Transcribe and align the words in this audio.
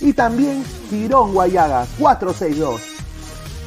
y 0.00 0.12
también 0.12 0.64
Girón 0.88 1.32
Guayaga 1.32 1.84
462. 1.98 2.80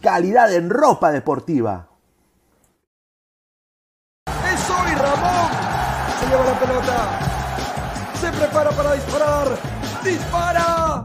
calidad 0.00 0.50
en 0.54 0.70
ropa 0.70 1.12
deportiva. 1.12 1.88
¡Es 4.26 4.70
hoy 4.70 4.94
Ramón! 4.94 5.50
Se 6.20 6.26
lleva 6.28 6.44
la 6.44 6.58
pelota. 6.58 7.18
Se 8.20 8.32
prepara 8.32 8.70
para 8.70 8.94
disparar. 8.94 9.58
¡Dispara! 10.04 11.04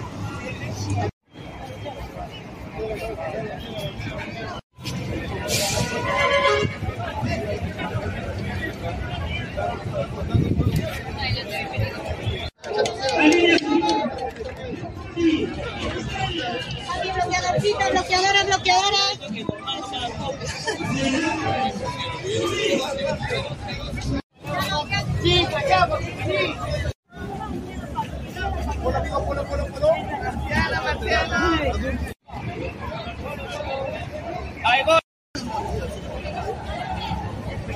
Bloqueadora. 18.61 18.97
Sí. 25.21 25.47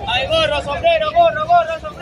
Ahí 0.07 0.27
gorro. 0.27 0.61
Sombrero, 0.63 1.11
gorro, 1.11 1.45
gorro. 1.45 1.94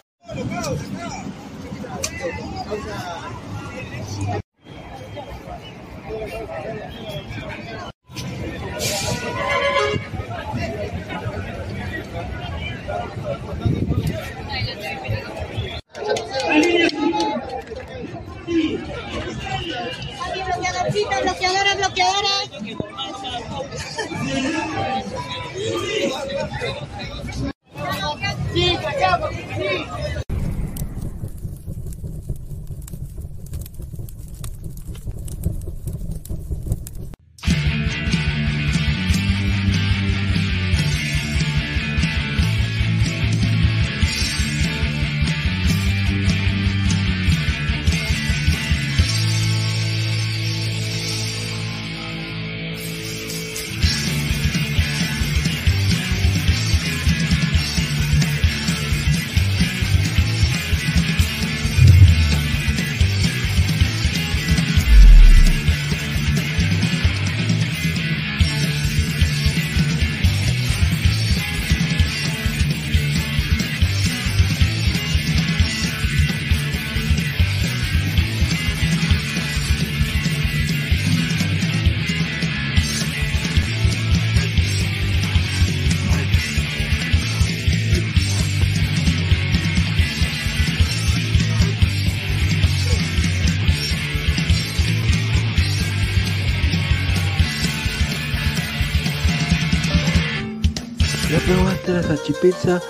Salchipizza? 102.24 102.82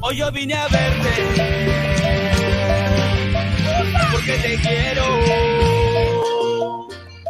Hoy 0.00 0.16
yo 0.16 0.30
vine 0.32 0.54
a 0.54 0.68
verte 0.68 1.10
porque 4.12 4.32
te 4.32 4.56
quiero. 4.56 5.04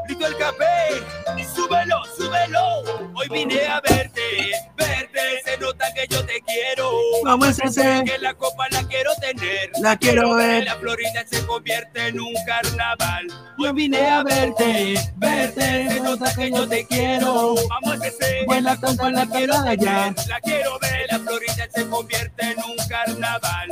Grito 0.07 0.27
el 0.27 0.37
café, 0.37 1.45
súbelo, 1.55 2.03
súbelo. 2.17 2.83
Hoy 3.15 3.29
vine 3.31 3.67
a 3.67 3.81
verte, 3.81 4.53
verte. 4.77 5.21
Se 5.45 5.59
nota 5.59 5.87
que 5.95 6.07
yo 6.09 6.25
te 6.25 6.41
quiero. 6.43 6.91
¿Cómo 7.25 7.47
es 7.47 7.59
ese? 7.61 8.03
Que 8.05 8.19
la 8.19 8.35
copa 8.35 8.69
la 8.71 8.87
quiero 8.87 9.11
tener. 9.21 9.71
La 9.81 9.97
quiero 9.97 10.35
ver. 10.35 10.65
La 10.65 10.79
Florida 11.17 11.25
se 11.27 11.47
convierte 11.47 12.09
en 12.09 12.21
un 12.21 12.35
carnaval. 12.47 13.27
Yo 13.59 13.73
vine 13.73 14.07
a 14.07 14.23
verte, 14.23 14.95
verte. 15.17 15.89
Se 15.89 16.01
nota 16.01 16.35
que 16.35 16.51
yo 16.51 16.69
te 16.69 16.87
quiero. 16.87 17.55
Vamos 17.69 18.01
a 18.01 18.07
ese. 18.07 18.45
Buena 18.47 18.79
la 19.11 19.27
quiero 19.27 19.55
allá. 19.55 20.15
La 20.29 20.41
quiero 20.41 20.79
ver, 20.79 21.07
la 21.11 21.19
Florida 21.21 21.69
se 21.75 21.89
convierte 21.89 22.51
en 22.51 22.59
un 22.59 22.77
carnaval. 22.89 23.69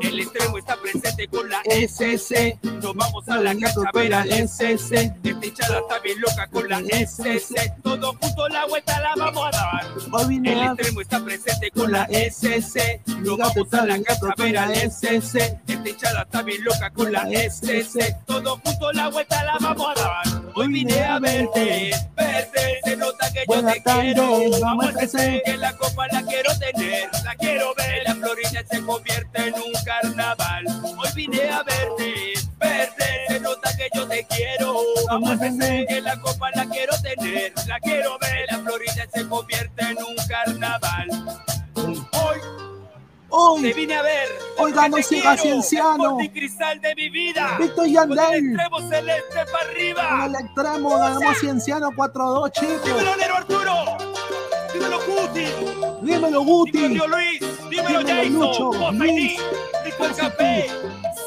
El 0.00 0.20
extremo 0.20 0.58
está 0.58 0.76
presente 0.76 1.01
con 1.28 1.48
la 1.48 1.62
SC. 1.64 2.58
Nos 2.62 2.94
vamos 2.94 3.28
a 3.28 3.38
la 3.38 3.50
cancha 3.52 3.80
a 3.86 3.98
ver 3.98 4.14
a 4.14 4.22
SC. 4.24 4.92
Esta 5.22 5.46
hinchada 5.46 5.78
está 5.80 5.98
bien 6.00 6.20
loca 6.20 6.46
con 6.48 6.68
la 6.68 6.78
SC. 6.78 7.72
Todos 7.82 8.16
juntos 8.16 8.48
la 8.50 8.66
vuelta 8.66 9.00
la 9.00 9.14
vamos 9.16 9.46
a 9.46 9.50
dar. 9.50 9.86
El 10.30 10.62
extremo 10.62 11.00
está 11.00 11.24
presente 11.24 11.70
con 11.70 11.92
la 11.92 12.04
SC. 12.10 13.00
Nos 13.20 13.38
vamos 13.38 13.72
a 13.72 13.86
la 13.86 13.94
cancha 13.94 14.26
a 14.36 14.42
ver 14.42 14.58
a 14.58 14.72
SC. 14.72 15.60
Esta 15.66 15.88
hinchada 15.88 16.22
está 16.22 16.42
bien 16.42 16.64
loca 16.64 16.90
con 16.90 17.12
la 17.12 17.22
SC. 17.30 18.16
Todos 18.26 18.60
juntos 18.60 18.94
la 18.94 19.08
vuelta 19.08 19.44
la 19.44 19.58
vamos 19.60 19.86
a 19.96 20.00
dar. 20.00 20.42
Hoy 20.54 20.68
vine 20.68 21.02
a 21.02 21.18
verte, 21.18 21.92
verte. 22.14 22.80
Se 22.84 22.96
nota 22.96 23.32
que 23.32 23.44
yo 23.48 23.64
te 23.64 23.82
quiero. 23.82 24.60
vamos 24.60 24.96
a 24.96 25.00
hacer. 25.00 25.42
Que 25.44 25.56
la 25.56 25.76
copa 25.76 26.06
la 26.08 26.22
quiero 26.22 26.50
tener, 26.58 27.08
la 27.24 27.34
quiero 27.36 27.74
ver. 27.74 28.02
La 28.04 28.14
Florida 28.14 28.62
se 28.70 28.82
convierte 28.82 29.48
en 29.48 29.54
un 29.54 29.72
carnaval. 29.84 30.64
Hoy 30.82 31.08
vine 31.14 31.48
a 31.50 31.62
verte, 31.62 32.34
verte. 32.58 33.04
Se 33.28 33.40
nota 33.40 33.70
que 33.76 33.88
yo 33.94 34.06
te 34.08 34.26
quiero. 34.26 34.74
Vamos 35.08 35.30
a 35.30 35.34
hacer. 35.46 35.86
Que 35.86 36.00
la 36.00 36.20
copa 36.20 36.50
la 36.54 36.66
quiero 36.66 36.92
tener, 37.02 37.52
la 37.66 37.80
quiero 37.80 38.18
ver. 38.18 38.46
La 38.50 38.58
Florida 38.58 39.06
se 39.12 39.28
convierte 39.28 39.82
en 39.84 39.98
un 39.98 40.16
carnaval. 40.28 41.08
Hoy, 41.74 42.02
Hoy, 43.34 43.62
Te 43.62 43.72
vine 43.72 43.94
a 43.94 44.02
ver. 44.02 44.28
Ganó 44.74 44.96
te 44.96 45.02
Siga. 45.02 45.36
Cienciano. 45.36 46.04
Sporting 46.04 46.30
Cristal 46.30 46.80
de 46.80 46.94
mi 46.94 47.08
vida. 47.08 47.56
Víctor 47.58 47.76
Con 47.76 47.86
el 47.86 47.92
Yandel. 47.92 48.34
extremo 48.46 48.80
celeste 48.90 49.44
para 49.52 49.70
arriba. 49.70 50.26
el 50.26 50.34
extremo 50.34 50.98
ganamos 50.98 51.38
Cienciano 51.38 51.90
4-2, 51.92 52.52
chicos. 52.52 52.84
Dímelo, 52.84 53.16
Nero 53.16 53.36
Arturo. 53.36 53.74
Dímelo, 54.74 54.98
Guti. 55.06 55.46
Dímelo, 56.02 56.42
Guti. 56.42 56.72
Dímelo, 56.78 57.06
Luis. 57.08 57.40
Dímelo, 57.70 57.98
Dímelo, 58.02 58.24
Lucho. 58.46 58.72
Jason. 58.72 58.98
Luis. 58.98 59.40
Nico 59.92 60.06
el 60.06 60.14
Café. 60.14 60.66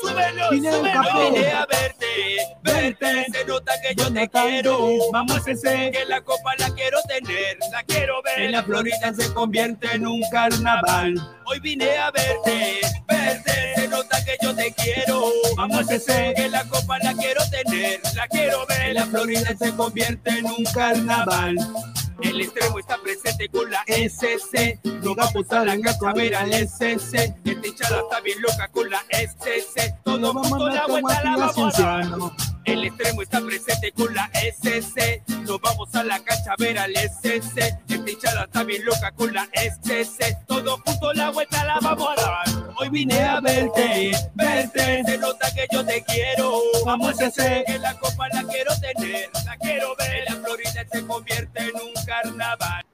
Súbelo, 0.02 0.48
súbelo. 0.50 0.92
Café. 0.94 1.32
Vine 1.32 1.52
a 1.52 1.66
verte. 1.66 2.38
Verte. 2.64 3.26
Se 3.32 3.46
nota 3.46 3.74
que 3.82 3.96
yo 3.96 4.14
te 4.14 4.30
quiero. 4.30 5.12
Vamos 5.12 5.48
ese. 5.48 5.92
Que 5.92 6.06
la 6.06 6.22
copa 6.22 6.54
la 6.58 6.70
quiero 6.72 7.00
tener. 7.08 7.58
La 7.72 7.84
quiero 7.84 8.22
ver. 8.24 8.42
En 8.42 8.52
la 8.52 8.64
Florida 8.64 9.14
se 9.14 9.34
convierte 9.34 9.92
en 9.94 10.08
un 10.08 10.22
carnaval. 10.32 11.16
Hoy 11.46 11.60
vine 11.60 11.96
a 11.98 12.10
verte, 12.10 12.80
verte, 13.08 13.74
se 13.76 13.88
nota 13.88 14.18
que 14.26 14.36
yo 14.42 14.56
te 14.56 14.74
quiero. 14.74 15.32
Vamos 15.56 15.90
ese. 15.92 16.34
Que 16.36 16.50
la 16.50 16.64
copa 16.66 16.98
la 17.00 17.14
quiero 17.14 17.42
tener, 17.50 18.00
la 18.16 18.28
quiero 18.28 18.66
ver. 18.66 18.90
En 18.90 18.94
la 18.96 19.06
Florida 19.06 19.56
se 19.58 19.76
convierte 19.76 20.32
en 20.32 20.46
un 20.46 20.64
carnaval. 20.74 21.56
El 22.22 22.42
extremo 22.42 22.80
está 22.80 22.98
presente 22.98 23.50
con 23.50 23.70
la 23.70 23.84
SC, 23.88 24.80
Liga 24.84 25.28
Putalanga 25.34 25.98
Cabera, 25.98 26.44
el 26.44 26.54
SC. 26.68 27.36
Esta 27.44 27.68
hinchada 27.68 28.00
está 28.02 28.22
bien 28.22 28.42
loca 28.42 28.68
con 28.70 28.90
la 28.90 29.04
SC. 29.10 29.96
Todo 30.04 30.20
Todo 30.20 30.34
vamos 30.34 30.62
a 30.62 30.74
la 30.74 30.88
vuelta 30.88 31.24
la 31.24 31.32
la 31.32 31.38
vamos 31.48 31.80
a. 31.80 32.55
El 32.66 32.84
extremo 32.84 33.22
está 33.22 33.42
presente 33.42 33.92
con 33.92 34.14
la 34.14 34.30
SC. 34.34 35.22
Nos 35.44 35.62
vamos 35.62 35.94
a 35.94 36.04
la 36.04 36.20
cancha 36.24 36.52
a 36.52 36.56
ver 36.58 36.78
al 36.80 36.96
SC. 36.96 37.58
Esta 37.88 38.12
hinchada 38.12 38.44
está 38.46 38.64
bien 38.64 38.84
loca 38.84 39.12
con 39.12 39.34
la 39.34 39.48
SC. 39.54 40.36
Todo 40.48 40.82
junto 40.84 41.14
la 41.14 41.30
vuelta 41.30 41.64
la 41.64 41.80
vamos 41.80 42.10
a 42.18 42.22
dar. 42.22 42.74
Hoy 42.78 42.90
vine 42.90 43.22
a 43.22 43.40
verte, 43.40 44.12
verte. 44.34 45.04
Se 45.06 45.18
nota 45.18 45.48
que 45.54 45.68
yo 45.72 45.86
te 45.86 46.04
quiero. 46.04 46.60
Vamos 46.86 47.22
ese. 47.22 47.64
Que 47.68 47.78
la 47.78 47.94
copa 48.00 48.28
la 48.30 48.44
quiero 48.44 48.72
tener, 48.80 49.30
la 49.46 49.58
quiero 49.58 49.96
ver. 49.98 50.24
La 50.28 50.36
Florida 50.36 50.86
se 50.92 51.06
convierte 51.06 51.62
en 51.62 51.76
un 51.76 52.06
carnaval. 52.06 52.85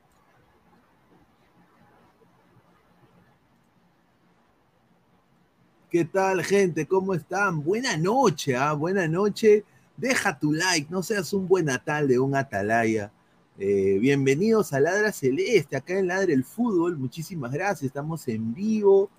¿Qué 5.92 6.06
tal, 6.06 6.42
gente? 6.44 6.88
¿Cómo 6.88 7.14
están? 7.14 7.64
Buena 7.64 7.98
noche, 7.98 8.56
¿ah? 8.56 8.72
Buena 8.74 9.08
noche. 9.10 9.66
Deja 9.98 10.40
tu 10.40 10.54
like, 10.54 10.88
no 10.90 11.04
seas 11.04 11.34
un 11.34 11.48
buen 11.50 11.70
atal 11.70 12.08
de 12.08 12.18
un 12.18 12.34
atalaya. 12.34 13.12
Eh, 13.60 13.98
bienvenidos 14.00 14.72
a 14.72 14.80
Ladra 14.80 15.12
Celeste, 15.12 15.76
acá 15.76 16.00
en 16.00 16.08
Ladra 16.08 16.32
el 16.34 16.46
Fútbol. 16.46 16.98
Muchísimas 16.98 17.52
gracias, 17.52 17.84
estamos 17.84 18.26
en 18.30 18.54
vivo. 18.54 19.10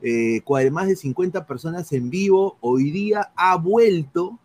Eh, 0.00 0.42
más 0.70 0.86
de 0.86 0.94
50 0.96 1.44
personas 1.44 1.90
en 1.92 2.08
vivo. 2.08 2.56
Hoy 2.60 2.92
día 2.92 3.32
ha 3.34 3.56
vuelto 3.56 4.38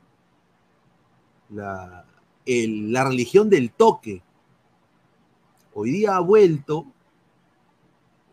la, 1.51 2.05
el- 2.45 2.91
la 2.91 3.03
religión 3.05 3.51
del 3.51 3.69
toque. 3.71 4.23
Hoy 5.75 5.91
día 5.91 6.15
ha 6.15 6.21
vuelto 6.21 6.87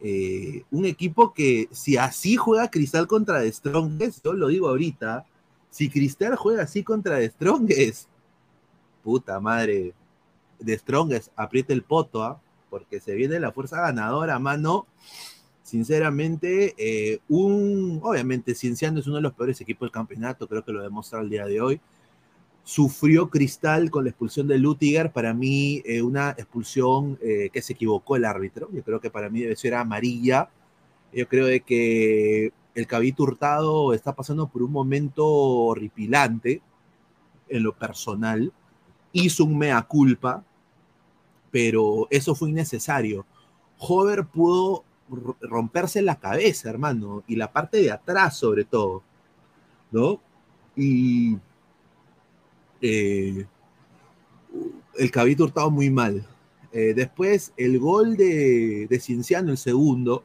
eh, 0.07 0.65
un 0.71 0.85
equipo 0.85 1.33
que 1.33 1.67
si 1.73 1.97
así 1.97 2.37
juega 2.37 2.71
Cristal 2.71 3.07
contra 3.07 3.41
The 3.41 3.51
Strongest, 3.51 4.23
yo 4.23 4.35
lo 4.35 4.49
digo 4.49 4.69
ahorita, 4.69 5.25
si 5.71 5.89
Cristal 5.89 6.37
juega 6.37 6.65
así 6.65 6.83
contra 6.83 7.17
The 7.17 7.31
Strongest, 7.31 8.11
puta 9.03 9.41
madre, 9.41 9.95
The 10.63 10.77
Strongest, 10.77 11.33
aprieta 11.35 11.73
el 11.73 11.85
poto, 11.85 12.23
¿ah? 12.23 12.39
porque 12.69 13.01
se 13.01 13.15
viene 13.15 13.41
la 13.41 13.51
fuerza 13.51 13.81
ganadora, 13.81 14.39
mano. 14.39 14.87
Sinceramente, 15.63 16.75
eh, 16.77 17.21
un, 17.31 17.99
obviamente 18.03 18.55
Cienciano 18.55 19.01
es 19.01 19.07
uno 19.07 19.17
de 19.17 19.23
los 19.23 19.33
peores 19.33 19.59
equipos 19.63 19.87
del 19.87 19.93
campeonato, 19.93 20.47
creo 20.47 20.63
que 20.63 20.73
lo 20.73 20.83
demuestra 20.83 21.23
el 21.23 21.31
día 21.31 21.47
de 21.47 21.63
hoy. 21.63 21.81
Sufrió 22.65 23.29
Cristal 23.29 23.91
con 23.91 24.05
la 24.05 24.11
expulsión 24.11 24.49
de 24.49 24.59
Lutiger, 24.59 25.13
para 25.13 25.35
mí 25.35 25.83
eh, 25.85 26.01
una 26.01 26.31
expulsión 26.31 27.19
eh, 27.21 27.51
que 27.53 27.61
se 27.61 27.75
equivocó 27.75 28.17
el 28.17 28.25
árbitro, 28.25 28.71
yo 28.73 28.83
creo 28.83 29.01
que 29.01 29.11
para 29.11 29.29
mí 29.29 29.43
debe 29.43 29.55
ser 29.55 29.75
amarilla, 29.75 30.49
yo 31.13 31.29
creo 31.29 31.47
de 31.47 31.61
que 31.61 32.53
el 32.75 32.87
Cabito 32.87 33.23
Hurtado 33.23 33.93
está 33.93 34.15
pasando 34.15 34.49
por 34.49 34.63
un 34.63 34.73
momento 34.73 35.27
horripilante 35.27 36.63
en 37.49 37.63
lo 37.63 37.75
personal, 37.75 38.53
hizo 39.13 39.45
un 39.45 39.59
mea 39.59 39.81
culpa, 39.83 40.43
pero 41.51 42.09
eso 42.11 42.35
fue 42.35 42.51
innecesario. 42.51 43.27
Hover 43.79 44.27
pudo 44.27 44.85
romperse 45.41 46.03
la 46.03 46.19
cabeza, 46.19 46.71
hermano, 46.71 47.23
y 47.27 47.37
la 47.37 47.53
parte 47.53 47.77
de 47.79 47.93
atrás 47.93 48.37
sobre 48.37 48.65
todo, 48.65 49.03
¿no? 49.93 50.21
Y 50.75 51.37
eh, 52.87 53.47
el 54.99 55.11
Cabito 55.11 55.45
Hurtado 55.45 55.71
muy 55.71 55.89
mal. 55.89 56.27
Eh, 56.71 56.93
después, 56.95 57.55
el 57.57 57.79
gol 57.79 58.15
de, 58.15 58.87
de 58.91 59.39
el 59.49 59.57
segundo, 59.57 60.25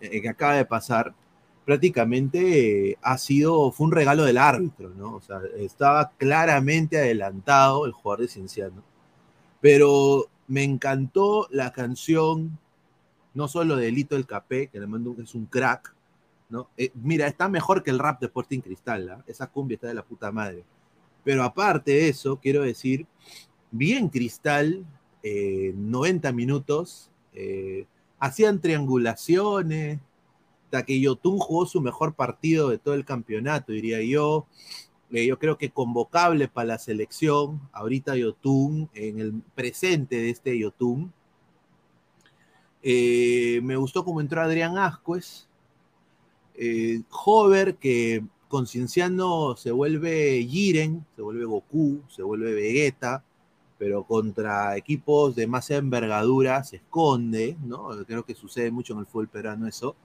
eh, 0.00 0.22
que 0.22 0.28
acaba 0.28 0.54
de 0.54 0.64
pasar, 0.64 1.14
prácticamente 1.66 2.96
ha 3.02 3.18
sido, 3.18 3.70
fue 3.72 3.88
un 3.88 3.92
regalo 3.92 4.24
del 4.24 4.38
árbitro, 4.38 4.88
¿no? 4.90 5.16
O 5.16 5.20
sea, 5.20 5.40
estaba 5.58 6.12
claramente 6.16 6.96
adelantado 6.96 7.84
el 7.84 7.92
jugador 7.92 8.22
de 8.22 8.28
Cienciano. 8.28 8.82
Pero 9.60 10.28
me 10.48 10.64
encantó 10.64 11.46
la 11.50 11.72
canción, 11.72 12.58
no 13.34 13.48
solo 13.48 13.76
de 13.76 13.92
Lito 13.92 14.16
el 14.16 14.26
Capé, 14.26 14.68
que 14.68 14.80
le 14.80 14.86
mando 14.86 15.14
es 15.22 15.34
un 15.34 15.44
crack, 15.44 15.94
¿no? 16.48 16.68
Mira, 16.94 17.26
está 17.26 17.50
mejor 17.50 17.82
que 17.82 17.90
el 17.90 17.98
rap 17.98 18.18
de 18.18 18.26
Sporting 18.26 18.60
Cristal, 18.60 19.10
¿ah? 19.10 19.24
Esa 19.26 19.48
cumbia 19.48 19.74
está 19.74 19.88
de 19.88 19.94
la 19.94 20.04
puta 20.04 20.32
madre. 20.32 20.64
Pero 21.24 21.42
aparte 21.42 21.92
de 21.92 22.08
eso, 22.08 22.38
quiero 22.40 22.62
decir, 22.62 23.06
bien 23.70 24.08
Cristal, 24.08 24.84
eh, 25.22 25.72
90 25.76 26.32
minutos, 26.32 27.10
eh, 27.34 27.86
hacían 28.18 28.60
triangulaciones, 28.60 30.00
que 30.80 30.98
Yotun 30.98 31.38
jugó 31.38 31.66
su 31.66 31.82
mejor 31.82 32.14
partido 32.14 32.70
de 32.70 32.78
todo 32.78 32.94
el 32.94 33.04
campeonato, 33.04 33.72
diría 33.72 34.02
yo. 34.02 34.46
Eh, 35.10 35.26
yo 35.26 35.38
creo 35.38 35.58
que 35.58 35.68
convocable 35.68 36.48
para 36.48 36.68
la 36.68 36.78
selección, 36.78 37.60
ahorita 37.72 38.16
Yotun, 38.16 38.88
en 38.94 39.20
el 39.20 39.34
presente 39.54 40.16
de 40.16 40.30
este 40.30 40.58
Yotun. 40.58 41.12
Eh, 42.82 43.60
me 43.62 43.76
gustó 43.76 44.02
cómo 44.02 44.22
entró 44.22 44.40
Adrián 44.40 44.78
Ascuez. 44.78 45.46
Eh, 46.54 47.02
Hover, 47.10 47.76
que 47.76 48.24
con 48.52 48.66
Cienciano 48.66 49.56
se 49.56 49.70
vuelve 49.70 50.46
Jiren, 50.46 51.06
se 51.16 51.22
vuelve 51.22 51.46
Goku, 51.46 52.02
se 52.10 52.22
vuelve 52.22 52.52
Vegeta, 52.52 53.24
pero 53.78 54.04
contra 54.04 54.76
equipos 54.76 55.34
de 55.34 55.46
más 55.46 55.70
envergadura 55.70 56.62
se 56.62 56.76
esconde, 56.76 57.56
¿no? 57.64 57.88
Creo 58.06 58.26
que 58.26 58.34
sucede 58.34 58.70
mucho 58.70 58.92
en 58.92 58.98
el 58.98 59.06
fútbol 59.06 59.28
peruano 59.28 59.66
eso. 59.66 59.96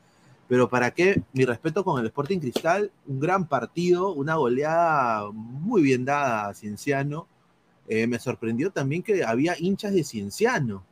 Pero 0.47 0.69
para 0.69 0.91
qué, 0.91 1.21
mi 1.33 1.43
respeto 1.43 1.83
con 1.83 1.99
el 1.99 2.05
Sporting 2.05 2.39
Cristal, 2.39 2.89
un 3.05 3.19
gran 3.19 3.49
partido, 3.49 4.13
una 4.13 4.35
goleada 4.35 5.29
muy 5.33 5.81
bien 5.81 6.05
dada 6.05 6.47
a 6.47 6.53
Cienciano. 6.53 7.27
Eh, 7.89 8.07
me 8.07 8.17
sorprendió 8.17 8.71
también 8.71 9.03
que 9.03 9.25
había 9.25 9.55
hinchas 9.59 9.93
de 9.93 10.05
Cienciano. 10.05 10.85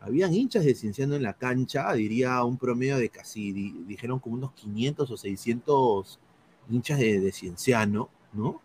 Habían 0.00 0.34
hinchas 0.34 0.64
de 0.64 0.74
Cienciano 0.74 1.14
en 1.14 1.22
la 1.22 1.34
cancha, 1.34 1.92
diría 1.92 2.42
un 2.42 2.58
promedio 2.58 2.96
de 2.98 3.10
casi, 3.10 3.52
di, 3.52 3.70
dijeron 3.86 4.18
como 4.18 4.34
unos 4.34 4.52
500 4.54 5.08
o 5.08 5.16
600 5.16 6.18
hinchas 6.70 6.98
de, 6.98 7.32
Cienciano, 7.32 8.08
¿no? 8.32 8.60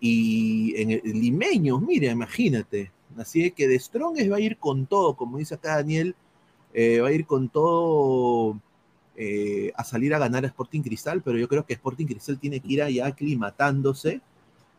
Y 0.00 0.74
en 0.80 0.90
el, 0.90 1.02
limeños, 1.04 1.80
mira, 1.80 2.10
imagínate. 2.10 2.90
Así 3.16 3.50
que 3.50 3.68
de 3.68 3.78
Strongest 3.78 4.30
va 4.30 4.36
a 4.36 4.40
ir 4.40 4.56
con 4.56 4.86
todo, 4.86 5.14
como 5.16 5.38
dice 5.38 5.54
acá 5.54 5.76
Daniel, 5.76 6.14
eh, 6.72 7.00
va 7.00 7.08
a 7.08 7.12
ir 7.12 7.26
con 7.26 7.48
todo 7.48 8.58
eh, 9.16 9.72
a 9.76 9.84
salir 9.84 10.14
a 10.14 10.18
ganar 10.18 10.44
a 10.44 10.48
Sporting 10.48 10.80
Cristal, 10.80 11.22
pero 11.22 11.38
yo 11.38 11.48
creo 11.48 11.66
que 11.66 11.74
Sporting 11.74 12.06
Cristal 12.06 12.38
tiene 12.38 12.60
que 12.60 12.72
ir 12.72 12.82
allá 12.82 13.06
aclimatándose, 13.06 14.22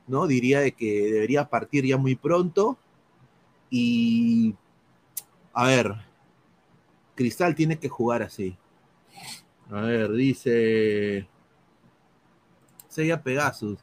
¿no? 0.07 0.25
Diría 0.27 0.59
de 0.59 0.71
que 0.71 1.11
debería 1.11 1.49
partir 1.49 1.85
ya 1.85 1.97
muy 1.97 2.15
pronto. 2.15 2.77
Y, 3.69 4.55
a 5.53 5.67
ver, 5.67 5.93
Cristal 7.15 7.55
tiene 7.55 7.77
que 7.77 7.89
jugar 7.89 8.23
así. 8.23 8.57
A 9.69 9.81
ver, 9.81 10.11
dice 10.11 11.27
Sella 12.93 13.21
Pegasus. 13.21 13.79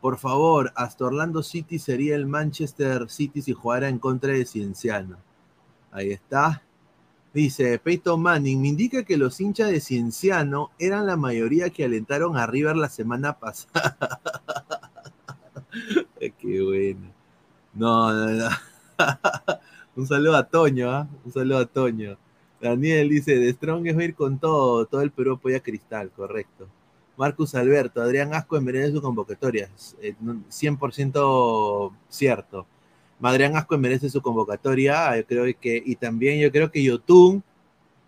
Por 0.00 0.18
favor, 0.18 0.72
hasta 0.76 1.04
Orlando 1.04 1.42
City 1.42 1.78
sería 1.78 2.16
el 2.16 2.26
Manchester 2.26 3.08
City 3.10 3.42
si 3.42 3.52
jugara 3.52 3.88
en 3.88 3.98
contra 3.98 4.32
de 4.32 4.44
Cienciano. 4.44 5.18
Ahí 5.90 6.10
está. 6.10 6.62
Dice 7.32 7.78
Peyton 7.78 8.20
Manning, 8.20 8.60
me 8.62 8.68
indica 8.68 9.04
que 9.04 9.16
los 9.16 9.40
hinchas 9.40 9.70
de 9.70 9.80
Cienciano 9.80 10.70
eran 10.78 11.06
la 11.06 11.16
mayoría 11.16 11.70
que 11.70 11.84
alentaron 11.84 12.36
a 12.36 12.46
River 12.46 12.76
la 12.76 12.88
semana 12.88 13.38
pasada. 13.38 14.20
Qué 16.38 16.62
bueno. 16.62 17.12
No, 17.74 18.12
no, 18.12 18.30
no. 18.30 18.48
Un 19.96 20.06
saludo 20.06 20.36
a 20.36 20.44
Toño, 20.44 20.90
¿ah? 20.90 21.08
Un 21.24 21.32
saludo 21.32 21.58
a 21.58 21.66
Toño. 21.66 22.16
Daniel 22.60 23.08
dice, 23.10 23.36
de 23.36 23.52
Strong 23.52 23.86
es 23.88 24.02
ir 24.02 24.14
con 24.14 24.38
todo, 24.38 24.86
todo 24.86 25.02
el 25.02 25.10
Perú 25.10 25.34
apoya 25.34 25.60
Cristal, 25.60 26.10
correcto. 26.10 26.68
Marcus 27.16 27.54
Alberto, 27.54 28.00
Adrián 28.00 28.34
Asco 28.34 28.56
envenena 28.56 28.90
su 28.90 29.00
convocatoria, 29.00 29.70
100% 29.76 31.90
eh, 31.90 31.96
cierto. 32.08 32.66
Adrián 33.22 33.56
Asco 33.56 33.78
merece 33.78 34.10
su 34.10 34.20
convocatoria, 34.20 35.16
yo 35.16 35.26
creo 35.26 35.44
que, 35.58 35.82
y 35.84 35.96
también 35.96 36.38
yo 36.38 36.52
creo 36.52 36.70
que 36.70 36.82
Yotun, 36.82 37.42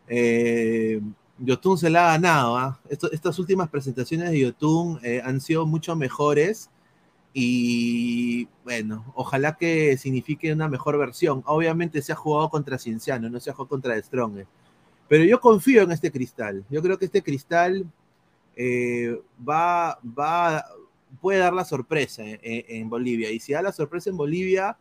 eh, 0.07 1.01
Yotun 1.39 1.79
se 1.79 1.91
la 1.91 2.09
ha 2.09 2.13
ganado. 2.13 2.57
¿ah? 2.57 2.81
estas 2.89 3.39
últimas 3.39 3.69
presentaciones 3.71 4.31
de 4.31 4.41
Yotun 4.41 5.01
eh, 5.03 5.23
han 5.25 5.41
sido 5.41 5.67
mucho 5.67 5.97
mejores 5.97 6.71
y 7.33 8.49
bueno, 8.65 9.13
ojalá 9.15 9.57
que 9.57 9.97
signifique 9.97 10.53
una 10.53 10.69
mejor 10.69 10.99
versión. 10.99 11.43
Obviamente 11.47 12.03
se 12.03 12.13
ha 12.13 12.17
jugado 12.17 12.51
contra 12.51 12.79
Cienciano, 12.79 13.31
no 13.31 13.41
se 13.41 13.51
ha 13.51 13.55
jugado 13.55 13.69
contra 13.69 14.03
Strong. 14.03 14.45
Pero 15.09 15.25
yo 15.25 15.41
confío 15.41 15.83
en 15.83 15.93
este 15.93 16.13
cristal. 16.13 16.65
Yo 16.69 16.83
creo 16.83 16.99
que 16.99 17.07
este 17.07 17.23
cristal 17.23 17.87
eh, 18.61 19.23
va, 19.49 20.01
va, 20.03 20.67
puede 21.21 21.39
dar 21.39 21.53
la 21.53 21.65
sorpresa 21.65 22.25
en, 22.27 22.91
Bolivia. 22.91 23.31
Y 23.31 23.39
si 23.39 23.53
da 23.53 23.63
la 23.63 23.71
sorpresa 23.71 24.11
en 24.11 24.17
Bolivia, 24.17 24.77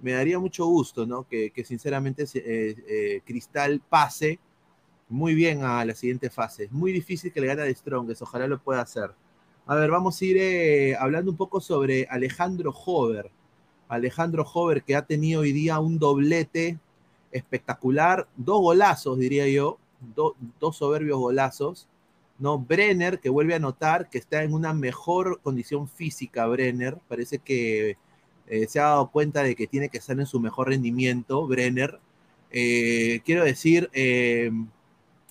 me 0.00 0.12
daría 0.12 0.40
mucho 0.40 0.66
gusto, 0.66 1.06
¿no? 1.06 1.28
Que, 1.28 1.52
sinceramente 1.64 2.24
eh, 2.34 2.74
eh, 2.88 3.20
Cristal 3.24 3.80
pase 3.88 4.40
muy 5.08 5.34
bien 5.34 5.62
a 5.62 5.84
la 5.84 5.94
siguiente 5.94 6.28
fase. 6.28 6.64
Es 6.64 6.72
muy 6.72 6.90
difícil 6.90 7.32
que 7.32 7.40
le 7.40 7.46
gane 7.46 7.62
a 7.62 7.72
Strongest, 7.72 8.22
ojalá 8.22 8.48
lo 8.48 8.58
pueda 8.58 8.80
hacer. 8.80 9.12
A 9.66 9.76
ver, 9.76 9.90
vamos 9.90 10.20
a 10.20 10.24
ir 10.24 10.96
hablando 10.96 11.30
un 11.30 11.36
poco 11.36 11.60
sobre 11.60 12.08
Alejandro 12.10 12.72
Hover. 12.72 13.30
Alejandro 13.86 14.44
Hover 14.52 14.82
que 14.82 14.96
ha 14.96 15.02
tenido 15.02 15.42
hoy 15.42 15.52
día 15.52 15.78
un 15.78 16.00
doblete 16.00 16.80
espectacular, 17.30 18.26
dos 18.36 18.60
golazos, 18.60 19.18
diría 19.20 19.46
yo, 19.46 19.78
dos 20.58 20.76
soberbios 20.76 21.18
golazos. 21.18 21.89
¿No? 22.40 22.58
Brenner, 22.58 23.20
que 23.20 23.30
vuelve 23.30 23.54
a 23.54 23.58
notar 23.58 24.10
que 24.10 24.18
está 24.18 24.42
en 24.42 24.54
una 24.54 24.74
mejor 24.74 25.40
condición 25.42 25.88
física, 25.88 26.46
Brenner. 26.46 26.98
Parece 27.08 27.38
que 27.38 27.96
eh, 28.46 28.66
se 28.68 28.80
ha 28.80 28.84
dado 28.84 29.10
cuenta 29.10 29.42
de 29.42 29.54
que 29.54 29.66
tiene 29.66 29.88
que 29.88 29.98
estar 29.98 30.18
en 30.18 30.26
su 30.26 30.40
mejor 30.40 30.68
rendimiento, 30.68 31.46
Brenner. 31.46 32.00
Eh, 32.50 33.20
quiero 33.24 33.44
decir, 33.44 33.90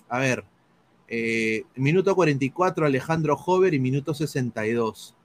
a 0.08 0.18
ver, 0.18 0.44
eh, 1.12 1.64
minuto 1.74 2.14
44 2.14 2.86
Alejandro 2.86 3.34
Hover 3.34 3.74
y 3.74 3.80
minuto 3.80 4.14
62. 4.14 5.16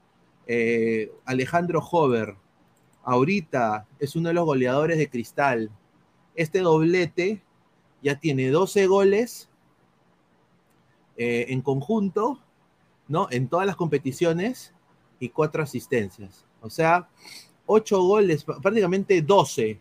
Eh, 0.48 1.12
Alejandro 1.26 1.80
Hover, 1.80 2.36
ahorita 3.04 3.86
es 4.00 4.16
uno 4.16 4.30
de 4.30 4.34
los 4.34 4.46
goleadores 4.46 4.98
de 4.98 5.12
Cristal. 5.12 5.70
Este 6.36 6.60
doblete 6.60 7.44
ya 8.02 8.20
tiene 8.20 8.50
12 8.50 8.88
goles 8.88 9.48
eh, 11.18 11.46
en 11.50 11.62
conjunto, 11.62 12.40
¿no? 13.08 13.28
En 13.32 13.48
todas 13.48 13.66
las 13.66 13.78
competiciones 13.78 14.74
y 15.20 15.30
4 15.30 15.64
asistencias. 15.64 16.46
O 16.62 16.70
sea, 16.70 17.08
8 17.68 18.02
goles, 18.02 18.44
prácticamente 18.44 19.22
12. 19.22 19.80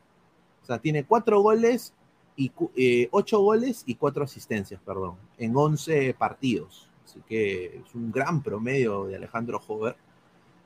O 0.62 0.66
sea, 0.66 0.78
tiene 0.78 1.04
4 1.04 1.40
goles 1.40 1.92
y 2.36 2.52
eh, 2.76 3.08
8 3.10 3.40
goles 3.40 3.82
y 3.86 3.96
4 3.96 4.24
asistencias, 4.24 4.80
perdón, 4.84 5.16
en 5.38 5.56
11 5.56 6.14
partidos. 6.14 6.88
Así 7.04 7.20
que 7.28 7.82
es 7.84 7.94
un 7.94 8.12
gran 8.12 8.42
promedio 8.42 9.06
de 9.06 9.16
Alejandro 9.16 9.60
Hover. 9.66 9.96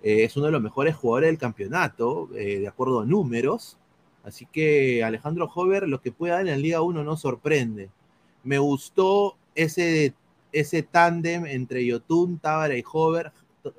Eh, 0.02 0.24
es 0.24 0.36
uno 0.36 0.46
de 0.46 0.52
los 0.52 0.62
mejores 0.62 0.94
jugadores 0.94 1.30
del 1.30 1.38
campeonato, 1.38 2.26
de 2.26 2.68
acuerdo 2.68 3.00
a 3.00 3.06
números. 3.06 3.78
Así 4.22 4.44
que 4.44 5.02
Alejandro 5.02 5.50
Hover, 5.54 5.88
lo 5.88 6.02
que 6.02 6.12
pueda 6.12 6.34
dar 6.34 6.42
en 6.42 6.52
la 6.52 6.56
Liga 6.58 6.82
1 6.82 7.02
no 7.02 7.16
sorprende. 7.16 7.88
Me 8.44 8.58
gustó 8.58 9.36
ese, 9.54 10.14
ese 10.52 10.82
tándem 10.82 11.46
entre 11.46 11.84
Yotun, 11.84 12.38
Tábara 12.38 12.76
y 12.76 12.84
Hover. 12.90 13.32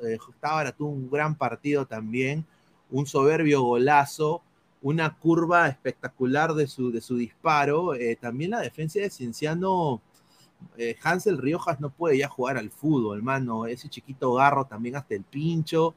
Eh, 0.03 0.17
Tábara 0.39 0.71
tuvo 0.71 0.89
un 0.89 1.10
gran 1.10 1.36
partido 1.36 1.86
también, 1.86 2.45
un 2.89 3.05
soberbio 3.05 3.62
golazo 3.62 4.41
una 4.82 5.17
curva 5.17 5.67
espectacular 5.67 6.53
de 6.53 6.67
su, 6.67 6.91
de 6.91 7.01
su 7.01 7.17
disparo. 7.17 7.93
Eh, 7.95 8.17
también 8.19 8.51
la 8.51 8.62
defensa 8.62 8.99
de 8.99 9.10
Cienciano, 9.10 10.01
eh, 10.77 10.95
Hansel 11.03 11.38
Riojas 11.38 11.79
no 11.79 11.89
puede 11.89 12.17
ya 12.17 12.29
jugar 12.29 12.58
al 12.58 12.69
fútbol, 12.69 13.17
hermano. 13.17 13.65
Ese 13.65 13.89
chiquito 13.89 14.34
garro 14.34 14.65
también 14.65 14.95
hasta 14.95 15.15
el 15.15 15.23
pincho. 15.23 15.95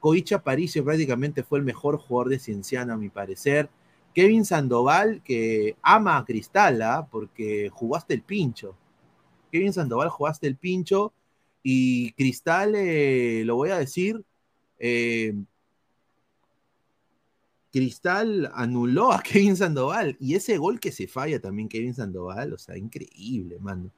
Coicha 0.00 0.42
Paricio 0.42 0.84
prácticamente 0.84 1.42
fue 1.42 1.58
el 1.58 1.64
mejor 1.64 1.98
jugador 1.98 2.30
de 2.30 2.38
Cienciano, 2.38 2.94
a 2.94 2.96
mi 2.96 3.08
parecer. 3.08 3.68
Kevin 4.14 4.44
Sandoval, 4.44 5.22
que 5.22 5.76
ama 5.82 6.18
a 6.18 6.24
Cristal, 6.24 6.82
¿ah? 6.82 7.06
porque 7.10 7.70
jugaste 7.72 8.14
el 8.14 8.22
pincho. 8.22 8.74
Kevin 9.52 9.72
Sandoval 9.72 10.08
jugaste 10.08 10.48
el 10.48 10.56
pincho 10.56 11.12
y 11.62 12.12
Cristal, 12.14 12.74
eh, 12.74 13.44
lo 13.44 13.54
voy 13.54 13.70
a 13.70 13.78
decir, 13.78 14.24
Cristal 17.72 18.50
anuló 18.54 19.12
a 19.12 19.22
Kevin 19.22 19.56
Sandoval 19.56 20.16
y 20.20 20.34
ese 20.34 20.58
gol 20.58 20.78
que 20.78 20.92
se 20.92 21.08
falla 21.08 21.40
también 21.40 21.68
Kevin 21.68 21.94
Sandoval, 21.94 22.52
o 22.52 22.58
sea, 22.58 22.76
increíble, 22.76 23.58
mano. 23.58 23.90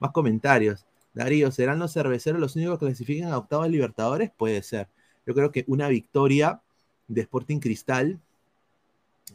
Más 0.00 0.10
comentarios. 0.10 0.84
Darío, 1.14 1.50
¿serán 1.50 1.78
los 1.78 1.92
cerveceros 1.92 2.40
los 2.40 2.56
únicos 2.56 2.78
que 2.78 2.86
clasifican 2.86 3.32
a 3.32 3.38
octavos 3.38 3.68
Libertadores? 3.68 4.30
Puede 4.36 4.62
ser. 4.62 4.88
Yo 5.26 5.34
creo 5.34 5.52
que 5.52 5.64
una 5.66 5.88
victoria 5.88 6.60
de 7.08 7.20
Sporting 7.22 7.58
Cristal 7.58 8.20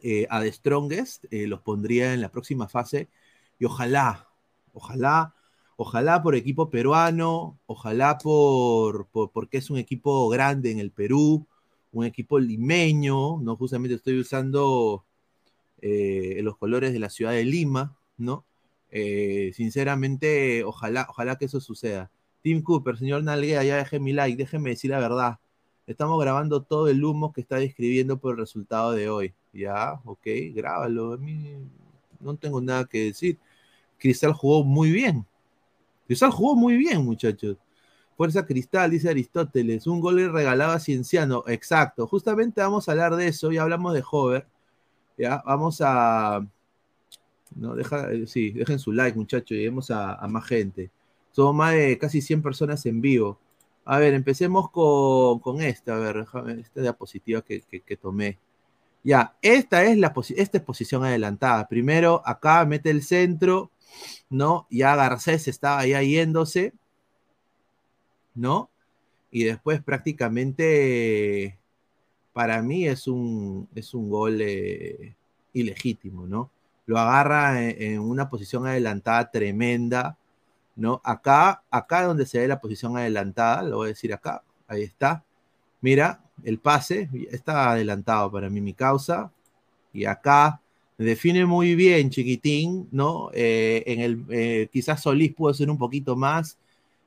eh, 0.01 0.27
a 0.29 0.41
The 0.41 0.51
Strongest 0.51 1.25
eh, 1.31 1.47
los 1.47 1.61
pondría 1.61 2.13
en 2.13 2.21
la 2.21 2.29
próxima 2.29 2.67
fase 2.67 3.07
y 3.59 3.65
ojalá, 3.65 4.27
ojalá, 4.73 5.35
ojalá 5.77 6.23
por 6.23 6.35
equipo 6.35 6.69
peruano, 6.69 7.57
ojalá 7.67 8.17
por, 8.17 9.07
por 9.07 9.31
porque 9.31 9.57
es 9.57 9.69
un 9.69 9.77
equipo 9.77 10.29
grande 10.29 10.71
en 10.71 10.79
el 10.79 10.91
Perú, 10.91 11.45
un 11.91 12.05
equipo 12.05 12.39
limeño, 12.39 13.39
¿no? 13.41 13.55
Justamente 13.55 13.95
estoy 13.95 14.19
usando 14.19 15.05
eh, 15.81 16.39
los 16.43 16.57
colores 16.57 16.93
de 16.93 16.99
la 16.99 17.09
ciudad 17.09 17.31
de 17.31 17.45
Lima, 17.45 17.95
¿no? 18.17 18.45
Eh, 18.91 19.51
sinceramente, 19.53 20.63
ojalá, 20.63 21.07
ojalá 21.09 21.38
que 21.38 21.45
eso 21.45 21.59
suceda. 21.59 22.11
Tim 22.41 22.61
Cooper, 22.61 22.97
señor 22.97 23.23
Nalguea, 23.23 23.63
ya 23.63 23.77
dejé 23.77 23.99
mi 23.99 24.13
like, 24.13 24.38
déjeme 24.38 24.71
decir 24.71 24.91
la 24.91 24.99
verdad. 24.99 25.39
Estamos 25.88 26.19
grabando 26.19 26.63
todo 26.63 26.88
el 26.88 27.03
humo 27.03 27.33
que 27.33 27.41
está 27.41 27.57
describiendo 27.57 28.17
por 28.17 28.33
el 28.33 28.39
resultado 28.39 28.91
de 28.93 29.09
hoy. 29.09 29.33
Ya, 29.53 29.99
ok, 30.05 30.25
grábalo. 30.53 31.13
A 31.13 31.17
mí 31.17 31.55
no 32.19 32.35
tengo 32.38 32.61
nada 32.61 32.85
que 32.85 33.05
decir. 33.05 33.38
Cristal 33.97 34.33
jugó 34.33 34.63
muy 34.63 34.91
bien. 34.91 35.25
Cristal 36.08 36.32
jugó 36.32 36.56
muy 36.56 36.78
bien, 36.78 37.04
muchachos. 37.04 37.58
Fuerza 38.18 38.46
Cristal, 38.46 38.91
dice 38.91 39.10
Aristóteles, 39.10 39.88
un 39.88 40.00
gol 40.00 40.32
regalado 40.32 40.72
a 40.72 40.80
Cienciano. 40.80 41.44
Exacto, 41.48 42.08
justamente 42.08 42.62
vamos 42.62 42.88
a 42.88 42.94
hablar 42.94 43.15
de 43.15 43.28
eso, 43.28 43.52
ya 43.52 43.63
hablamos 43.63 43.94
de 43.94 44.04
Hover. 44.10 44.48
Ya, 45.18 45.41
vamos 45.46 45.82
a. 45.82 46.46
No, 47.56 47.76
deja, 47.76 48.12
eh, 48.12 48.28
sí, 48.28 48.52
dejen 48.52 48.80
su 48.80 48.91
like, 48.91 49.18
muchachos, 49.18 49.52
lleguemos 49.52 49.91
a, 49.91 50.26
más 50.28 50.46
gente. 50.46 50.91
Somos 51.32 51.56
más 51.56 51.74
de 51.74 51.98
casi 51.98 52.22
100 52.22 52.41
personas 52.41 52.86
en 52.86 53.02
vivo. 53.02 53.39
A 53.86 54.00
ver, 54.00 54.13
empecemos 54.13 54.70
con, 54.72 55.62
esta, 55.62 55.96
a 55.96 56.00
ver, 56.00 56.20
déjame, 56.20 56.62
esta 56.62 56.82
diapositiva 56.82 57.41
que, 57.41 57.62
que, 57.62 57.98
tomé. 57.98 58.39
Ya, 59.04 59.36
esta 59.41 59.84
es 59.86 59.98
la 59.98 60.13
esta 60.36 60.58
es 60.58 60.63
posición 60.63 61.04
adelantada. 61.04 61.68
Primero, 61.68 62.22
acá 62.26 62.65
mete 62.65 62.89
el 62.89 63.04
centro, 63.04 63.72
¿no? 64.30 64.67
Ya 64.69 64.95
Garcés 64.95 65.48
estaba 65.48 65.86
ya 65.86 66.02
yéndose 66.02 66.74
¿no? 68.36 68.69
Y 69.32 69.45
después 69.45 69.82
prácticamente 69.82 71.58
para 72.34 72.62
mí 72.62 72.88
es 72.88 73.08
un, 73.08 73.67
es 73.74 73.93
un 73.93 74.10
gol 74.10 74.39
eh, 74.41 75.15
ilegítimo, 75.54 76.28
¿no? 76.28 76.52
Lo 76.86 77.00
agarra 77.00 77.63
en, 77.63 78.00
una 78.00 78.30
posición 78.30 78.67
adelantada 78.67 79.32
tremenda, 79.32 80.17
¿no? 80.76 81.02
Acá, 81.04 81.63
acá 81.71 82.04
donde 82.04 82.26
se 82.26 82.39
ve 82.39 82.48
la 82.48 82.60
posición 82.60 82.98
adelantada, 82.98 83.63
lo 83.63 83.78
voy 83.78 83.88
a 83.88 83.89
decir 83.89 84.13
acá, 84.13 84.43
ahí 84.67 84.84
está. 84.84 85.24
Mira, 85.82 86.21
el 86.43 86.60
pase 86.60 87.10
está 87.32 87.71
adelantado 87.71 88.32
para 88.32 88.50
mí 88.50 88.62
mi 88.62 88.74
causa. 88.74 89.32
Y 89.93 90.06
acá 90.06 90.62
define 90.97 91.45
muy 91.45 91.75
bien, 91.75 92.10
chiquitín, 92.10 92.88
¿no? 92.91 93.29
Eh, 93.34 93.84
en 93.88 93.99
el, 94.01 94.25
eh, 94.29 94.69
quizás 94.71 95.01
Solís 95.01 95.34
pudo 95.34 95.53
ser 95.53 95.69
un 95.69 95.77
poquito 95.77 96.15
más, 96.15 96.58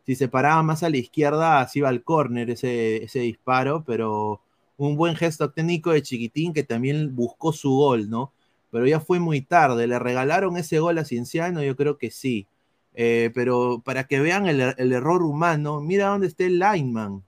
si 0.06 0.14
se 0.14 0.28
paraba 0.28 0.62
más 0.62 0.82
a 0.82 0.90
la 0.90 0.96
izquierda, 0.98 1.60
así 1.60 1.80
iba 1.80 1.88
al 1.88 2.02
córner 2.02 2.50
ese, 2.50 3.04
ese 3.04 3.20
disparo, 3.20 3.84
pero 3.86 4.40
un 4.78 4.96
buen 4.96 5.16
gesto 5.16 5.50
técnico 5.50 5.90
de 5.90 6.02
Chiquitín 6.02 6.52
que 6.52 6.64
también 6.64 7.14
buscó 7.14 7.52
su 7.52 7.70
gol, 7.70 8.08
¿no? 8.08 8.32
Pero 8.70 8.86
ya 8.86 9.00
fue 9.00 9.18
muy 9.18 9.40
tarde, 9.42 9.86
le 9.86 9.98
regalaron 9.98 10.56
ese 10.56 10.78
gol 10.78 10.98
a 10.98 11.04
Cienciano, 11.04 11.62
yo 11.62 11.76
creo 11.76 11.98
que 11.98 12.10
sí. 12.10 12.46
Eh, 12.94 13.30
pero 13.34 13.80
para 13.84 14.04
que 14.04 14.20
vean 14.20 14.46
el, 14.46 14.60
error 14.92 15.22
humano, 15.22 15.80
mira 15.80 16.08
dónde 16.08 16.26
está 16.26 16.44
el 16.44 16.58
lineman. 16.58 17.24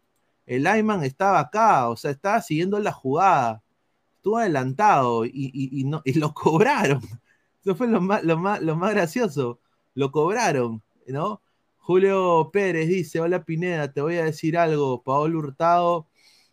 El 0.47 0.65
lineman 0.65 1.05
estaba 1.05 1.41
acá, 1.41 1.89
o 1.89 1.97
sea, 1.97 2.11
estaba 2.11 2.43
siguiendo 2.43 2.79
la 2.81 2.93
jugada. 2.93 3.63
Estuvo 4.21 4.37
adelantado 4.37 5.25
y, 5.25 5.83
no, 5.87 6.03
y 6.05 6.13
lo 6.13 6.35
cobraron. 6.35 7.01
Eso 7.63 7.75
fue 7.75 7.89
lo 7.89 8.03
más, 8.03 8.23
lo 8.23 8.37
más, 8.37 8.61
lo 8.61 8.77
más 8.77 8.93
gracioso 8.93 9.59
lo 9.95 10.13
cobraron, 10.13 10.83
¿no? 11.07 11.41
Julio 11.79 12.51
Pérez 12.53 12.89
dice, 12.89 13.19
hola 13.19 13.45
Pineda, 13.45 13.91
te 13.91 14.03
voy 14.03 14.17
a 14.17 14.25
decir 14.25 14.59
algo, 14.59 15.03
Paolo 15.03 15.39
Hurtado 15.39 16.07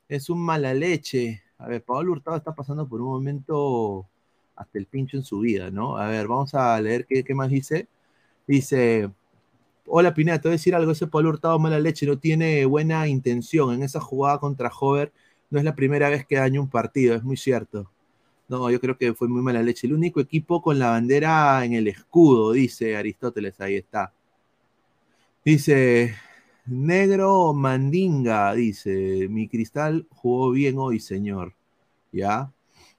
es 0.08 0.30
un 0.30 0.40
mala 0.40 0.74
leche. 0.74 1.44
A 1.58 1.68
ver, 1.68 1.84
Paolo 1.84 2.14
Hurtado 2.14 2.38
está 2.38 2.56
pasando 2.56 2.88
por 2.88 3.02
un 3.02 3.10
momento 3.10 4.08
hasta 4.56 4.80
el 4.80 4.86
pincho 4.86 5.18
en 5.18 5.24
su 5.24 5.40
vida, 5.40 5.70
¿no? 5.70 5.98
A 5.98 6.08
ver, 6.08 6.28
vamos 6.30 6.54
a 6.56 6.80
leer 6.80 7.06
qué, 7.06 7.26
qué 7.26 7.36
más 7.36 7.50
dice. 7.50 7.90
Dice, 8.48 9.12
hola 9.86 10.14
Pineda, 10.14 10.40
te 10.40 10.48
voy 10.48 10.54
a 10.54 10.60
decir 10.60 10.74
algo, 10.74 10.94
ese 10.94 11.08
Paolo 11.08 11.30
Hurtado 11.30 11.60
mala 11.60 11.80
leche 11.82 12.06
no 12.06 12.18
tiene 12.18 12.66
buena 12.66 13.10
intención 13.10 13.74
en 13.74 13.84
esa 13.84 14.00
jugada 14.00 14.40
contra 14.40 14.72
Hover, 14.80 15.12
no 15.50 15.60
es 15.60 15.66
la 15.66 15.76
primera 15.76 16.10
vez 16.10 16.26
que 16.26 16.38
daña 16.38 16.62
un 16.62 16.70
partido, 16.70 17.16
es 17.16 17.24
muy 17.24 17.38
cierto. 17.38 17.90
No, 18.50 18.70
yo 18.72 18.80
creo 18.80 18.98
que 18.98 19.14
fue 19.14 19.28
muy 19.28 19.42
mala 19.42 19.62
leche. 19.62 19.88
El 19.88 19.94
único 19.94 20.22
equipo 20.22 20.62
con 20.62 20.80
la 20.80 20.92
bandera 20.92 21.64
en 21.66 21.74
el 21.74 21.88
escudo, 21.88 22.54
dice 22.54 22.96
Aristóteles, 22.96 23.60
ahí 23.60 23.76
está. 23.76 24.14
Dice, 25.44 26.16
negro 26.66 27.54
mandinga, 27.54 28.54
dice, 28.54 29.28
mi 29.30 29.48
cristal 29.48 30.08
jugó 30.12 30.52
bien 30.52 30.76
hoy, 30.78 31.00
señor. 31.00 31.54
¿Ya? 32.12 32.52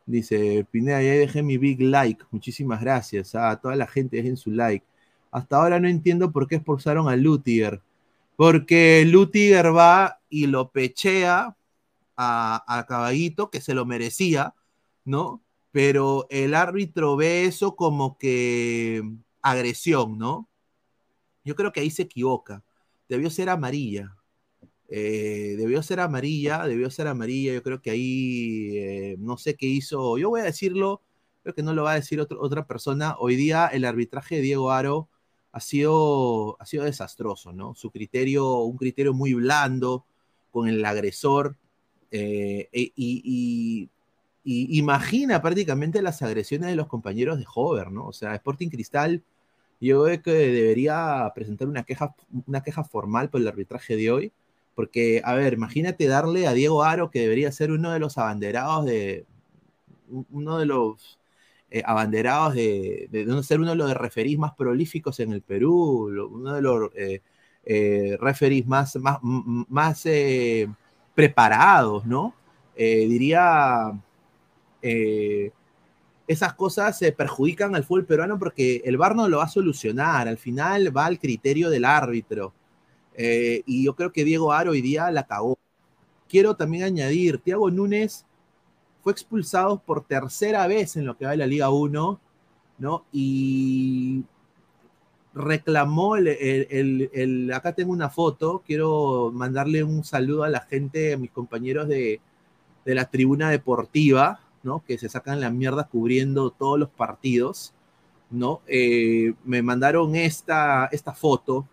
Dice, 0.06 0.66
Pineda, 0.70 1.02
ya 1.02 1.12
dejé 1.12 1.42
mi 1.42 1.58
big 1.58 1.80
like. 1.82 2.24
Muchísimas 2.30 2.80
gracias 2.80 3.34
a 3.34 3.56
toda 3.60 3.76
la 3.76 3.86
gente, 3.86 4.16
dejen 4.16 4.36
su 4.36 4.50
like. 4.50 4.86
Hasta 5.30 5.56
ahora 5.56 5.80
no 5.80 5.88
entiendo 5.88 6.32
por 6.32 6.48
qué 6.48 6.56
expulsaron 6.56 7.08
a 7.08 7.16
Lutiger. 7.16 7.82
Porque 8.36 9.04
Lutiger 9.06 9.76
va 9.76 10.20
y 10.30 10.46
lo 10.46 10.70
pechea 10.70 11.54
a, 12.18 12.84
Caballito, 12.88 13.50
que 13.50 13.60
se 13.60 13.74
lo 13.74 13.86
merecía, 13.86 14.54
¿no? 15.04 15.42
Pero 15.70 16.26
el 16.30 16.54
árbitro 16.54 17.16
ve 17.16 17.44
eso 17.44 17.76
como 17.76 18.18
que 18.18 19.02
agresión, 19.42 20.18
¿no? 20.18 20.48
Yo 21.44 21.54
creo 21.56 21.72
que 21.72 21.80
ahí 21.80 21.90
se 21.90 22.02
equivoca. 22.02 22.64
Debió 23.08 23.30
ser 23.30 23.48
amarilla. 23.50 24.16
Eh, 24.88 25.54
debió 25.58 25.82
ser 25.82 26.00
amarilla, 26.00 26.66
debió 26.66 26.90
ser 26.90 27.06
amarilla. 27.06 27.54
Yo 27.54 27.62
creo 27.62 27.80
que 27.82 27.90
ahí 27.90 28.78
eh, 28.78 29.16
no 29.18 29.38
sé 29.38 29.56
qué 29.56 29.66
hizo. 29.66 30.18
Yo 30.18 30.30
voy 30.30 30.40
a 30.40 30.44
decirlo, 30.44 31.02
creo 31.42 31.54
que 31.54 31.62
no 31.62 31.74
lo 31.74 31.84
va 31.84 31.92
a 31.92 31.96
decir 31.96 32.20
otra 32.20 32.66
persona. 32.66 33.16
Hoy 33.18 33.36
día 33.36 33.66
el 33.68 33.84
arbitraje 33.84 34.36
de 34.36 34.42
Diego 34.42 34.72
Aro 34.72 35.08
ha 35.52 35.60
sido, 35.60 36.60
ha 36.60 36.66
sido 36.66 36.84
desastroso, 36.84 37.52
¿no? 37.52 37.74
Su 37.74 37.90
criterio, 37.90 38.58
un 38.60 38.76
criterio 38.76 39.14
muy 39.14 39.34
blando 39.34 40.04
con 40.50 40.68
el 40.68 40.84
agresor. 40.84 41.56
Eh, 42.10 42.68
e, 42.72 42.92
y, 42.96 43.88
imagina 44.44 45.42
prácticamente 45.42 46.00
las 46.00 46.22
agresiones 46.22 46.70
de 46.70 46.76
los 46.76 46.86
compañeros 46.86 47.38
de 47.38 47.44
Hover, 47.54 47.90
¿no? 47.90 48.06
O 48.06 48.12
sea, 48.12 48.34
Sporting 48.34 48.68
Cristal, 48.70 49.22
yo 49.80 50.04
creo 50.04 50.22
que 50.22 50.32
debería 50.32 51.30
presentar 51.34 51.68
una 51.68 51.84
queja, 51.84 52.14
una 52.46 52.62
queja 52.62 52.84
formal 52.84 53.28
por 53.30 53.40
el 53.42 53.48
arbitraje 53.48 53.96
de 53.96 54.10
hoy, 54.10 54.32
porque, 54.74 55.20
a 55.24 55.34
ver, 55.34 55.54
imagínate 55.54 56.06
darle 56.06 56.46
a 56.46 56.54
Diego 56.54 56.82
Aro, 56.82 57.10
que 57.10 57.20
debería 57.20 57.52
ser 57.52 57.72
uno 57.72 57.92
de 57.92 57.98
los 57.98 58.16
abanderados 58.16 58.86
de, 58.86 59.26
uno 60.30 60.58
de 60.58 60.66
los 60.66 61.18
eh, 61.70 61.82
abanderados 61.84 62.54
de, 62.54 63.08
de, 63.10 63.42
ser 63.42 63.60
uno 63.60 63.70
de 63.70 63.76
los 63.76 63.92
referís 63.94 64.38
más 64.38 64.54
prolíficos 64.54 65.20
en 65.20 65.32
el 65.32 65.42
Perú, 65.42 66.08
uno 66.32 66.54
de 66.54 66.62
los 66.62 66.90
eh, 66.96 67.22
eh, 67.64 68.16
referís 68.20 68.66
más, 68.66 68.96
más, 68.96 69.18
más 69.22 70.06
preparados, 71.18 72.06
¿no? 72.06 72.32
diría 72.76 73.92
eh, 74.80 75.50
esas 76.28 76.54
cosas 76.54 76.96
se 76.96 77.10
perjudican 77.10 77.74
al 77.74 77.82
fútbol 77.82 78.04
peruano 78.04 78.38
porque 78.38 78.82
el 78.84 78.96
VAR 78.96 79.16
no 79.16 79.28
lo 79.28 79.38
va 79.38 79.44
a 79.44 79.48
solucionar, 79.48 80.28
al 80.28 80.38
final 80.38 80.96
va 80.96 81.06
al 81.06 81.18
criterio 81.18 81.70
del 81.70 81.84
árbitro. 81.84 82.52
Eh, 83.16 83.64
y 83.66 83.84
yo 83.84 83.96
creo 83.96 84.12
que 84.12 84.24
Diego 84.24 84.52
Aro 84.52 84.70
hoy 84.70 84.80
día 84.80 85.10
la 85.10 85.24
cagó. 85.24 85.58
Quiero 86.28 86.54
también 86.54 86.84
añadir, 86.84 87.38
Thiago 87.38 87.68
Núñez 87.68 88.24
fue 89.02 89.10
expulsado 89.10 89.80
por 89.80 90.04
tercera 90.04 90.68
vez 90.68 90.96
en 90.96 91.04
lo 91.04 91.16
que 91.16 91.24
va 91.24 91.32
de 91.32 91.38
la 91.38 91.46
Liga 91.48 91.70
1, 91.70 92.20
¿no? 92.78 93.04
Y 93.10 94.22
reclamó 95.38 96.16
el, 96.16 96.28
el, 96.28 97.52
acá 97.52 97.72
tengo 97.72 97.92
una 97.92 98.10
foto, 98.10 98.62
quiero 98.66 99.30
mandarle 99.32 99.82
un 99.82 100.04
saludo 100.04 100.44
a 100.44 100.48
la 100.48 100.60
gente, 100.60 101.14
a 101.14 101.16
mis 101.16 101.30
compañeros 101.30 101.88
de, 101.88 102.20
de 102.84 102.94
la 102.94 103.06
tribuna 103.06 103.50
deportiva, 103.50 104.40
que 104.86 104.98
se 104.98 105.08
sacan 105.08 105.40
la 105.40 105.50
mierda 105.50 105.84
cubriendo 105.84 106.50
todos 106.50 106.78
los 106.78 106.90
partidos, 106.90 107.72
¿no? 108.30 108.60
Eh, 108.66 109.32
me 109.44 109.62
mandaron 109.62 110.14
esta, 110.14 110.86
esta 110.92 111.14
foto 111.14 111.66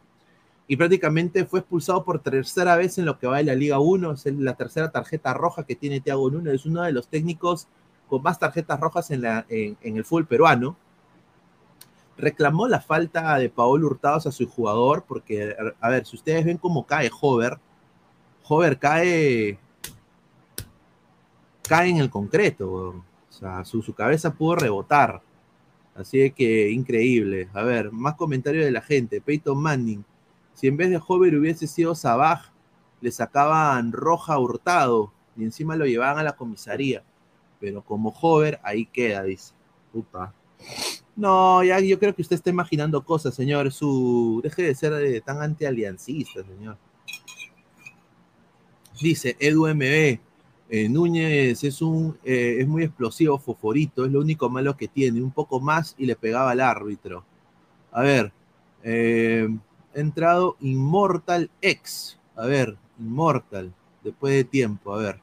y 0.68 0.78
prácticamente 0.78 1.46
fue 1.46 1.60
expulsado 1.60 2.04
por 2.04 2.20
tercera 2.20 2.76
vez 2.78 2.98
en 2.98 3.06
lo 3.06 3.20
que 3.20 3.28
va 3.28 3.38
de 3.38 3.44
la 3.44 3.56
Liga 3.56 3.80
1, 3.80 4.14
es 4.14 4.26
la 4.26 4.56
tercera 4.56 4.92
tarjeta 4.92 5.34
roja 5.34 5.64
que 5.64 5.76
tiene 5.76 6.00
Thiago 6.00 6.30
Nunes, 6.32 6.54
es 6.54 6.66
uno 6.66 6.84
de 6.84 6.94
los 6.94 7.08
técnicos 7.08 7.68
con 8.08 8.24
más 8.24 8.40
tarjetas 8.40 8.80
rojas 8.80 9.12
en, 9.12 9.22
la, 9.22 9.46
en, 9.50 9.78
el 9.82 10.06
fútbol 10.06 10.28
peruano. 10.28 10.78
Reclamó 12.18 12.68
la 12.68 12.82
falta 12.82 13.38
de 13.38 13.50
Paolo 13.50 13.88
Hurtados 13.88 14.26
a 14.28 14.32
su 14.32 14.48
jugador, 14.48 15.04
porque, 15.08 15.56
a 15.80 15.90
ver, 15.90 16.06
si 16.06 16.16
ustedes 16.16 16.46
ven 16.46 16.58
cómo 16.58 16.86
cae 16.86 17.10
Hover, 17.22 17.60
Hover 18.48 18.80
cae 18.80 19.60
cae 21.68 21.90
en 21.90 21.98
el 21.98 22.10
concreto, 22.10 22.70
o 22.70 23.04
sea, 23.30 23.66
su, 23.66 23.82
cabeza 23.94 24.34
pudo 24.34 24.56
rebotar. 24.56 25.22
Así 25.96 26.32
que 26.32 26.70
increíble. 26.72 27.50
A 27.54 27.64
ver, 27.64 27.92
más 27.92 28.16
comentarios 28.16 28.66
de 28.66 28.72
la 28.72 28.82
gente. 28.82 29.22
Peyton 29.22 29.58
Manning. 29.58 30.04
Si 30.54 30.68
en 30.68 30.78
vez 30.78 30.90
de 30.90 31.02
Hover 31.06 31.36
hubiese 31.36 31.68
sido 31.68 31.96
Sabaj, 31.96 32.52
le 33.02 33.12
sacaban 33.12 33.92
roja 33.92 34.38
hurtado 34.38 35.12
y 35.38 35.44
encima 35.44 35.76
lo 35.76 35.86
llevaban 35.86 36.20
a 36.20 36.24
la 36.24 36.36
comisaría. 36.36 37.04
Pero 37.60 37.82
como 37.82 38.10
Hover, 38.10 38.60
ahí 38.64 38.86
queda, 38.86 39.24
dice. 39.24 39.54
Puta. 39.94 40.34
No, 41.16 41.64
ya 41.64 41.80
yo 41.80 41.98
creo 41.98 42.14
que 42.14 42.22
usted 42.22 42.36
está 42.36 42.50
imaginando 42.50 43.04
cosas, 43.04 43.34
señor. 43.34 43.72
Su 43.72 44.42
deje 44.44 44.64
de 44.64 44.76
ser 44.76 44.94
eh, 44.94 45.22
tan 45.22 45.42
antialiancista, 45.42 46.44
señor. 46.44 46.78
Dice 49.02 49.36
Edu 49.40 49.68
MB. 49.68 50.20
Eh, 50.68 50.90
Núñez 50.90 51.64
es, 51.64 51.82
un, 51.82 52.18
eh, 52.24 52.58
es 52.60 52.68
muy 52.68 52.84
explosivo, 52.84 53.38
foforito, 53.38 54.04
es 54.04 54.12
lo 54.12 54.20
único 54.20 54.50
malo 54.50 54.76
que 54.76 54.88
tiene, 54.88 55.22
un 55.22 55.32
poco 55.32 55.60
más 55.60 55.94
y 55.98 56.06
le 56.08 56.16
pegaba 56.16 56.52
al 56.52 56.60
árbitro. 56.60 57.24
A 57.92 58.02
ver, 58.02 58.34
eh, 58.84 59.48
entrado 59.94 60.58
Immortal 60.62 61.52
X, 61.62 62.20
a 62.36 62.48
ver, 62.48 62.78
Immortal, 63.00 63.74
después 64.04 64.34
de 64.34 64.44
tiempo, 64.44 64.94
a 64.94 64.98
ver. 64.98 65.20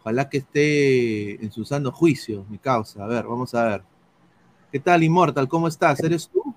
Ojalá 0.00 0.28
que 0.28 0.38
esté 0.38 1.42
en 1.42 1.52
su 1.52 1.64
sano 1.64 1.90
juicio, 1.92 2.44
mi 2.50 2.58
causa. 2.58 3.04
A 3.04 3.06
ver, 3.06 3.24
vamos 3.26 3.54
a 3.54 3.64
ver. 3.64 3.93
¿Qué 4.74 4.80
tal, 4.80 5.04
Immortal? 5.04 5.46
¿Cómo 5.46 5.68
estás? 5.68 6.00
¿Eres 6.02 6.28
tú? 6.28 6.52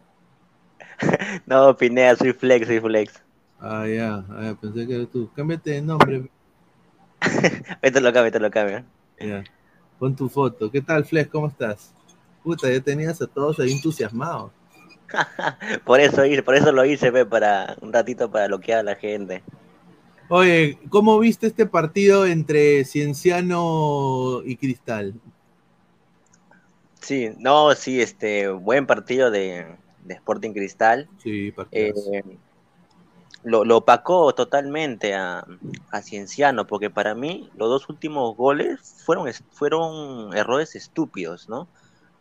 No, 1.45 1.77
Pinea, 1.77 2.15
soy 2.15 2.33
Flex, 2.33 2.65
soy 2.65 2.79
Flex. 2.79 3.21
Ah, 3.59 3.85
ya, 3.85 4.25
ah, 4.29 4.55
pensé 4.59 4.87
que 4.87 4.95
eres 4.95 5.11
tú. 5.11 5.29
Cámbiate 5.35 5.69
de 5.69 5.81
nombre. 5.83 6.27
Vete 7.83 8.01
lo 8.01 8.11
cambio, 8.11 8.39
lo 8.39 8.49
cambio. 8.49 8.83
Ya. 9.19 9.43
Pon 9.99 10.15
tu 10.15 10.27
foto. 10.29 10.71
¿Qué 10.71 10.81
tal, 10.81 11.05
Flex? 11.05 11.29
¿Cómo 11.29 11.45
estás? 11.45 11.93
Puta, 12.43 12.71
ya 12.71 12.81
tenías 12.81 13.21
a 13.21 13.27
todos 13.27 13.59
ahí 13.59 13.71
entusiasmados. 13.71 14.51
por 15.85 15.99
eso 15.99 16.25
hice, 16.25 16.41
por 16.41 16.55
eso 16.55 16.71
lo 16.71 16.85
hice, 16.85 17.11
ve, 17.11 17.23
para 17.23 17.77
un 17.81 17.93
ratito 17.93 18.31
para 18.31 18.47
bloquear 18.47 18.79
a 18.79 18.83
la 18.83 18.95
gente. 18.95 19.43
Oye, 20.27 20.79
¿cómo 20.89 21.19
viste 21.19 21.45
este 21.45 21.67
partido 21.67 22.25
entre 22.25 22.83
Cienciano 22.83 24.41
y 24.43 24.55
Cristal? 24.55 25.13
Sí, 27.07 27.29
no, 27.39 27.73
sí, 27.73 28.01
este, 28.01 28.49
buen 28.49 28.85
partido 28.85 29.31
de, 29.31 29.77
Sporting 30.09 30.51
Cristal. 30.51 31.07
Sí, 31.23 31.53
partido. 31.53 31.95
Eh, 32.11 32.21
lo, 33.45 33.63
lo 33.63 33.77
opacó 33.77 34.35
totalmente 34.35 35.15
a, 35.15 35.45
Cienciano, 36.01 36.67
porque 36.67 36.89
para 36.89 37.15
mí 37.15 37.49
los 37.55 37.69
dos 37.69 37.87
últimos 37.87 38.35
goles 38.35 38.81
fueron, 39.05 39.31
fueron 39.51 40.35
errores 40.35 40.75
estúpidos, 40.75 41.47
¿no? 41.47 41.69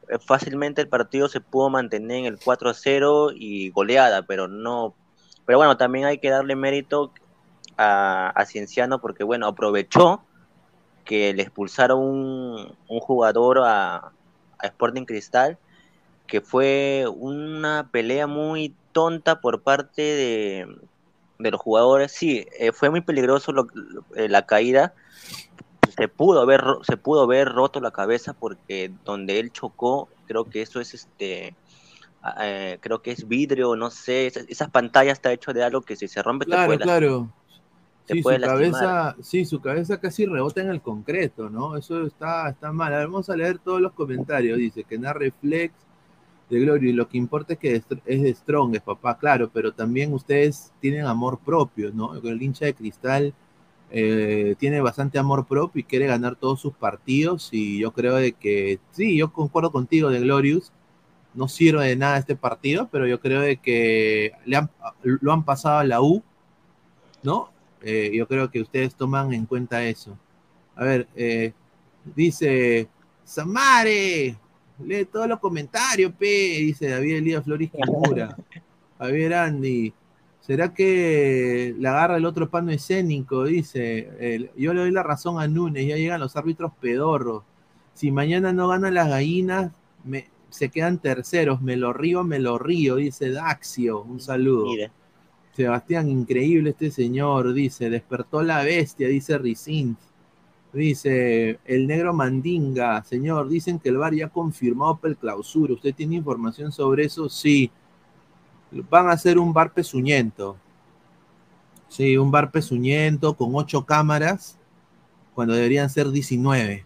Eh, 0.09 0.21
fácilmente 0.25 0.83
el 0.83 0.89
partido 0.89 1.29
se 1.29 1.41
pudo 1.41 1.69
mantener 1.69 2.19
en 2.19 2.27
el 2.27 2.39
4-0 2.39 3.33
y 3.35 3.71
goleada, 3.71 4.23
pero 4.23 4.47
no. 4.47 4.95
Pero 5.47 5.59
bueno, 5.59 5.77
también 5.77 6.05
hay 6.05 6.19
que 6.19 6.31
darle 6.31 6.55
mérito 6.55 7.11
a, 7.77 8.29
a 8.29 8.45
Cienciano 8.45 9.01
porque, 9.01 9.25
bueno, 9.25 9.49
aprovechó 9.49 10.23
que 11.05 11.35
le 11.35 11.43
expulsaron 11.43 11.99
un, 11.99 12.77
un 12.87 13.01
jugador 13.01 13.63
a, 13.65 14.13
a 14.59 14.67
Sporting 14.67 15.05
Cristal, 15.05 15.59
que 16.27 16.41
fue 16.41 17.07
una 17.15 17.89
pelea 17.91 18.27
muy 18.27 18.75
tonta 18.93 19.41
por 19.41 19.63
parte 19.63 20.03
de, 20.03 20.77
de 21.39 21.51
los 21.51 21.61
jugadores, 21.61 22.13
sí, 22.13 22.47
eh, 22.59 22.73
fue 22.73 22.91
muy 22.91 23.01
peligroso 23.01 23.53
eh, 24.15 24.29
la 24.29 24.47
caída. 24.47 24.95
Se 25.97 26.09
pudo 26.09 26.41
haber 26.41 26.63
se 26.83 26.97
pudo 26.97 27.27
ver 27.27 27.49
roto 27.49 27.81
la 27.81 27.91
cabeza 27.91 28.35
porque 28.35 28.91
donde 29.05 29.39
él 29.39 29.53
chocó, 29.53 30.09
creo 30.27 30.45
que 30.45 30.63
eso 30.63 30.81
es 30.81 30.95
este 30.95 31.55
eh, 32.41 32.79
creo 32.81 33.03
que 33.03 33.13
es 33.13 33.29
vidrio, 33.29 33.77
no 33.77 33.91
sé, 33.91 34.27
esas, 34.27 34.47
esas 34.49 34.71
pantallas 34.71 35.19
está 35.19 35.33
hecho 35.33 35.53
de 35.53 35.63
algo 35.63 35.83
que 35.83 35.97
si 35.97 36.09
se 36.09 36.23
rompe 36.23 36.45
te 36.45 36.51
Claro, 36.51 36.73
lastimar. 36.73 36.99
claro. 36.99 37.29
Sí, 38.09 38.23
su 38.23 38.39
cabeza, 38.41 39.17
sí, 39.21 39.45
su 39.45 39.61
cabeza 39.61 40.01
casi 40.01 40.27
rebota 40.27 40.61
en 40.61 40.69
el 40.71 40.81
concreto, 40.81 41.51
¿no? 41.51 41.77
Eso 41.77 42.07
está, 42.07 42.49
está 42.51 42.73
mal. 42.73 42.95
A 42.95 42.99
ver, 42.99 43.09
vamos 43.09 43.29
a 43.31 43.37
leer 43.37 43.59
todos 43.59 43.81
los 43.81 43.93
comentarios. 43.93 44.59
Dice 44.59 44.85
que 44.85 44.97
narre 44.99 45.33
Flex 45.33 45.75
de 46.51 46.61
Gloria 46.61 46.91
y 46.91 46.93
lo 46.93 47.09
que 47.09 47.19
importa 47.19 47.55
es 47.55 47.59
que 47.59 47.75
es 47.77 47.85
es 48.07 48.23
de 48.23 48.35
Strong, 48.35 48.77
es 48.77 48.83
papá, 48.83 49.19
claro, 49.19 49.51
pero 49.53 49.73
también 49.73 50.13
ustedes 50.15 50.73
tienen 50.81 51.07
amor 51.07 51.39
propio, 51.41 51.93
¿no? 51.93 52.15
El 52.17 52.43
hincha 52.43 52.67
de 52.67 52.75
cristal 52.75 53.35
eh, 53.91 54.55
tiene 54.59 54.81
bastante 54.81 55.19
amor 55.19 55.47
propio 55.47 55.81
y 55.81 55.85
quiere 55.85 56.07
ganar 56.07 56.37
todos 56.37 56.61
sus 56.61 56.75
partidos 56.75 57.51
y 57.53 57.81
yo 57.81 57.93
creo 57.93 58.17
de 58.17 58.33
que, 58.33 58.81
sí, 58.93 59.17
yo 59.17 59.33
concuerdo 59.33 59.73
contigo 59.73 60.11
de 60.11 60.21
Glorious, 60.21 60.73
no 61.35 61.49
sirve 61.49 61.87
de 61.89 61.97
nada 61.97 62.19
este 62.19 62.37
partido, 62.37 62.89
pero 62.93 63.07
yo 63.07 63.21
creo 63.21 63.41
de 63.43 63.59
que 63.59 64.33
le 64.47 64.57
han- 64.57 64.71
lo 65.03 65.33
han 65.33 65.45
pasado 65.45 65.79
a 65.81 65.85
la 65.85 66.01
U, 66.03 66.23
¿no? 67.23 67.51
Eh, 67.89 68.11
yo 68.13 68.27
creo 68.27 68.51
que 68.51 68.61
ustedes 68.61 68.97
toman 68.97 69.33
en 69.33 69.47
cuenta 69.47 69.85
eso. 69.85 70.19
A 70.75 70.83
ver, 70.83 71.07
eh, 71.15 71.53
dice 72.17 72.89
Samare, 73.25 74.37
lee 74.85 75.05
todos 75.05 75.29
los 75.29 75.39
comentarios, 75.39 76.13
pe, 76.13 76.27
dice 76.27 76.89
David 76.89 77.17
Elías 77.19 77.45
Flores 77.45 77.71
Kimura. 77.71 78.37
Javier 78.99 79.35
Andy, 79.35 79.93
¿será 80.41 80.75
que 80.75 81.75
le 81.79 81.89
agarra 81.89 82.17
el 82.17 82.25
otro 82.25 82.49
pano 82.51 82.73
escénico? 82.73 83.45
Dice, 83.45 84.51
yo 84.57 84.75
le 84.75 84.81
doy 84.81 84.91
la 84.91 85.03
razón 85.05 85.39
a 85.41 85.47
Núñez, 85.47 85.87
ya 85.87 85.97
llegan 85.97 86.21
los 86.21 86.35
árbitros 86.35 86.73
pedorros. 86.81 87.45
Si 87.95 88.11
mañana 88.11 88.53
no 88.53 88.67
ganan 88.69 88.95
las 88.95 89.09
gallinas, 89.09 89.71
me- 90.05 90.29
se 90.51 90.71
quedan 90.71 90.99
terceros, 90.99 91.61
me 91.63 91.77
lo 91.77 91.93
río, 91.93 92.25
me 92.25 92.39
lo 92.39 92.59
río, 92.59 92.97
dice 92.97 93.31
Daxio, 93.31 94.01
un 94.03 94.19
saludo. 94.21 94.65
Mire, 94.71 94.91
Sebastián, 95.57 96.11
increíble 96.11 96.71
este 96.71 96.91
señor, 96.91 97.55
dice, 97.55 97.89
despertó 97.89 98.43
la 98.43 98.63
bestia, 98.63 99.09
dice 99.09 99.39
Ricint. 99.39 99.99
Dice, 100.71 101.59
el 101.65 101.87
negro 101.87 102.13
Mandinga, 102.13 103.03
señor, 103.05 103.49
dicen 103.49 103.79
que 103.79 103.89
el 103.89 103.97
VAR 103.97 104.15
ya 104.15 104.27
ha 104.27 104.29
confirmado 104.29 104.99
para 104.99 105.13
el 105.13 105.17
clausura. 105.17 105.73
¿Usted 105.73 105.95
tiene 105.95 106.17
información 106.17 106.71
sobre 106.71 107.05
eso? 107.05 107.31
Sí. 107.31 107.71
Van 108.91 109.09
a 109.09 109.13
hacer 109.13 109.39
un 109.39 109.55
bar 109.55 109.73
pezuñento. 109.73 110.59
Sí, 111.89 112.19
un 112.19 112.31
bar 112.31 112.51
pezuñento 112.51 113.35
con 113.35 113.55
ocho 113.55 113.87
cámaras, 113.87 114.59
cuando 115.35 115.55
deberían 115.55 115.89
ser 115.89 116.11
19. 116.11 116.85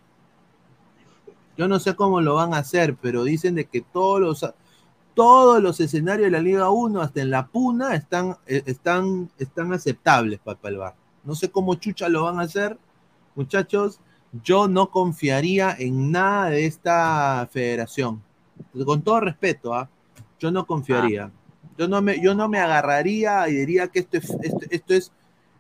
Yo 1.59 1.67
no 1.67 1.81
sé 1.81 1.97
cómo 1.97 2.21
lo 2.21 2.37
van 2.37 2.55
a 2.55 2.59
hacer, 2.59 2.95
pero 2.95 3.25
dicen 3.25 3.57
de 3.57 3.65
que 3.65 3.81
todos 3.81 4.21
los, 4.21 4.55
todos 5.21 5.63
los 5.63 5.79
escenarios 5.81 6.29
de 6.29 6.31
la 6.31 6.41
Liga 6.41 6.71
1, 6.71 6.99
hasta 6.99 7.21
en 7.21 7.29
la 7.29 7.47
Puna, 7.47 7.95
están, 7.95 8.39
eh, 8.47 8.63
están, 8.65 9.31
están 9.37 9.71
aceptables 9.71 10.41
para, 10.41 10.59
el. 10.65 10.81
No 11.25 11.35
sé 11.35 11.51
cómo 11.51 11.75
chucha 11.75 12.09
lo 12.09 12.25
van 12.25 12.41
a 12.41 12.45
hacer, 12.45 12.79
muchachos. 13.35 14.01
Yo 14.43 14.67
no 14.67 14.91
confiaría 14.91 15.77
en 15.79 16.11
nada 16.11 16.49
de 16.49 16.65
esta 16.65 17.47
federación. 17.53 18.23
Con 18.87 19.03
todo 19.03 19.21
respeto, 19.21 19.75
¿ah? 19.75 19.91
yo 20.39 20.51
no 20.51 20.67
confiaría. 20.67 21.31
Yo, 21.77 21.87
no 21.87 22.01
me, 22.01 22.19
yo 22.23 22.35
no 22.35 22.49
me 22.49 22.59
agarraría 22.59 23.47
y 23.51 23.57
diría 23.57 23.89
que 23.89 23.99
esto 23.99 24.17
es, 24.17 24.35
esto 24.71 24.95
es 24.95 25.13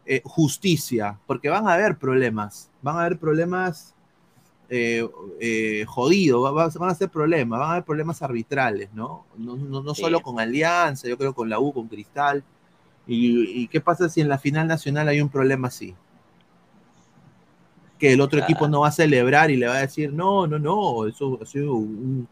eh, 0.06 0.22
justicia, 0.24 1.18
porque 1.26 1.50
van 1.50 1.68
a 1.68 1.74
haber 1.74 1.98
problemas. 1.98 2.70
Van 2.80 2.96
a 2.96 3.00
haber 3.00 3.18
problemas 3.18 3.94
eh, 4.72 5.06
eh, 5.40 5.84
va- 5.86 6.50
va- 6.52 6.68
van 6.68 6.90
a 6.90 6.94
ser 6.94 7.10
problemas, 7.10 7.58
van 7.58 7.68
a 7.68 7.72
haber 7.72 7.84
problemas 7.84 8.22
arbitrales, 8.22 8.88
¿no? 8.94 9.26
No, 9.36 9.56
no, 9.56 9.82
no 9.82 9.94
Sí. 9.94 10.02
solo 10.02 10.20
con 10.20 10.38
Alianza, 10.38 11.08
yo 11.08 11.18
creo 11.18 11.34
con 11.34 11.48
la 11.50 11.58
U, 11.58 11.72
con 11.72 11.88
Cristal. 11.88 12.42
¿Y, 13.06 13.62
y 13.62 13.66
qué 13.66 13.80
pasa 13.80 14.08
si 14.08 14.20
en 14.20 14.28
la 14.28 14.38
final 14.38 14.68
nacional 14.68 15.08
hay 15.08 15.20
un 15.20 15.28
problema 15.28 15.66
así? 15.68 15.94
Que 17.98 18.12
el 18.12 18.20
otro 18.20 18.38
equipo 18.40 18.68
no 18.68 18.80
va 18.80 18.88
a 18.88 18.92
celebrar 18.92 19.50
y 19.50 19.56
le 19.56 19.66
va 19.66 19.74
a 19.74 19.80
decir, 19.80 20.12
no, 20.12 20.46
no, 20.46 20.58
no, 20.58 21.06
eso 21.06 21.38
ha 21.42 21.46
sido 21.46 21.74
un... 21.74 22.28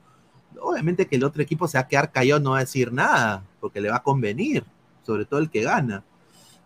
Obviamente 0.60 1.06
que 1.06 1.16
el 1.16 1.24
otro 1.24 1.42
equipo 1.42 1.68
se 1.68 1.76
va 1.78 1.82
a 1.82 1.88
quedar 1.88 2.10
callado, 2.10 2.40
no 2.40 2.50
va 2.52 2.58
a 2.58 2.60
decir 2.60 2.92
nada, 2.92 3.44
porque 3.60 3.80
le 3.80 3.90
va 3.90 3.96
a 3.96 4.02
convenir, 4.02 4.64
sobre 5.04 5.24
todo 5.24 5.40
el 5.40 5.50
que 5.50 5.62
gana. 5.62 6.04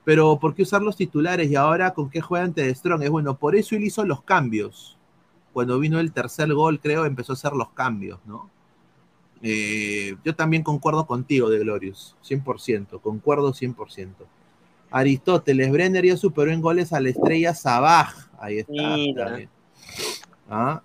Pero 0.05 0.39
¿por 0.39 0.55
qué 0.55 0.63
usar 0.63 0.83
los 0.83 0.97
titulares 0.97 1.51
y 1.51 1.57
ahora 1.57 1.93
con 1.95 2.11
qué 2.11 2.21
juega 2.21 2.45
ante 2.45 2.73
Strong? 2.75 3.03
Es 3.03 3.11
bueno, 3.11 3.37
por 3.37 3.57
eso 3.57 3.75
él 3.75 3.85
hizo 3.85 4.05
los 4.05 4.23
cambios. 4.23 4.99
Cuando 5.53 5.79
vino 5.79 6.01
el 6.01 6.13
tercer 6.13 6.53
gol, 6.55 6.81
creo, 6.81 7.05
empezó 7.05 7.33
a 7.33 7.35
hacer 7.35 7.53
los 7.53 7.71
cambios, 7.71 8.19
¿no? 8.27 8.51
Eh, 9.43 10.17
yo 10.25 10.35
también 10.35 10.63
concuerdo 10.63 11.07
contigo, 11.07 11.51
de 11.51 11.59
Glorious, 11.59 12.17
100%, 12.23 13.01
concuerdo 13.01 13.53
100%. 13.53 14.27
Aristóteles, 14.91 15.73
Brenner 15.73 16.05
ya 16.05 16.17
superó 16.17 16.53
en 16.53 16.61
goles 16.61 16.93
a 16.93 17.01
la 17.01 17.09
estrella 17.09 17.55
Sabaj. 17.55 18.29
Ahí 18.39 18.59
está. 18.59 18.73
Mira. 18.73 19.49
Ah, 20.49 20.83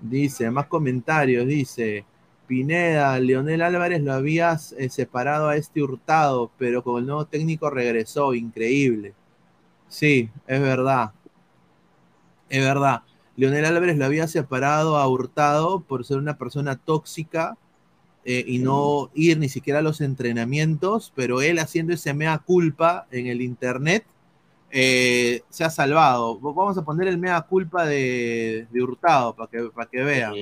Dice, 0.00 0.50
más 0.50 0.66
comentarios, 0.66 1.46
dice, 1.46 2.04
Pineda, 2.46 3.18
Leonel 3.18 3.62
Álvarez 3.62 4.02
lo 4.02 4.12
habías 4.12 4.72
eh, 4.72 4.90
separado 4.90 5.48
a 5.48 5.56
este 5.56 5.82
hurtado, 5.82 6.50
pero 6.58 6.82
con 6.82 6.98
el 7.00 7.06
nuevo 7.06 7.24
técnico 7.24 7.70
regresó, 7.70 8.34
increíble. 8.34 9.14
Sí, 9.88 10.28
es 10.46 10.60
verdad. 10.60 11.12
Es 12.48 12.62
verdad. 12.62 13.02
Leonel 13.36 13.64
Álvarez 13.64 13.98
lo 13.98 14.04
había 14.04 14.26
separado 14.28 14.96
a 14.96 15.06
Hurtado 15.08 15.80
por 15.80 16.04
ser 16.04 16.18
una 16.18 16.38
persona 16.38 16.76
tóxica 16.76 17.56
eh, 18.24 18.44
y 18.46 18.58
no 18.58 19.10
ir 19.14 19.38
ni 19.38 19.48
siquiera 19.48 19.80
a 19.80 19.82
los 19.82 20.00
entrenamientos, 20.00 21.12
pero 21.14 21.42
él 21.42 21.58
haciendo 21.58 21.92
ese 21.92 22.14
mea 22.14 22.38
culpa 22.38 23.06
en 23.10 23.26
el 23.26 23.42
internet 23.42 24.04
eh, 24.70 25.42
se 25.48 25.64
ha 25.64 25.70
salvado. 25.70 26.38
Vamos 26.40 26.76
a 26.76 26.84
poner 26.84 27.08
el 27.08 27.18
mea 27.18 27.40
culpa 27.42 27.86
de, 27.86 28.66
de 28.70 28.82
Hurtado 28.82 29.34
para 29.34 29.50
que, 29.50 29.62
para 29.72 29.88
que 29.88 30.02
vean. 30.02 30.34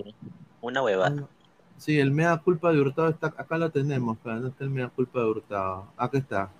una 0.60 0.82
huevada. 0.82 1.28
Sí, 1.76 1.98
el 1.98 2.10
mea 2.12 2.36
culpa 2.38 2.72
de 2.72 2.80
Hurtado 2.80 3.08
está, 3.08 3.26
acá 3.26 3.58
lo 3.58 3.70
tenemos, 3.70 4.16
¿dónde 4.24 4.48
está 4.48 4.64
el 4.64 4.70
mea 4.70 4.88
culpa 4.88 5.20
de 5.20 5.26
Hurtado? 5.26 5.88
Acá 5.96 6.18
está. 6.18 6.50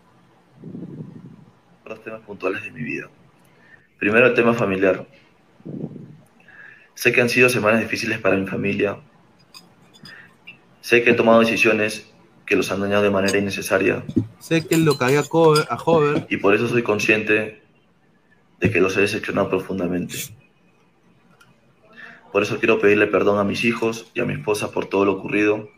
los 1.87 2.03
temas 2.03 2.21
puntuales 2.23 2.63
de 2.65 2.71
mi 2.73 2.83
vida. 2.83 3.09
Primero 3.99 4.27
el 4.27 4.35
tema 4.35 4.53
familiar. 4.53 5.07
Sé 6.95 7.13
que 7.13 7.21
han 7.21 7.29
sido 7.29 7.49
semanas 7.49 7.81
difíciles 7.81 8.19
para 8.21 8.37
mi 8.37 8.47
familia. 8.47 8.99
Sé 10.81 11.03
que 11.03 11.11
he 11.11 11.15
tomado 11.15 11.41
decisiones 11.41 12.11
que 12.47 12.57
los 12.57 12.71
han 12.71 12.81
dañado 12.81 13.03
de 13.03 13.11
manera 13.11 13.39
innecesaria 13.39 14.05
Sé 14.39 14.67
que 14.67 14.77
lo 14.77 14.99
cagué 14.99 15.17
a, 15.17 15.23
Cover- 15.23 15.67
a 15.71 15.77
Hover. 15.83 16.27
y 16.29 16.37
por 16.37 16.55
eso 16.55 16.69
soy 16.69 16.83
consciente 16.83 17.63
de 18.61 18.71
que 18.71 18.81
los 18.83 18.95
he 18.97 19.01
decepcionado 19.01 19.49
profundamente. 19.49 20.17
Por 22.33 22.43
eso 22.43 22.59
quiero 22.59 22.79
pedirle 22.81 23.07
perdón 23.07 23.39
a 23.39 23.45
mis 23.45 23.65
hijos 23.65 24.11
y 24.13 24.21
a 24.21 24.25
mi 24.27 24.35
esposa 24.35 24.71
por 24.73 24.87
todo 24.87 25.05
lo 25.07 25.13
ocurrido. 25.13 25.71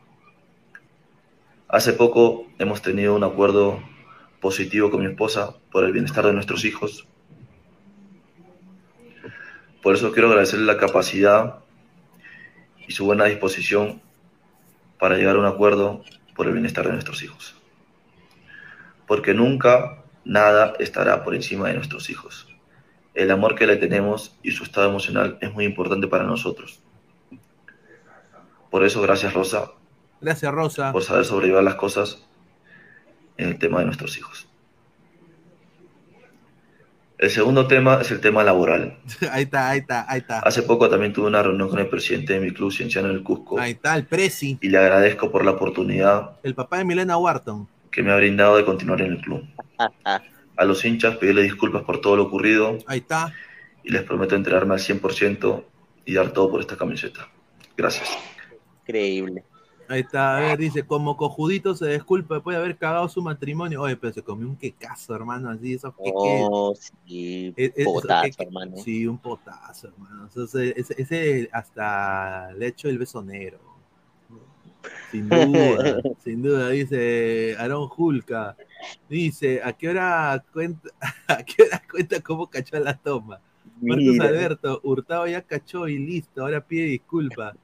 Hace 1.68 1.92
poco 1.92 2.46
hemos 2.58 2.82
tenido 2.82 3.14
un 3.14 3.24
acuerdo 3.24 3.80
positivo 4.40 4.90
con 4.90 5.00
mi 5.02 5.06
esposa 5.06 5.56
por 5.70 5.84
el 5.84 5.92
bienestar 5.92 6.26
de 6.26 6.32
nuestros 6.32 6.64
hijos. 6.64 7.06
Por 9.82 9.94
eso 9.94 10.12
quiero 10.12 10.28
agradecerle 10.28 10.66
la 10.66 10.78
capacidad 10.78 11.60
y 12.86 12.92
su 12.92 13.04
buena 13.04 13.24
disposición 13.24 14.00
para 14.98 15.16
llegar 15.16 15.36
a 15.36 15.40
un 15.40 15.46
acuerdo 15.46 16.02
por 16.34 16.46
el 16.46 16.52
bienestar 16.52 16.86
de 16.86 16.92
nuestros 16.92 17.22
hijos. 17.22 17.54
Porque 19.06 19.34
nunca 19.34 20.02
nada 20.24 20.74
estará 20.78 21.22
por 21.22 21.34
encima 21.34 21.68
de 21.68 21.74
nuestros 21.74 22.10
hijos. 22.10 22.48
El 23.14 23.30
amor 23.30 23.54
que 23.54 23.66
le 23.66 23.76
tenemos 23.76 24.36
y 24.42 24.50
su 24.50 24.64
estado 24.64 24.88
emocional 24.90 25.38
es 25.40 25.52
muy 25.52 25.64
importante 25.64 26.06
para 26.06 26.24
nosotros. 26.24 26.80
Por 28.70 28.84
eso, 28.84 29.00
gracias 29.00 29.32
Rosa, 29.32 29.70
Gracias, 30.20 30.52
Rosa. 30.52 30.92
por 30.92 31.02
saber 31.02 31.24
sobrellevar 31.24 31.62
las 31.62 31.76
cosas 31.76 32.26
en 33.36 33.48
el 33.48 33.58
tema 33.58 33.80
de 33.80 33.86
nuestros 33.86 34.18
hijos. 34.18 34.48
El 37.18 37.30
segundo 37.30 37.66
tema 37.66 37.98
es 38.02 38.10
el 38.10 38.20
tema 38.20 38.44
laboral. 38.44 38.98
Ahí 39.32 39.44
está, 39.44 39.70
ahí 39.70 39.78
está, 39.78 40.04
ahí 40.08 40.18
está. 40.20 40.40
Hace 40.40 40.62
poco 40.62 40.88
también 40.90 41.12
tuve 41.14 41.28
una 41.28 41.42
reunión 41.42 41.68
con 41.70 41.78
el 41.78 41.88
presidente 41.88 42.34
de 42.34 42.40
mi 42.40 42.50
club 42.52 42.70
Cienciano 42.70 43.08
del 43.08 43.22
Cusco 43.22 43.58
Ahí 43.58 43.72
está, 43.72 43.96
el 43.96 44.04
Prezi, 44.04 44.58
y 44.60 44.68
le 44.68 44.76
agradezco 44.78 45.30
por 45.30 45.42
la 45.44 45.52
oportunidad 45.52 46.32
el 46.42 46.54
papá 46.54 46.78
de 46.78 46.84
Milena 46.84 47.16
Wharton. 47.16 47.66
que 47.90 48.02
me 48.02 48.12
ha 48.12 48.16
brindado 48.16 48.56
de 48.58 48.64
continuar 48.66 49.00
en 49.00 49.12
el 49.12 49.20
club. 49.22 49.42
A 50.58 50.64
los 50.64 50.84
hinchas 50.84 51.16
pedirle 51.16 51.42
disculpas 51.42 51.82
por 51.82 52.00
todo 52.00 52.16
lo 52.16 52.22
ocurrido 52.24 52.78
Ahí 52.86 52.98
está. 52.98 53.32
y 53.82 53.90
les 53.90 54.02
prometo 54.02 54.34
entregarme 54.36 54.74
al 54.74 54.80
100% 54.80 55.64
y 56.06 56.14
dar 56.14 56.30
todo 56.30 56.50
por 56.50 56.60
esta 56.60 56.76
camiseta. 56.76 57.28
Gracias. 57.76 58.08
Increíble. 58.82 59.42
Ahí 59.88 60.00
está, 60.00 60.36
a 60.36 60.40
ver, 60.40 60.58
dice, 60.58 60.84
como 60.84 61.16
cojudito 61.16 61.74
se 61.76 61.88
disculpa 61.92 62.34
después 62.34 62.56
de 62.56 62.62
haber 62.62 62.76
cagado 62.76 63.08
su 63.08 63.22
matrimonio. 63.22 63.82
Oye, 63.82 63.96
pero 63.96 64.12
se 64.12 64.22
comió 64.22 64.48
un 64.48 64.56
quecazo, 64.56 65.14
hermano, 65.14 65.50
así, 65.50 65.74
esos 65.74 65.94
queques. 65.94 66.14
Oh, 66.14 66.74
sí, 67.06 67.54
Es- 67.56 67.72
es- 67.76 67.84
potazo, 67.84 68.42
hermano. 68.42 68.76
Sí, 68.78 69.06
un 69.06 69.18
potazo, 69.18 69.88
hermano. 69.88 70.28
Ese, 70.34 70.74
ese 71.00 71.48
hasta 71.52 72.52
le 72.52 72.66
echo 72.68 72.88
el 72.88 72.98
beso 72.98 73.22
negro. 73.22 73.60
Sin 75.10 75.28
duda, 75.30 76.02
sin 76.24 76.42
duda, 76.42 76.70
dice 76.70 77.56
Aaron 77.58 77.88
Julka. 77.88 78.56
Dice, 79.08 79.62
¿a 79.62 79.72
qué 79.72 79.88
hora 79.88 80.44
cuenta, 80.52 80.88
a 81.28 81.42
qué 81.44 81.62
hora 81.62 81.82
cuenta 81.90 82.20
cómo 82.20 82.48
cachó 82.48 82.78
la 82.80 82.96
toma? 82.96 83.40
Marcos. 83.80 84.20
Alberto, 84.20 84.80
Hurtado 84.82 85.26
ya 85.26 85.42
cachó 85.42 85.86
y 85.88 85.98
listo, 85.98 86.42
ahora 86.42 86.60
pide 86.60 86.84
disculpa. 86.84 87.54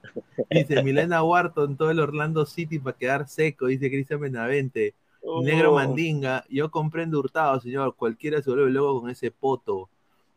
Dice 0.49 0.83
Milena 0.83 1.23
Wharton, 1.23 1.75
todo 1.75 1.89
el 1.91 1.99
Orlando 1.99 2.45
City 2.45 2.79
para 2.79 2.97
quedar 2.97 3.27
seco, 3.27 3.67
dice 3.67 3.89
Cristian 3.89 4.19
Benavente. 4.19 4.93
Negro 5.43 5.71
Oh. 5.71 5.75
Mandinga, 5.75 6.43
yo 6.49 6.69
comprendo 6.69 7.19
Hurtado, 7.19 7.59
señor, 7.61 7.95
cualquiera 7.95 8.41
se 8.41 8.49
vuelve 8.49 8.69
luego 8.69 9.01
con 9.01 9.09
ese 9.09 9.31
poto. 9.31 9.89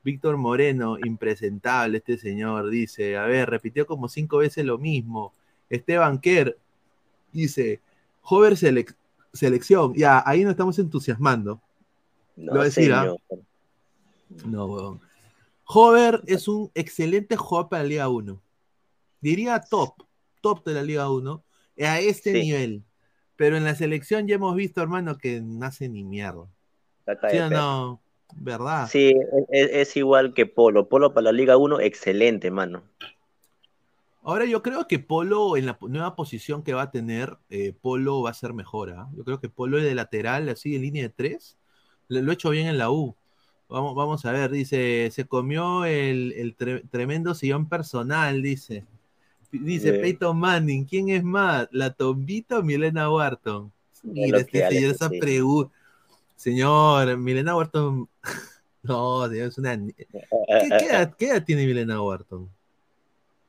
Víctor 0.04 0.36
Moreno, 0.36 0.96
impresentable 1.04 1.98
este 1.98 2.16
señor, 2.16 2.70
dice, 2.70 3.16
a 3.16 3.24
ver, 3.26 3.50
repitió 3.50 3.86
como 3.86 4.08
cinco 4.08 4.38
veces 4.38 4.64
lo 4.64 4.78
mismo. 4.78 5.32
Esteban 5.68 6.20
Kerr, 6.20 6.56
dice, 7.32 7.80
Hover 8.22 8.52
selec- 8.54 8.94
selección, 9.32 9.92
ya, 9.94 10.22
ahí 10.24 10.44
nos 10.44 10.52
estamos 10.52 10.78
entusiasmando. 10.78 11.60
No, 12.36 12.44
Lo 12.46 12.52
voy 12.52 12.60
a 12.60 12.64
decir, 12.64 12.84
señor. 12.84 13.18
No, 14.46 14.66
weón. 14.66 15.00
Hover 15.66 16.22
es 16.26 16.48
un 16.48 16.70
excelente 16.74 17.36
jugador 17.36 17.68
para 17.68 17.82
la 17.82 17.88
Liga 17.88 18.08
1. 18.08 18.40
Diría 19.20 19.60
top, 19.60 19.94
top 20.40 20.64
de 20.64 20.74
la 20.74 20.82
Liga 20.82 21.10
1, 21.10 21.42
a 21.80 22.00
este 22.00 22.32
Sí. 22.32 22.40
nivel. 22.42 22.82
Pero 23.36 23.56
en 23.56 23.64
la 23.64 23.74
selección 23.74 24.26
ya 24.26 24.36
hemos 24.36 24.54
visto, 24.56 24.80
hermano, 24.80 25.18
que 25.18 25.40
no 25.40 25.66
hace 25.66 25.88
ni 25.88 26.04
mierda. 26.04 26.46
¿Sí 27.30 27.38
o 27.38 27.50
no? 27.50 28.00
¿Verdad? 28.34 28.88
Sí, 28.90 29.14
es, 29.50 29.70
es 29.72 29.96
igual 29.96 30.34
que 30.34 30.46
Polo. 30.46 30.88
Polo 30.88 31.12
para 31.12 31.24
la 31.26 31.32
Liga 31.32 31.56
1, 31.56 31.80
excelente, 31.80 32.50
mano. 32.50 32.82
Ahora 34.22 34.44
yo 34.44 34.62
creo 34.62 34.88
que 34.88 34.98
Polo, 34.98 35.56
en 35.56 35.66
la 35.66 35.78
nueva 35.80 36.16
posición 36.16 36.62
que 36.62 36.74
va 36.74 36.82
a 36.82 36.90
tener, 36.90 37.36
eh, 37.48 37.72
Polo 37.80 38.22
va 38.22 38.30
a 38.30 38.34
ser 38.34 38.54
mejor. 38.54 38.90
¿ah? 38.90 39.08
Yo 39.16 39.24
creo 39.24 39.38
que 39.38 39.48
Polo 39.48 39.76
de 39.78 39.94
lateral, 39.94 40.48
así 40.48 40.72
de 40.72 40.78
línea 40.80 41.04
de 41.04 41.10
tres, 41.10 41.56
lo, 42.08 42.20
lo 42.22 42.30
ha 42.30 42.34
hecho 42.34 42.50
bien 42.50 42.66
en 42.66 42.78
la 42.78 42.90
U. 42.90 43.14
Vamos, 43.68 43.94
vamos 43.96 44.24
a 44.24 44.32
ver, 44.32 44.50
dice, 44.50 45.10
se 45.12 45.24
comió 45.26 45.84
el, 45.84 46.32
el 46.36 46.56
tre- 46.56 46.82
tremendo 46.90 47.34
sillón 47.34 47.68
personal, 47.68 48.40
dice. 48.42 48.84
Dice 49.50 49.90
Bien. 49.92 50.02
Peyton 50.02 50.38
Manning, 50.38 50.84
¿quién 50.84 51.08
es 51.08 51.24
más? 51.24 51.68
¿La 51.72 51.90
Tombita 51.92 52.58
o 52.58 52.62
Milena 52.62 53.10
Wharton? 53.10 53.72
Mira, 54.02 54.38
este 54.38 54.58
señor, 54.58 54.66
Alex, 54.84 54.94
esa 54.94 55.08
sí. 55.08 55.18
pregunta. 55.20 55.72
Señor, 56.36 57.16
Milena 57.18 57.56
Wharton. 57.56 58.08
No, 58.82 59.26
señor, 59.28 59.48
es 59.48 59.58
una. 59.58 59.76
¿Qué, 59.76 60.06
qué 60.78 60.86
edad, 60.86 61.14
qué 61.18 61.30
edad 61.30 61.42
tiene 61.44 61.66
Milena 61.66 62.00
Wharton? 62.00 62.48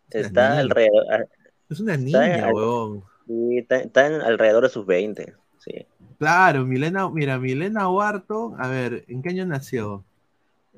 Está 0.09 0.49
niña. 0.49 0.59
alrededor, 0.61 1.03
ah, 1.13 1.26
Es 1.70 1.80
una 1.80 1.93
Está 1.93 2.03
niña, 2.03 2.47
en- 2.49 2.55
huevón. 2.55 3.03
sí, 3.28 3.57
está, 3.59 3.78
está 3.78 4.05
alrededor 4.07 4.63
de 4.63 4.70
sus 4.70 4.84
20. 4.88 5.36
Sí. 5.59 5.86
Claro, 6.18 6.65
Milena, 6.65 7.07
mira, 7.11 7.38
Milena 7.38 7.88
Wharton, 7.88 8.55
a 8.59 8.68
ver, 8.68 9.05
¿en 9.07 9.22
qué 9.22 9.30
año 9.30 9.45
nació? 9.45 10.03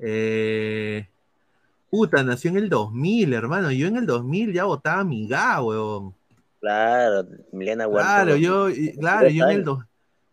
Eh, 0.00 1.08
puta, 1.90 2.22
nació 2.24 2.50
en 2.50 2.58
el 2.58 2.68
2000, 2.70 3.32
hermano. 3.34 3.72
Yo 3.72 3.88
en 3.88 3.96
el 3.98 4.06
2000 4.06 4.52
ya 4.54 4.64
votaba 4.64 5.04
mi 5.04 5.28
ga, 5.28 5.62
huevón. 5.62 6.14
Claro, 6.60 7.26
Milena 7.52 7.88
Huerta. 7.88 8.12
Claro, 8.12 8.36
yo, 8.36 8.68
claro, 8.98 9.28
yo 9.28 9.42
en 9.44 9.50
el, 9.50 9.64
do- 9.64 9.84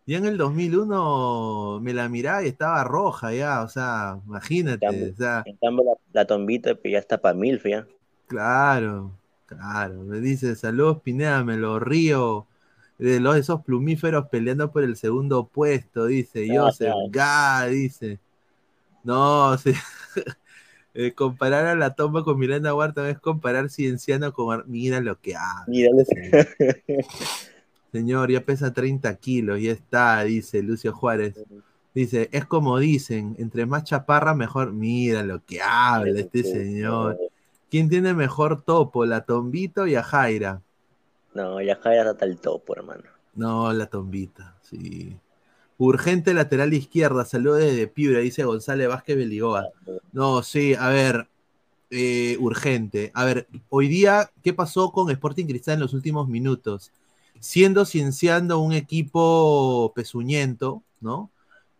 yo 0.06 0.18
en 0.18 0.26
el 0.26 0.36
2001 0.38 1.80
me 1.82 1.92
la 1.94 2.08
miraba 2.08 2.44
y 2.44 2.48
estaba 2.48 2.84
roja 2.84 3.32
ya, 3.34 3.62
o 3.64 3.68
sea, 3.68 4.20
imagínate, 4.26 4.86
Cambio. 4.86 5.12
o 5.12 5.16
sea, 5.16 5.44
En 5.44 5.56
cambio, 5.56 5.84
la, 5.84 6.20
la 6.20 6.26
tombita 6.26 6.74
pues, 6.74 6.92
ya 6.92 6.98
está 6.98 7.20
para 7.20 7.34
Milf, 7.34 7.64
ya. 7.66 7.86
claro, 8.26 9.18
claro. 9.46 10.02
Me 10.04 10.20
dice, 10.20 10.54
saludos 10.56 11.02
Pineda, 11.02 11.44
me 11.44 11.56
lo 11.56 11.78
río 11.80 12.46
de 12.98 13.20
los 13.20 13.36
esos 13.36 13.62
plumíferos 13.64 14.28
peleando 14.28 14.72
por 14.72 14.82
el 14.84 14.96
segundo 14.96 15.46
puesto, 15.48 16.06
dice 16.06 16.48
Ah, 16.48 16.54
Joseph, 16.58 16.94
ga, 17.04 17.66
dice. 17.66 18.20
No, 19.08 19.56
sí. 19.56 19.72
Eh, 20.94 21.12
comparar 21.12 21.66
a 21.66 21.76
la 21.76 21.94
toma 21.94 22.24
con 22.24 22.38
Miranda 22.38 22.74
Huerta 22.74 23.08
es 23.08 23.20
comparar 23.20 23.70
Cienciano 23.70 24.32
con... 24.32 24.64
Mira 24.66 25.00
lo 25.00 25.20
que 25.20 25.36
hace. 25.36 25.70
Mira, 25.70 25.90
Señor, 27.92 28.32
ya 28.32 28.40
pesa 28.40 28.72
30 28.72 29.14
kilos, 29.16 29.60
ya 29.60 29.70
está, 29.70 30.24
dice 30.24 30.60
Lucio 30.60 30.92
Juárez. 30.92 31.36
Dice, 31.94 32.28
es 32.32 32.46
como 32.46 32.78
dicen, 32.78 33.36
entre 33.38 33.64
más 33.64 33.84
chaparra, 33.84 34.34
mejor. 34.34 34.72
Mira 34.72 35.22
lo 35.22 35.44
que 35.44 35.60
habla 35.62 36.18
este 36.18 36.42
señor. 36.42 37.16
¿Quién 37.70 37.88
tiene 37.88 38.12
mejor 38.12 38.62
topo, 38.62 39.04
la 39.04 39.20
Tombito 39.20 39.86
y 39.86 39.94
a 39.94 40.02
Jaira? 40.02 40.62
No, 41.32 41.60
ya 41.60 41.76
Jaira 41.76 42.10
está 42.10 42.24
el 42.24 42.40
topo, 42.40 42.74
hermano. 42.74 43.04
No, 43.36 43.72
la 43.72 43.86
Tombita, 43.86 44.56
sí. 44.62 45.16
Urgente 45.80 46.34
lateral 46.34 46.74
izquierda, 46.74 47.24
saludos 47.24 47.60
desde 47.60 47.86
Piura, 47.86 48.18
dice 48.18 48.42
González 48.42 48.88
Vázquez 48.88 49.16
Beligoa. 49.16 49.68
No, 50.12 50.42
sí, 50.42 50.74
a 50.74 50.88
ver, 50.88 51.28
eh, 51.90 52.36
urgente. 52.40 53.12
A 53.14 53.24
ver, 53.24 53.46
hoy 53.68 53.86
día, 53.86 54.30
¿qué 54.42 54.52
pasó 54.52 54.90
con 54.90 55.08
Sporting 55.08 55.46
Cristal 55.46 55.74
en 55.74 55.80
los 55.80 55.94
últimos 55.94 56.28
minutos? 56.28 56.90
Siendo 57.38 57.84
cienciando 57.84 58.58
un 58.58 58.72
equipo 58.72 59.92
pezuñento, 59.94 60.82
¿no? 61.00 61.30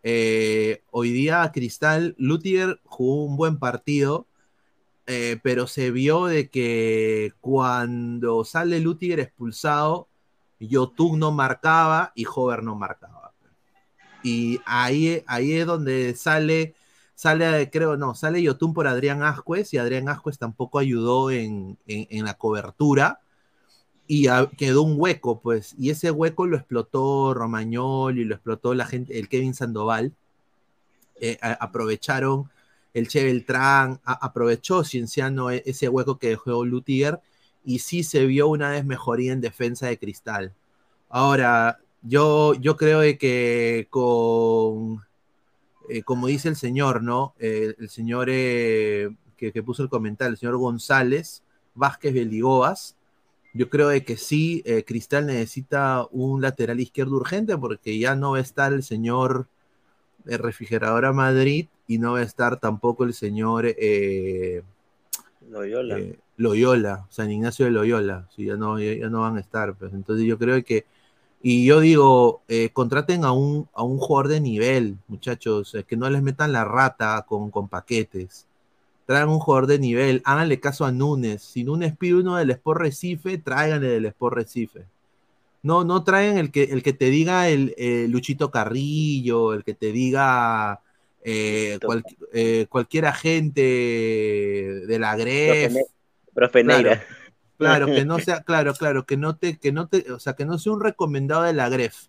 Eh, 0.01 0.81
hoy 0.91 1.11
día 1.11 1.51
Cristal, 1.53 2.15
Lutiger 2.17 2.79
jugó 2.85 3.25
un 3.25 3.35
buen 3.35 3.59
partido, 3.59 4.27
eh, 5.07 5.39
pero 5.43 5.67
se 5.67 5.91
vio 5.91 6.27
de 6.27 6.49
que 6.49 7.33
cuando 7.41 8.45
sale 8.45 8.79
Lutiger 8.79 9.19
expulsado, 9.19 10.07
Yotun 10.59 11.19
no 11.19 11.31
marcaba 11.31 12.13
y 12.15 12.25
Hover 12.25 12.63
no 12.63 12.75
marcaba. 12.75 13.28
Y 14.23 14.59
ahí, 14.65 15.23
ahí 15.27 15.53
es 15.53 15.65
donde 15.65 16.15
sale, 16.15 16.75
sale, 17.15 17.69
creo, 17.69 17.97
no, 17.97 18.15
sale 18.15 18.41
Yotun 18.41 18.73
por 18.73 18.87
Adrián 18.87 19.23
Ascuez 19.23 19.73
y 19.73 19.77
Adrián 19.77 20.09
Ascuez 20.09 20.37
tampoco 20.37 20.79
ayudó 20.79 21.31
en, 21.31 21.77
en, 21.87 22.25
la 22.25 22.33
cobertura 22.35 23.19
y 24.07 24.27
quedó 24.57 24.81
un 24.83 24.95
hueco, 24.97 25.39
pues, 25.39 25.75
y 25.77 25.91
ese 25.91 26.11
hueco 26.11 26.47
lo 26.47 26.57
explotó 26.57 27.33
Romagnoli, 27.33 28.25
lo 28.25 28.35
explotó 28.35 28.73
la 28.73 28.85
gente, 28.85 29.19
el 29.19 29.29
Kevin 29.29 29.53
Sandoval, 29.53 30.13
eh, 31.21 31.37
aprovecharon 31.41 32.49
el 32.93 33.07
Che 33.07 33.23
Beltrán, 33.23 33.99
aprovechó 34.03 34.83
Cienciano 34.83 35.51
e, 35.51 35.63
ese 35.65 35.89
hueco 35.89 36.17
que 36.17 36.29
dejó 36.29 36.65
Lutiger 36.65 37.19
y 37.63 37.79
sí 37.79 38.03
se 38.03 38.25
vio 38.25 38.47
una 38.47 38.71
vez 38.71 38.85
mejoría 38.85 39.33
en 39.33 39.41
defensa 39.41 39.87
de 39.87 39.99
Cristal. 39.99 40.53
Ahora, 41.09 41.79
yo, 42.01 42.53
yo 42.55 42.75
creo 42.77 42.99
de 42.99 43.17
que 43.17 43.87
con, 43.89 45.01
eh, 45.89 46.03
como 46.03 46.27
dice 46.27 46.49
el 46.49 46.55
señor, 46.55 47.03
¿no? 47.03 47.33
Eh, 47.39 47.75
el 47.77 47.89
señor 47.89 48.27
eh, 48.29 49.09
que, 49.37 49.51
que, 49.51 49.63
puso 49.63 49.83
el 49.83 49.89
comentario, 49.89 50.31
el 50.31 50.37
señor 50.37 50.57
González 50.57 51.43
Vázquez 51.75 52.13
Beligoas, 52.13 52.95
yo 53.53 53.69
creo 53.69 53.89
de 53.89 54.03
que 54.03 54.15
sí, 54.15 54.63
Cristal 54.85 55.25
necesita 55.25 56.05
un 56.11 56.39
lateral 56.41 56.79
izquierdo 56.79 57.15
urgente 57.15 57.57
porque 57.57 57.97
ya 57.97 58.15
no 58.15 58.31
va 58.31 58.37
a 58.37 58.41
estar 58.41 58.73
el 58.73 58.83
señor 58.83 59.47
eh, 60.27 60.37
Refrigeradora 60.37 61.13
Madrid 61.13 61.67
y 61.87 61.97
no 61.97 62.13
va 62.13 62.19
a 62.19 62.23
estar 62.23 62.59
tampoco 62.59 63.05
el 63.05 63.13
señor 63.13 63.73
Loyola. 65.49 65.97
Loyola, 66.37 67.07
San 67.09 67.31
Ignacio 67.31 67.65
de 67.65 67.71
Loyola, 67.71 68.27
sí, 68.33 68.45
ya, 68.45 68.55
no, 68.55 68.79
ya, 68.79 68.93
ya 68.93 69.09
no 69.09 69.21
van 69.21 69.37
a 69.37 69.41
estar. 69.41 69.75
Pues. 69.75 69.93
Entonces 69.93 70.25
yo 70.25 70.37
creo 70.37 70.63
que, 70.63 70.85
y 71.41 71.65
yo 71.65 71.79
digo, 71.79 72.41
eh, 72.49 72.69
contraten 72.73 73.23
a 73.23 73.31
un, 73.31 73.69
a 73.73 73.83
un 73.83 73.97
jugador 73.97 74.27
de 74.27 74.41
nivel, 74.41 74.97
muchachos, 75.07 75.73
eh, 75.73 75.83
que 75.83 75.95
no 75.95 76.09
les 76.09 76.21
metan 76.21 76.51
la 76.51 76.65
rata 76.65 77.25
con, 77.27 77.49
con 77.49 77.69
paquetes. 77.69 78.45
Traigan 79.05 79.29
un 79.29 79.39
jugador 79.39 79.67
de 79.67 79.79
nivel, 79.79 80.21
háganle 80.25 80.59
caso 80.59 80.85
a 80.85 80.91
Núñez. 80.91 81.41
Si 81.41 81.63
Núñez 81.63 81.95
pide 81.97 82.15
uno 82.15 82.35
del 82.35 82.51
Sport 82.51 82.81
Recife, 82.81 83.37
tráiganle 83.37 83.87
del 83.87 84.05
Sport 84.07 84.35
Recife. 84.35 84.83
No, 85.63 85.83
no 85.83 86.03
traigan 86.03 86.37
el 86.37 86.51
que, 86.51 86.63
el 86.63 86.83
que 86.83 86.93
te 86.93 87.09
diga 87.09 87.49
el, 87.49 87.73
eh, 87.77 88.07
Luchito 88.09 88.51
Carrillo, 88.51 89.53
el 89.53 89.63
que 89.63 89.73
te 89.73 89.91
diga 89.93 90.81
eh, 91.23 91.79
cual, 91.83 92.03
cualquier 92.69 93.05
agente 93.05 93.61
de 93.61 94.99
la 94.99 95.15
GREF. 95.15 95.73
Profe 96.33 96.63
Neira. 96.63 97.01
Claro, 97.01 97.18
claro, 97.59 97.85
que 97.87 98.05
no 98.05 98.19
sea, 98.19 98.41
claro, 98.43 98.73
claro, 98.73 99.05
que 99.05 99.17
no 99.17 99.35
te, 99.35 99.57
que 99.59 99.71
no 99.71 99.87
te, 99.87 100.11
o 100.11 100.19
sea, 100.19 100.33
que 100.33 100.45
no 100.45 100.57
sea 100.57 100.73
un 100.73 100.81
recomendado 100.81 101.43
de 101.43 101.53
la 101.53 101.69
GREF. 101.69 102.07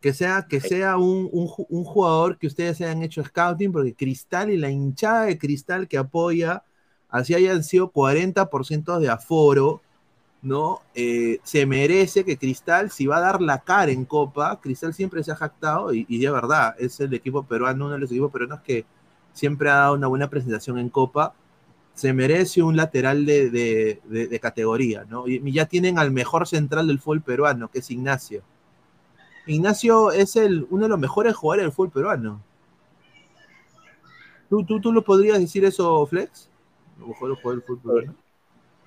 Que 0.00 0.12
sea, 0.14 0.46
que 0.48 0.60
sea 0.60 0.96
un, 0.96 1.28
un, 1.32 1.50
un 1.68 1.84
jugador 1.84 2.38
que 2.38 2.46
ustedes 2.46 2.80
hayan 2.80 3.02
hecho 3.02 3.24
scouting, 3.24 3.72
porque 3.72 3.94
Cristal 3.94 4.50
y 4.50 4.56
la 4.56 4.70
hinchada 4.70 5.24
de 5.24 5.38
Cristal 5.38 5.88
que 5.88 5.98
apoya, 5.98 6.64
así 7.08 7.34
hayan 7.34 7.64
sido 7.64 7.92
40% 7.92 8.98
de 9.00 9.08
aforo, 9.10 9.82
¿no? 10.42 10.80
Eh, 10.94 11.40
se 11.42 11.66
merece 11.66 12.24
que 12.24 12.38
Cristal, 12.38 12.90
si 12.90 13.06
va 13.06 13.18
a 13.18 13.20
dar 13.20 13.42
la 13.42 13.58
cara 13.60 13.90
en 13.90 14.04
Copa, 14.04 14.60
Cristal 14.60 14.94
siempre 14.94 15.24
se 15.24 15.32
ha 15.32 15.36
jactado, 15.36 15.92
y, 15.94 16.06
y 16.08 16.18
de 16.18 16.30
verdad, 16.30 16.74
es 16.78 17.00
el 17.00 17.12
equipo 17.14 17.42
peruano, 17.44 17.86
uno 17.86 17.94
de 17.94 18.00
los 18.00 18.10
equipos 18.10 18.32
peruanos 18.32 18.60
que 18.62 18.86
siempre 19.32 19.70
ha 19.70 19.74
dado 19.76 19.94
una 19.94 20.06
buena 20.08 20.30
presentación 20.30 20.78
en 20.78 20.90
Copa. 20.90 21.34
Se 21.98 22.12
merece 22.12 22.62
un 22.62 22.76
lateral 22.76 23.26
de, 23.26 24.38
categoría, 24.40 25.04
¿no? 25.08 25.26
Y 25.26 25.50
ya 25.50 25.66
tienen 25.66 25.98
al 25.98 26.12
mejor 26.12 26.46
central 26.46 26.86
del 26.86 27.00
fútbol 27.00 27.22
peruano, 27.22 27.68
que 27.68 27.80
es 27.80 27.90
Ignacio. 27.90 28.44
Ignacio 29.46 30.12
es 30.12 30.36
el, 30.36 30.64
uno 30.70 30.84
de 30.84 30.90
los 30.90 30.98
mejores 31.00 31.34
jugadores 31.34 31.64
del 31.64 31.72
fútbol 31.72 31.90
peruano. 31.90 32.40
¿Tú, 34.48 34.64
tú, 34.64 34.80
tú 34.80 34.92
lo 34.92 35.02
podrías 35.02 35.40
decir 35.40 35.64
eso, 35.64 36.06
Flex? 36.06 36.48
mejor 36.98 37.34
jugador 37.34 37.54
del 37.56 37.62
fútbol 37.62 37.80
peruano? 37.80 38.14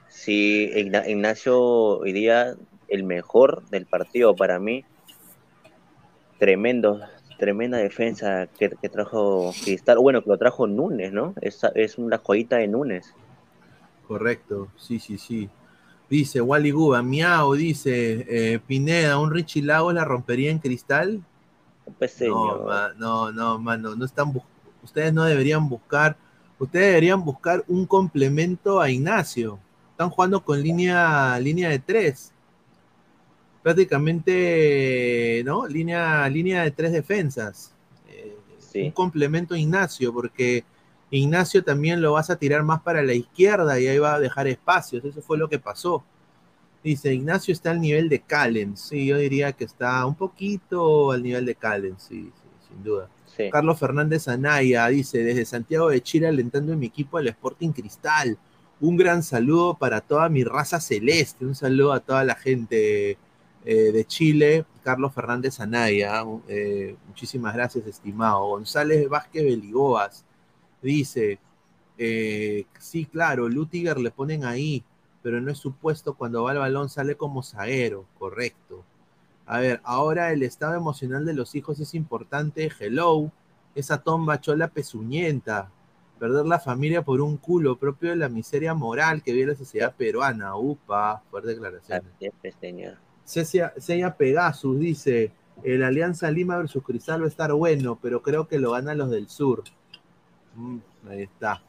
Sí, 0.07 0.71
Ignacio 0.73 1.59
hoy 1.59 2.13
día 2.13 2.55
el 2.87 3.03
mejor 3.03 3.67
del 3.71 3.87
partido 3.87 4.37
para 4.37 4.57
mí. 4.57 4.85
Tremendo, 6.39 7.01
tremenda 7.41 7.79
defensa 7.79 8.47
que, 8.47 8.69
trajo 8.69 9.51
Cristal. 9.63 9.97
Bueno, 9.97 10.23
que 10.23 10.29
lo 10.29 10.37
trajo 10.37 10.67
Núñez, 10.67 11.11
¿no? 11.11 11.33
Es, 11.41 11.59
es 11.73 11.97
una 11.97 12.19
joyita 12.19 12.57
de 12.57 12.67
Núñez. 12.67 13.15
Correcto, 14.07 14.67
sí, 14.77 14.99
sí, 14.99 15.17
sí. 15.17 15.49
Dice 16.07 16.39
Wally 16.39 16.69
Guba, 16.69 17.01
miau, 17.01 17.53
dice 17.53 18.25
eh, 18.29 18.59
Pineda, 18.59 19.17
un 19.17 19.31
Richie 19.31 19.63
Lagos 19.63 19.95
la 19.95 20.05
rompería 20.05 20.51
en 20.51 20.59
cristal. 20.59 21.23
Pues, 21.97 22.21
no, 22.21 22.93
no, 22.93 23.31
no, 23.31 23.57
mano, 23.57 23.95
no 23.95 24.05
están 24.05 24.31
ustedes 24.83 25.11
no 25.11 25.23
deberían 25.23 25.67
buscar, 25.67 26.15
ustedes 26.59 26.87
deberían 26.89 27.25
buscar 27.25 27.63
un 27.67 27.87
complemento 27.87 28.79
a 28.79 28.91
Ignacio. 28.91 29.57
Están 29.89 30.11
jugando 30.11 30.43
con 30.43 30.61
línea, 30.61 31.39
línea 31.39 31.69
de 31.69 31.79
tres 31.79 32.33
prácticamente, 33.61 35.43
¿no? 35.45 35.67
Línea, 35.67 36.27
línea 36.29 36.63
de 36.63 36.71
tres 36.71 36.91
defensas. 36.91 37.73
Eh, 38.07 38.37
un 38.85 38.91
complemento 38.91 39.53
a 39.53 39.59
Ignacio, 39.59 40.13
porque 40.13 40.63
Ignacio 41.09 41.63
también 41.63 42.01
lo 42.01 42.13
vas 42.13 42.29
a 42.29 42.37
tirar 42.37 42.63
más 42.63 42.81
para 42.81 43.03
la 43.03 43.13
izquierda 43.13 43.79
y 43.79 43.87
ahí 43.87 43.97
va 43.99 44.15
a 44.15 44.19
dejar 44.19 44.47
espacios. 44.47 45.03
Eso 45.03 45.21
fue 45.21 45.37
lo 45.37 45.49
que 45.49 45.59
pasó. 45.59 46.03
Dice, 46.83 47.13
Ignacio 47.13 47.53
está 47.53 47.71
al 47.71 47.81
nivel 47.81 48.09
de 48.09 48.21
Calen. 48.21 48.75
Sí, 48.77 49.05
yo 49.05 49.17
diría 49.17 49.51
que 49.51 49.65
está 49.65 50.05
un 50.05 50.15
poquito 50.15 51.11
al 51.11 51.21
nivel 51.21 51.45
de 51.45 51.55
Calen, 51.55 51.95
sí, 51.99 52.31
sin 52.67 52.83
duda. 52.83 53.09
Carlos 53.51 53.79
Fernández 53.79 54.27
Anaya 54.27 54.87
dice, 54.87 55.23
desde 55.23 55.45
Santiago 55.45 55.89
de 55.89 56.01
Chile 56.01 56.27
alentando 56.27 56.73
en 56.73 56.79
mi 56.79 56.87
equipo 56.87 57.17
al 57.17 57.27
Sporting 57.27 57.71
Cristal. 57.71 58.37
Un 58.79 58.97
gran 58.97 59.23
saludo 59.23 59.75
para 59.75 60.01
toda 60.01 60.27
mi 60.29 60.43
raza 60.43 60.79
celeste. 60.79 61.45
Un 61.45 61.55
saludo 61.55 61.93
a 61.93 61.99
toda 61.99 62.23
la 62.23 62.35
gente 62.35 63.17
eh, 63.63 63.91
de 63.91 64.05
Chile, 64.05 64.65
Carlos 64.83 65.13
Fernández 65.13 65.59
Anaya, 65.59 66.23
eh, 66.47 66.95
muchísimas 67.07 67.53
gracias, 67.53 67.85
estimado. 67.85 68.47
González 68.47 69.07
Vázquez 69.07 69.43
Beligoas 69.43 70.25
dice: 70.81 71.39
eh, 71.97 72.65
Sí, 72.79 73.05
claro, 73.05 73.47
Lutiger 73.49 73.99
le 73.99 74.09
ponen 74.11 74.45
ahí, 74.45 74.83
pero 75.21 75.39
no 75.41 75.51
es 75.51 75.59
supuesto 75.59 76.15
cuando 76.15 76.43
va 76.43 76.53
el 76.53 76.57
balón 76.59 76.89
sale 76.89 77.15
como 77.15 77.43
zaguero, 77.43 78.05
correcto. 78.17 78.83
A 79.45 79.59
ver, 79.59 79.81
ahora 79.83 80.31
el 80.31 80.43
estado 80.43 80.75
emocional 80.75 81.25
de 81.25 81.33
los 81.33 81.53
hijos 81.55 81.79
es 81.79 81.93
importante. 81.93 82.71
Hello, 82.79 83.31
esa 83.75 84.01
tomba 84.01 84.41
chola 84.41 84.69
pezuñenta. 84.69 85.69
Perder 86.19 86.45
la 86.45 86.59
familia 86.59 87.03
por 87.03 87.21
un 87.21 87.37
culo 87.37 87.77
propio 87.77 88.11
de 88.11 88.15
la 88.15 88.29
miseria 88.29 88.73
moral 88.73 89.23
que 89.23 89.33
vive 89.33 89.51
la 89.51 89.57
sociedad 89.57 89.95
peruana. 89.95 90.55
Upa, 90.55 91.21
fuerte 91.29 91.49
declaración. 91.49 92.03
señor. 92.59 93.10
Seya 93.31 94.15
Pegasus 94.17 94.79
dice, 94.79 95.31
el 95.63 95.83
Alianza 95.83 96.29
Lima 96.29 96.57
versus 96.57 96.83
Cristal 96.83 97.21
va 97.21 97.25
a 97.25 97.29
estar 97.29 97.53
bueno, 97.53 97.97
pero 98.01 98.21
creo 98.21 98.47
que 98.47 98.59
lo 98.59 98.71
ganan 98.71 98.97
los 98.97 99.09
del 99.09 99.29
sur. 99.29 99.63
Mm, 100.55 100.77
ahí 101.09 101.23
está. 101.23 101.61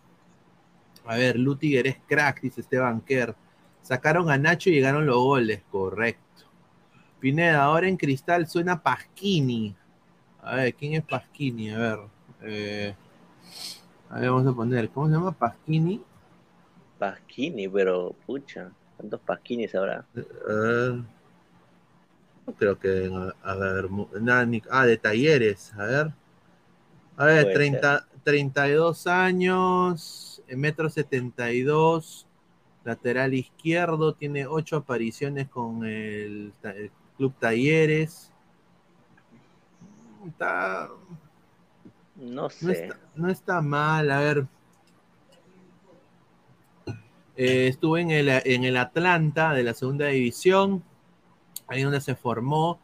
A 1.04 1.16
ver, 1.16 1.38
Lutiger 1.38 1.86
es 1.86 1.96
crack, 2.06 2.40
dice 2.42 2.62
Esteban 2.62 3.00
Kerr. 3.00 3.34
Sacaron 3.80 4.30
a 4.30 4.38
Nacho 4.38 4.70
y 4.70 4.74
llegaron 4.74 5.06
los 5.06 5.16
goles, 5.16 5.62
correcto. 5.70 6.22
Pineda, 7.20 7.64
ahora 7.64 7.88
en 7.88 7.96
Cristal 7.96 8.46
suena 8.46 8.82
Pasquini. 8.82 9.76
A 10.42 10.56
ver, 10.56 10.74
¿quién 10.74 10.94
es 10.94 11.04
Pasquini? 11.04 11.70
A 11.70 11.78
ver. 11.78 11.98
Eh, 12.42 12.94
a 14.10 14.18
ver, 14.20 14.30
vamos 14.30 14.52
a 14.52 14.56
poner, 14.56 14.88
¿cómo 14.90 15.06
se 15.06 15.14
llama 15.14 15.32
Pasquini? 15.32 16.02
Pasquini, 16.98 17.68
pero 17.68 18.14
pucha, 18.26 18.70
¿cuántos 18.96 19.20
Pasquinis 19.20 19.74
habrá? 19.74 20.04
Uh, 20.16 21.02
creo 22.58 22.78
que, 22.78 23.10
a, 23.42 23.54
ver, 23.54 23.88
ah, 24.70 24.86
de 24.86 24.96
talleres, 24.96 25.72
a 25.74 25.84
ver. 25.84 26.12
A 27.16 27.24
ver, 27.26 27.52
30, 27.52 28.06
32 28.24 29.06
años, 29.06 30.42
metro 30.48 30.90
72, 30.90 32.26
lateral 32.84 33.34
izquierdo, 33.34 34.14
tiene 34.14 34.46
8 34.46 34.76
apariciones 34.76 35.48
con 35.48 35.84
el, 35.84 36.52
Club 37.16 37.34
Talleres. 37.38 38.32
Está, 40.26 40.88
no 42.16 42.50
sé. 42.50 42.90
No 43.14 43.28
está, 43.28 43.60
mal, 43.60 44.10
a 44.10 44.20
ver. 44.20 44.46
Eh, 47.36 47.68
estuve 47.68 48.00
en 48.00 48.10
el, 48.10 48.28
en 48.28 48.64
el 48.64 48.76
Atlanta 48.76 49.52
de 49.52 49.62
la 49.62 49.74
segunda 49.74 50.06
división 50.06 50.82
ahí 51.72 51.82
donde 51.82 52.00
se 52.00 52.14
formó, 52.14 52.78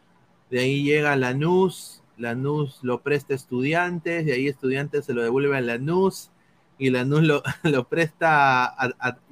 de 0.49 0.59
ahí 0.59 0.83
llega 0.83 1.15
Lanús, 1.15 2.03
Lanús 2.17 2.79
lo 2.81 3.01
presta 3.01 3.33
a 3.33 3.37
estudiantes, 3.37 4.25
de 4.25 4.33
ahí 4.33 4.47
estudiantes 4.47 5.05
se 5.05 5.13
lo 5.13 5.21
devuelve 5.21 5.55
a 5.57 5.61
Lanús, 5.61 6.31
y 6.77 6.89
Lanús 6.89 7.23
lo, 7.23 7.43
lo 7.63 7.87
presta, 7.87 8.75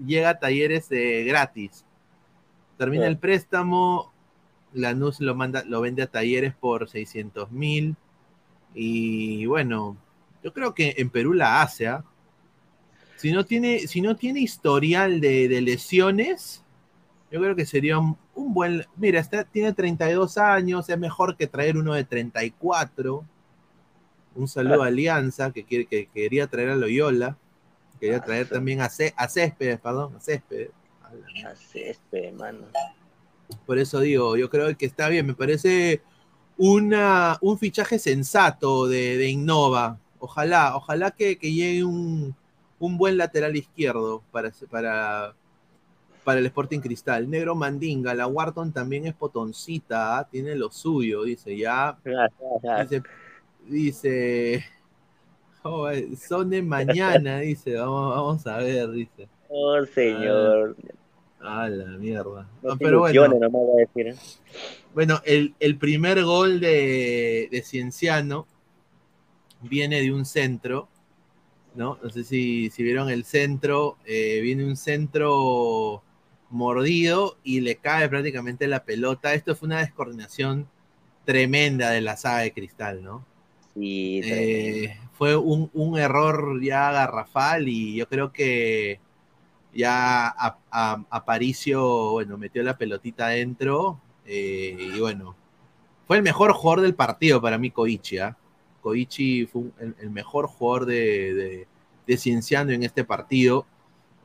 llega 0.06 0.30
a 0.30 0.40
talleres 0.40 0.90
gratis. 0.90 1.86
Termina 2.78 3.08
el 3.08 3.18
préstamo, 3.18 4.14
Lanús 4.74 5.20
lo, 5.20 5.34
manda, 5.36 5.64
lo 5.66 5.82
vende 5.82 6.04
a 6.04 6.08
talleres 6.08 6.54
por 6.54 6.88
600 6.88 7.52
mil, 7.52 7.96
y 8.74 9.46
bueno, 9.48 9.98
yo 10.44 10.54
creo 10.54 10.76
que 10.76 10.94
en 10.98 11.10
Perú 11.10 11.34
la 11.34 11.62
hace, 11.62 11.88
¿ah? 11.88 12.06
Si 13.16 13.32
no 13.32 13.46
tiene, 13.46 13.88
si 13.88 14.02
no 14.02 14.16
tiene 14.16 14.42
historial 14.42 15.20
de, 15.20 15.48
de 15.48 15.62
lesiones, 15.62 16.64
yo 17.32 17.42
creo 17.42 17.56
que 17.56 17.66
sería 17.66 17.98
un, 18.00 18.18
buen. 18.36 18.86
Mira, 18.96 19.20
está, 19.20 19.44
tiene 19.44 19.74
32 19.74 20.38
años, 20.38 20.90
es 20.90 20.98
mejor 20.98 21.36
que 21.36 21.48
traer 21.48 21.78
uno 21.78 21.94
de 21.94 22.04
34. 22.04 23.26
Un 24.36 24.48
saludo 24.48 24.84
a 24.84 24.88
Alianza, 24.88 25.52
que, 25.52 25.64
quiere, 25.64 25.86
que 25.86 26.08
quería 26.08 26.48
traer 26.48 26.70
a 26.70 26.76
Loyola. 26.76 27.38
Quería 28.00 28.20
traer 28.22 28.48
también 28.48 28.82
a, 28.82 28.90
C, 28.90 29.14
a 29.18 29.28
Céspedes, 29.28 29.80
perdón, 29.80 30.16
a 30.16 30.20
Céspedes. 30.20 30.70
A 31.46 31.56
Céspedes, 31.56 32.34
mano. 32.34 32.68
Por 33.66 33.80
eso 33.80 34.00
digo, 34.00 34.38
yo 34.38 34.50
creo 34.50 34.76
que 34.78 34.86
está 34.86 35.10
bien, 35.10 35.26
me 35.26 35.34
parece 35.34 36.02
una, 36.58 37.38
un 37.42 37.58
fichaje 37.58 38.00
sensato 38.00 38.88
de, 38.88 39.18
de 39.18 39.30
Innova. 39.30 40.00
Ojalá, 40.20 40.76
ojalá 40.76 41.12
que, 41.12 41.38
que 41.38 41.54
llegue 41.54 41.84
un, 41.84 42.36
un, 42.80 42.98
buen 42.98 43.18
lateral 43.18 43.56
izquierdo 43.56 44.24
para, 44.32 44.52
para, 44.70 45.36
para 46.28 46.42
el 46.42 46.46
Sporting 46.48 46.82
Cristal. 46.82 47.30
Negro 47.30 47.56
Mandinga, 47.56 48.14
la 48.14 48.28
Wharton 48.28 48.74
también 48.74 49.08
es 49.08 49.14
potoncita, 49.14 50.18
¿ah? 50.18 50.28
tiene 50.30 50.58
lo 50.58 50.70
suyo, 50.70 51.24
dice 51.24 51.56
ya. 51.56 51.98
Dice, 52.82 53.02
dice 53.66 54.66
oh, 55.64 55.88
son 56.18 56.50
de 56.50 56.62
mañana, 56.62 57.40
dice, 57.40 57.76
vamos, 57.76 58.14
vamos 58.14 58.46
a 58.46 58.58
ver, 58.58 58.92
dice. 58.92 59.30
Oh, 59.48 59.86
señor. 59.86 60.76
Ah, 61.40 61.70
la 61.70 61.98
mierda. 61.98 62.46
pero 62.78 63.00
bueno, 63.00 63.24
¿eh? 63.96 64.16
bueno 64.94 65.22
el, 65.24 65.56
el, 65.62 65.78
primer 65.78 66.26
gol 66.26 66.60
de, 66.60 67.48
de 67.50 67.62
Cienciano 67.62 68.48
viene 69.62 70.02
de 70.02 70.12
un 70.12 70.26
centro, 70.26 70.90
¿no? 71.74 71.98
No 72.04 72.10
sé 72.10 72.26
si, 72.26 72.70
si 72.70 72.84
vieron 72.84 73.10
el 73.10 73.24
centro, 73.24 73.96
eh, 74.06 74.42
viene 74.42 74.66
un 74.66 74.76
centro 74.76 76.04
mordido 76.50 77.38
y 77.44 77.62
le 77.62 77.76
cae 77.76 78.08
prácticamente 78.10 78.68
la 78.68 78.84
pelota. 78.84 79.34
Esto 79.34 79.56
fue 79.56 79.68
una 79.68 79.80
descoordinación 79.80 80.68
tremenda 81.26 81.92
de 81.92 82.02
la 82.02 82.16
saga 82.18 82.40
de 82.40 82.54
Cristal, 82.54 83.04
¿no? 83.04 83.26
Sí, 83.74 84.22
eh, 84.24 84.98
fue 85.14 85.36
un, 85.36 85.98
error 85.98 86.62
ya 86.64 86.92
garrafal 86.92 87.68
y 87.68 87.96
yo 87.96 88.08
creo 88.08 88.32
que 88.32 89.00
ya 89.74 90.28
a, 90.28 90.58
Aparicio, 91.10 92.12
bueno, 92.12 92.38
metió 92.38 92.64
la 92.64 92.78
pelotita 92.78 93.28
adentro 93.28 94.00
eh, 94.26 94.76
y 94.96 95.00
bueno, 95.00 95.36
fue 96.08 96.18
el 96.18 96.24
mejor 96.24 96.54
jugador 96.54 96.82
del 96.82 96.96
partido 96.96 97.42
para 97.42 97.58
mí, 97.58 97.70
Koichi. 97.70 98.18
¿ah? 98.20 98.36
Koichi 98.82 99.46
fue 99.46 99.64
el, 99.80 100.10
mejor 100.10 100.48
jugador 100.48 100.86
de, 100.86 101.68
de 102.08 102.18
Cienciano 102.18 102.72
en 102.72 102.84
este 102.84 103.04
partido 103.04 103.66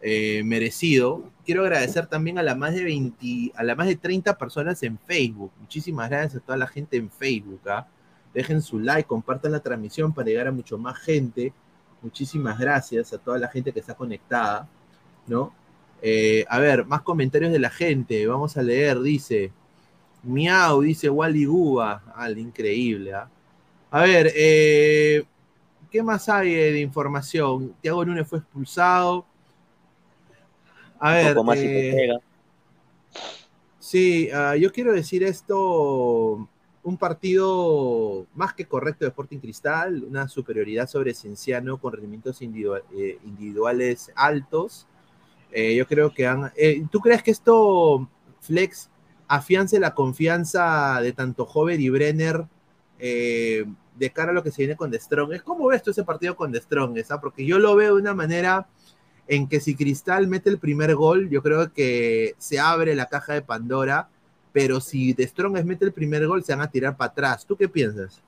eh, 0.02 0.42
merecido. 0.44 1.30
Quiero 1.44 1.62
agradecer 1.62 2.06
también 2.08 2.36
a 2.38 2.42
la 2.42 2.56
más 2.56 2.74
de 2.74 2.82
20, 2.82 3.52
a 3.54 3.62
la 3.62 3.76
más 3.76 3.86
de 3.86 3.94
30 3.96 4.36
personas 4.36 4.82
en 4.82 4.98
Facebook. 4.98 5.52
Muchísimas 5.60 6.10
gracias 6.10 6.42
a 6.42 6.44
toda 6.44 6.58
la 6.58 6.66
gente 6.66 6.96
en 6.96 7.08
Facebook. 7.08 7.60
¿ah? 7.68 7.86
Dejen 8.34 8.60
su 8.62 8.80
like, 8.80 9.06
compartan 9.06 9.52
la 9.52 9.60
transmisión 9.60 10.12
para 10.12 10.26
llegar 10.26 10.48
a 10.48 10.52
mucho 10.52 10.76
más 10.76 10.98
gente. 10.98 11.52
Muchísimas 12.02 12.58
gracias 12.58 13.12
a 13.12 13.18
toda 13.18 13.38
la 13.38 13.48
gente 13.48 13.72
que 13.72 13.78
está 13.78 13.94
conectada. 13.94 14.68
¿no? 15.28 15.54
Eh, 16.02 16.44
a 16.48 16.58
ver, 16.58 16.84
más 16.84 17.02
comentarios 17.02 17.52
de 17.52 17.60
la 17.60 17.70
gente. 17.70 18.26
Vamos 18.26 18.56
a 18.56 18.62
leer, 18.62 19.00
dice. 19.00 19.52
Miau, 20.24 20.82
dice 20.82 21.08
Wally 21.08 21.44
Guba. 21.44 22.02
Ah, 22.14 22.28
increíble. 22.30 23.14
¿ah? 23.14 23.28
A 23.90 24.02
ver, 24.02 24.32
eh, 24.34 25.24
¿qué 25.90 26.02
más 26.02 26.28
hay 26.28 26.52
de 26.54 26.80
información? 26.80 27.74
Tiago 27.80 28.04
Núñez 28.04 28.26
fue 28.26 28.38
expulsado. 28.40 29.26
A 31.04 31.14
ver. 31.14 31.36
Eh, 31.56 32.12
sí, 33.80 34.30
uh, 34.32 34.54
yo 34.54 34.70
quiero 34.70 34.92
decir 34.92 35.24
esto. 35.24 36.48
Un 36.84 36.96
partido 36.96 38.26
más 38.34 38.54
que 38.54 38.66
correcto 38.66 39.04
de 39.04 39.10
Sporting 39.10 39.38
Cristal, 39.38 40.02
una 40.04 40.28
superioridad 40.28 40.88
sobre 40.88 41.14
Cienciano 41.14 41.78
con 41.78 41.92
rendimientos 41.92 42.42
individual, 42.42 42.82
eh, 42.96 43.18
individuales 43.24 44.12
altos. 44.16 44.86
Eh, 45.50 45.74
yo 45.76 45.86
creo 45.86 46.14
que 46.14 46.26
han. 46.26 46.52
¿Tú 46.90 47.00
crees 47.00 47.22
que 47.22 47.32
esto, 47.32 48.08
Flex, 48.40 48.88
afiance 49.26 49.78
la 49.80 49.94
confianza 49.94 51.00
de 51.00 51.12
tanto 51.12 51.44
Hover 51.44 51.80
y 51.80 51.88
Brenner 51.88 52.46
eh, 52.98 53.64
de 53.96 54.10
cara 54.10 54.30
a 54.30 54.34
lo 54.34 54.42
que 54.42 54.52
se 54.52 54.62
viene 54.62 54.76
con 54.76 54.90
The 54.90 55.00
Strong? 55.00 55.42
¿Cómo 55.42 55.66
ves 55.66 55.82
tú 55.82 55.90
ese 55.90 56.04
partido 56.04 56.36
con 56.36 56.52
The 56.52 56.60
Strong? 56.60 56.98
¿ah? 57.10 57.20
Porque 57.20 57.44
yo 57.44 57.58
lo 57.58 57.74
veo 57.74 57.96
de 57.96 58.00
una 58.00 58.14
manera 58.14 58.68
en 59.28 59.48
que 59.48 59.60
si 59.60 59.74
Cristal 59.74 60.26
mete 60.26 60.50
el 60.50 60.58
primer 60.58 60.94
gol, 60.94 61.30
yo 61.30 61.42
creo 61.42 61.72
que 61.72 62.34
se 62.38 62.58
abre 62.58 62.94
la 62.94 63.06
caja 63.06 63.34
de 63.34 63.42
Pandora, 63.42 64.08
pero 64.52 64.80
si 64.80 65.14
The 65.14 65.26
Strong 65.26 65.64
mete 65.64 65.84
el 65.84 65.92
primer 65.92 66.26
gol, 66.26 66.44
se 66.44 66.52
van 66.52 66.62
a 66.62 66.70
tirar 66.70 66.96
para 66.96 67.10
atrás. 67.10 67.46
¿Tú 67.46 67.56
qué 67.56 67.68
piensas? 67.68 68.22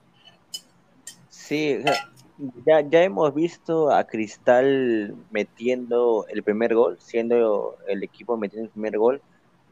Sí, 1.29 1.79
ya, 2.65 2.81
ya 2.81 3.03
hemos 3.03 3.33
visto 3.33 3.91
a 3.91 4.03
Cristal 4.05 5.15
metiendo 5.31 6.25
el 6.29 6.43
primer 6.43 6.73
gol, 6.73 6.97
siendo 6.99 7.77
el 7.87 8.03
equipo 8.03 8.37
metiendo 8.37 8.65
el 8.65 8.71
primer 8.71 8.97
gol, 8.97 9.21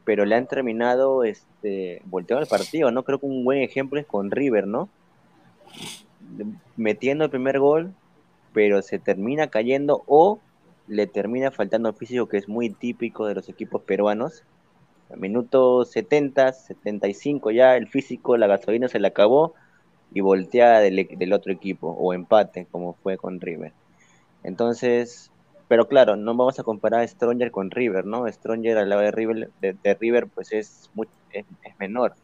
pero 0.04 0.24
le 0.24 0.36
han 0.36 0.46
terminado 0.46 1.24
este, 1.24 2.00
volteando 2.04 2.42
el 2.42 2.48
partido, 2.48 2.90
¿no? 2.90 3.02
Creo 3.02 3.18
que 3.18 3.26
un 3.26 3.44
buen 3.44 3.62
ejemplo 3.62 3.98
es 3.98 4.06
con 4.06 4.30
River, 4.30 4.66
¿no? 4.66 4.88
Metiendo 6.76 7.24
el 7.24 7.30
primer 7.30 7.58
gol, 7.58 7.92
pero 8.52 8.80
se 8.82 8.98
termina 8.98 9.48
cayendo 9.48 10.04
o 10.06 10.38
le 10.86 11.06
termina 11.06 11.50
faltando 11.50 11.92
físico, 11.92 12.28
que 12.28 12.38
es 12.38 12.48
muy 12.48 12.70
típico 12.70 13.26
de 13.26 13.34
los 13.34 13.48
equipos 13.48 13.82
peruanos. 13.82 14.44
A 15.12 15.16
minuto 15.16 15.84
70, 15.84 16.52
75 16.52 17.50
ya 17.50 17.76
el 17.76 17.88
físico, 17.88 18.36
la 18.36 18.46
gasolina 18.46 18.88
se 18.88 18.98
le 18.98 19.08
acabó 19.08 19.54
y 20.12 20.20
voltea 20.20 20.80
del, 20.80 21.32
otro 21.32 21.52
equipo 21.52 21.88
o 21.88 22.14
empate 22.14 22.66
como 22.70 22.94
fue 22.94 23.16
con 23.16 23.40
River. 23.40 23.72
Entonces, 24.42 25.30
pero 25.68 25.88
claro, 25.88 26.16
no 26.16 26.34
vamos 26.34 26.58
a 26.58 26.62
comparar 26.62 27.00
a 27.00 27.08
Stronger 27.08 27.50
con 27.50 27.70
River, 27.70 28.06
¿no? 28.06 28.30
Stronger 28.30 28.78
al 28.78 28.88
lado 28.88 29.02
de 29.02 29.10
River, 29.10 29.50
de, 29.60 29.94
River 29.94 30.28
pues 30.28 30.52
es, 30.52 30.90
es, 31.32 31.44
menor. 31.78 32.14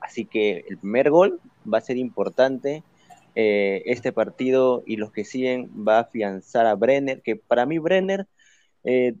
Así 0.00 0.24
que 0.24 0.64
el 0.68 0.78
primer 0.78 1.10
gol 1.10 1.40
va 1.72 1.78
a 1.78 1.80
ser 1.80 1.96
importante. 1.96 2.82
Eh, 3.38 3.82
este 3.84 4.12
partido 4.12 4.82
y 4.86 4.96
los 4.96 5.12
que 5.12 5.24
siguen 5.24 5.70
va 5.86 5.98
a 5.98 6.00
afianzar 6.02 6.64
a 6.66 6.74
Brenner, 6.74 7.20
que 7.20 7.36
para 7.36 7.66
mí 7.66 7.78
Brenner 7.78 8.26
eh, 8.82 9.14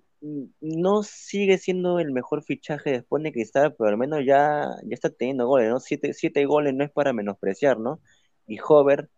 no 0.60 1.02
sigue 1.02 1.58
siendo 1.58 2.00
el 2.00 2.12
mejor 2.12 2.42
fichaje 2.42 2.92
después 2.92 3.22
de 3.22 3.32
Cristal, 3.32 3.74
pero 3.76 3.90
al 3.90 3.98
menos 3.98 4.24
ya, 4.24 4.70
ya 4.84 4.94
está 4.94 5.10
teniendo 5.10 5.46
goles, 5.46 5.68
¿no? 5.70 5.80
Siete, 5.80 6.14
siete 6.14 6.46
goles 6.46 6.74
no 6.74 6.84
es 6.84 6.90
para 6.90 7.12
menospreciar, 7.12 7.78
¿no? 7.78 8.00
Y 8.46 8.58
Hover, 8.66 9.10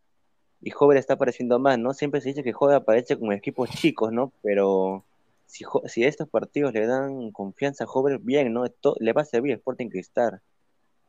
y 0.61 0.73
Hover 0.79 0.99
está 0.99 1.15
apareciendo 1.15 1.59
más, 1.61 1.79
¿no? 1.79 1.95
Siempre 1.95 2.21
se 2.21 2.31
dice 2.31 2.43
que 2.43 2.55
Hover 2.59 2.77
aparece 2.77 3.19
con 3.19 3.33
equipos 3.33 3.71
chicos, 3.71 4.13
¿no? 4.13 4.33
Pero 4.43 5.05
si, 5.47 5.65
si 5.87 6.05
estos 6.05 6.29
partidos 6.29 6.75
le 6.75 6.87
dan 6.87 7.31
confianza 7.33 7.85
a 7.85 7.89
Hover, 7.89 8.19
bien, 8.21 8.53
¿no? 8.53 8.65
Esto, 8.65 8.97
le 9.01 9.13
va 9.13 9.23
a 9.23 9.25
servir 9.25 9.53
Sporting 9.55 9.89
Cristal. 9.91 10.41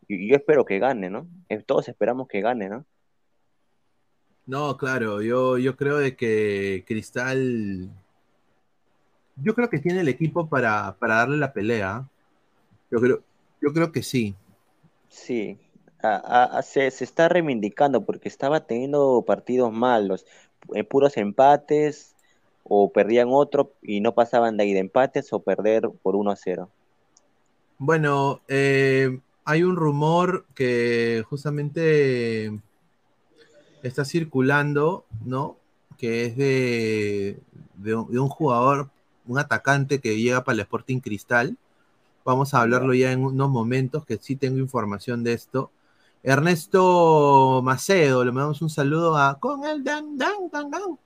Y, 0.07 0.25
y 0.25 0.29
yo 0.29 0.35
espero 0.35 0.65
que 0.65 0.79
gane, 0.79 1.09
¿no? 1.09 1.27
Eh, 1.49 1.63
todos 1.65 1.89
esperamos 1.89 2.27
que 2.27 2.41
gane, 2.41 2.69
¿no? 2.69 2.85
No, 4.49 4.77
claro, 4.77 5.21
yo, 5.21 5.59
yo 5.59 5.75
creo 5.75 5.97
de 5.99 6.15
que 6.15 6.83
Cristal 6.87 7.87
yo 9.35 9.53
creo 9.53 9.69
que 9.69 9.77
tiene 9.77 9.99
el 9.99 10.07
equipo 10.07 10.49
para, 10.49 10.97
darle 10.99 11.37
la 11.37 11.53
pelea. 11.53 12.09
Yo 12.89 12.99
creo, 12.99 13.21
yo 13.61 13.71
creo 13.73 13.91
que 13.91 14.01
sí. 14.01 14.33
Sí, 15.07 15.59
se, 16.63 16.87
está 16.87 17.29
reivindicando 17.29 18.03
porque 18.03 18.27
estaba 18.27 18.61
teniendo 18.61 19.23
partidos 19.25 19.71
malos, 19.71 20.25
eh, 20.73 20.83
puros 20.83 21.15
empates 21.17 22.15
o 22.63 22.91
perdían 22.91 23.27
otro 23.29 23.73
y 23.83 24.01
no 24.01 24.15
pasaban 24.15 24.57
de 24.57 24.63
ahí 24.63 24.73
de 24.73 24.79
empates 24.79 25.31
o 25.31 25.41
perder 25.41 25.91
por 26.01 26.15
1 26.15 26.31
a 26.31 26.35
0. 26.35 26.69
Bueno, 27.77 28.41
eh, 28.47 29.19
hay 29.45 29.61
un 29.61 29.75
rumor 29.75 30.47
que 30.55 31.23
justamente 31.29 32.59
está 33.83 34.05
circulando, 34.05 35.05
¿no? 35.25 35.57
Que 35.97 36.25
es 36.25 36.37
de, 36.37 37.39
de 37.75 37.95
un 37.95 38.29
jugador 38.29 38.89
un 39.29 39.37
atacante 39.37 39.99
que 39.99 40.19
llega 40.19 40.43
para 40.43 40.55
el 40.55 40.59
Sporting 40.61 40.99
Cristal. 40.99 41.55
Vamos 42.25 42.53
a 42.53 42.61
hablarlo 42.61 42.93
ya 42.95 43.11
en 43.11 43.23
unos 43.23 43.49
momentos, 43.49 44.05
que 44.05 44.17
sí 44.17 44.35
tengo 44.35 44.57
información 44.57 45.23
de 45.23 45.33
esto. 45.33 45.71
Ernesto 46.23 47.61
Macedo, 47.63 48.25
le 48.25 48.31
mandamos 48.31 48.61
un 48.61 48.69
saludo 48.69 49.15
a 49.15 49.39
Con 49.39 49.63
el 49.65 49.83
Dan 49.83 50.17
Dan 50.17 50.49
Dan 50.51 50.71
Dan. 50.71 50.99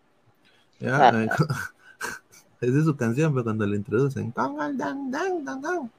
¿Ya? 0.80 1.10
Esa 2.62 2.80
es 2.80 2.86
su 2.86 2.96
canción, 2.96 3.34
pero 3.34 3.44
cuando 3.44 3.68
lo 3.68 3.76
introducen, 3.76 4.32
Con 4.32 4.62
el 4.62 4.78
Dan 4.78 5.12
Dan 5.12 5.44
Dan 5.44 5.62
Dan. 5.62 5.92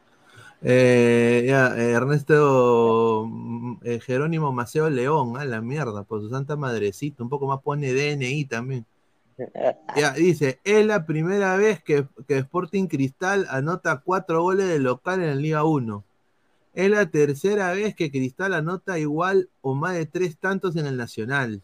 Eh, 0.67 1.45
ya, 1.47 1.77
Ernesto 1.77 3.27
mm, 3.29 3.77
eh, 3.83 4.01
Jerónimo 4.01 4.51
Maceo 4.51 4.89
León, 4.89 5.37
a 5.37 5.45
la 5.45 5.61
mierda, 5.61 6.05
por 6.05 6.23
su 6.23 6.31
santa 6.31 6.57
madrecita, 6.57 7.23
un 7.23 7.29
poco 7.29 7.47
más 7.47 7.61
pone 7.61 7.93
DNI 7.93 8.47
también. 8.47 8.87
Ya, 9.97 10.12
dice, 10.12 10.61
es 10.62 10.87
la 10.87 11.07
primera 11.07 11.57
vez 11.57 11.83
que, 11.83 12.07
Sporting 12.29 12.87
Cristal 12.87 13.47
anota 13.51 14.01
cuatro 14.05 14.43
goles 14.43 14.69
de 14.69 14.79
local 14.79 15.21
en 15.21 15.29
la 15.29 15.35
Liga 15.35 15.65
1. 15.65 16.05
Es 16.73 16.91
la 16.91 17.07
tercera 17.11 17.73
vez 17.73 17.97
que 17.97 18.12
Cristal 18.12 18.55
anota 18.55 18.99
igual 18.99 19.51
o 19.61 19.75
más 19.75 19.95
de 19.95 20.07
tres 20.07 20.39
tantos 20.39 20.77
en 20.77 20.87
el 20.87 20.97
Nacional. 20.97 21.62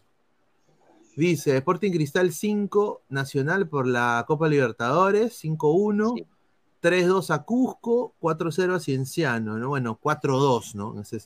Dice, 1.15 1.57
Sporting 1.57 1.91
Cristal 1.91 2.33
5, 2.33 3.03
Nacional 3.09 3.67
por 3.67 3.87
la 3.87 4.23
Copa 4.27 4.47
Libertadores, 4.49 5.41
5-1, 5.43 6.25
3-2 6.81 7.29
a 7.33 7.43
Cusco, 7.43 8.13
4-0 8.19 8.75
a 8.75 8.79
Cienciano, 8.79 9.57
¿no? 9.57 9.69
Bueno, 9.69 9.99
4-2, 10.01 10.75
¿no? 10.75 10.93
En 10.95 11.01
ese 11.01 11.21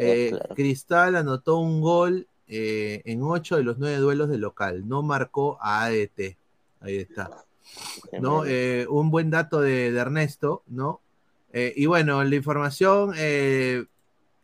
eh, 0.00 0.38
Cristal 0.54 1.16
anotó 1.16 1.58
un 1.58 1.80
gol 1.80 2.26
eh, 2.52 3.02
en 3.04 3.22
ocho 3.22 3.56
de 3.56 3.62
los 3.62 3.78
nueve 3.78 3.98
duelos 3.98 4.28
de 4.28 4.36
local. 4.36 4.88
No 4.88 5.02
marcó 5.02 5.56
a 5.60 5.84
ADT. 5.84 6.36
Ahí 6.80 6.96
está. 6.96 7.30
¿no? 8.20 8.44
Eh, 8.44 8.86
un 8.90 9.12
buen 9.12 9.30
dato 9.30 9.60
de, 9.60 9.86
Ernesto, 9.86 10.64
¿no? 10.66 11.00
Eh, 11.52 11.72
y 11.76 11.86
bueno, 11.86 12.24
la 12.24 12.34
información 12.34 13.14
es 13.14 13.86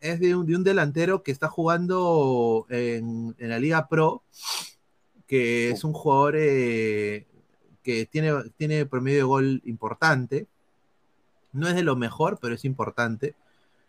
de 0.01 0.35
un, 0.35 0.63
delantero 0.63 1.21
que 1.21 1.31
está 1.31 1.49
jugando 1.49 2.65
en, 2.69 3.35
la 3.37 3.59
Liga 3.59 3.89
Pro, 3.89 4.23
que 5.25 5.71
es 5.71 5.83
un 5.83 5.91
jugador 5.91 6.37
que 7.87 8.05
tiene, 8.05 8.33
tiene 8.57 8.85
promedio 8.85 9.19
de 9.19 9.23
gol 9.23 9.61
importante. 9.63 10.45
No 11.53 11.69
es 11.69 11.75
de 11.75 11.83
lo 11.83 11.95
mejor, 11.95 12.37
pero 12.41 12.53
es 12.53 12.65
importante. 12.65 13.33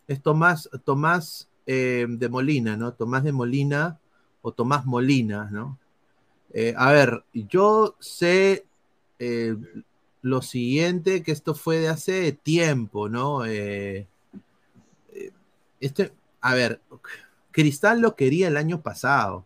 Es 0.06 0.22
Tomás, 0.22 0.70
Tomás 0.84 1.48
de 1.66 2.28
Molina, 2.30 2.76
¿no? 2.76 2.94
Tomás 2.94 3.24
de 3.24 3.32
Molina 3.32 3.98
o 4.40 4.52
Tomás 4.52 4.86
Molina, 4.86 5.50
¿no? 5.50 5.78
Eh, 6.54 6.74
a 6.76 6.92
ver, 6.92 7.24
yo 7.34 7.96
sé 7.98 8.64
eh, 9.18 9.56
lo 10.22 10.42
siguiente, 10.42 11.24
que 11.24 11.32
esto 11.32 11.54
fue 11.54 11.78
de 11.78 11.88
hace 11.88 12.32
tiempo, 12.32 13.08
¿no? 13.08 13.44
Eh, 13.44 14.06
este, 15.80 16.12
a 16.40 16.54
ver, 16.54 16.80
Cristal 17.50 18.00
lo 18.00 18.14
quería 18.14 18.46
el 18.46 18.56
año 18.56 18.80
pasado. 18.80 19.44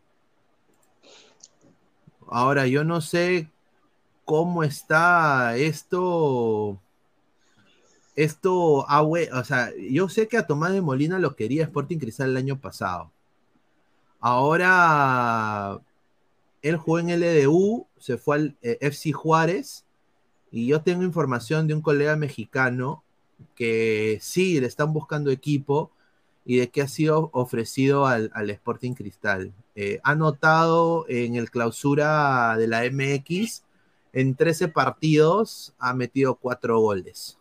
Ahora, 2.28 2.66
yo 2.66 2.84
no 2.84 3.00
sé 3.00 3.50
cómo 4.24 4.62
está 4.62 5.56
esto. 5.56 6.80
Esto, 8.14 8.84
ah, 8.88 9.02
o 9.02 9.44
sea, 9.44 9.70
yo 9.90 10.08
sé 10.08 10.28
que 10.28 10.36
a 10.36 10.46
Tomás 10.46 10.72
de 10.72 10.82
Molina 10.82 11.18
lo 11.18 11.34
quería 11.34 11.64
Sporting 11.64 11.98
Cristal 11.98 12.30
el 12.30 12.36
año 12.36 12.60
pasado. 12.60 13.10
Ahora 14.20 15.80
él 16.62 16.76
jugó 16.76 17.00
en 17.00 17.08
LDU, 17.08 17.86
se 17.98 18.18
fue 18.18 18.36
al 18.36 18.56
eh, 18.62 18.78
FC 18.80 19.12
Juárez 19.12 19.84
y 20.50 20.66
yo 20.68 20.82
tengo 20.82 21.02
información 21.02 21.66
de 21.66 21.74
un 21.74 21.82
colega 21.82 22.14
mexicano 22.16 23.02
que 23.56 24.18
sí 24.22 24.60
le 24.60 24.66
están 24.66 24.92
buscando 24.92 25.30
equipo 25.30 25.90
y 26.44 26.58
de 26.58 26.68
que 26.68 26.82
ha 26.82 26.88
sido 26.88 27.30
ofrecido 27.32 28.06
al, 28.06 28.30
Sporting 28.50 28.94
Cristal. 28.94 29.52
Eh, 29.74 30.00
ha 30.04 30.14
notado 30.14 31.06
en 31.08 31.34
el 31.36 31.50
clausura 31.50 32.56
de 32.56 32.68
la 32.68 32.84
MX 32.84 33.62
en 34.12 34.34
13 34.34 34.68
partidos 34.68 35.74
ha 35.78 35.94
metido 35.94 36.34
cuatro 36.34 36.78
goles. 36.80 37.38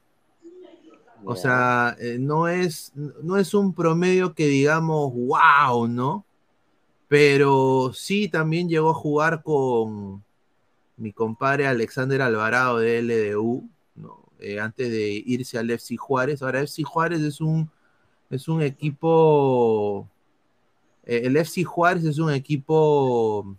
O 1.24 1.36
sea, 1.36 1.96
eh, 2.00 2.18
no, 2.20 2.48
es, 2.48 2.94
no 2.96 3.38
es 3.38 3.54
un 3.54 3.74
promedio 3.74 4.34
que 4.34 4.48
digamos, 4.48 5.14
wow, 5.14 5.88
¿no? 5.88 6.26
Pero 7.08 7.92
sí 7.94 8.28
también 8.28 8.70
llegó 8.70 8.90
a 8.90 8.96
jugar 8.96 9.44
con 9.44 10.24
mi 10.98 11.12
compadre 11.12 11.68
Alexander 11.68 12.22
Alvarado 12.22 12.80
de 12.80 13.02
LDU, 13.02 13.70
¿no? 13.96 14.24
Eh, 14.40 14.60
antes 14.60 14.90
de 14.90 15.24
irse 15.26 15.58
al 15.58 15.70
FC 15.70 15.98
Juárez. 15.98 16.42
Ahora, 16.42 16.62
FC 16.62 16.84
Juárez 16.84 17.22
es 17.22 17.42
un, 17.42 17.70
es 18.30 18.48
un 18.48 18.62
equipo. 18.62 20.08
Eh, 21.04 21.22
el 21.26 21.38
FC 21.38 21.64
Juárez 21.64 22.06
es 22.06 22.18
un 22.18 22.32
equipo 22.32 23.56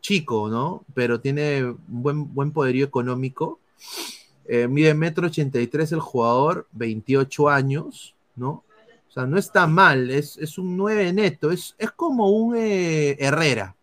chico, 0.00 0.48
¿no? 0.48 0.84
Pero 0.94 1.20
tiene 1.20 1.64
un 1.64 1.78
buen, 1.88 2.34
buen 2.34 2.52
poderío 2.52 2.84
económico. 2.84 3.60
Eh, 4.46 4.66
mide 4.66 4.94
metro 4.94 5.26
83 5.26 5.92
el 5.92 6.00
jugador, 6.00 6.66
28 6.72 7.48
años, 7.48 8.14
¿no? 8.34 8.64
O 9.08 9.12
sea, 9.12 9.26
no 9.26 9.38
está 9.38 9.66
mal, 9.66 10.10
es, 10.10 10.36
es 10.38 10.56
un 10.56 10.76
9 10.76 11.12
neto, 11.12 11.50
es, 11.50 11.74
es 11.78 11.90
como 11.90 12.30
un 12.30 12.56
eh, 12.56 13.16
Herrera. 13.18 13.74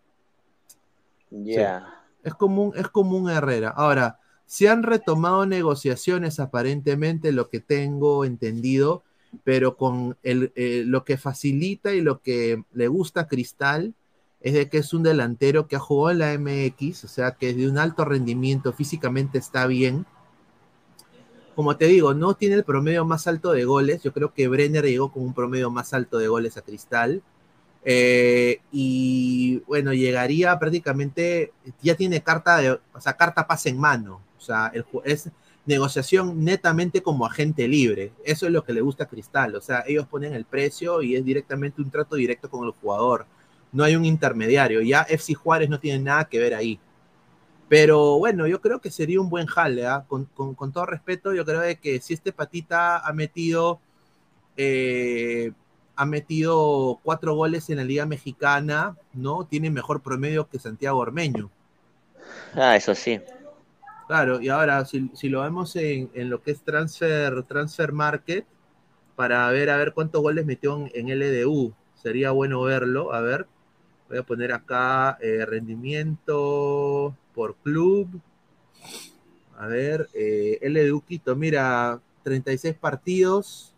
Ya. 1.30 2.01
es, 2.24 2.34
como 2.34 2.65
un, 2.65 2.78
es 2.78 2.88
como 2.88 3.18
un 3.18 3.30
Herrera. 3.30 3.70
Ahora, 3.70 4.20
se 4.45 4.70
han 4.70 4.84
retomado 4.84 5.45
negociaciones 5.45 6.39
aparentemente, 6.39 7.34
lo 7.34 7.49
que 7.49 7.59
tengo 7.59 8.24
entendido, 8.24 9.03
pero 9.43 9.76
con 9.76 10.18
el, 10.24 10.53
eh, 10.55 10.84
lo 10.86 11.03
que 11.03 11.18
facilita 11.18 11.93
y 11.93 11.99
lo 11.99 12.22
que 12.22 12.63
le 12.74 12.88
gusta 12.88 13.22
a 13.22 13.28
Cristal 13.28 13.93
es 14.39 14.53
de 14.53 14.69
que 14.69 14.77
es 14.77 14.93
un 14.93 15.03
delantero 15.03 15.67
que 15.67 15.75
ha 15.75 15.79
jugado 15.79 16.11
en 16.11 16.19
la 16.19 16.38
MX, 16.38 17.05
o 17.05 17.07
sea, 17.07 17.31
que 17.31 17.49
es 17.49 17.57
de 17.57 17.69
un 17.69 17.77
alto 17.77 18.05
rendimiento, 18.05 18.73
físicamente 18.73 19.38
está 19.38 19.67
bien. 19.67 20.05
Como 21.55 21.75
te 21.75 21.85
digo, 21.85 22.13
no 22.13 22.35
tiene 22.35 22.55
el 22.55 22.63
promedio 22.63 23.03
más 23.03 23.25
alto 23.25 23.51
de 23.51 23.65
goles. 23.65 24.03
Yo 24.03 24.13
creo 24.13 24.31
que 24.33 24.47
Brenner 24.47 24.85
llegó 24.85 25.11
con 25.11 25.23
un 25.23 25.33
promedio 25.33 25.71
más 25.71 25.91
alto 25.93 26.19
de 26.19 26.27
goles 26.27 26.55
a 26.55 26.61
Cristal. 26.61 27.23
Eh, 27.83 28.61
y 28.71 29.63
bueno, 29.65 29.91
llegaría 29.93 30.57
prácticamente, 30.59 31.53
ya 31.81 31.95
tiene 31.95 32.21
carta 32.21 32.57
de, 32.57 32.71
o 32.73 33.01
sea, 33.01 33.17
carta 33.17 33.47
pase 33.47 33.69
en 33.69 33.79
mano. 33.79 34.21
O 34.38 34.41
sea, 34.41 34.71
el, 34.71 34.85
es 35.03 35.31
negociación 35.65 36.43
netamente 36.43 37.01
como 37.01 37.25
agente 37.25 37.67
libre. 37.67 38.11
Eso 38.23 38.45
es 38.45 38.51
lo 38.51 38.63
que 38.63 38.73
le 38.73 38.81
gusta 38.81 39.05
a 39.05 39.07
Cristal. 39.07 39.55
O 39.55 39.61
sea, 39.61 39.83
ellos 39.88 40.05
ponen 40.07 40.33
el 40.33 40.45
precio 40.45 41.01
y 41.01 41.15
es 41.15 41.25
directamente 41.25 41.81
un 41.81 41.89
trato 41.89 42.17
directo 42.17 42.51
con 42.51 42.65
el 42.65 42.71
jugador 42.71 43.25
no 43.72 43.84
hay 43.84 43.95
un 43.95 44.05
intermediario. 44.05 44.82
Ya 44.82 45.01
FC 45.03 45.34
Juárez 45.34 45.70
no 45.70 45.80
tiene 45.80 46.03
nada 46.03 46.26
que 46.26 46.39
ver 46.39 46.53
ahí. 46.55 46.80
Pero 47.70 48.18
bueno, 48.18 48.47
yo 48.47 48.61
creo 48.61 48.80
que 48.80 48.91
sería 48.91 49.20
un 49.20 49.30
buen 49.30 49.45
jale, 49.45 49.86
¿ah? 49.86 50.05
con, 50.07 50.26
con, 50.26 50.72
todo 50.72 50.86
respeto, 50.86 51.34
yo 51.34 51.43
creo 51.43 51.61
que 51.82 51.99
si 51.99 52.13
este 52.13 52.32
patita 52.32 52.97
ha 52.99 53.11
metido, 53.11 53.82
eh, 54.55 55.51
ha 55.97 56.05
metido 56.05 56.99
cuatro 57.03 57.36
goles 57.36 57.70
en 57.70 57.78
la 57.78 57.84
Liga 57.84 58.05
Mexicana, 58.05 58.95
¿no? 59.13 59.45
Tiene 59.45 59.70
mejor 59.70 60.01
promedio 60.01 60.47
que 60.47 60.59
Santiago 60.59 60.99
Ormeño. 60.99 61.49
Ah, 62.53 62.78
eso 62.78 62.95
sí. 62.95 63.20
Claro, 64.07 64.39
y 64.39 64.47
ahora 64.47 64.86
si, 64.86 65.11
si 65.13 65.28
lo 65.28 65.41
vemos 65.41 65.76
en, 65.76 66.09
en, 66.13 66.30
lo 66.30 66.41
que 66.41 66.51
es 66.51 66.61
transfer, 66.61 67.43
transfer 67.43 67.91
market, 67.91 68.45
para 69.18 69.49
ver 69.49 69.70
a 69.70 69.76
ver 69.76 69.91
cuántos 69.91 70.22
goles 70.22 70.45
metió 70.45 70.78
en, 70.78 71.09
en 71.09 71.20
LDU, 71.20 71.74
sería 71.95 72.32
bueno 72.32 72.61
verlo, 72.61 73.13
a 73.13 73.20
ver. 73.20 73.45
Voy 74.09 74.17
a 74.17 74.23
poner 74.23 74.53
acá 74.53 75.17
eh, 75.21 75.45
rendimiento 75.45 77.15
por 77.33 77.55
club. 77.57 78.21
A 79.57 79.67
ver, 79.67 80.09
eh, 80.13 80.59
L 80.61 80.81
de 80.81 80.93
Uquito, 80.93 81.35
mira, 81.35 81.99
36 82.23 82.75
partidos. 82.75 83.73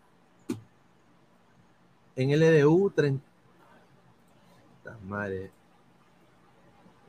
En 2.14 2.30
LDU, 2.30 2.90
30. 2.90 3.24
Está 4.78 4.98
madre. 5.04 5.50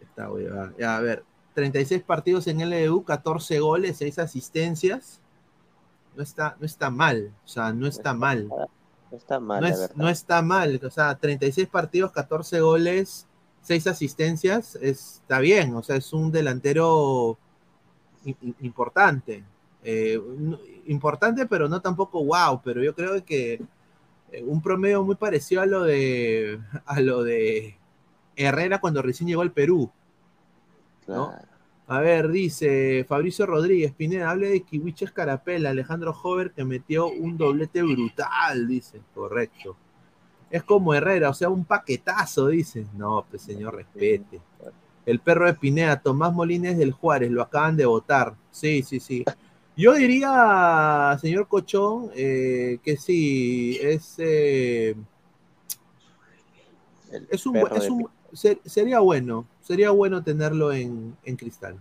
Está 0.01 0.32
huevada. 0.32 0.74
Ya, 0.78 0.97
a 0.97 1.01
ver, 1.01 1.24
36 1.53 2.03
partidos 2.03 2.47
en 2.47 2.59
LDU, 2.59 3.03
14 3.03 3.59
goles, 3.59 3.97
6 3.97 4.19
asistencias. 4.19 5.19
No 6.15 6.24
está, 6.24 6.55
no 6.59 6.65
está 6.65 6.89
mal, 6.89 7.34
o 7.45 7.47
sea, 7.47 7.72
no 7.72 7.88
está 7.88 8.13
mal. 8.13 8.49
No 9.12 9.18
está 9.18 9.39
mal. 9.39 9.62
No, 9.62 9.68
es, 9.68 9.95
no, 9.95 10.09
está 10.09 10.41
mal. 10.41 10.80
O 10.84 10.89
sea, 10.89 11.16
36 11.16 11.68
partidos, 11.68 12.12
14 12.12 12.62
goles, 12.62 13.28
6 13.62 13.88
asistencias, 13.88 14.76
está 14.76 15.39
bien. 15.39 15.76
O 15.76 15.84
sea, 15.84 15.97
es 15.97 16.14
un 16.14 16.32
delantero 16.32 17.38
importante. 18.62 19.43
Eh, 19.84 20.20
importante, 20.86 21.45
pero 21.45 21.68
no 21.68 21.82
tampoco 21.82 22.24
wow. 22.24 22.62
Pero 22.64 22.82
yo 22.84 22.95
creo 22.95 23.24
que 23.26 23.62
eh, 24.32 24.43
un 24.43 24.62
promedio 24.62 25.03
muy 25.03 25.16
parecido 25.16 25.62
a 25.62 25.66
lo 25.66 25.84
de 25.84 26.59
a 26.86 27.01
lo 27.01 27.24
de 27.24 27.78
Herrera 28.36 28.80
cuando 28.80 29.01
recién 29.01 29.28
llegó 29.28 29.41
al 29.41 29.51
Perú. 29.51 29.91
¿no? 31.07 31.34
A 31.92 32.00
ver, 32.00 32.30
dice 32.30 33.06
Fabricio 33.06 33.46
Rodríguez, 33.46 33.92
Pineda, 33.92 34.32
hable 34.32 34.48
de 34.48 34.62
Kiwiche 34.62 35.04
Escarapela, 35.04 35.72
Alejandro 35.72 36.16
Hover 36.24 36.54
que 36.54 36.64
metió 36.64 37.10
un 37.10 37.36
doblete 37.36 37.84
brutal, 37.84 38.66
dice. 38.66 39.02
Correcto. 39.14 39.76
Es 40.50 40.64
como 40.64 40.94
Herrera, 40.94 41.30
o 41.30 41.34
sea, 41.34 41.50
un 41.50 41.66
paquetazo, 41.66 42.48
dice. 42.48 42.86
No, 42.96 43.26
pues 43.30 43.42
señor, 43.42 43.76
respete. 43.76 44.39
El 45.06 45.20
perro 45.20 45.48
de 45.48 45.54
Pineda, 45.54 46.02
Tomás 46.02 46.32
Molines 46.32 46.78
del 46.78 46.94
Juárez, 46.94 47.30
lo 47.30 47.42
acaban 47.42 47.76
de 47.76 47.86
votar. 47.86 48.36
Sí, 48.52 48.84
sí, 48.84 49.02
sí. 49.02 49.26
Yo 49.76 49.94
diría, 49.96 51.18
señor 51.20 51.50
Cochón, 51.50 52.10
eh, 52.16 52.80
que 52.84 52.96
sí, 52.96 53.78
es, 53.82 54.16
eh, 54.18 54.96
es 57.30 57.46
un, 57.46 57.58
es 57.58 57.89
un 57.89 58.08
ser, 58.34 58.60
sería 58.66 59.00
bueno, 59.00 59.46
sería 59.62 59.92
bueno 59.92 60.24
tenerlo 60.24 60.72
en, 60.74 61.16
en, 61.24 61.36
cristal. 61.36 61.80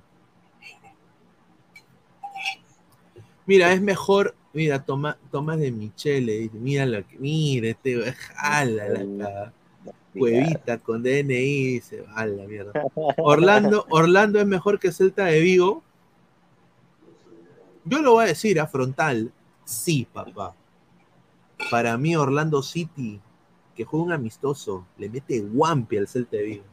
Mira, 3.47 3.73
es 3.73 3.81
mejor, 3.81 4.35
mira, 4.53 4.85
toma, 4.85 5.19
Tomás 5.31 5.59
de 5.59 5.73
Michele, 5.73 6.51
mira 6.53 6.87
lo 6.87 7.07
que, 7.07 7.19
mira, 7.19 7.69
este, 7.69 8.13
jala 8.13 8.89
la 8.89 9.53
huevita 10.15 10.79
con 10.79 11.03
DNI, 11.03 11.81
se 11.81 12.03
va 12.03 12.15
a 12.15 12.27
la 12.27 12.47
mierda. 12.47 12.73
Orlando, 13.19 13.87
Orlando 13.91 14.41
es 14.41 14.47
mejor 14.47 14.79
que 14.79 14.93
Celta 14.93 15.27
de 15.27 15.41
Vigo. 15.41 15.83
Yo 17.85 18.03
lo 18.03 18.13
voy 18.13 18.25
a 18.25 18.29
decir 18.29 18.61
a 18.61 18.67
frontal, 18.67 19.33
sí, 19.65 20.07
papá. 20.13 20.55
Para 21.71 21.97
mí, 21.97 22.17
Orlando 22.17 22.63
City 22.63 23.21
que 23.81 23.87
juega 23.87 24.05
un 24.05 24.13
amistoso, 24.13 24.85
le 24.99 25.09
mete 25.09 25.41
guampi 25.41 25.97
al 25.97 26.07
Celta 26.07 26.37
de 26.37 26.43
Vigo. 26.43 26.65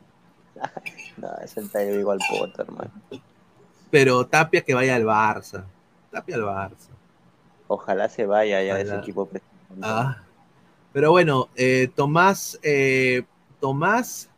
no, 1.17 1.29
el 1.41 1.47
Celta 1.47 1.79
de 1.79 1.95
Vigo 1.95 2.11
al 2.11 2.19
poto, 2.29 2.63
hermano. 2.63 2.91
Pero 3.89 4.27
Tapia 4.27 4.61
que 4.61 4.73
vaya 4.73 4.93
al 4.97 5.05
Barça. 5.05 5.63
Tapia 6.11 6.35
al 6.35 6.41
Barça. 6.41 6.89
Ojalá 7.69 8.09
se 8.09 8.25
vaya 8.25 8.61
ya 8.61 8.75
de 8.75 8.81
ese 8.81 8.97
equipo. 8.97 9.29
Ah. 9.81 10.21
Pero 10.91 11.11
bueno, 11.11 11.47
eh, 11.55 11.89
Tomás, 11.95 12.59
eh, 12.61 13.23
Tomás 13.61 14.29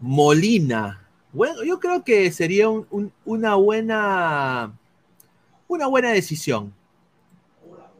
Molina. 0.00 1.04
Bueno, 1.32 1.64
yo 1.64 1.80
creo 1.80 2.04
que 2.04 2.30
sería 2.30 2.68
un, 2.68 2.86
un, 2.92 3.12
una 3.24 3.56
buena 3.56 4.72
una 5.66 5.88
buena 5.88 6.12
decisión. 6.12 6.72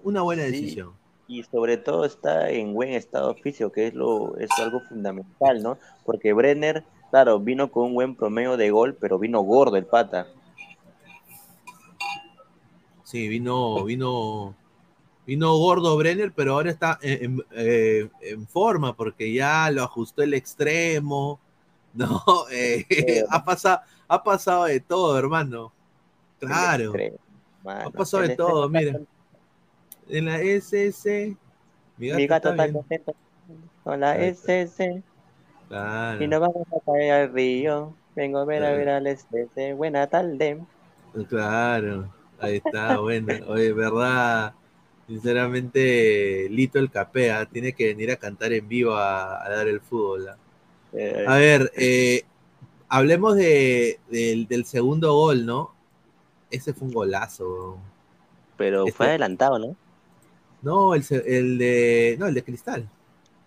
Una 0.05 0.23
buena 0.23 0.45
Sí. 0.45 0.53
decisión. 0.53 0.96
Y 1.29 1.43
sobre 1.43 1.77
todo 1.77 2.05
está 2.05 2.51
en 2.51 2.73
buen 2.73 2.91
estado 2.91 3.35
físico, 3.35 3.73
que 3.73 3.89
es 3.89 3.95
lo 3.95 4.37
es 4.39 4.49
algo 4.61 4.81
fundamental, 4.89 5.63
¿no? 5.63 5.79
Porque 6.05 6.33
Brenner, 6.33 6.85
claro, 7.11 7.41
vino 7.41 7.71
con 7.71 7.87
un 7.87 7.95
buen 7.95 8.15
promedio 8.15 8.57
de 8.57 8.71
gol, 8.71 8.95
pero 9.01 9.19
vino 9.19 9.41
gordo 9.41 9.77
el 9.77 9.87
pata. 9.87 10.29
Sí, 13.05 13.29
vino, 13.29 13.85
vino, 13.85 14.55
vino 15.27 15.57
gordo 15.57 15.97
Brenner, 15.97 16.33
pero 16.33 16.55
ahora 16.55 16.71
está 16.71 16.99
en, 17.03 17.25
en- 17.25 17.45
eh, 17.53 18.09
en 18.21 18.47
forma 18.49 18.95
porque 18.97 19.33
ya 19.33 19.71
lo 19.71 19.83
ajustó 19.85 20.23
el 20.23 20.35
extremo. 20.35 21.41
No, 21.97 22.23
Eh, 22.53 23.25
ha 23.31 23.43
pasado, 23.43 23.81
ha 24.07 24.23
pasado 24.23 24.65
de 24.67 24.81
todo, 24.81 25.19
hermano. 25.19 25.73
Claro, 26.39 26.95
Extremo, 26.95 27.17
ha 27.65 27.89
pasado 27.91 28.23
de 28.25 28.29
El 28.33 28.37
todo, 28.37 28.69
mira. 28.69 29.01
En 30.09 30.25
la 30.27 30.41
SS, 30.41 31.37
mi 31.99 32.09
gato, 32.09 32.19
Mi 32.19 32.27
gato 32.27 32.49
está 32.51 32.51
está 32.51 32.63
bien. 32.65 32.73
contento 32.75 33.15
con 33.85 34.01
la. 34.01 34.17
SS. 34.17 35.03
Claro. 35.69 36.23
Y 36.23 36.29
nos 36.29 36.41
vamos 36.41 36.67
a 36.73 36.81
caer 36.93 37.13
al 37.13 37.33
río. 37.33 37.95
Vengo 38.15 38.39
a 38.39 38.45
ver 38.45 38.65
a 38.65 38.71
ver 38.73 38.89
al 38.89 39.07
SS. 39.07 39.73
Buena 39.75 40.07
tarde. 40.07 40.59
Claro, 41.29 42.09
ahí 42.39 42.57
está, 42.65 42.99
bueno. 42.99 43.33
Oye, 43.49 43.73
verdad, 43.73 44.55
sinceramente, 45.09 46.47
Lito 46.51 46.79
el 46.79 46.91
Capea 46.91 47.47
tiene 47.47 47.73
que 47.73 47.87
venir 47.89 48.11
a 48.11 48.17
cantar 48.17 48.53
en 48.53 48.69
vivo 48.69 48.95
a, 48.95 49.45
a 49.45 49.49
dar 49.51 49.67
el 49.69 49.81
fútbol. 49.81 50.29
¿ah? 50.29 50.37
Eh, 50.93 51.25
A 51.27 51.37
ver, 51.37 51.73
eh, 51.77 52.23
hablemos 52.89 53.37
de, 53.37 53.99
del, 54.11 54.47
del 54.47 54.65
segundo 54.67 55.13
gol, 55.15 55.45
¿no? 55.47 55.73
Ese 56.51 56.73
fue 56.73 56.89
un 56.89 56.95
golazo. 56.95 57.79
Pero 58.57 58.81
Este- 58.87 58.93
fue 58.97 59.07
adelantado, 59.09 59.59
¿no? 59.59 59.77
No, 60.69 60.95
el, 60.95 61.03
de. 61.59 62.17
No, 62.19 62.27
el 62.27 62.35
de 62.35 62.45
cristal. 62.45 62.89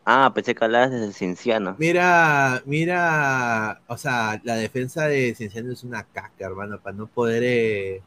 Ah, 0.06 0.30
pensé 0.36 0.54
que 0.56 0.66
hablabas 0.66 0.92
desde 0.92 1.14
Cienciano. 1.14 1.78
Mira, 1.78 2.62
mira, 2.66 3.82
o 3.88 3.96
sea, 3.98 4.40
la 4.44 4.56
defensa 4.56 5.08
de 5.08 5.34
Cienciano 5.36 5.72
es 5.72 5.84
una 5.86 6.04
caca, 6.04 6.46
hermano, 6.46 6.80
para 6.82 6.96
no 6.96 7.08
poder. 7.08 7.42
eh, 7.46 8.02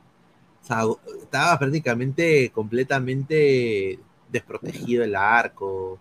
o 0.63 0.67
sea, 0.67 0.83
estaba 1.23 1.59
prácticamente 1.59 2.51
completamente 2.53 3.99
desprotegido 4.31 5.05
el 5.05 5.17
arco. 5.17 5.99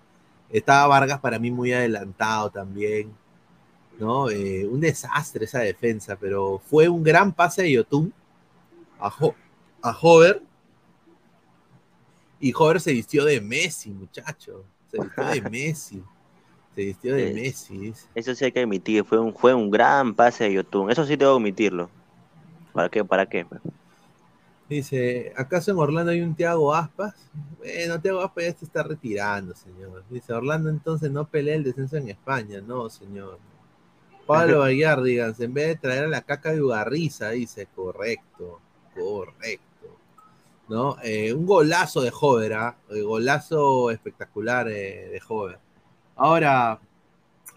Estaba 0.49 0.88
Vargas 0.88 1.20
para 1.22 1.39
mí 1.39 1.51
muy 1.51 1.74
adelantado 1.74 2.51
también. 2.51 3.14
¿no? 3.99 4.30
Eh, 4.30 4.68
un 4.68 4.80
desastre 4.82 5.45
esa 5.45 5.59
defensa, 5.62 6.18
pero 6.18 6.59
fue 6.66 6.89
un 6.89 7.03
gran 7.03 7.34
pase 7.34 7.64
de 7.64 7.74
Yotun 7.74 8.14
a, 8.99 9.09
Ho- 9.20 9.36
a 9.82 9.97
Hover. 10.01 10.41
Y 12.42 12.54
Hover 12.58 12.82
se 12.82 12.94
vistió 12.94 13.26
de 13.26 13.42
Messi, 13.42 13.92
muchacho. 13.92 14.70
Se 14.92 15.00
vistió 15.00 15.26
de 15.28 15.42
Messi. 15.50 16.04
Se 16.76 16.86
vistió 16.86 17.16
de 17.16 17.30
Sí. 17.30 17.34
Messi. 17.34 17.96
Eso 18.16 18.36
sí 18.36 18.46
hay 18.46 18.52
que 18.54 18.62
admitir, 18.62 19.06
fue 19.06 19.20
un, 19.20 19.36
fue 19.36 19.54
un 19.54 19.72
gran 19.72 20.16
pase 20.16 20.46
de 20.46 20.54
Yotun. 20.54 20.92
Eso 20.92 21.06
sí 21.06 21.16
debo 21.18 21.36
admitirlo. 21.38 21.89
¿Para 22.74 22.89
qué? 22.89 23.06
¿Para 23.06 23.28
qué? 23.30 23.48
Dice, 24.70 25.34
¿acaso 25.36 25.72
en 25.72 25.78
Orlando 25.78 26.12
hay 26.14 26.22
un 26.22 26.36
Thiago 26.36 26.74
Aspas? 26.74 27.30
Bueno, 27.58 28.02
Thiago 28.02 28.22
Aspas 28.22 28.46
ya 28.46 28.54
se 28.54 28.66
está 28.66 28.84
retirando, 28.84 29.54
señor. 29.56 30.06
Dice, 30.10 30.32
Orlando 30.34 30.70
entonces 30.70 31.12
no 31.12 31.28
pelea 31.30 31.56
el 31.56 31.64
descenso 31.64 31.98
en 31.98 32.10
España. 32.10 32.62
No, 32.62 32.89
señor. 32.89 33.42
Pablo 34.26 34.60
Bayar, 34.62 35.02
díganse, 35.04 35.46
en 35.46 35.54
vez 35.54 35.68
de 35.70 35.76
traer 35.78 36.06
a 36.06 36.10
la 36.10 36.22
caca 36.24 36.54
de 36.54 36.62
Ugarriza, 36.64 37.32
dice, 37.32 37.68
correcto, 37.68 38.64
correcto. 38.96 39.70
¿No? 40.72 40.95
Eh, 41.03 41.34
un 41.34 41.45
golazo 41.45 41.99
de 41.99 42.13
Hover, 42.17 42.53
¿ah? 42.53 42.78
Eh, 42.91 43.01
golazo 43.01 43.91
espectacular 43.91 44.69
eh, 44.69 45.09
de 45.11 45.22
Hover. 45.28 45.59
Ahora, 46.15 46.80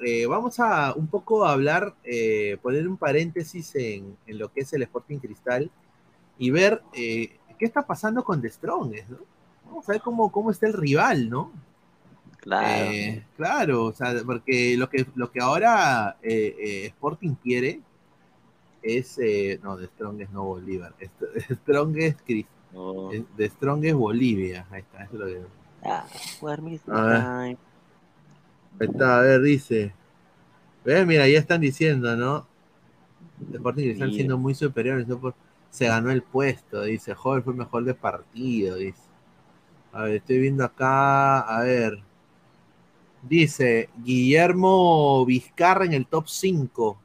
eh, 0.05 0.27
vamos 0.27 0.59
a 0.59 0.93
un 0.95 1.07
poco 1.07 1.47
hablar, 1.47 1.95
poner 2.61 2.89
un 2.89 2.97
paréntesis 2.97 3.73
en, 3.77 4.17
en 4.27 4.39
lo 4.39 4.53
que 4.53 4.63
es 4.63 4.73
el 4.73 4.83
Sporting 4.83 5.19
Cristal 5.19 5.71
y 6.39 6.51
ver 6.51 6.83
qué 6.93 7.39
está 7.61 7.87
pasando 7.87 8.25
con 8.25 8.43
The 8.43 8.51
Strongest, 8.51 9.09
¿no? 9.11 9.19
Vamos 9.67 9.89
a 9.89 9.93
ver 9.93 10.01
cómo, 10.01 10.33
cómo 10.33 10.51
está 10.51 10.67
el 10.67 10.73
rival, 10.73 11.31
¿no? 11.31 11.53
Claro. 12.39 12.91
Claro, 13.37 13.85
o 13.85 13.93
sea, 13.93 14.13
porque 14.27 14.77
lo 14.77 14.91
que, 14.91 15.07
lo 15.15 15.31
que 15.31 15.41
ahora 15.41 16.17
Sporting 16.21 17.37
quiere 17.41 17.81
es, 18.83 19.19
no, 19.63 19.77
The 19.77 19.87
Strongest 19.87 20.33
no 20.33 20.43
Bolívar, 20.47 20.95
Strongest, 21.63 22.19
Cris- 22.27 22.47
No. 22.75 23.13
eh, 23.13 23.25
The 23.37 23.49
Strongest 23.51 23.95
Bolivia, 23.97 24.67
ahí 24.71 24.81
está, 24.81 25.05
eso 25.05 25.15
es 25.15 25.21
lo 25.21 25.27
que... 25.27 25.43
Ah, 25.85 26.05
A 26.89 27.03
ver. 27.03 27.17
Ay, 27.23 27.59
Ahí 28.81 28.89
está, 28.89 29.19
a 29.19 29.21
ver, 29.23 29.41
dice. 29.43 29.93
¿Ves? 30.85 31.07
Mira, 31.07 31.29
ya 31.29 31.39
están 31.39 31.61
diciendo, 31.61 32.17
¿no? 32.17 32.47
Sporting 33.53 33.85
Cristal 33.85 34.09
Mira. 34.09 34.17
siendo 34.17 34.39
muy 34.39 34.55
superiores, 34.55 35.07
¿no? 35.07 35.19
Por- 35.19 35.35
se 35.71 35.87
ganó 35.87 36.11
el 36.11 36.23
puesto, 36.23 36.83
dice. 36.83 37.15
Joven 37.15 37.43
fue 37.43 37.55
mejor 37.55 37.85
de 37.85 37.95
partido, 37.95 38.77
dice. 38.77 39.03
A 39.93 40.03
ver, 40.05 40.17
estoy 40.17 40.39
viendo 40.39 40.65
acá, 40.65 41.41
a 41.41 41.63
ver. 41.63 41.99
Dice 43.23 43.89
Guillermo 44.05 45.25
Vizcarra 45.25 45.85
en 45.87 45.95
el 45.95 46.07
top 46.07 46.29
5. 46.29 46.99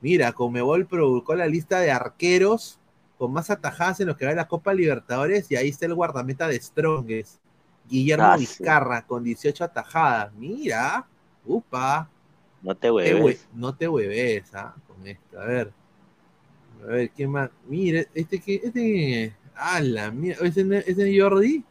Mira, 0.00 0.32
Comebol 0.32 0.86
provocó 0.86 1.34
la 1.34 1.46
lista 1.46 1.80
de 1.80 1.90
arqueros 1.90 2.78
con 3.18 3.32
más 3.32 3.50
atajadas 3.50 4.00
en 4.00 4.08
lo 4.08 4.16
que 4.16 4.24
va 4.26 4.30
de 4.30 4.36
la 4.36 4.48
Copa 4.48 4.74
Libertadores 4.74 5.50
y 5.50 5.56
ahí 5.56 5.68
está 5.68 5.86
el 5.86 5.94
guardameta 5.94 6.46
de 6.48 6.60
Strongest. 6.60 7.38
Guillermo 7.88 8.24
Ah, 8.26 8.34
sí. 8.36 8.40
Vizcarra 8.40 9.06
con 9.06 9.22
18 9.24 9.64
atajadas. 9.64 10.32
Mira, 10.34 11.06
upa. 11.44 12.08
no 12.62 12.74
te 12.74 12.80
Te 12.88 12.90
hue- 12.90 13.14
hueves. 13.22 13.48
no 13.54 13.74
te 13.74 13.86
hueves, 13.88 14.54
¿ah? 14.54 14.74
Con 14.88 15.06
esto. 15.06 15.40
A 15.40 15.44
ver. 15.44 15.72
A 16.82 16.86
ver, 16.86 17.10
¿quién 17.10 17.30
más? 17.30 17.50
Mire, 17.68 18.08
este 18.14 18.38
que. 18.40 18.60
Este. 18.64 19.34
Ah, 19.54 19.80
la 19.80 20.10
mierda. 20.10 20.44
¿Ese, 20.46 20.64
no- 20.64 20.74
ese 20.74 21.10
es 21.16 21.22
Jordi? 21.22 21.64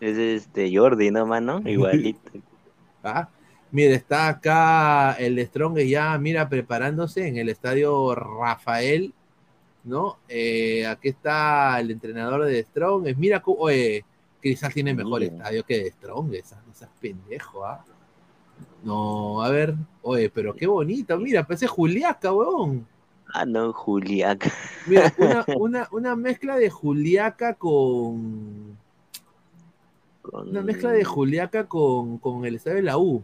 Es 0.00 0.18
este 0.18 0.76
Jordi, 0.76 1.10
¿no, 1.10 1.24
mano? 1.26 1.62
Igualito. 1.64 2.32
Ah, 3.02 3.28
mira, 3.70 3.94
está 3.94 4.28
acá 4.28 5.12
el 5.12 5.38
Strongest 5.46 5.88
ya, 5.88 6.18
mira, 6.18 6.48
preparándose 6.48 7.28
en 7.28 7.36
el 7.38 7.48
estadio 7.48 8.14
Rafael, 8.14 9.14
¿no? 9.84 10.18
Eh, 10.28 10.86
aquí 10.86 11.08
está 11.08 11.78
el 11.80 11.90
entrenador 11.90 12.44
de 12.44 12.62
Strongest. 12.62 13.18
Mira, 13.18 13.40
cómo- 13.40 13.58
oye, 13.60 14.04
Cristal 14.40 14.72
tiene 14.72 14.94
mejor 14.94 15.20
Mira. 15.20 15.32
estadio 15.36 15.64
que 15.64 15.84
de 15.84 15.90
Strongest, 15.92 16.52
¿ah? 16.54 16.62
no 16.66 16.74
seas 16.74 16.90
pendejo, 17.00 17.64
¿ah? 17.64 17.84
No, 18.82 19.42
a 19.42 19.48
ver, 19.50 19.74
oye, 20.02 20.30
pero 20.30 20.54
qué 20.54 20.66
bonito, 20.66 21.18
mira, 21.18 21.46
parece 21.46 21.66
Juliaca, 21.66 22.32
weón. 22.32 22.86
Ah, 23.32 23.44
no, 23.46 23.72
Juliaca. 23.72 24.52
Mira, 24.86 25.12
una, 25.18 25.44
una, 25.56 25.88
una 25.90 26.16
mezcla 26.16 26.56
de 26.56 26.70
Juliaca 26.70 27.54
con. 27.54 28.76
Con- 30.22 30.48
Una 30.50 30.62
mezcla 30.62 30.90
de 30.92 31.04
Juliaca 31.04 31.66
con, 31.66 32.18
con 32.18 32.44
el 32.44 32.54
estadio 32.56 32.76
de 32.76 32.82
la 32.82 32.96
U. 32.98 33.22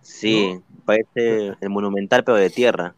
Sí, 0.00 0.58
parece 0.84 1.52
el 1.60 1.70
monumental, 1.70 2.24
pero 2.24 2.36
de 2.38 2.50
tierra. 2.50 2.94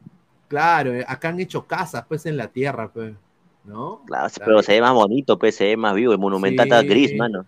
Claro, 0.51 0.93
eh, 0.93 1.05
acá 1.07 1.29
han 1.29 1.39
hecho 1.39 1.65
casas, 1.65 2.05
pues, 2.09 2.27
en 2.27 2.37
la 2.37 2.49
tierra, 2.49 2.91
pues, 2.93 3.15
¿no? 3.63 4.03
Claro, 4.05 4.27
pero 4.45 4.61
se 4.65 4.73
ve 4.73 4.81
más 4.81 4.95
bonito, 4.95 5.39
pues, 5.39 5.55
se 5.55 5.65
ve 5.67 5.77
más 5.77 5.95
vivo. 5.95 6.13
El 6.13 6.19
monumental 6.19 6.67
está 6.67 6.83
gris, 6.83 7.17
mano. 7.17 7.47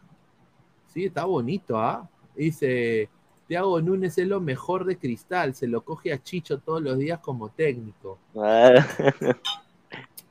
Sí, 0.86 1.06
está 1.06 1.24
bonito, 1.24 1.76
¿ah? 1.76 2.08
Dice, 2.36 3.08
Thiago 3.48 3.80
Núñez 3.82 4.16
es 4.18 4.28
lo 4.28 4.40
mejor 4.40 4.84
de 4.84 4.96
Cristal, 4.98 5.52
se 5.52 5.66
lo 5.66 5.80
coge 5.80 6.12
a 6.12 6.22
Chicho 6.22 6.58
todos 6.60 6.80
los 6.80 6.96
días 6.96 7.18
como 7.18 7.48
técnico. 7.48 8.20
Ah, 8.36 8.86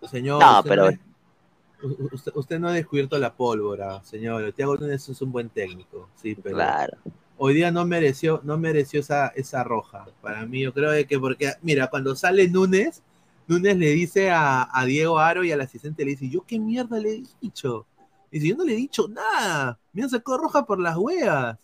Señor, 0.09 0.41
No, 0.41 0.59
usted, 0.59 0.69
pero- 0.69 0.91
no, 0.91 2.07
usted, 2.13 2.31
usted 2.35 2.57
no 2.59 2.69
ha 2.69 2.71
descubierto 2.73 3.17
la 3.17 3.33
pólvora, 3.33 4.01
señor. 4.05 4.53
Thiago 4.53 4.77
Núñez 4.77 5.09
es 5.09 5.21
un 5.21 5.31
buen 5.33 5.49
técnico, 5.49 6.07
sí, 6.15 6.35
pero 6.41 6.55
claro. 6.55 6.97
Hoy 7.43 7.53
día 7.55 7.71
no 7.71 7.85
mereció, 7.85 8.41
no 8.43 8.57
mereció 8.57 8.99
esa, 8.99 9.27
esa 9.29 9.63
roja. 9.63 10.05
Para 10.21 10.45
mí, 10.45 10.61
yo 10.61 10.73
creo 10.73 10.91
de 10.91 11.05
que 11.07 11.19
porque, 11.19 11.53
mira, 11.61 11.87
cuando 11.89 12.15
sale 12.15 12.47
Núñez, 12.49 13.01
Núñez 13.47 13.77
le 13.77 13.89
dice 13.91 14.29
a, 14.31 14.67
a 14.71 14.85
Diego 14.85 15.19
Aro 15.19 15.43
y 15.43 15.51
al 15.51 15.61
asistente 15.61 16.05
le 16.05 16.11
dice, 16.11 16.29
¿yo 16.29 16.43
qué 16.45 16.59
mierda 16.59 16.99
le 16.99 17.09
he 17.15 17.23
dicho? 17.41 17.87
Dice, 18.31 18.47
yo 18.47 18.55
no 18.55 18.63
le 18.63 18.73
he 18.73 18.77
dicho 18.77 19.07
nada. 19.09 19.79
Me 19.93 20.03
han 20.03 20.09
sacado 20.09 20.37
roja 20.37 20.65
por 20.65 20.79
las 20.79 20.97
huevas. 20.97 21.57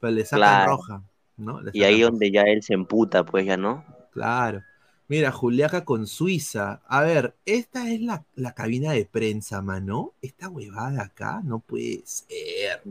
Pero 0.00 0.12
le 0.12 0.24
sacan 0.24 0.40
Claro. 0.40 0.62
roja, 0.62 1.02
¿no? 1.36 1.60
Le 1.60 1.72
Y 1.72 1.84
ahí 1.84 2.02
roja. 2.02 2.10
donde 2.10 2.30
ya 2.30 2.42
él 2.42 2.62
se 2.62 2.74
emputa, 2.74 3.24
pues 3.24 3.46
ya 3.46 3.56
no. 3.56 3.84
Claro. 4.10 4.64
Mira, 5.08 5.32
Juliaca 5.32 5.86
con 5.86 6.06
Suiza. 6.06 6.82
A 6.86 7.02
ver, 7.02 7.34
esta 7.46 7.90
es 7.90 8.02
la, 8.02 8.26
la 8.34 8.52
cabina 8.52 8.92
de 8.92 9.06
prensa, 9.06 9.62
mano. 9.62 10.12
Esta 10.20 10.50
huevada 10.50 11.02
acá 11.02 11.40
no 11.42 11.60
puede 11.60 12.02
ser. 12.04 12.82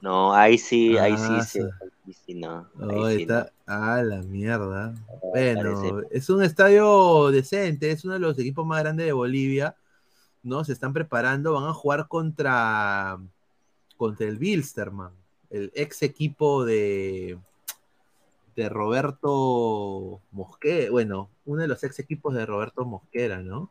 No, 0.00 0.32
ahí 0.34 0.56
sí, 0.56 0.96
ahí 0.96 1.14
sí, 1.18 1.42
sí, 1.46 1.60
ahí 1.60 2.14
sí 2.14 2.34
no. 2.34 2.70
Oh, 2.80 3.04
Ahí 3.04 3.16
sí 3.16 3.22
está... 3.22 3.52
Ah, 3.66 4.02
la 4.02 4.22
mierda. 4.22 4.92
no. 4.92 5.20
Bueno, 5.30 6.00
es 6.10 6.30
un 6.30 6.42
estadio 6.42 7.30
decente, 7.30 7.90
es 7.90 8.02
uno 8.04 8.14
de 8.14 8.20
los 8.20 8.38
equipos 8.38 8.66
más 8.66 8.80
grandes 8.80 9.04
de 9.04 9.12
Bolivia, 9.12 9.76
¿no? 10.42 10.64
Se 10.64 10.72
están 10.72 10.94
preparando, 10.94 11.52
van 11.52 11.64
a 11.64 11.74
jugar 11.74 12.08
contra, 12.08 13.18
contra 13.98 14.26
el 14.26 14.38
Bilsterman, 14.38 15.12
el 15.50 15.70
ex 15.74 16.02
equipo 16.02 16.64
de, 16.64 17.38
de 18.56 18.68
Roberto 18.68 20.20
Mosquera, 20.32 20.90
bueno, 20.90 21.28
uno 21.46 21.62
de 21.62 21.68
los 21.68 21.82
ex 21.84 21.98
equipos 21.98 22.34
de 22.34 22.44
Roberto 22.46 22.84
Mosquera, 22.84 23.38
¿no? 23.40 23.70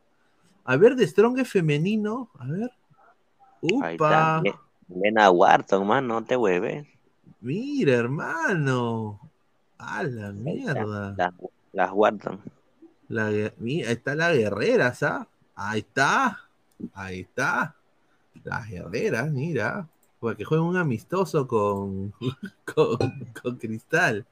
A 0.64 0.76
ver, 0.78 0.96
de 0.96 1.08
Strong 1.08 1.44
femenino, 1.46 2.30
a 2.38 2.46
ver. 2.48 2.72
Upa, 3.62 3.92
está. 3.94 4.42
Le- 4.42 4.56
Lena 4.94 5.30
Wharton, 5.32 5.88
man, 5.88 6.08
no 6.08 6.24
te 6.24 6.36
hueves. 6.36 6.86
mira, 7.40 7.94
hermano. 7.94 9.20
A 9.78 10.04
la 10.04 10.32
mierda. 10.32 11.16
Las, 11.74 11.92
Wharton. 11.94 12.40
La, 13.08 13.32
gue- 13.32 13.54
mi- 13.58 13.84
ahí 13.84 13.94
está 13.94 14.16
la 14.16 14.32
guerrera, 14.34 14.94
¿sabes? 14.94 15.28
Ahí 15.56 15.80
está. 15.80 16.40
Ahí 16.94 17.22
está. 17.22 17.76
Las 18.44 18.68
guerreras, 18.70 19.32
mira. 19.32 19.88
Porque 20.20 20.44
juegan 20.44 20.68
un 20.68 20.78
amistoso 20.78 21.48
con, 21.48 22.14
con, 22.76 22.98
con 23.42 23.56
cristal. 23.58 24.26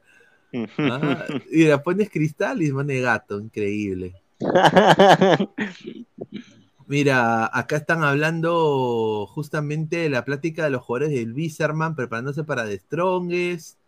Ah, 0.78 1.26
y 1.50 1.64
la 1.64 1.82
pones 1.82 2.10
cristal 2.10 2.62
y 2.62 2.72
pone 2.72 3.00
gato, 3.00 3.38
increíble. 3.38 4.14
Mira, 6.86 7.48
acá 7.56 7.76
están 7.76 8.02
hablando 8.02 9.26
justamente 9.30 9.98
de 9.98 10.10
la 10.10 10.24
plática 10.24 10.64
de 10.64 10.70
los 10.70 10.82
jugadores 10.82 11.14
del 11.14 11.34
Bizerman 11.34 11.94
preparándose 11.94 12.42
para 12.42 12.66
The 12.66 12.78
Strongest. 12.78 13.78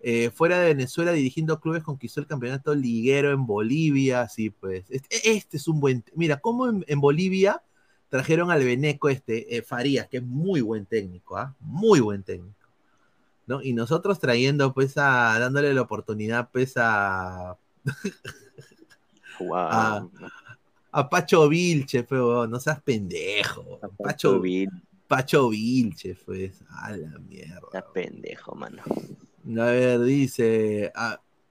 Eh, 0.00 0.30
fuera 0.30 0.58
de 0.58 0.74
Venezuela 0.74 1.12
dirigiendo 1.12 1.60
clubes 1.60 1.82
conquistó 1.82 2.20
el 2.20 2.26
campeonato 2.26 2.74
liguero 2.74 3.32
en 3.32 3.46
Bolivia, 3.46 4.28
sí, 4.28 4.50
pues. 4.50 4.84
Este, 4.90 5.30
este 5.30 5.56
es 5.56 5.66
un 5.66 5.80
buen, 5.80 6.04
mira, 6.14 6.40
cómo 6.40 6.68
en, 6.68 6.84
en 6.86 7.00
Bolivia 7.00 7.62
trajeron 8.10 8.50
al 8.50 8.62
Beneco 8.62 9.08
este, 9.08 9.56
eh, 9.56 9.62
Farías, 9.62 10.08
que 10.08 10.18
es 10.18 10.22
muy 10.22 10.60
buen 10.60 10.84
técnico, 10.84 11.38
¿ah? 11.38 11.56
Muy 11.60 12.00
buen 12.00 12.22
técnico. 12.22 12.63
¿No? 13.46 13.62
Y 13.62 13.72
nosotros 13.74 14.18
trayendo, 14.20 14.72
pues, 14.72 14.96
a, 14.96 15.38
dándole 15.38 15.74
la 15.74 15.82
oportunidad, 15.82 16.48
pues, 16.50 16.74
a, 16.76 17.56
Wow. 19.38 19.56
a, 19.58 20.08
a 20.92 21.08
Pacho 21.10 21.48
Vilche, 21.48 22.04
pues, 22.04 22.20
no 22.48 22.58
seas 22.60 22.80
pendejo. 22.82 23.80
Pacho, 24.02 24.40
Vil, 24.40 24.70
Pacho 25.08 25.48
Vilche, 25.48 26.16
pues, 26.24 26.62
a 26.70 26.92
la 26.96 27.18
mierda. 27.18 27.58
está 27.64 27.84
pendejo, 27.92 28.54
mano. 28.54 28.82
A 28.86 29.64
ver, 29.66 30.00
dice, 30.02 30.92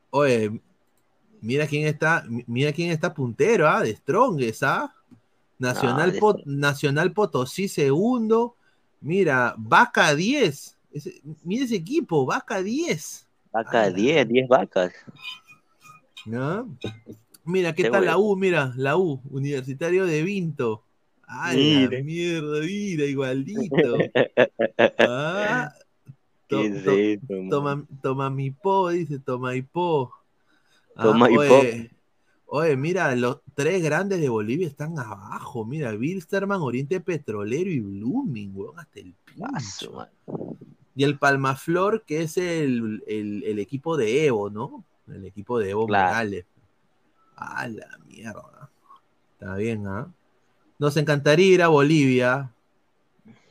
oye, 0.09 0.59
mira 1.41 1.67
quién 1.67 1.85
está, 1.87 2.23
mi- 2.27 2.43
mira 2.47 2.71
quién 2.71 2.89
está 2.91 3.13
puntero, 3.13 3.67
¿ah? 3.67 3.83
De 3.83 3.95
Strongest, 3.95 4.63
¿ah? 4.63 4.95
Nacional, 5.59 6.11
de 6.13 6.19
Nacional 6.45 7.11
Potosí 7.13 7.67
segundo, 7.67 8.55
mira, 9.01 9.53
Vaca 9.57 10.15
10, 10.15 10.77
ese- 10.93 11.21
mira 11.43 11.65
ese 11.65 11.75
equipo, 11.75 12.25
Vaca 12.25 12.61
10, 12.61 13.27
Vaca 13.51 13.83
Ah, 13.83 13.89
10, 13.89 14.27
10 14.27 14.47
vacas. 14.47 14.93
¿no? 16.25 16.77
Mira, 17.43 17.73
¿qué 17.73 17.83
Qué 17.83 17.89
tal 17.89 18.05
la. 18.05 18.17
U? 18.17 18.35
Mira, 18.35 18.73
la 18.77 18.95
U, 18.97 19.21
Universitario 19.29 20.05
de 20.05 20.23
Vinto. 20.23 20.83
¡Ay, 21.27 21.87
la 21.87 22.03
mierda, 22.03 22.59
mira, 22.61 23.05
igualito! 23.05 23.97
Ah. 24.99 25.73
Toma, 27.49 27.85
toma 28.01 28.29
mi 28.29 28.51
po, 28.51 28.89
dice, 28.89 29.19
toma 29.19 29.51
mi 29.53 29.63
po. 29.63 30.11
Ah, 30.95 31.03
Toma 31.03 31.27
mi 31.27 31.37
oye, 31.37 31.91
oye, 32.45 32.77
mira, 32.77 33.15
los 33.15 33.39
tres 33.55 33.81
grandes 33.81 34.21
de 34.21 34.29
Bolivia 34.29 34.67
están 34.67 34.99
abajo. 34.99 35.65
Mira, 35.65 35.91
Wilsterman, 35.95 36.61
Oriente 36.61 36.99
Petrolero 37.01 37.71
y 37.71 37.79
Blooming, 37.79 38.51
weón, 38.55 38.79
hasta 38.79 38.99
el 38.99 39.13
pincho. 39.25 39.93
madre. 39.93 40.11
Y 40.95 41.03
el 41.03 41.17
Palmaflor, 41.17 42.03
que 42.03 42.21
es 42.23 42.37
el, 42.37 43.03
el- 43.07 43.43
el 43.45 43.59
equipo 43.59 43.97
de 43.97 44.25
Evo, 44.27 44.49
¿no? 44.49 44.83
El 45.07 45.25
equipo 45.25 45.59
de 45.59 45.71
Evo 45.71 45.87
Claro. 45.87 46.07
Morales. 46.09 46.45
A 47.35 47.67
la 47.67 47.97
mierda. 48.07 48.69
Está 49.33 49.55
bien, 49.55 49.87
¿ah? 49.87 50.07
Nos 50.79 50.95
encantaría 50.97 51.47
ir 51.53 51.61
a 51.63 51.67
Bolivia. 51.69 52.51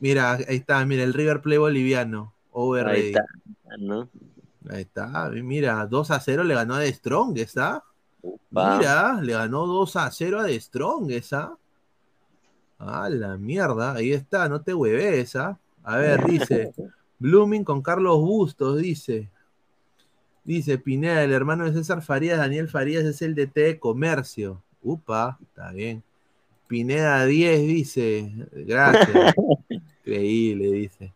Mira, 0.00 0.32
ahí 0.34 0.44
está, 0.56 0.84
mira, 0.86 1.02
el 1.02 1.14
River 1.14 1.40
Play 1.42 1.58
boliviano. 1.58 2.32
Over 2.52 2.86
Ahí 2.88 3.06
está, 3.08 3.24
¿no? 3.78 4.08
Ahí 4.70 4.82
está, 4.82 5.30
mira, 5.30 5.84
2 5.86 6.10
a 6.10 6.20
0 6.20 6.44
le 6.44 6.54
ganó 6.54 6.74
a 6.74 6.80
The 6.80 6.92
Strongest, 6.92 7.58
¿ah? 7.58 7.82
Va. 8.56 8.78
Mira, 8.78 9.20
le 9.20 9.32
ganó 9.32 9.66
2 9.66 9.96
a 9.96 10.10
0 10.10 10.38
a 10.40 10.44
The 10.46 10.60
Strongest, 10.60 11.32
¿ah? 11.32 11.56
Ah, 12.78 13.08
la 13.10 13.36
mierda, 13.36 13.94
ahí 13.94 14.12
está, 14.12 14.48
no 14.48 14.60
te 14.62 14.74
hueves, 14.74 15.34
¿ah? 15.36 15.58
A 15.84 15.96
ver, 15.96 16.24
dice, 16.24 16.72
Blooming 17.22 17.62
con 17.62 17.82
Carlos 17.82 18.18
Bustos, 18.18 18.78
dice. 18.78 19.30
Dice 20.44 20.76
Pineda, 20.76 21.22
el 21.22 21.32
hermano 21.32 21.64
de 21.64 21.72
César 21.72 22.02
Farías, 22.02 22.38
Daniel 22.38 22.68
Farías 22.68 23.04
es 23.04 23.22
el 23.22 23.36
DT 23.36 23.60
de 23.60 23.78
comercio. 23.78 24.60
Upa, 24.82 25.38
está 25.40 25.70
bien. 25.70 26.02
Pineda 26.66 27.24
10 27.24 27.60
dice, 27.60 28.32
gracias. 28.52 29.34
Increíble, 30.04 30.72
dice. 30.72 31.12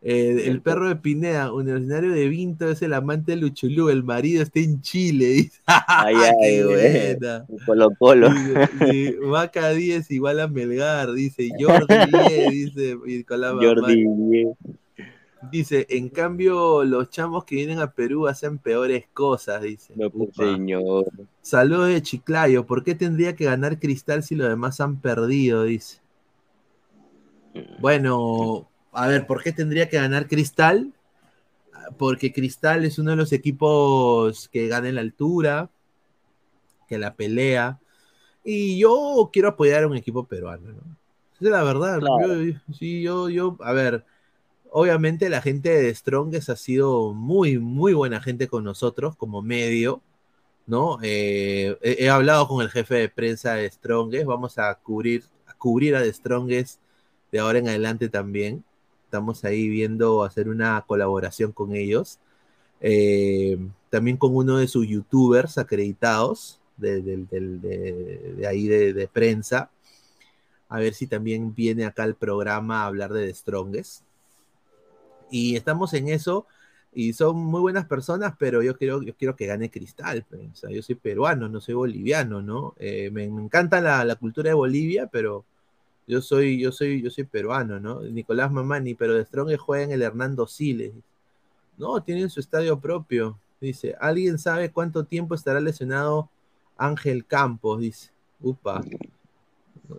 Eh, 0.00 0.44
el 0.46 0.62
perro 0.62 0.88
de 0.88 0.94
Pineda, 0.94 1.52
universitario 1.52 2.12
de 2.12 2.28
Vinto, 2.28 2.70
es 2.70 2.80
el 2.82 2.94
amante 2.94 3.32
de 3.32 3.38
Luchulú, 3.38 3.88
el 3.88 4.04
marido 4.04 4.44
está 4.44 4.60
en 4.60 4.80
Chile, 4.80 5.26
dice. 5.26 5.60
Ay, 5.66 6.14
¡Qué 6.14 6.46
ay, 6.46 6.62
buena! 6.62 7.46
Colo 7.66 7.90
Colo. 7.98 8.30
Dice, 8.30 9.18
Vaca 9.22 9.70
10 9.70 10.08
igual 10.12 10.38
a 10.38 10.46
Melgar, 10.46 11.12
dice 11.14 11.48
Jordi 11.58 11.96
10, 12.28 12.50
dice, 12.52 12.96
y 13.06 13.24
con 13.24 13.40
la. 13.40 13.50
Jordi 13.54 14.04
bien. 14.06 14.54
Dice, 15.40 15.86
en 15.90 16.08
cambio, 16.08 16.82
los 16.84 17.10
chamos 17.10 17.44
que 17.44 17.54
vienen 17.54 17.78
a 17.78 17.92
Perú 17.92 18.26
hacen 18.26 18.58
peores 18.58 19.06
cosas, 19.12 19.62
dice. 19.62 19.94
No, 19.96 20.10
pues, 20.10 20.30
señor. 20.34 21.06
Saludos 21.42 21.88
de 21.88 22.02
Chiclayo, 22.02 22.66
¿por 22.66 22.82
qué 22.82 22.94
tendría 22.94 23.36
que 23.36 23.44
ganar 23.44 23.78
Cristal 23.78 24.22
si 24.22 24.34
los 24.34 24.48
demás 24.48 24.80
han 24.80 25.00
perdido? 25.00 25.64
Dice. 25.64 26.00
Bueno, 27.78 28.68
a 28.92 29.06
ver, 29.06 29.26
¿por 29.26 29.42
qué 29.42 29.52
tendría 29.52 29.88
que 29.88 29.96
ganar 29.96 30.26
Cristal? 30.26 30.92
Porque 31.96 32.32
Cristal 32.32 32.84
es 32.84 32.98
uno 32.98 33.12
de 33.12 33.16
los 33.16 33.32
equipos 33.32 34.48
que 34.48 34.66
gana 34.66 34.88
en 34.88 34.96
la 34.96 35.00
altura, 35.00 35.70
que 36.88 36.98
la 36.98 37.14
pelea. 37.14 37.78
Y 38.44 38.78
yo 38.78 39.30
quiero 39.32 39.48
apoyar 39.48 39.84
a 39.84 39.86
un 39.86 39.96
equipo 39.96 40.24
peruano, 40.24 40.72
¿no? 40.72 40.82
Esa 41.34 41.44
es 41.44 41.50
la 41.50 41.62
verdad. 41.62 42.00
Claro. 42.00 42.42
Yo- 42.42 42.54
sí, 42.72 43.02
yo, 43.02 43.28
yo, 43.28 43.56
a 43.60 43.72
ver, 43.72 44.04
obviamente 44.72 45.28
la 45.28 45.42
gente 45.42 45.70
de 45.70 45.94
Strongest 45.94 46.50
ha 46.50 46.56
sido 46.56 47.14
muy, 47.14 47.58
muy 47.58 47.94
buena 47.94 48.20
gente 48.20 48.48
con 48.48 48.64
nosotros 48.64 49.16
como 49.16 49.42
medio, 49.42 50.02
¿no? 50.66 50.98
Eh, 51.02 51.78
he, 51.82 52.10
hablado 52.10 52.48
con 52.48 52.62
el 52.62 52.70
jefe 52.70 52.96
de 52.96 53.08
prensa 53.08 53.54
de 53.54 53.70
Strongest, 53.70 54.26
vamos 54.26 54.58
a 54.58 54.74
cubrir, 54.76 55.24
a 55.46 55.54
cubrir 55.54 55.96
a 55.96 56.02
The 56.02 56.12
Strongest 56.12 56.80
de 57.32 57.40
ahora 57.40 57.58
en 57.58 57.68
adelante 57.68 58.08
también. 58.08 58.64
Estamos 59.04 59.44
ahí 59.44 59.68
viendo 59.68 60.24
hacer 60.24 60.48
una 60.48 60.84
colaboración 60.86 61.52
con 61.52 61.74
ellos. 61.74 62.18
Eh, 62.80 63.58
también 63.90 64.16
con 64.18 64.36
uno 64.36 64.58
de 64.58 64.68
sus 64.68 64.86
youtubers 64.86 65.58
acreditados 65.58 66.60
de, 66.76 67.02
de- 67.02 68.46
ahí 68.46 68.68
de 68.68 69.08
prensa. 69.08 69.70
A 70.68 70.78
ver 70.80 70.94
si 70.94 71.06
también 71.06 71.54
viene 71.54 71.86
acá 71.86 72.02
al 72.04 72.14
programa 72.14 72.82
a 72.82 72.86
hablar 72.86 73.12
de 73.12 73.26
The 73.26 73.34
Strongest. 73.34 74.07
Y 75.30 75.56
estamos 75.56 75.94
en 75.94 76.08
eso. 76.08 76.46
Y 76.92 77.12
son 77.12 77.36
muy 77.36 77.60
buenas 77.60 77.86
personas, 77.86 78.34
pero 78.38 78.62
yo 78.62 78.76
quiero, 78.76 79.02
yo 79.02 79.14
quiero 79.14 79.36
que 79.36 79.46
gane 79.46 79.70
Cristal. 79.70 80.24
pues. 80.28 80.40
O 80.52 80.54
sea, 80.54 80.70
yo 80.70 80.82
soy 80.82 80.94
peruano, 80.94 81.48
no 81.48 81.60
soy 81.60 81.74
boliviano, 81.74 82.42
¿no? 82.42 82.74
Eh, 82.78 83.10
me, 83.12 83.28
me 83.30 83.42
encanta 83.42 83.80
la, 83.80 84.04
la 84.04 84.16
cultura 84.16 84.48
de 84.50 84.54
Bolivia, 84.54 85.06
pero 85.06 85.44
yo 86.08 86.22
soy, 86.22 86.58
yo 86.58 86.72
soy, 86.72 87.02
yo 87.02 87.10
soy 87.10 87.24
peruano, 87.24 87.78
¿no? 87.78 88.00
Nicolás 88.00 88.50
Mamani, 88.50 88.94
pero 88.94 89.14
de 89.14 89.24
Strong 89.26 89.56
juega 89.58 89.84
en 89.84 89.92
el 89.92 90.02
Hernando 90.02 90.46
Siles. 90.46 90.92
No, 91.76 92.02
tienen 92.02 92.30
su 92.30 92.40
estadio 92.40 92.80
propio. 92.80 93.38
Dice, 93.60 93.94
¿alguien 94.00 94.38
sabe 94.38 94.70
cuánto 94.72 95.04
tiempo 95.04 95.34
estará 95.34 95.60
lesionado 95.60 96.30
Ángel 96.78 97.26
Campos? 97.26 97.80
Dice, 97.80 98.10
upa. 98.40 98.82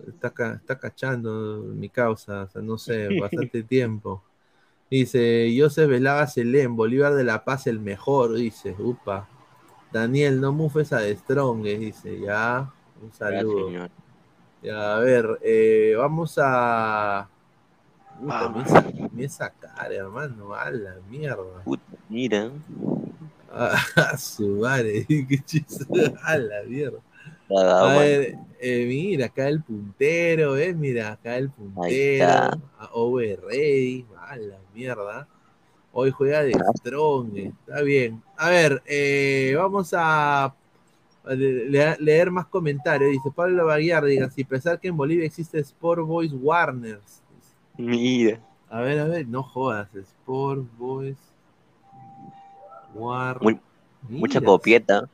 Está, 0.07 0.33
está 0.55 0.79
cachando 0.79 1.63
mi 1.75 1.89
causa, 1.89 2.43
o 2.43 2.49
sea, 2.49 2.61
no 2.61 2.77
sé, 2.77 3.07
bastante 3.21 3.63
tiempo. 3.63 4.23
Dice, 4.89 5.53
Joseph 5.55 5.89
Velaga 5.89 6.25
Selén, 6.27 6.75
Bolívar 6.75 7.13
de 7.13 7.23
la 7.23 7.43
Paz 7.43 7.67
el 7.67 7.79
mejor, 7.79 8.33
dice, 8.33 8.75
upa. 8.77 9.27
Daniel, 9.91 10.41
no 10.41 10.51
mufes 10.51 10.93
a 10.93 10.99
The 10.99 11.15
Strongest, 11.15 11.79
dice, 11.79 12.19
ya, 12.19 12.71
un 13.01 13.11
saludo. 13.11 13.89
Ya, 14.61 14.95
a 14.95 14.99
ver, 14.99 15.39
eh, 15.41 15.95
vamos 15.97 16.37
a. 16.41 17.29
Puta, 18.19 18.47
Vamos. 18.47 18.71
me 18.71 19.09
me 19.13 19.29
sacar, 19.29 19.93
hermano, 19.93 20.53
a 20.53 20.69
la 20.71 20.95
mierda. 21.09 21.63
Puta, 21.63 21.83
mira. 22.09 22.51
A, 23.51 24.15
su 24.15 24.47
madre, 24.57 25.05
qué 25.07 25.39
chiste, 25.43 26.13
a 26.21 26.37
la 26.37 26.61
mierda. 26.67 26.99
Nada, 27.49 27.79
A 27.79 27.83
bueno. 27.95 27.99
ver, 27.99 28.35
eh, 28.59 28.85
mira, 28.87 29.25
acá 29.27 29.47
el 29.47 29.61
puntero, 29.63 30.53
¿ves? 30.53 30.75
Mira, 30.75 31.13
acá 31.13 31.37
el 31.37 31.49
puntero. 31.49 31.87
está. 31.87 32.57
a 34.29 34.35
la 34.37 34.57
mierda. 34.73 35.27
Hoy 35.91 36.11
juega 36.11 36.43
de 36.43 36.53
Strong, 36.77 37.35
está 37.37 37.81
bien. 37.81 38.21
A 38.37 38.49
ver, 38.49 38.81
eh, 38.85 39.53
vamos 39.57 39.91
a 39.97 40.53
a 41.25 41.33
le- 41.35 41.69
le- 41.69 41.97
leer 41.99 42.31
más 42.31 42.45
comentarios. 42.47 43.11
Dice 43.11 43.29
Pablo 43.35 43.65
Baguiar, 43.65 44.05
diga, 44.05 44.29
si 44.29 44.43
pensar 44.43 44.79
que 44.79 44.87
en 44.87 44.97
Bolivia 44.97 45.25
existe 45.25 45.59
Sport 45.59 46.05
Boys 46.05 46.31
Warners. 46.33 47.21
Mira. 47.77 48.39
A 48.69 48.81
ver, 48.81 48.99
a 48.99 49.05
ver, 49.05 49.27
no 49.27 49.41
jodas, 49.43 49.93
Sport 49.95 50.63
Boys 50.77 51.17
Warners. 52.93 53.59
Mucha 54.07 54.41
copieta. 54.41 55.09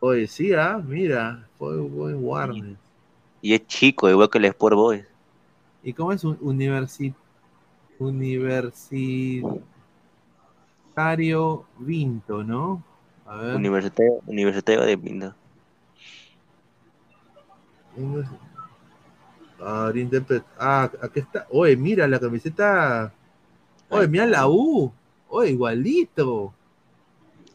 Oye, 0.00 0.26
sí, 0.26 0.52
ah, 0.52 0.80
mira, 0.84 1.46
Sport 1.54 1.90
Boys 1.90 2.16
Warners. 2.18 2.78
Y 3.42 3.54
es 3.54 3.66
chico, 3.66 4.08
igual 4.08 4.30
que 4.30 4.38
el 4.38 4.44
Sport 4.46 4.76
Boys. 4.76 5.04
¿Y 5.82 5.92
cómo 5.92 6.12
es 6.12 6.24
un 6.24 6.38
universi 6.40 7.14
universitario 7.98 9.58
Vinto, 11.78 12.44
no? 12.44 12.82
A 13.26 13.36
ver. 13.36 13.56
Universitario, 13.56 14.20
universitario 14.26 14.82
de. 14.82 14.96
Univers- 17.96 18.28
Ah, 19.60 19.90
Ah, 20.58 20.90
aquí 21.02 21.20
está. 21.20 21.46
Oye, 21.50 21.76
mira 21.76 22.06
la 22.06 22.20
camiseta. 22.20 23.12
Oye, 23.90 24.06
mira 24.06 24.26
la 24.26 24.48
U. 24.48 24.92
Oye, 25.28 25.50
igualito. 25.50 26.54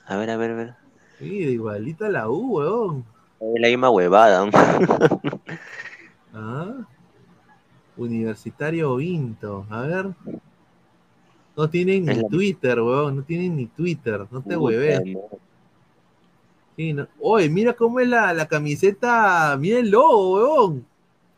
A 0.06 0.18
ver, 0.18 0.30
a 0.30 0.38
ver, 0.38 0.52
a 0.52 0.56
ver. 0.56 0.83
Mira, 1.24 1.50
igualito 1.50 2.06
a 2.06 2.10
la 2.10 2.30
U, 2.30 2.58
weón. 2.58 3.06
Es 3.40 3.62
la 3.62 3.68
misma 3.68 3.90
huevada. 3.90 4.50
Ah. 6.36 6.74
Universitario 7.96 8.96
Vinto. 8.96 9.68
A 9.70 9.82
ver. 9.82 10.10
No 11.56 11.70
tienen 11.70 12.06
ni 12.06 12.28
Twitter, 12.28 12.82
weón. 12.82 13.18
No 13.18 13.22
tienen 13.24 13.56
ni 13.56 13.68
Twitter. 13.68 14.26
No 14.32 14.42
te 14.42 14.58
hueves. 14.58 15.04
Sí, 16.76 16.94
no- 16.94 17.08
Oye, 17.20 17.50
mira 17.50 17.74
cómo 17.74 18.00
es 18.00 18.08
la, 18.08 18.34
la 18.34 18.48
camiseta. 18.48 19.56
Mira 19.60 19.78
el 19.80 19.92
logo, 19.92 20.34
weón. 20.36 20.86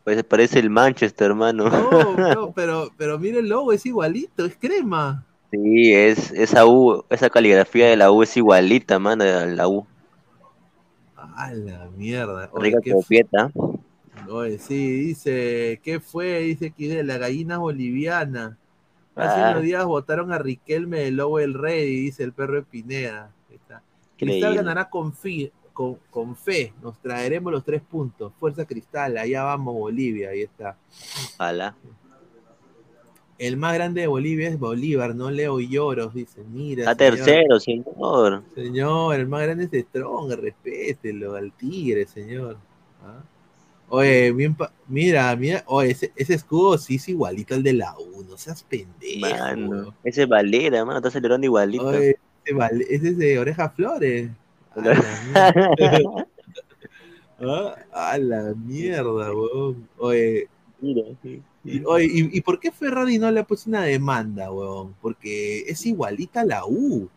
Pues 0.06 0.24
parece 0.24 0.60
el 0.60 0.70
Manchester, 0.70 1.32
hermano. 1.32 1.68
No, 1.70 2.16
no, 2.36 2.52
pero, 2.54 2.90
pero 2.98 3.20
mira 3.20 3.40
el 3.40 3.50
logo, 3.50 3.74
es 3.74 3.86
igualito, 3.86 4.46
es 4.46 4.56
crema. 4.56 5.26
Sí, 5.64 5.94
es, 5.94 6.32
esa 6.32 6.66
U, 6.66 7.04
esa 7.10 7.30
caligrafía 7.30 7.88
de 7.88 7.96
la 7.98 8.12
U 8.12 8.24
es 8.24 8.36
igualita, 8.38 9.00
mano, 9.00 9.24
a 9.24 9.46
la 9.46 9.68
U. 9.68 9.86
A 11.16 11.52
la 11.54 11.90
mierda. 11.98 12.50
Oye, 12.52 12.72
Rica 12.76 12.92
copieta. 12.94 13.52
Oye, 14.30 14.58
sí, 14.60 15.00
dice, 15.00 15.80
¿qué 15.84 16.00
fue? 16.00 16.40
Dice 16.40 16.72
que 16.72 16.88
de 16.88 17.04
la 17.04 17.18
gallina 17.18 17.58
boliviana. 17.58 18.58
Hace 19.16 19.42
Ah. 19.42 19.52
unos 19.52 19.64
días 19.64 19.86
votaron 19.86 20.32
a 20.34 20.38
Riquelme 20.38 21.00
del 21.00 21.16
Lobo 21.16 21.38
del 21.38 21.54
Rey, 21.54 21.88
dice 22.02 22.24
el 22.24 22.34
perro 22.34 22.56
de 22.56 22.64
Pineda. 22.64 23.32
Está. 23.50 23.82
Cristal 24.18 24.56
ganará 24.56 24.90
con, 24.90 25.14
fi- 25.14 25.52
con, 25.74 25.98
con 26.10 26.36
fe, 26.36 26.74
nos 26.82 26.98
traeremos 27.02 27.52
los 27.52 27.64
tres 27.64 27.82
puntos. 27.82 28.34
Fuerza 28.40 28.66
Cristal, 28.66 29.18
allá 29.18 29.44
vamos 29.44 29.74
Bolivia, 29.74 30.30
ahí 30.32 30.42
está. 30.42 30.76
Ojalá. 31.36 31.76
El 33.38 33.58
más 33.58 33.74
grande 33.74 34.02
de 34.02 34.08
Bolivia 34.08 34.48
es 34.48 34.58
Bolívar, 34.58 35.14
no 35.14 35.30
Leo 35.30 35.60
Lloros, 35.60 36.14
dice. 36.14 36.42
Mira. 36.44 36.90
Está 36.92 37.10
señor. 37.10 37.26
tercero, 37.26 37.60
señor. 37.60 38.44
Señor, 38.56 39.16
el 39.20 39.28
más 39.28 39.44
grande 39.44 39.68
es 39.72 39.86
Strong, 39.88 40.32
respételo 40.34 41.36
al 41.36 41.52
tigre, 41.52 42.06
señor. 42.06 42.58
¿Ah? 43.04 43.22
Oye, 43.90 44.32
bien 44.32 44.56
pa- 44.56 44.72
mira, 44.88 45.36
mira, 45.36 45.64
oye, 45.68 45.92
ese, 45.92 46.12
ese 46.16 46.34
escudo 46.34 46.78
sí 46.78 46.96
es 46.96 47.08
igualito 47.10 47.54
al 47.54 47.62
de 47.62 47.74
la 47.74 47.96
U, 48.00 48.24
no 48.24 48.38
seas 48.38 48.64
pendejo. 48.64 49.20
Mano, 49.20 49.94
ese 50.04 50.24
es 50.24 50.28
Valera, 50.30 50.84
mano, 50.86 50.98
está 50.98 51.12
celebrando 51.12 51.46
igualito. 51.46 51.86
Oye, 51.86 52.18
ese, 52.46 53.10
es 53.10 53.18
de 53.18 53.38
Oreja 53.38 53.70
Flores. 53.70 54.32
A 54.76 54.82
la 54.82 54.94
mierda. 55.76 56.28
Ah, 57.38 57.76
A 57.92 58.18
la 58.18 58.54
mierda, 58.56 59.34
weón. 59.34 59.90
Oye, 59.98 60.48
Mira, 60.80 61.04
sí. 61.22 61.42
Y, 61.66 61.84
oye, 61.84 62.06
¿y, 62.06 62.38
y 62.38 62.42
por 62.42 62.60
qué 62.60 62.72
Ferrari 62.72 63.18
no 63.18 63.32
le 63.32 63.40
ha 63.40 63.44
puesto 63.44 63.70
una 63.70 63.82
demanda, 63.82 64.52
weón? 64.52 64.96
Porque 65.02 65.62
es 65.62 65.86
igualita 65.86 66.42
a 66.42 66.46
la 66.46 66.66
U. 66.66 67.10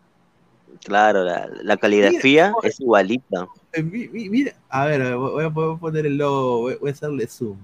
Claro, 0.83 1.23
la, 1.23 1.47
la 1.61 1.77
caligrafía 1.77 2.47
Mira, 2.49 2.55
es 2.63 2.79
igualita. 2.79 3.47
Eh, 3.73 3.83
mi- 3.83 4.07
mi- 4.07 4.29
Mira, 4.29 4.53
a 4.69 4.85
ver, 4.85 5.15
voy 5.15 5.43
a, 5.43 5.47
voy 5.49 5.75
a 5.75 5.79
poner 5.79 6.05
el 6.05 6.17
logo, 6.17 6.61
voy, 6.79 6.89
a 6.89 6.91
hacerle 6.91 7.27
zoom. 7.27 7.57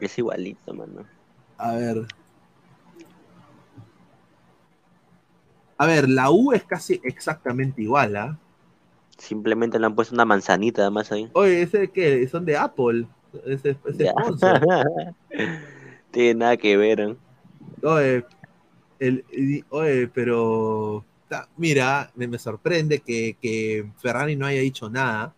Es 0.00 0.18
igualito, 0.18 0.74
mano. 0.74 1.04
A 1.56 1.74
ver. 1.74 2.06
A 5.76 5.86
ver, 5.86 6.08
la 6.08 6.30
U 6.30 6.52
es 6.52 6.64
casi 6.64 7.00
exactamente 7.04 7.82
igual, 7.82 8.16
¿ah? 8.16 8.38
Simplemente 9.18 9.78
le 9.78 9.86
han 9.86 9.94
puesto 9.94 10.14
una 10.14 10.24
manzanita 10.24 10.82
además 10.82 11.12
ahí. 11.12 11.30
Oye, 11.34 11.62
¿ese 11.62 11.88
qué? 11.88 12.26
Son 12.28 12.44
de 12.44 12.56
Apple. 12.56 13.06
Ese, 13.44 13.76
ese 13.86 14.08
sponsor. 14.08 14.60
Tiene 16.14 16.34
nada 16.38 16.56
que 16.56 16.78
ver. 16.78 17.00
¿eh? 17.00 17.16
Oye, 17.82 18.24
el, 18.98 19.24
oye, 19.70 20.08
pero 20.08 21.04
ta- 21.28 21.48
mira, 21.56 22.10
me, 22.16 22.28
me 22.28 22.38
sorprende 22.38 23.00
que, 23.00 23.36
que 23.40 23.90
Ferrari 23.98 24.36
no 24.36 24.46
haya 24.46 24.60
dicho 24.60 24.90
nada. 24.90 25.34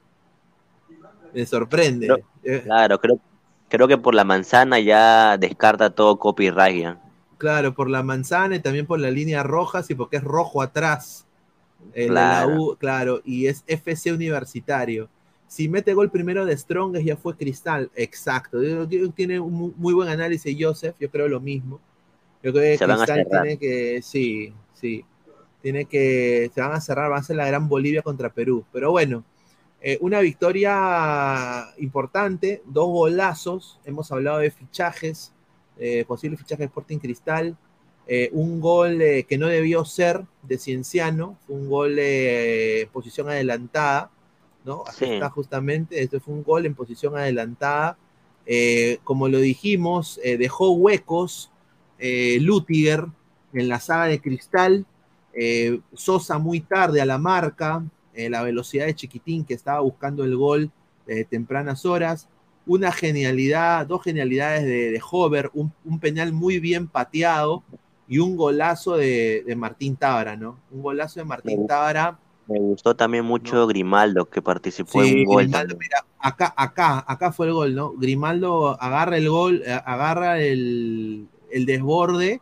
Me 1.33 1.45
sorprende. 1.47 2.25
Eh, 2.43 2.63
Claro, 2.65 2.99
creo, 3.01 3.21
creo 3.69 3.89
que 3.89 3.99
por 3.99 4.15
la 4.15 4.25
manzana 4.25 4.79
ya 4.81 5.37
descarta 5.39 5.91
todo 5.91 6.19
copyright 6.19 6.83
ya. 6.83 7.01
claro, 7.39 7.75
por 7.75 7.91
la 7.91 8.03
manzana 8.03 8.57
y 8.57 8.61
también 8.61 8.87
por 8.87 9.01
las 9.01 9.13
líneas 9.13 9.45
rojas 9.47 9.91
y 9.91 9.95
porque 9.95 10.17
es 10.19 10.25
rojo 10.25 10.63
atrás. 10.63 11.27
El 11.95 12.09
Claro. 12.09 12.49
la 12.49 12.59
U, 12.61 12.77
claro, 12.79 13.23
y 13.25 13.47
es 13.49 13.65
FC 13.67 14.13
universitario. 14.13 15.09
Si 15.49 15.69
mete 15.69 15.95
gol 15.95 16.11
primero 16.11 16.45
de 16.45 16.57
Strong 16.57 16.99
ya 16.99 17.17
fue 17.17 17.37
Cristal. 17.37 17.91
Exacto. 17.95 18.59
Tiene 19.15 19.39
un 19.41 19.53
mu- 19.53 19.73
muy 19.77 19.95
buen 19.95 20.09
análisis 20.09 20.57
Joseph, 20.59 20.97
yo 20.99 21.11
creo 21.11 21.29
lo 21.29 21.41
mismo. 21.41 21.81
Yo 22.43 22.53
creo 22.53 22.63
que 22.73 22.79
Se 22.79 22.87
van 22.87 23.01
a 23.01 23.05
Cristal 23.05 23.25
cerrar. 23.25 23.43
tiene 23.43 23.59
que, 23.59 24.03
sí, 24.03 24.53
sí. 24.75 25.05
Tiene 25.63 25.85
que, 25.87 26.51
se 26.55 26.61
van 26.61 26.73
a 26.73 26.81
cerrar, 26.81 27.11
va 27.11 27.19
a 27.19 27.23
ser 27.23 27.37
la 27.37 27.47
gran 27.47 27.69
Bolivia 27.69 28.03
contra 28.03 28.33
Perú. 28.33 28.65
Pero 28.73 28.91
bueno, 28.91 29.25
eh, 29.81 29.99
una 30.01 30.21
victoria 30.21 31.67
importante, 31.79 32.63
dos 32.67 32.87
golazos. 32.89 33.79
Hemos 33.85 34.11
hablado 34.13 34.39
de 34.39 34.51
fichajes, 34.51 35.33
eh, 35.79 36.05
posible 36.07 36.37
fichaje 36.37 36.63
de 36.63 36.67
Sporting 36.67 36.99
Cristal. 36.99 37.57
Eh, 38.09 38.31
un 38.33 38.61
gol 38.61 39.01
eh, 39.03 39.25
que 39.25 39.39
no 39.39 39.49
debió 39.49 39.85
ser 39.85 40.23
de 40.43 40.59
Cienciano, 40.59 41.37
fue 41.47 41.57
un 41.57 41.69
gol 41.69 41.99
en 41.99 42.89
posición 42.91 43.29
adelantada, 43.29 44.11
¿no? 44.67 44.83
Aquí 44.87 45.05
Sí. 45.07 45.13
está 45.15 45.31
justamente, 45.31 46.03
este 46.03 46.21
fue 46.21 46.35
un 46.35 46.43
gol 46.43 46.67
en 46.67 46.75
posición 46.75 47.17
adelantada. 47.17 47.97
Eh, 48.45 48.99
como 49.05 49.29
lo 49.29 49.39
dijimos, 49.39 50.21
eh, 50.23 50.37
dejó 50.37 50.73
huecos 50.73 51.51
eh, 51.99 52.39
Lutiger 52.43 53.07
en 53.55 53.69
la 53.69 53.81
saga 53.81 54.05
de 54.07 54.21
Cristal, 54.21 54.85
eh, 55.33 55.81
Sosa 55.95 56.39
muy 56.39 56.61
tarde 56.61 57.01
a 57.01 57.07
la 57.07 57.17
marca, 57.19 57.83
la 58.15 58.43
velocidad 58.43 58.87
de 58.87 58.95
Chiquitín 58.95 59.45
que 59.45 59.53
estaba 59.53 59.81
buscando 59.81 60.25
el 60.25 60.37
gol 60.37 60.71
de 61.07 61.25
tempranas 61.27 61.85
horas, 61.85 62.29
una 62.67 62.91
genialidad, 62.91 63.87
dos 63.87 64.03
genialidades 64.03 64.65
de, 64.65 64.91
de 64.91 65.01
Hover, 65.11 65.51
un, 65.53 65.71
un 65.85 66.01
penal 66.01 66.33
muy 66.33 66.59
bien 66.59 66.89
pateado 66.89 67.63
y 68.09 68.19
un 68.19 68.35
golazo 68.37 68.97
de, 68.97 69.45
de 69.47 69.55
Martín 69.55 69.97
Tábara, 69.97 70.35
¿no? 70.35 70.59
Un 70.71 70.83
golazo 70.83 71.21
de 71.21 71.27
Martín 71.27 71.61
Me- 71.63 71.67
Tábara. 71.69 72.19
Me 72.49 72.59
gustó 72.61 72.95
también 72.97 73.25
mucho 73.25 73.67
Grimaldo 73.67 74.27
que 74.31 74.41
participó 74.43 75.03
Sí, 75.03 75.09
en 75.09 75.15
un 75.15 75.25
gol. 75.25 75.51
Grimaldo, 75.51 75.77
mira, 75.79 76.07
acá, 76.19 76.55
acá, 76.57 77.05
acá 77.07 77.33
fue 77.33 77.47
el 77.49 77.53
gol, 77.55 77.75
¿no? 77.75 77.93
Grimaldo 77.93 78.81
agarra 78.81 79.17
el 79.17 79.29
gol, 79.29 79.63
eh, 79.67 79.73
agarra 79.85 80.41
el, 80.41 81.29
el 81.51 81.67
desborde 81.67 82.41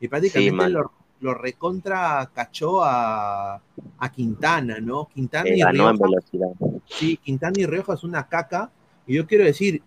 y 0.00 0.08
prácticamente 0.08 0.68
Sí, 0.68 0.68
lo, 0.68 0.92
lo 1.20 1.34
recontra 1.34 2.30
cachó 2.34 2.82
a, 2.84 3.62
a 3.98 4.12
Quintana, 4.12 4.78
¿no? 4.80 5.06
Quintana 5.08 5.54
y 5.54 5.60
ganó 5.60 5.88
en 5.90 5.98
Rioja, 5.98 5.98
velocidad. 5.98 6.48
sí, 6.86 7.16
Quintana 7.18 7.54
y 7.60 7.66
Rioja 7.66 7.94
es 7.94 8.04
una 8.04 8.28
caca. 8.28 8.70
Y 9.06 9.14
yo 9.14 9.26
quiero 9.26 9.44
decir, 9.44 9.82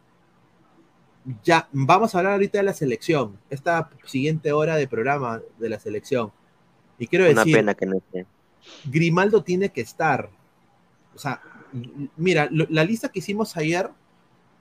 ya, 1.43 1.67
vamos 1.72 2.15
a 2.15 2.20
hablar 2.20 2.34
ahorita 2.34 2.57
de 2.59 2.63
la 2.63 2.74
selección, 2.74 3.38
esta 3.49 3.89
siguiente 4.05 4.51
hora 4.51 4.76
de 4.78 4.88
programa 4.88 5.41
de 5.59 5.70
la 5.70 5.80
selección. 5.80 6.32
Y 6.97 7.07
quiero 7.07 7.26
Una 7.28 7.45
decir, 7.45 7.55
pena 7.55 7.76
que 7.76 7.86
no 7.86 7.97
esté. 7.97 8.26
Grimaldo 8.86 9.43
tiene 9.43 9.70
que 9.70 9.82
estar. 9.82 10.30
O 11.15 11.20
sea, 11.20 11.41
mira, 12.17 12.49
la 12.51 12.84
lista 12.84 13.09
que 13.09 13.20
hicimos 13.20 13.55
ayer, 13.57 13.89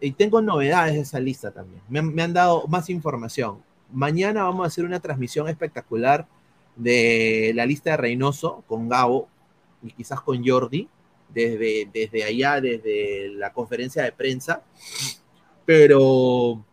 y 0.00 0.12
tengo 0.12 0.40
novedades 0.40 0.94
de 0.94 1.00
esa 1.00 1.20
lista 1.20 1.50
también. 1.50 1.82
Me 1.88 2.22
han 2.22 2.32
dado 2.32 2.66
más 2.68 2.88
información. 2.90 3.62
Mañana 3.92 4.44
vamos 4.44 4.64
a 4.64 4.68
hacer 4.68 4.84
una 4.84 5.00
transmisión 5.00 5.48
espectacular 5.48 6.26
de 6.76 7.52
la 7.54 7.66
lista 7.66 7.90
de 7.90 7.96
Reynoso 7.96 8.62
con 8.66 8.88
Gabo 8.88 9.28
y 9.82 9.90
quizás 9.92 10.20
con 10.20 10.46
Jordi, 10.46 10.88
desde, 11.28 11.88
desde 11.92 12.24
allá, 12.24 12.60
desde 12.60 13.30
la 13.30 13.52
conferencia 13.52 14.04
de 14.04 14.12
prensa. 14.12 14.62
Pero 15.66 16.64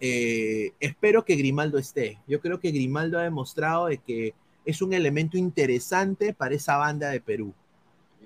eh, 0.00 0.72
espero 0.80 1.24
que 1.24 1.36
Grimaldo 1.36 1.78
esté. 1.78 2.18
Yo 2.26 2.40
creo 2.40 2.58
que 2.58 2.72
Grimaldo 2.72 3.18
ha 3.18 3.22
demostrado 3.22 3.86
de 3.86 3.98
que 3.98 4.34
es 4.64 4.82
un 4.82 4.92
elemento 4.92 5.36
interesante 5.38 6.34
para 6.34 6.54
esa 6.54 6.76
banda 6.76 7.10
de 7.10 7.20
Perú. 7.20 7.54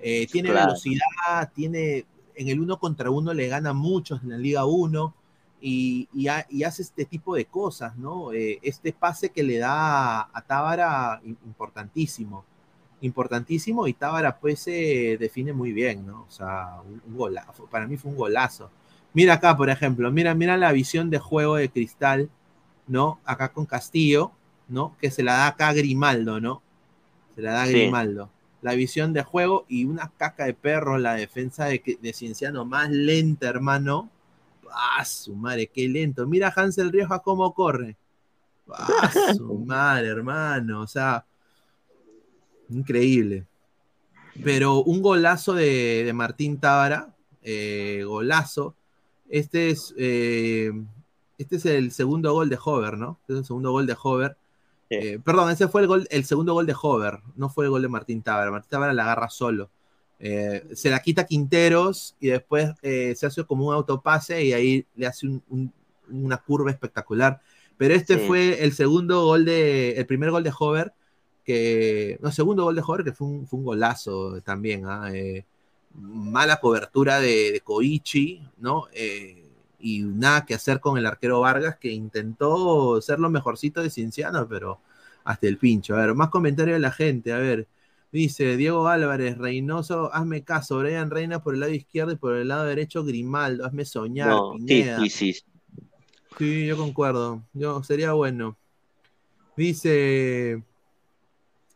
Eh, 0.00 0.28
tiene 0.30 0.50
Claro. 0.50 0.72
velocidad, 0.72 1.50
tiene 1.54 2.06
en 2.34 2.48
el 2.48 2.60
uno 2.60 2.78
contra 2.78 3.10
uno 3.10 3.32
le 3.34 3.48
gana 3.48 3.70
a 3.70 3.74
muchos 3.74 4.22
en 4.22 4.30
la 4.30 4.38
Liga 4.38 4.66
1 4.66 5.14
y, 5.60 6.08
y 6.14 6.28
ha- 6.28 6.46
y 6.50 6.64
hace 6.64 6.82
este 6.82 7.06
tipo 7.06 7.34
de 7.34 7.46
cosas, 7.46 7.96
¿no? 7.96 8.32
Eh, 8.32 8.58
este 8.62 8.92
pase 8.92 9.30
que 9.30 9.42
le 9.42 9.58
da 9.58 10.22
a 10.22 10.42
Tábara, 10.46 11.20
im- 11.24 11.36
importantísimo, 11.46 12.44
importantísimo 13.00 13.86
y 13.86 13.94
Tábara 13.94 14.38
pues 14.38 14.60
se 14.60 15.16
define 15.18 15.52
muy 15.52 15.72
bien, 15.72 16.06
¿no? 16.06 16.22
O 16.28 16.30
sea, 16.30 16.80
un, 16.86 17.02
un 17.06 17.16
golazo, 17.16 17.66
para 17.66 17.86
mí 17.86 17.96
fue 17.96 18.10
un 18.10 18.16
golazo. 18.18 18.70
Mira 19.14 19.34
acá, 19.34 19.56
por 19.56 19.70
ejemplo, 19.70 20.10
mira, 20.12 20.34
mira 20.34 20.56
la 20.58 20.72
visión 20.72 21.10
de 21.10 21.18
juego 21.18 21.56
de 21.56 21.70
Cristal, 21.70 22.28
¿no? 22.86 23.20
Acá 23.24 23.52
con 23.52 23.66
Castillo, 23.66 24.32
¿no? 24.68 24.96
Que 25.00 25.10
se 25.10 25.22
la 25.22 25.34
da 25.34 25.46
acá 25.48 25.68
a 25.68 25.72
Grimaldo, 25.74 26.40
¿no? 26.40 26.62
Se 27.34 27.42
la 27.42 27.52
da 27.52 27.66
Sí. 27.66 27.72
Grimaldo. 27.72 28.30
La 28.62 28.74
visión 28.74 29.12
de 29.12 29.22
juego 29.22 29.64
y 29.68 29.84
una 29.84 30.10
caca 30.16 30.46
de 30.46 30.54
perro, 30.54 30.98
la 30.98 31.14
defensa 31.14 31.66
de, 31.66 31.98
de 32.00 32.12
Cienciano 32.12 32.64
más 32.64 32.90
lenta, 32.90 33.48
hermano. 33.48 34.10
¡Ah, 34.72 35.04
su 35.04 35.34
madre, 35.34 35.68
qué 35.68 35.88
lento! 35.88 36.26
Mira 36.26 36.48
a 36.48 36.60
Hansel 36.60 36.90
Rioja 36.90 37.20
cómo 37.20 37.54
corre. 37.54 37.96
¡Ah, 38.68 39.10
su 39.36 39.54
madre, 39.66 40.08
hermano! 40.08 40.80
O 40.80 40.86
sea, 40.86 41.24
increíble. 42.68 43.46
Pero 44.42 44.82
un 44.82 45.00
golazo 45.00 45.54
de, 45.54 46.02
de 46.04 46.12
Martín 46.12 46.58
Tábara, 46.58 47.14
eh, 47.42 48.02
golazo. 48.04 48.74
Este 49.28 49.70
es, 49.70 49.94
eh, 49.96 50.72
este 51.38 51.56
es 51.56 51.66
el 51.66 51.90
segundo 51.92 52.32
gol 52.32 52.48
de 52.48 52.58
Hover, 52.62 52.98
¿no? 52.98 53.18
Este 53.22 53.34
es 53.34 53.38
el 53.40 53.44
segundo 53.44 53.70
gol 53.72 53.86
de 53.86 53.96
Hover. 54.00 54.36
Eh, 54.88 55.18
perdón, 55.24 55.50
ese 55.50 55.68
fue 55.68 55.80
el, 55.82 55.86
gol, 55.88 56.06
el 56.10 56.24
segundo 56.24 56.52
gol 56.54 56.66
de 56.66 56.74
Hover, 56.80 57.18
no 57.34 57.48
fue 57.48 57.64
el 57.64 57.70
gol 57.70 57.82
de 57.82 57.88
Martín 57.88 58.22
Tábara. 58.22 58.50
Martín 58.50 58.70
Tábara 58.70 58.92
la 58.92 59.02
agarra 59.04 59.28
solo. 59.28 59.70
Eh, 60.18 60.64
se 60.74 60.88
la 60.90 61.00
quita 61.00 61.26
Quinteros 61.26 62.16
y 62.20 62.28
después 62.28 62.70
eh, 62.82 63.14
se 63.16 63.26
hace 63.26 63.44
como 63.44 63.66
un 63.68 63.74
autopase 63.74 64.42
y 64.44 64.52
ahí 64.52 64.86
le 64.94 65.06
hace 65.06 65.26
un- 65.26 65.42
un- 65.50 65.72
una 66.10 66.36
curva 66.38 66.70
espectacular. 66.70 67.40
Pero 67.76 67.94
este 67.94 68.18
Sí. 68.18 68.26
fue 68.26 68.64
el 68.64 68.72
segundo 68.72 69.24
gol 69.24 69.44
de, 69.44 69.92
el 69.92 70.06
primer 70.06 70.30
gol 70.30 70.42
de 70.44 70.52
Hover, 70.58 70.92
que, 71.44 72.18
no, 72.22 72.30
segundo 72.32 72.64
gol 72.64 72.74
de 72.76 72.82
Hover 72.86 73.04
que 73.04 73.12
fue 73.12 73.26
un, 73.26 73.46
fue 73.46 73.58
un 73.58 73.64
golazo 73.66 74.40
también. 74.42 74.84
¿ah? 74.86 75.10
Mala 75.94 76.56
cobertura 76.60 77.20
de, 77.20 77.52
de 77.52 77.60
Koichi, 77.60 78.42
¿no? 78.58 78.84
Eh, 78.92 79.45
y 79.86 80.02
nada 80.02 80.44
que 80.44 80.54
hacer 80.54 80.80
con 80.80 80.98
el 80.98 81.06
arquero 81.06 81.38
Vargas, 81.40 81.76
que 81.76 81.92
intentó 81.92 83.00
ser 83.00 83.20
lo 83.20 83.30
mejorcito 83.30 83.80
de 83.80 83.90
Cienciano, 83.90 84.48
pero 84.48 84.80
hasta 85.22 85.46
el 85.46 85.58
pincho. 85.58 85.94
A 85.94 86.00
ver, 86.00 86.14
más 86.14 86.28
comentarios 86.28 86.74
de 86.74 86.80
la 86.80 86.90
gente. 86.90 87.32
A 87.32 87.38
ver, 87.38 87.68
dice 88.10 88.56
Diego 88.56 88.88
Álvarez, 88.88 89.38
Reynoso, 89.38 90.12
hazme 90.12 90.42
caso, 90.42 90.80
Brian 90.80 91.08
Reina 91.08 91.40
por 91.40 91.54
el 91.54 91.60
lado 91.60 91.72
izquierdo 91.72 92.10
y 92.10 92.16
por 92.16 92.34
el 92.34 92.48
lado 92.48 92.64
derecho 92.64 93.04
Grimaldo, 93.04 93.64
hazme 93.64 93.84
soñar, 93.84 94.30
No, 94.30 94.54
sí, 94.66 94.84
sí, 94.98 95.08
sí. 95.08 95.44
Sí, 96.36 96.66
yo 96.66 96.76
concuerdo. 96.76 97.44
Yo, 97.52 97.84
sería 97.84 98.12
bueno. 98.12 98.56
Dice, 99.56 100.64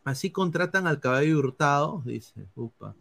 así 0.03 0.31
contratan 0.31 0.89
al 0.89 0.99
caballo 0.99 1.39
hurtado, 1.39 2.03
dice, 2.05 2.49
upa. 2.57 2.97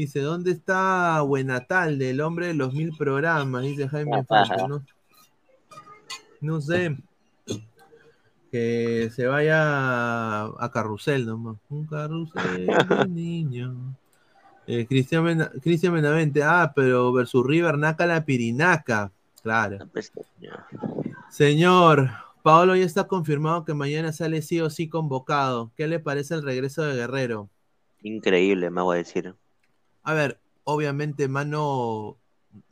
Dice, 0.00 0.20
¿dónde 0.20 0.52
está 0.52 1.20
Buenatal, 1.20 1.98
del 1.98 2.22
hombre 2.22 2.46
de 2.46 2.54
los 2.54 2.72
mil 2.72 2.96
programas? 2.96 3.62
Dice 3.64 3.86
Jaime 3.86 4.24
Falco, 4.24 4.66
¿no? 4.66 4.82
No 6.40 6.58
sé. 6.62 6.96
Que 8.50 9.10
se 9.14 9.26
vaya 9.26 10.44
a 10.44 10.70
Carrusel 10.72 11.26
nomás. 11.26 11.58
Un 11.68 11.86
carrusel 11.86 12.66
de 12.66 13.06
niño. 13.10 13.94
Eh, 14.66 14.86
Cristian, 14.86 15.22
Mena- 15.22 15.50
Cristian 15.62 15.92
Benavente, 15.92 16.42
ah, 16.42 16.72
pero 16.74 17.12
versus 17.12 17.46
River 17.46 17.76
Naca 17.76 18.06
la 18.06 18.24
Pirinaca. 18.24 19.12
Claro. 19.42 19.86
Señor, 21.28 22.08
Paolo 22.42 22.74
ya 22.74 22.86
está 22.86 23.04
confirmado 23.06 23.66
que 23.66 23.74
mañana 23.74 24.14
sale 24.14 24.40
sí 24.40 24.62
o 24.62 24.70
sí 24.70 24.88
convocado. 24.88 25.70
¿Qué 25.76 25.86
le 25.86 26.00
parece 26.00 26.32
el 26.36 26.42
regreso 26.42 26.82
de 26.84 26.94
Guerrero? 26.96 27.50
Increíble, 28.02 28.70
me 28.70 28.80
voy 28.80 28.94
a 28.94 28.98
decir. 29.00 29.34
A 30.02 30.14
ver, 30.14 30.40
obviamente, 30.64 31.28
mano, 31.28 32.16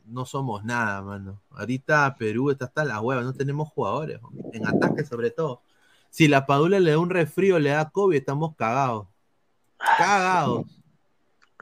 no 0.05 0.25
somos 0.25 0.63
nada, 0.63 1.01
mano. 1.01 1.41
Ahorita 1.51 2.15
Perú 2.17 2.49
está 2.51 2.65
hasta 2.65 2.83
la 2.85 2.99
hueva, 3.01 3.21
no 3.21 3.33
tenemos 3.33 3.69
jugadores, 3.69 4.19
en 4.53 4.67
ataque 4.67 5.03
sobre 5.05 5.31
todo. 5.31 5.61
Si 6.09 6.27
la 6.27 6.45
Padula 6.45 6.79
le 6.79 6.91
da 6.91 6.99
un 6.99 7.09
resfrío, 7.11 7.59
le 7.59 7.69
da 7.69 7.89
COVID, 7.89 8.17
estamos 8.17 8.55
cagados. 8.55 9.07
Cagados. 9.77 10.65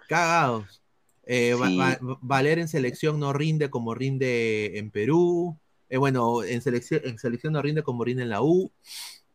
Cagados. 0.08 0.82
Eh. 1.26 1.54
Va- 1.56 1.98
Valer 2.22 2.60
en 2.60 2.68
selección 2.70 3.20
no 3.20 3.34
rinde 3.34 3.70
como 3.70 3.94
rinde 3.94 4.78
en 4.78 4.90
Perú. 4.90 5.58
Eh, 5.90 5.98
bueno, 5.98 6.44
en 6.44 6.62
selección, 6.62 7.02
en 7.04 7.20
selección 7.20 7.54
no 7.54 7.62
rinde 7.62 7.84
como 7.84 8.04
rinde 8.06 8.24
en 8.24 8.30
la 8.30 8.42
U. 8.42 8.72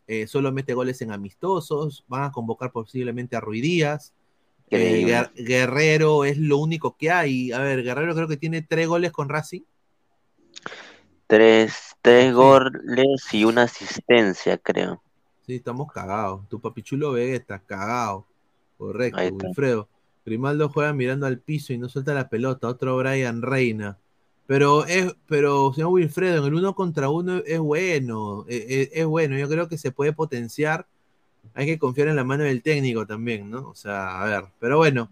Eh, 0.06 0.26
solo 0.26 0.50
mete 0.52 0.72
goles 0.74 1.00
en 1.02 1.12
amistosos. 1.12 2.04
Van 2.08 2.24
a 2.24 2.32
convocar 2.32 2.72
posiblemente 2.72 3.36
a 3.36 3.40
Ruidías. 3.40 4.14
Eh, 4.74 5.26
Guerrero 5.36 6.24
es 6.24 6.38
lo 6.38 6.58
único 6.58 6.96
que 6.96 7.10
hay. 7.10 7.52
A 7.52 7.58
ver, 7.58 7.82
Guerrero 7.82 8.14
creo 8.14 8.28
que 8.28 8.36
tiene 8.36 8.62
tres 8.62 8.88
goles 8.88 9.12
con 9.12 9.28
Racing. 9.28 9.62
Tres, 11.26 11.96
tres 12.02 12.34
goles 12.34 13.22
y 13.32 13.44
una 13.44 13.62
asistencia, 13.62 14.58
creo. 14.58 15.02
Sí, 15.46 15.56
estamos 15.56 15.90
cagados. 15.90 16.48
Tu 16.48 16.60
papichulo 16.60 17.12
Vegeta, 17.12 17.58
cagado. 17.58 18.26
Correcto. 18.76 19.18
Wilfredo. 19.30 19.88
Grimaldo 20.24 20.68
juega 20.68 20.92
mirando 20.92 21.26
al 21.26 21.40
piso 21.40 21.72
y 21.72 21.78
no 21.78 21.88
suelta 21.88 22.14
la 22.14 22.28
pelota. 22.28 22.68
Otro 22.68 22.96
Brian 22.96 23.42
Reina. 23.42 23.98
Pero 24.46 24.84
es, 24.86 25.14
pero 25.26 25.72
señor 25.72 25.90
Wilfredo, 25.90 26.38
en 26.38 26.44
el 26.44 26.54
uno 26.54 26.74
contra 26.74 27.08
uno 27.08 27.38
es 27.44 27.58
bueno. 27.58 28.44
Es, 28.48 28.64
es- 28.68 28.90
es 28.92 29.06
bueno. 29.06 29.38
Yo 29.38 29.48
creo 29.48 29.68
que 29.68 29.78
se 29.78 29.90
puede 29.92 30.12
potenciar. 30.12 30.86
Hay 31.54 31.66
que 31.66 31.78
confiar 31.78 32.08
en 32.08 32.16
la 32.16 32.24
mano 32.24 32.44
del 32.44 32.62
técnico 32.62 33.06
también, 33.06 33.50
¿no? 33.50 33.68
O 33.68 33.74
sea, 33.74 34.22
a 34.22 34.24
ver. 34.24 34.44
Pero 34.58 34.78
bueno, 34.78 35.10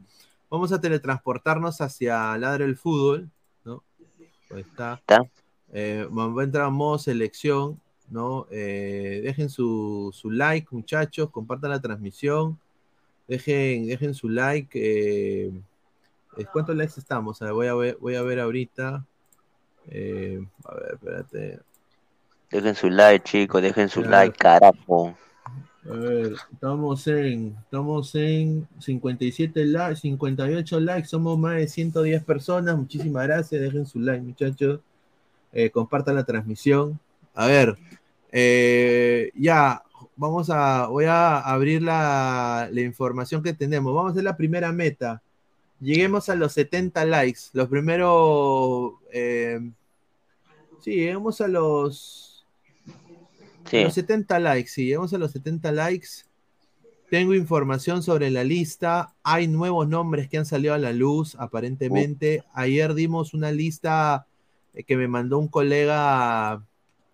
vamos 0.48 0.72
a 0.72 0.80
teletransportarnos 0.80 1.80
hacia 1.80 2.36
Ladre 2.38 2.64
el 2.64 2.76
Fútbol, 2.76 3.30
¿no? 3.64 3.82
Ahí 4.54 4.60
está. 4.60 5.00
Eh, 5.72 6.06
va 6.10 6.40
a 6.40 6.44
entrar 6.44 6.64
a 6.64 6.70
modo 6.70 6.98
selección, 6.98 7.80
¿no? 8.08 8.46
Eh, 8.50 9.20
dejen 9.22 9.50
su, 9.50 10.10
su 10.12 10.30
like, 10.30 10.68
muchachos, 10.70 11.30
compartan 11.30 11.70
la 11.70 11.80
transmisión, 11.80 12.58
dejen, 13.28 13.86
dejen 13.86 14.14
su 14.14 14.28
like. 14.28 14.70
eh, 14.74 15.52
eh, 16.36 16.44
¿Cuántos 16.52 16.76
likes 16.76 16.98
estamos? 16.98 17.40
A 17.42 17.46
ver, 17.46 17.54
voy, 17.54 17.66
a 17.66 17.74
ver, 17.74 17.98
voy 18.00 18.14
a 18.14 18.22
ver 18.22 18.40
ahorita. 18.40 19.04
Eh, 19.88 20.44
a 20.64 20.74
ver, 20.74 20.94
espérate. 20.94 21.60
Dejen 22.50 22.74
su 22.74 22.90
like, 22.90 23.24
chicos, 23.24 23.62
dejen 23.62 23.88
su 23.88 24.02
like, 24.02 24.36
carajo. 24.36 25.16
A 25.88 25.94
ver, 25.94 26.34
estamos 26.52 27.06
en, 27.06 27.56
estamos 27.62 28.14
en 28.14 28.68
57 28.80 29.64
likes, 29.64 30.00
58 30.00 30.80
likes, 30.80 31.08
somos 31.08 31.38
más 31.38 31.56
de 31.56 31.68
110 31.68 32.22
personas. 32.24 32.76
Muchísimas 32.76 33.26
gracias, 33.26 33.62
dejen 33.62 33.86
su 33.86 33.98
like, 33.98 34.22
muchachos. 34.22 34.80
Eh, 35.52 35.70
compartan 35.70 36.16
la 36.16 36.24
transmisión. 36.24 37.00
A 37.34 37.46
ver, 37.46 37.78
eh, 38.30 39.30
ya, 39.34 39.82
vamos 40.16 40.50
a, 40.50 40.86
voy 40.88 41.06
a 41.06 41.38
abrir 41.40 41.82
la, 41.82 42.68
la 42.70 42.80
información 42.82 43.42
que 43.42 43.54
tenemos. 43.54 43.94
Vamos 43.94 44.10
a 44.10 44.12
hacer 44.12 44.24
la 44.24 44.36
primera 44.36 44.72
meta. 44.72 45.22
Lleguemos 45.80 46.28
a 46.28 46.34
los 46.34 46.52
70 46.52 47.06
likes. 47.06 47.40
Los 47.54 47.68
primeros, 47.68 48.92
eh, 49.12 49.58
sí, 50.80 50.94
lleguemos 50.94 51.40
a 51.40 51.48
los 51.48 52.29
Sí. 53.70 53.82
los 53.84 53.94
70 53.94 54.38
likes, 54.40 54.70
sí, 54.70 54.86
llegamos 54.86 55.12
a 55.14 55.18
los 55.18 55.32
70 55.32 55.72
likes. 55.72 56.08
Tengo 57.08 57.34
información 57.34 58.02
sobre 58.02 58.30
la 58.30 58.44
lista. 58.44 59.14
Hay 59.24 59.48
nuevos 59.48 59.88
nombres 59.88 60.28
que 60.28 60.38
han 60.38 60.46
salido 60.46 60.74
a 60.74 60.78
la 60.78 60.92
luz, 60.92 61.36
aparentemente. 61.38 62.44
Ayer 62.52 62.94
dimos 62.94 63.34
una 63.34 63.50
lista 63.50 64.26
eh, 64.74 64.84
que 64.84 64.96
me 64.96 65.08
mandó 65.08 65.38
un 65.38 65.48
colega, 65.48 66.64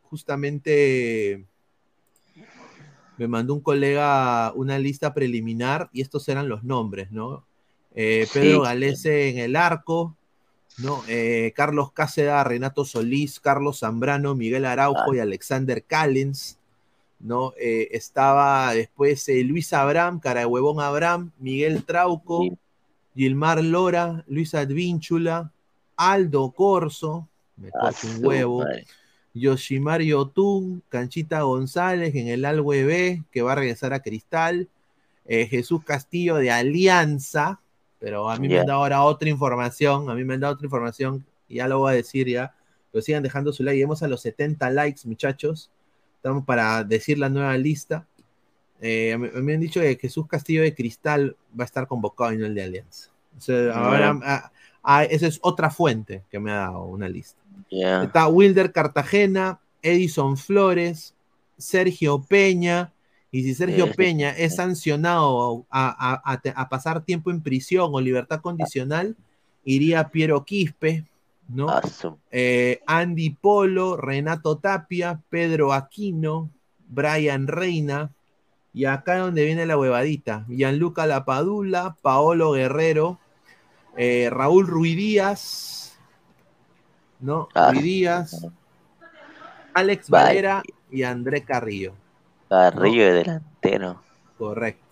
justamente, 0.03 1.47
me 3.17 3.29
mandó 3.29 3.55
un 3.55 3.61
colega 3.61 4.53
una 4.55 4.79
lista 4.79 5.15
preliminar 5.15 5.89
y 5.93 6.03
estos 6.03 6.29
eran 6.29 6.49
los 6.49 6.63
nombres, 6.63 7.11
¿no? 7.11 7.47
Eh, 7.95 8.27
Pedro 8.33 8.59
Sí. 8.59 8.65
Galese 8.65 9.29
en 9.31 9.39
el 9.39 9.57
arco, 9.57 10.17
¿no? 10.79 11.03
Eh, 11.09 11.53
Carlos 11.57 11.93
Cáceda, 11.93 12.43
Renato 12.45 12.85
Solís, 12.85 13.41
Carlos 13.41 13.81
Zambrano, 13.81 14.35
Miguel 14.35 14.65
Araujo 14.65 15.15
y 15.15 15.19
Alexander 15.19 15.83
Callens, 15.83 16.59
¿no? 17.19 17.55
Eh, 17.59 17.89
estaba 17.93 18.73
después 18.75 19.29
eh, 19.29 19.43
Luis 19.43 19.73
Abraham, 19.73 20.21
cara 20.21 20.41
de 20.41 20.47
huevón 20.47 20.81
Abraham, 20.81 21.33
Miguel 21.39 21.85
Trauco, 21.85 22.45
Gilmar 23.15 23.65
Lora, 23.65 24.25
Luis 24.29 24.55
Advínchula, 24.55 25.51
Aldo 25.97 26.51
Corso, 26.51 27.29
me 27.57 27.71
Ah, 27.75 27.91
un 28.05 28.25
huevo, 28.25 28.59
madre. 28.59 28.87
Yoshimar 29.33 30.03
Yotun, 30.03 30.83
Canchita 30.89 31.43
González 31.43 32.15
en 32.15 32.29
el 32.29 32.45
Alwe 32.45 32.85
B, 32.85 33.23
que 33.31 33.43
va 33.43 33.53
a 33.53 33.57
regresar 33.57 33.93
a 33.93 34.01
Cristal, 34.01 34.69
eh, 35.27 35.47
Jesús 35.47 35.85
Castillo 35.85 36.37
de 36.37 36.51
Alianza, 36.51 37.61
pero 37.99 38.29
a 38.31 38.37
mí 38.39 38.47
me 38.49 38.55
han 38.61 38.67
dado 38.67 38.81
ahora 38.81 39.03
otra 39.03 39.29
información, 39.29 40.11
a 40.11 40.15
mí 40.15 40.25
me 40.25 40.35
han 40.35 40.41
dado 40.41 40.55
otra 40.55 40.67
información, 40.67 41.25
y 41.49 41.57
ya 41.57 41.69
lo 41.69 41.79
voy 41.79 41.93
a 41.93 41.97
decir 41.97 42.29
ya, 42.29 42.55
pero 42.93 43.03
sigan 43.03 43.23
dejando 43.23 43.53
su 43.53 43.63
like, 43.63 43.77
lleguemos 43.77 44.03
a 44.03 44.09
los 44.09 44.21
70 44.23 44.71
likes, 44.71 45.01
muchachos, 45.07 45.71
estamos 46.17 46.45
para 46.45 46.83
decir 46.85 47.19
la 47.19 47.29
nueva 47.29 47.57
lista. 47.57 48.07
Eh, 48.81 49.13
a 49.15 49.19
mí- 49.19 49.29
a 49.35 49.39
me 49.41 49.55
han 49.55 49.61
dicho 49.61 49.81
que 49.81 49.97
Jesús 49.97 50.27
Castillo 50.27 50.63
de 50.63 50.75
Cristal 50.75 51.37
va 51.59 51.65
a 51.65 51.67
estar 51.67 51.87
convocado 51.87 52.33
y 52.33 52.37
no 52.39 52.47
el 52.47 52.55
de 52.55 52.63
Alianza. 52.63 53.11
O 53.37 53.41
sea, 53.41 53.73
ahora, 53.75 54.13
Bueno. 54.13 54.21
ah, 54.27 54.51
ah, 54.83 55.05
esa 55.05 55.27
es 55.27 55.39
otra 55.43 55.71
fuente 55.71 56.25
que 56.31 56.39
me 56.39 56.51
ha 56.51 56.57
dado 56.57 56.85
una 56.85 57.09
lista. 57.09 57.41
Está 58.03 58.29
Wilder 58.29 58.73
Cartagena, 58.73 59.61
Edison 59.83 60.37
Flores, 60.37 61.15
Sergio 61.57 62.21
Peña. 62.23 62.93
Y 63.37 63.43
si 63.43 63.55
Sergio 63.55 63.87
Eh. 63.87 63.93
Peña 63.97 64.31
es 64.31 64.57
sancionado 64.57 65.67
a, 65.71 65.89
a- 66.25 66.33
a 66.33 66.41
te- 66.41 66.55
a 66.57 66.69
pasar 66.69 67.03
tiempo 67.05 67.31
en 67.31 67.43
prisión 67.43 67.91
o 67.93 68.01
libertad 68.01 68.41
condicional, 68.41 69.15
iría 69.65 70.09
Piero 70.09 70.45
Quispe, 70.45 71.05
¿no? 71.49 71.69
Ah, 71.69 71.83
Eh, 72.31 72.81
Andy 72.87 73.31
Polo, 73.31 73.97
Renato 73.97 74.57
Tapia, 74.57 75.21
Pedro 75.29 75.73
Aquino, 75.73 76.51
Brian 76.89 77.47
Reina 77.47 78.11
Y 78.73 78.85
acá 78.85 79.15
es 79.17 79.21
donde 79.23 79.45
viene 79.45 79.65
la 79.67 79.77
huevadita. 79.79 80.45
Gianluca 80.49 81.07
Lapadula, 81.07 81.97
Paolo 82.03 82.53
Guerrero, 82.53 83.19
eh, 83.97 84.29
Raúl 84.31 84.67
Ruidíaz, 84.67 85.99
¿no? 87.21 87.49
Ah. 87.55 87.71
Ruidíaz, 87.73 88.47
Alex. 89.75 90.09
Valera 90.11 90.63
y 90.91 91.03
André 91.05 91.43
Carrillo. 91.43 91.95
Carrillo 92.49 93.05
de 93.05 93.13
delantero. 93.13 94.01
Correcto. 94.39 94.85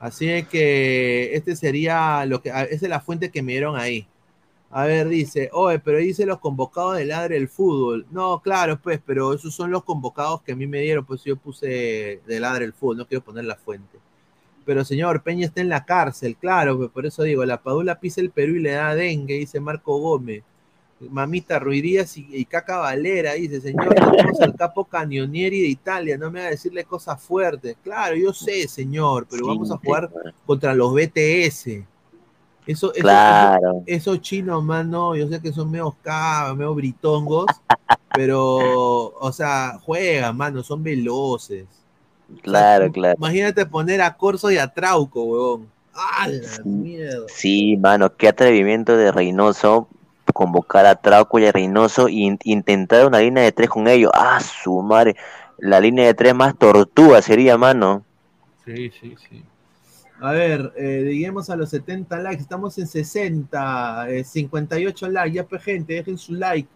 Así 0.00 0.28
es 0.28 0.46
que 0.48 1.34
este 1.34 1.56
sería 1.56 2.26
lo 2.26 2.42
que 2.42 2.50
ah, 2.50 2.64
esa 2.64 2.86
es 2.86 2.90
la 2.90 3.00
fuente 3.00 3.30
que 3.30 3.42
me 3.42 3.52
dieron 3.52 3.76
ahí. 3.76 4.06
A 4.70 4.86
ver, 4.86 5.08
dice, 5.08 5.50
oye, 5.52 5.78
pero 5.78 5.98
dice 5.98 6.26
los 6.26 6.40
convocados 6.40 6.96
de 6.96 7.04
Ladre 7.06 7.36
el 7.36 7.48
Fútbol. 7.48 8.06
No, 8.10 8.40
claro, 8.42 8.78
pues, 8.82 9.00
pero 9.06 9.32
esos 9.32 9.54
son 9.54 9.70
los 9.70 9.84
convocados 9.84 10.42
que 10.42 10.52
a 10.52 10.56
mí 10.56 10.66
me 10.66 10.80
dieron, 10.80 11.04
pues 11.04 11.22
yo 11.24 11.36
puse 11.36 12.20
de 12.26 12.40
Ladre 12.40 12.64
el 12.64 12.72
Fútbol, 12.72 12.96
no 12.98 13.06
quiero 13.06 13.24
poner 13.24 13.44
la 13.44 13.54
fuente. 13.54 13.98
Pero 14.66 14.84
señor, 14.84 15.22
Peña 15.22 15.46
está 15.46 15.60
en 15.60 15.68
la 15.68 15.84
cárcel, 15.84 16.36
claro, 16.36 16.76
pues 16.76 16.90
por 16.90 17.06
eso 17.06 17.22
digo, 17.22 17.44
la 17.44 17.62
Padula 17.62 18.00
pisa 18.00 18.20
el 18.20 18.30
Perú 18.30 18.56
y 18.56 18.60
le 18.60 18.72
da 18.72 18.94
dengue, 18.94 19.34
dice 19.34 19.60
Marco 19.60 19.98
Gómez. 19.98 20.42
Mamita 21.00 21.58
Ruidías 21.58 22.16
y, 22.16 22.26
y 22.30 22.44
Caca 22.44 22.78
Valera, 22.78 23.34
dice, 23.34 23.60
señor, 23.60 23.94
tenemos 23.94 24.40
al 24.40 24.54
capo 24.54 24.84
Canionieri 24.84 25.60
de 25.60 25.68
Italia, 25.68 26.16
no 26.16 26.30
me 26.30 26.40
va 26.40 26.46
a 26.46 26.50
decirle 26.50 26.84
cosas 26.84 27.20
fuertes. 27.20 27.76
Claro, 27.82 28.16
yo 28.16 28.32
sé, 28.32 28.66
señor, 28.68 29.26
pero 29.28 29.44
Sí, 29.44 29.48
vamos 29.48 29.70
a 29.70 29.76
jugar 29.76 30.10
contra 30.46 30.74
los 30.74 30.94
BTS. 30.94 31.84
Eso, 32.66 32.92
eso- 32.94 33.02
Claro. 33.02 33.70
eso- 33.70 33.82
esos 33.86 34.20
chinos, 34.22 34.64
mano, 34.64 35.14
yo 35.16 35.28
sé 35.28 35.40
que 35.42 35.52
son 35.52 35.70
medio 35.70 35.94
cabos, 36.02 36.56
medio 36.56 36.74
britongos, 36.74 37.46
pero, 38.14 38.56
o 39.18 39.32
sea, 39.32 39.78
juegan, 39.84 40.36
mano, 40.36 40.62
son 40.62 40.82
veloces. 40.82 41.66
Claro, 42.40 42.90
claro. 42.90 43.16
Imagínate 43.18 43.66
poner 43.66 44.00
a 44.00 44.16
Corso 44.16 44.50
y 44.50 44.56
a 44.56 44.68
Trauco, 44.68 45.24
huevón. 45.24 45.68
¡Ah, 45.92 46.26
la 46.28 46.64
mierda! 46.64 47.26
Sí, 47.28 47.76
mano, 47.76 48.16
qué 48.16 48.28
atrevimiento 48.28 48.96
de 48.96 49.12
Reynoso 49.12 49.88
convocar 50.34 50.84
a 50.84 50.96
Trauco 50.96 51.38
y 51.38 51.46
a 51.46 51.52
Reynoso 51.52 52.08
e 52.08 52.12
in- 52.12 52.38
intentar 52.44 53.06
una 53.06 53.20
línea 53.20 53.42
de 53.44 53.52
tres 53.52 53.70
con 53.70 53.88
ellos. 53.88 54.10
Ah, 54.14 54.40
su 54.40 54.82
madre. 54.82 55.16
La 55.58 55.80
línea 55.80 56.06
de 56.06 56.14
tres 56.14 56.34
más 56.34 56.58
tortuga 56.58 57.22
sería, 57.22 57.56
mano. 57.56 58.04
Sí, 58.66 58.90
sí, 59.00 59.14
sí. 59.28 59.42
A 60.20 60.32
ver, 60.32 60.72
eh, 60.76 61.30
a 61.48 61.56
los 61.56 61.70
70 61.70 62.18
likes, 62.18 62.42
estamos 62.42 62.78
en 62.78 62.86
60, 62.86 64.08
eh, 64.08 64.24
58 64.24 65.08
likes, 65.08 65.32
ya 65.32 65.44
pues 65.46 65.62
gente, 65.62 65.94
dejen 65.94 66.16
su 66.16 66.34
like, 66.34 66.68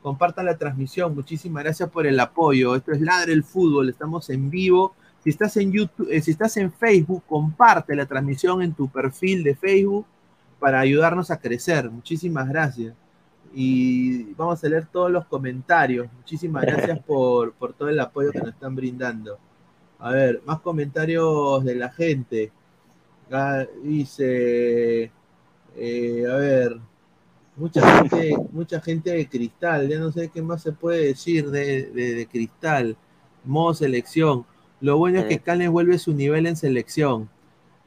compartan 0.00 0.46
la 0.46 0.56
transmisión, 0.56 1.14
muchísimas 1.14 1.64
gracias 1.64 1.90
por 1.90 2.06
el 2.06 2.18
apoyo, 2.20 2.74
esto 2.76 2.92
es 2.92 3.00
Ladre 3.00 3.32
el 3.32 3.42
Fútbol, 3.44 3.90
estamos 3.90 4.30
en 4.30 4.48
vivo, 4.48 4.94
si 5.22 5.30
estás 5.30 5.56
en 5.56 5.72
YouTube, 5.72 6.08
eh, 6.10 6.22
si 6.22 6.30
estás 6.30 6.56
en 6.56 6.72
Facebook, 6.72 7.24
comparte 7.26 7.96
la 7.96 8.06
transmisión 8.06 8.62
en 8.62 8.72
tu 8.74 8.88
perfil 8.88 9.42
de 9.42 9.54
Facebook 9.54 10.06
para 10.58 10.80
ayudarnos 10.80 11.30
a 11.30 11.38
crecer, 11.38 11.90
muchísimas 11.90 12.48
gracias. 12.48 12.94
Y 13.54 14.32
vamos 14.34 14.62
a 14.64 14.68
leer 14.68 14.86
todos 14.86 15.10
los 15.10 15.26
comentarios, 15.26 16.08
muchísimas 16.16 16.62
gracias 16.66 16.98
por, 17.00 17.52
por 17.54 17.72
todo 17.72 17.88
el 17.88 18.00
apoyo 18.00 18.32
que 18.32 18.38
nos 18.40 18.48
están 18.50 18.74
brindando. 18.74 19.38
A 19.98 20.10
ver, 20.10 20.42
más 20.44 20.60
comentarios 20.60 21.64
de 21.64 21.74
la 21.76 21.90
gente. 21.90 22.50
Ah, 23.30 23.64
dice, 23.82 25.10
eh, 25.76 26.24
a 26.30 26.34
ver, 26.36 26.76
mucha 27.56 27.80
gente, 28.00 28.36
mucha 28.52 28.80
gente 28.80 29.10
de 29.12 29.28
cristal, 29.28 29.88
ya 29.88 29.98
no 29.98 30.12
sé 30.12 30.28
qué 30.28 30.42
más 30.42 30.62
se 30.62 30.72
puede 30.72 31.06
decir 31.06 31.50
de, 31.50 31.86
de- 31.86 32.14
de 32.14 32.26
cristal. 32.26 32.96
Modo 33.44 33.74
selección. 33.74 34.44
Lo 34.80 34.96
bueno 34.98 35.18
es 35.20 35.24
que 35.26 35.38
Calen 35.38 35.72
vuelve 35.72 35.98
su 35.98 36.12
nivel 36.14 36.46
en 36.46 36.56
selección. 36.56 37.28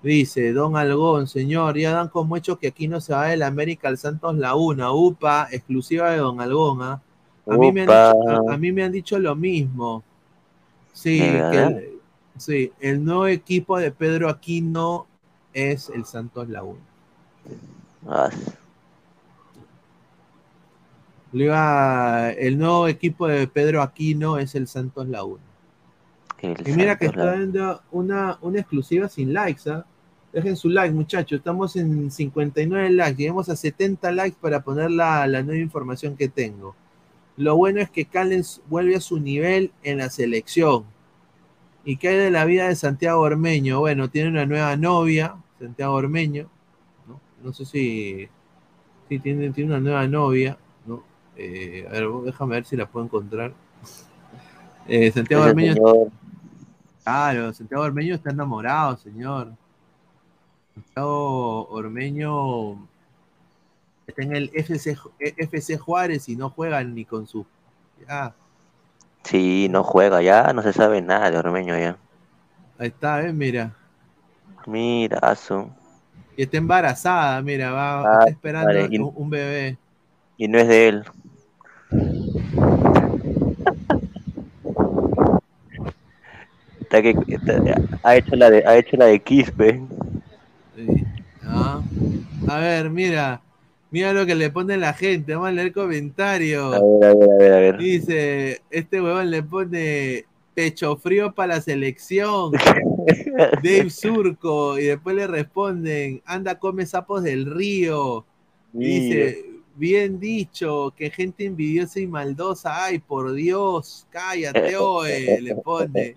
Dice 0.04 0.54
Don 0.54 0.78
Algón, 0.78 1.28
señor, 1.28 1.78
ya 1.78 1.92
dan 1.92 2.10
como 2.10 2.38
hecho 2.38 2.60
que 2.60 2.68
aquí 2.68 2.88
no 2.88 3.02
se 3.02 3.14
va 3.14 3.26
del 3.26 3.42
América 3.42 3.88
al 3.88 3.98
Santos 3.98 4.38
la 4.38 4.56
una, 4.56 4.92
UPA, 4.92 5.48
exclusiva 5.52 6.12
de 6.12 6.18
Don 6.18 6.40
Algón. 6.40 6.84
¿ah? 6.84 7.02
A, 7.48 7.58
mí 7.58 7.72
me 7.72 7.82
han 7.82 7.88
dicho, 7.88 8.50
a, 8.50 8.54
a 8.54 8.58
mí 8.58 8.72
me 8.72 8.84
han 8.84 8.92
dicho 8.92 9.20
lo 9.20 9.36
mismo. 9.36 10.04
Sí, 10.94 11.22
el, 11.22 12.00
sí, 12.38 12.72
el 12.80 13.04
nuevo 13.04 13.28
equipo 13.28 13.78
de 13.78 13.92
Pedro 13.92 14.30
Aquino 14.30 15.08
es 15.54 15.90
el 15.90 16.06
Santos 16.06 16.48
Laguna. 16.50 16.82
Ah, 18.08 18.30
el 22.38 22.58
nuevo 22.58 22.88
equipo 22.88 23.28
de 23.28 23.48
Pedro 23.48 23.82
Aquino 23.82 24.38
es 24.38 24.56
el 24.56 24.68
Santos 24.68 25.08
Laguna. 25.08 25.44
El 26.42 26.68
Y 26.68 26.74
mira 26.74 26.98
que 26.98 27.08
está 27.08 27.26
dando 27.26 27.82
una, 27.92 28.38
una 28.42 28.60
exclusiva 28.60 29.10
sin 29.10 29.34
likes, 29.34 29.70
¿ah? 29.70 29.86
Dejen 30.34 30.56
su 30.56 30.70
like, 30.70 30.94
muchachos. 30.94 31.40
Estamos 31.40 31.76
en 31.78 32.12
59 32.12 32.92
likes. 32.92 33.22
Llegamos 33.22 33.50
a 33.50 33.56
70 33.56 34.12
likes 34.12 34.38
para 34.40 34.62
poner 34.62 34.92
la, 34.92 35.26
la 35.26 35.42
nueva 35.42 35.60
información 35.60 36.16
que 36.16 36.28
tengo. 36.28 36.76
Lo 37.38 37.56
bueno 37.56 37.80
es 37.80 37.90
que 37.90 38.06
Callens 38.06 38.62
vuelve 38.68 38.96
a 38.96 39.02
su 39.02 39.20
nivel 39.20 39.72
en 39.84 40.00
la 40.00 40.10
selección. 40.10 40.86
¿Y 41.86 41.98
qué 41.98 42.10
hay 42.10 42.18
de 42.18 42.32
la 42.32 42.46
vida 42.46 42.68
de 42.68 42.76
Santiago 42.76 43.22
Ormeño? 43.22 43.80
Bueno, 43.80 44.10
tiene 44.10 44.30
una 44.30 44.46
nueva 44.46 44.76
novia, 44.76 45.36
Santiago 45.60 45.94
Ormeño. 45.94 46.50
No, 47.08 47.20
No 47.44 47.54
sé 47.54 47.66
si, 47.66 48.28
si 49.08 49.20
tiene, 49.20 49.52
tiene 49.52 49.72
una 49.72 49.80
nueva 49.80 50.08
novia. 50.08 50.58
¿no? 50.86 51.04
Eh, 51.38 51.86
a 51.88 51.94
ver, 51.94 52.10
déjame 52.26 52.56
ver 52.56 52.66
si 52.66 52.76
la 52.76 52.88
puedo 52.88 53.06
encontrar. 53.06 53.54
Eh, 54.88 55.12
Santiago 55.12 55.44
Ormeño 55.44 55.74
señor, 55.74 56.12
Claro, 57.12 57.54
Santiago 57.54 57.86
Ormeño 57.86 58.16
está 58.16 58.32
enamorado, 58.32 58.98
señor. 58.98 59.54
Santiago 60.76 61.66
Ormeño 61.70 62.86
está 64.06 64.24
en 64.24 64.36
el 64.36 64.52
FC, 64.54 64.94
Ju- 64.98 65.12
eh, 65.18 65.34
FC 65.38 65.78
Juárez 65.78 66.28
y 66.28 66.36
no 66.36 66.50
juega 66.50 66.84
ni 66.84 67.06
con 67.06 67.26
su. 67.26 67.46
Ya, 68.06 68.34
Sí, 69.24 69.68
no 69.72 69.84
juega 69.86 70.22
ya, 70.22 70.52
no 70.52 70.62
se 70.62 70.74
sabe 70.74 71.02
nada 71.02 71.32
de 71.32 71.38
Ormeño 71.38 71.78
ya. 71.78 71.96
ahí 72.78 72.88
está, 72.90 73.18
¿ves? 73.20 73.34
Mira. 73.34 73.74
Mira. 74.66 75.34
Y 76.36 76.44
está 76.44 76.58
embarazada, 76.58 77.42
mira, 77.42 77.72
va, 77.72 78.02
Ah, 78.02 78.14
está 78.20 78.32
esperando 78.32 78.68
vale, 78.68 78.88
y- 78.92 79.00
un, 79.00 79.14
un 79.16 79.30
bebé. 79.30 79.78
Y 80.36 80.50
no 80.50 80.60
es 80.60 80.68
de 80.68 80.90
él. 80.90 81.06
Está 86.88 87.02
que, 87.02 87.10
está- 87.28 87.62
ha 88.02 88.16
hecho 88.16 88.36
la 88.38 88.50
de, 88.50 88.64
ha 88.66 88.78
hecho 88.78 88.96
la 88.96 89.08
de 89.08 89.20
Quispe. 89.20 89.82
Sí. 90.74 91.04
Ah. 91.44 91.82
A 92.48 92.60
ver, 92.60 92.90
mira. 92.90 93.42
Mira 93.92 94.14
lo 94.14 94.26
que 94.26 94.36
le 94.36 94.50
pone 94.50 94.78
la 94.78 94.94
gente. 94.94 95.34
Vamos 95.34 95.50
a 95.50 95.52
leer 95.52 95.74
comentarios. 95.74 96.76
A 96.76 96.80
ver, 96.80 97.04
a 97.12 97.14
ver, 97.14 97.32
a 97.32 97.36
ver, 97.38 97.54
a 97.54 97.60
ver. 97.60 97.78
Dice, 97.78 98.62
este 98.70 99.02
huevón 99.02 99.32
le 99.32 99.44
pone 99.44 100.26
pecho 100.54 100.96
frío 100.96 101.34
para 101.34 101.56
la 101.56 101.62
selección. 101.62 102.52
Dave 103.64 103.90
Surco. 103.90 104.80
Y 104.80 104.86
después 104.86 105.16
le 105.16 105.28
responden, 105.28 106.22
anda, 106.26 106.58
come 106.58 106.86
sapos 106.86 107.22
del 107.24 107.46
río. 107.54 108.26
Y 108.74 108.80
dice, 108.86 109.46
bien 109.76 110.20
dicho, 110.22 110.94
que 110.96 111.10
gente 111.10 111.46
envidiosa 111.46 112.00
y 112.00 112.08
maldosa. 112.08 112.86
Ay, 112.86 113.00
por 113.00 113.34
Dios, 113.34 114.08
cállate, 114.10 114.76
oe, 114.78 115.42
le 115.42 115.56
pone. 115.56 116.14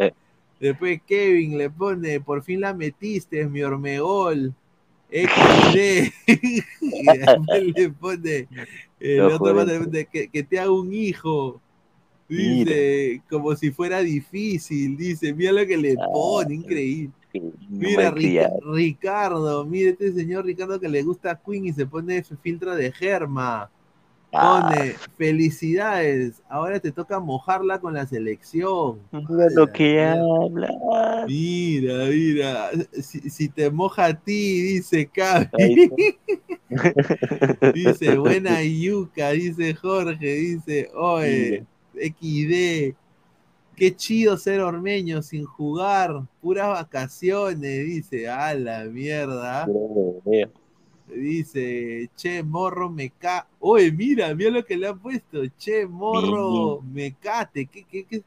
Después 0.60 1.00
Kevin 1.06 1.56
le 1.58 1.70
pone, 1.70 2.20
por 2.20 2.42
fin 2.42 2.60
la 2.60 2.74
metiste, 2.74 3.46
mi 3.46 3.62
hormegol. 3.62 4.54
XD. 5.10 6.12
y 6.26 6.62
después 7.18 7.74
le 7.74 7.90
pone, 7.90 8.48
el 9.00 9.18
No 9.18 9.26
otro 9.26 9.38
jodas. 9.38 9.56
más 9.56 9.66
le 9.66 9.80
pone, 9.80 10.04
que, 10.06 10.28
que 10.28 10.42
te 10.44 10.58
haga 10.60 10.70
un 10.70 10.92
hijo. 10.92 11.60
Dice, 12.28 13.22
como 13.28 13.56
si 13.56 13.72
fuera 13.72 14.00
difícil. 14.02 14.96
Dice, 14.96 15.34
mira 15.34 15.50
lo 15.50 15.66
que 15.66 15.76
le 15.76 15.96
pone, 15.96 16.54
increíble. 16.54 17.10
Mira. 17.68 18.12
Ric- 18.12 18.48
Ricardo, 18.62 19.64
mira 19.64 19.90
este 19.90 20.12
señor 20.12 20.44
Ricardo 20.44 20.78
que 20.78 20.88
le 20.88 21.02
gusta 21.02 21.40
Queen 21.44 21.66
y 21.66 21.72
se 21.72 21.86
pone 21.86 22.18
ese 22.18 22.36
filtro 22.36 22.74
de 22.76 22.92
germa. 22.92 23.68
Ah. 24.32 24.70
Pone, 24.70 24.94
felicidades, 25.16 26.40
ahora 26.48 26.78
te 26.78 26.92
toca 26.92 27.18
mojarla 27.18 27.80
con 27.80 27.94
la 27.94 28.06
selección. 28.06 29.00
Mira 29.10 29.48
lo 29.54 29.66
que 29.66 30.00
habla. 30.02 31.26
Mira, 31.26 32.04
mira, 32.06 32.70
si, 32.92 33.28
si 33.28 33.48
te 33.48 33.70
moja 33.70 34.06
a 34.06 34.14
ti, 34.14 34.62
dice 34.62 35.06
Cavi. 35.06 35.90
Dice, 37.74 38.16
buena 38.16 38.62
yuca, 38.62 39.30
dice 39.30 39.74
Jorge, 39.74 40.34
dice, 40.34 40.88
oye, 40.94 41.66
XD. 41.94 42.94
Qué 43.74 43.96
chido 43.96 44.36
ser 44.36 44.60
ormeño 44.60 45.22
sin 45.22 45.46
jugar, 45.46 46.22
puras 46.42 46.68
vacaciones, 46.68 47.86
dice, 47.86 48.28
a 48.28 48.54
la 48.54 48.84
mierda. 48.84 49.66
Dice, 51.14 52.10
che, 52.16 52.42
morro, 52.42 52.90
me 52.90 53.12
ca... 53.18 53.46
Oye, 53.60 53.90
mira, 53.92 54.34
mira 54.34 54.50
lo 54.50 54.64
que 54.64 54.76
le 54.76 54.88
han 54.88 54.98
puesto. 54.98 55.42
Che, 55.58 55.86
morro, 55.86 56.82
me 56.82 57.14
cate. 57.20 57.66
¿Qué, 57.66 57.84
qué, 57.84 58.04
qué? 58.04 58.22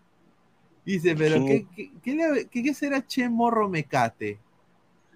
Dice, 0.85 1.15
pero 1.15 1.35
¿Qué? 1.45 1.45
¿qué, 1.45 1.65
qué, 1.75 1.91
qué 2.03 2.15
le- 2.15 2.45
qué- 2.47 2.73
será 2.73 3.05
Che 3.05 3.29
Morro 3.29 3.69
Mecate? 3.69 4.37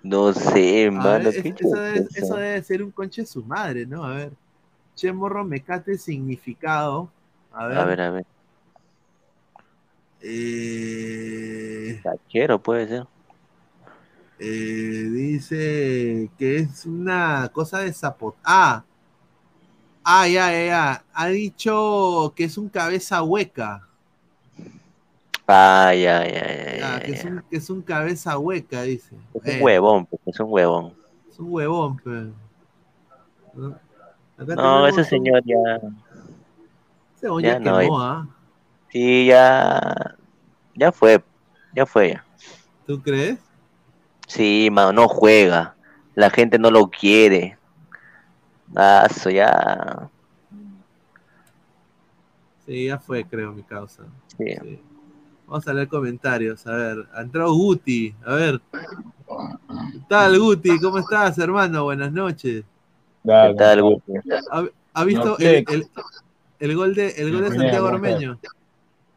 No 0.03 0.31
sé, 0.33 0.89
A 0.89 1.01
mano. 1.01 1.29
ver, 1.29 1.41
¿qué 1.43 1.49
es- 1.49 1.61
eso, 1.61 1.75
debe, 1.79 1.97
es 1.99 2.17
eso 2.17 2.35
debe 2.35 2.63
ser 2.63 2.83
un 2.83 2.91
conche 2.91 3.21
de 3.21 3.27
su 3.27 3.43
madre, 3.43 3.85
¿no? 3.85 4.03
A 4.05 4.15
ver. 4.15 4.31
Che 4.95 5.11
Morro 5.11 5.43
Mecate 5.43 5.97
significado. 5.97 7.09
A 7.51 7.67
ver. 7.67 7.77
A 7.77 7.85
ver, 7.85 8.01
a 8.01 8.09
ver. 8.11 8.25
Eh, 10.21 11.99
Tachero 12.03 12.61
puede 12.61 12.87
ser. 12.87 13.05
Eh, 14.39 15.09
dice 15.11 16.29
que 16.37 16.57
es 16.59 16.85
una 16.85 17.49
cosa 17.53 17.79
de 17.79 17.93
zapot. 17.93 18.35
Ah, 18.43 18.83
ah, 20.03 20.27
ya, 20.27 20.51
ya, 20.51 20.65
ya. 20.65 21.05
Ha 21.13 21.27
dicho 21.27 22.33
que 22.35 22.45
es 22.45 22.57
un 22.57 22.69
cabeza 22.69 23.23
hueca. 23.23 23.83
Ay, 25.47 26.05
ay, 26.05 26.31
ay, 26.35 26.59
ay, 26.67 26.79
Ah, 26.83 26.99
que, 27.03 27.11
es 27.13 27.23
un, 27.25 27.41
que 27.49 27.57
es 27.57 27.69
un 27.69 27.81
cabeza 27.81 28.37
hueca, 28.37 28.81
dice. 28.83 29.15
Es 29.33 29.47
Eh, 29.47 29.57
un 29.59 29.63
huevón, 29.63 30.05
pues, 30.05 30.21
es 30.25 30.39
un 30.39 30.47
huevón. 30.49 30.93
Es 31.29 31.39
un 31.39 31.47
huevón, 31.51 31.97
pero. 32.03 32.31
¿no? 33.53 33.79
Acá 34.37 34.55
No, 34.55 34.85
ese 34.87 35.03
señor 35.03 35.41
ya. 35.45 35.79
ese 37.15 37.27
ya 37.41 37.53
ya 37.53 37.59
no, 37.59 37.81
quemó, 37.81 37.99
ya- 37.99 38.05
¿ah? 38.05 38.27
Sí, 38.89 39.25
ya. 39.27 40.15
Ya 40.75 40.91
fue. 40.91 41.23
Ya 41.73 41.85
fue 41.85 42.09
ya. 42.13 42.25
¿Tú 42.85 43.01
crees? 43.01 43.39
Sí, 44.27 44.69
mano, 44.71 44.91
no 44.93 45.07
juega. 45.07 45.75
La 46.13 46.29
gente 46.29 46.59
no 46.59 46.69
lo 46.69 46.89
quiere. 46.89 47.57
Ah, 48.75 49.07
eso 49.09 49.29
ya. 49.29 50.09
Sí, 52.65 52.85
ya 52.85 52.99
fue, 52.99 53.23
creo, 53.23 53.53
mi 53.53 53.63
causa. 53.63 54.03
Sí. 54.37 54.45
Sí. 54.61 54.81
Vamos 55.47 55.65
a 55.67 55.73
leer 55.73 55.87
comentarios. 55.87 56.67
A 56.67 56.71
ver, 56.75 57.07
ha 57.13 57.21
entrado 57.21 57.53
Guti. 57.53 58.13
A 58.25 58.33
ver. 58.35 58.61
¿Qué 59.93 59.99
tal, 60.09 60.37
Guti? 60.37 60.77
¿Cómo 60.79 60.97
estás, 60.99 61.37
hermano? 61.37 61.85
Buenas 61.85 62.11
noches. 62.11 62.65
¿Qué 63.23 63.55
tal, 63.57 63.81
Guti? 63.81 64.11
¿Ha, 64.51 64.65
ha 64.93 65.03
visto 65.05 65.25
No 65.25 65.37
el, 65.37 65.65
el- 65.69 65.87
el 66.59 66.75
gol 66.75 66.95
de, 66.95 67.09
el 67.11 67.31
gol 67.31 67.43
de 67.49 67.55
Santiago. 67.55 67.87
Ormeño? 67.87 68.39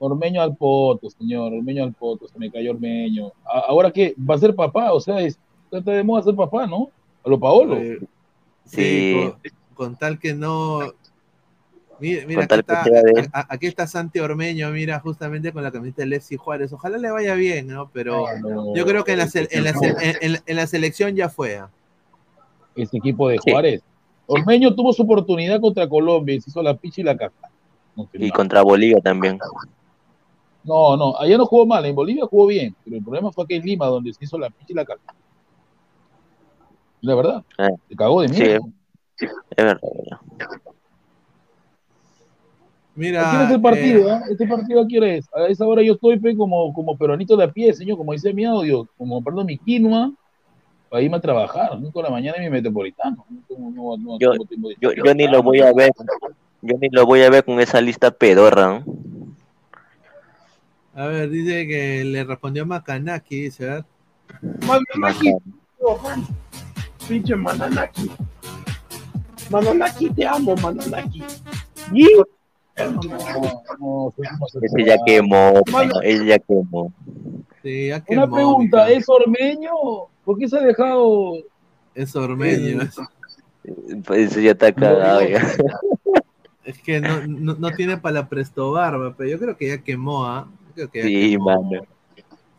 Ormeño 0.02 0.40
al 0.40 0.56
poto, 0.56 1.10
señor, 1.10 1.52
Ormeño 1.52 1.85
al 1.85 1.93
poto, 1.93 2.27
se 2.27 2.39
me 2.39 2.51
cayó 2.51 2.70
Ormeño. 2.72 3.32
A- 3.44 3.66
Ahora 3.68 3.90
que 3.90 4.14
va 4.18 4.35
a 4.35 4.39
ser 4.39 4.55
papá, 4.55 4.93
o 4.94 5.01
sea, 5.01 5.20
es, 5.20 5.39
está 5.70 5.93
de 5.93 6.02
moda 6.02 6.22
ser 6.22 6.35
papá, 6.35 6.66
¿no? 6.66 6.90
A 7.24 7.28
lo 7.28 7.39
Paolo. 7.39 7.77
Eh, 7.77 8.01
Sí. 8.64 9.14
con, 9.74 9.86
con 9.93 9.97
tal 9.97 10.18
que 10.18 10.32
no. 10.32 10.81
Mira, 11.98 12.24
mira, 12.27 12.44
aquí, 12.44 12.55
está, 12.55 12.82
a- 13.35 13.47
aquí 13.51 13.66
está 13.66 13.86
Santi 13.86 14.20
Ormeño, 14.20 14.70
mira, 14.70 15.01
justamente 15.01 15.52
con 15.52 15.62
la 15.62 15.70
camiseta 15.70 16.01
de 16.01 16.06
Lefsi 16.09 16.36
Juárez. 16.39 16.72
Ojalá 16.72 16.97
le 16.97 17.10
vaya 17.10 17.35
bien, 17.35 17.66
¿no? 17.66 17.90
Pero 17.93 18.24
No, 18.40 18.74
yo 18.74 18.86
creo 18.86 19.05
que 19.05 19.12
en 19.12 19.18
la, 19.18 19.27
se- 19.27 19.48
en 19.51 19.64
la, 19.64 19.74
se- 19.74 19.93
no. 19.93 20.01
en- 20.01 20.16
en- 20.22 20.40
en 20.47 20.56
la 20.56 20.66
selección 20.66 21.14
ya 21.14 21.28
fue. 21.28 21.59
¿ah? 21.59 21.68
Ese 22.74 22.97
equipo 22.97 23.28
de 23.28 23.39
Sí. 23.44 23.51
Juárez. 23.51 23.82
Ormeño 24.27 24.74
tuvo 24.74 24.94
su 24.94 25.02
oportunidad 25.02 25.60
contra 25.60 25.86
Colombia 25.89 26.36
y 26.36 26.40
se 26.40 26.48
hizo 26.48 26.62
la 26.62 26.74
picha 26.74 27.02
y 27.02 27.05
la. 27.05 27.14
No, 27.97 28.05
sé, 28.10 28.18
Y 28.24 28.28
no. 28.28 28.35
contra 28.35 28.62
Bolivia 28.62 29.01
también. 29.02 29.39
No, 30.65 30.97
no, 30.97 31.16
allá 31.19 31.39
no 31.39 31.47
jugó 31.47 31.66
mal, 31.66 31.85
en 31.87 31.95
Bolivia 31.95 32.24
jugó 32.27 32.47
bien, 32.47 32.74
pero 32.85 32.97
el 32.97 33.03
problema 33.03 33.32
fue 33.32 33.47
que 33.47 33.57
en 33.57 33.62
Lima, 33.62 33.87
donde 33.87 34.12
se 34.12 34.24
hizo 34.24 34.39
la 34.39 34.51
picha 34.51 34.66
y 34.73 34.74
la 34.74 34.85
caca. 34.85 35.15
La 37.03 37.15
verdad, 37.15 37.43
Eh, 37.59 37.69
se 37.89 37.97
cagó 37.97 38.20
de 38.20 38.28
Sí, 38.28 38.43
miedo. 38.43 38.61
es 39.19 39.65
verdad. 39.65 39.81
Mira. 42.95 43.27
¿A 43.27 43.31
quién 43.31 43.43
es 43.43 43.51
el 43.51 43.57
eh, 43.57 43.62
partido? 43.62 44.11
ah? 44.12 44.23
¿Este 44.28 44.47
partido 44.47 44.81
a 44.82 44.87
quién 44.87 45.05
es? 45.05 45.28
A 45.32 45.47
esa 45.47 45.66
hora 45.66 45.82
yo 45.82 45.95
estoy 45.95 46.19
pe, 46.19 46.37
como, 46.37 46.73
como 46.74 46.99
peronito 46.99 47.37
de 47.37 47.45
a 47.45 47.51
pie, 47.51 47.73
señor, 47.73 47.97
como 47.97 48.12
dice 48.12 48.35
mi 48.35 48.45
audio, 48.45 48.87
como 48.99 49.15
comprando 49.15 49.45
mi 49.45 49.57
quinoa 49.57 50.12
para 50.91 51.03
irme 51.03 51.16
a 51.16 51.20
trabajar, 51.20 51.81
¿no? 51.81 51.91
Con 51.93 52.03
la 52.03 52.11
mañana 52.11 52.37
en 52.37 52.45
mi 52.45 52.51
metropolitano. 52.51 53.24
No, 53.49 53.70
no, 53.70 53.70
no, 53.70 53.97
no 53.97 54.19
Yo- 54.19 54.32
de 54.32 54.77
Yo, 54.81 54.93
yo 54.93 55.15
ni 55.15 55.27
lo 55.28 55.43
voy 55.43 55.61
a 55.61 55.73
ver. 55.73 55.93
Yo 56.62 56.77
ni 56.78 56.89
lo 56.91 57.07
voy 57.07 57.23
a 57.23 57.31
ver 57.31 57.45
con 57.45 57.59
esa 57.61 57.81
lista 57.81 58.11
pedorra. 58.11 58.81
¿no? 58.81 59.19
A 61.01 61.06
ver, 61.06 61.31
dice 61.31 61.66
que 61.66 62.05
le 62.05 62.24
respondió 62.24 62.66
Macanaki, 62.66 63.44
dice, 63.44 63.70
a 63.70 63.74
ver. 63.77 63.85
Mananaki, 64.66 65.32
pinche 67.09 67.35
Mananaki. 67.35 68.10
Mananaki, 69.48 70.10
te 70.10 70.27
amo, 70.27 70.55
Mananaki. 70.56 71.24
No, 71.90 72.27
homosexual. 73.78 74.62
Ese 74.62 74.85
ya 74.85 74.98
quemó, 75.06 75.62
mano, 75.72 76.02
ese 76.02 76.27
ya 76.27 76.39
quemó. 76.39 76.93
Sí, 77.62 77.89
ya 77.89 78.05
Una 78.06 78.24
quemó, 78.24 78.35
pregunta, 78.35 78.85
mija. 78.85 78.98
¿es 78.98 79.09
ormeño? 79.09 79.70
¿Por 80.22 80.39
qué 80.39 80.48
se 80.51 80.59
ha 80.59 80.60
dejado? 80.60 81.32
Es 81.94 82.14
Ormeño. 82.14 82.81
Pues 84.05 84.32
ese 84.32 84.43
ya 84.43 84.51
está 84.51 84.70
cagado 84.70 85.22
ya. 85.22 85.51
Es 86.62 86.78
que 86.82 87.01
no, 87.01 87.27
no, 87.27 87.55
no 87.55 87.70
tiene 87.70 87.97
para 87.97 88.16
la 88.16 88.28
presto 88.28 88.72
barba, 88.72 89.14
pero 89.16 89.31
yo 89.31 89.39
creo 89.39 89.56
que 89.56 89.68
ya 89.68 89.78
quemó, 89.78 90.27
¿ah? 90.27 90.47
Creo 90.89 90.90
que 90.90 90.98
ya 91.02 91.07
Sí, 91.07 91.39
mano. 91.39 91.82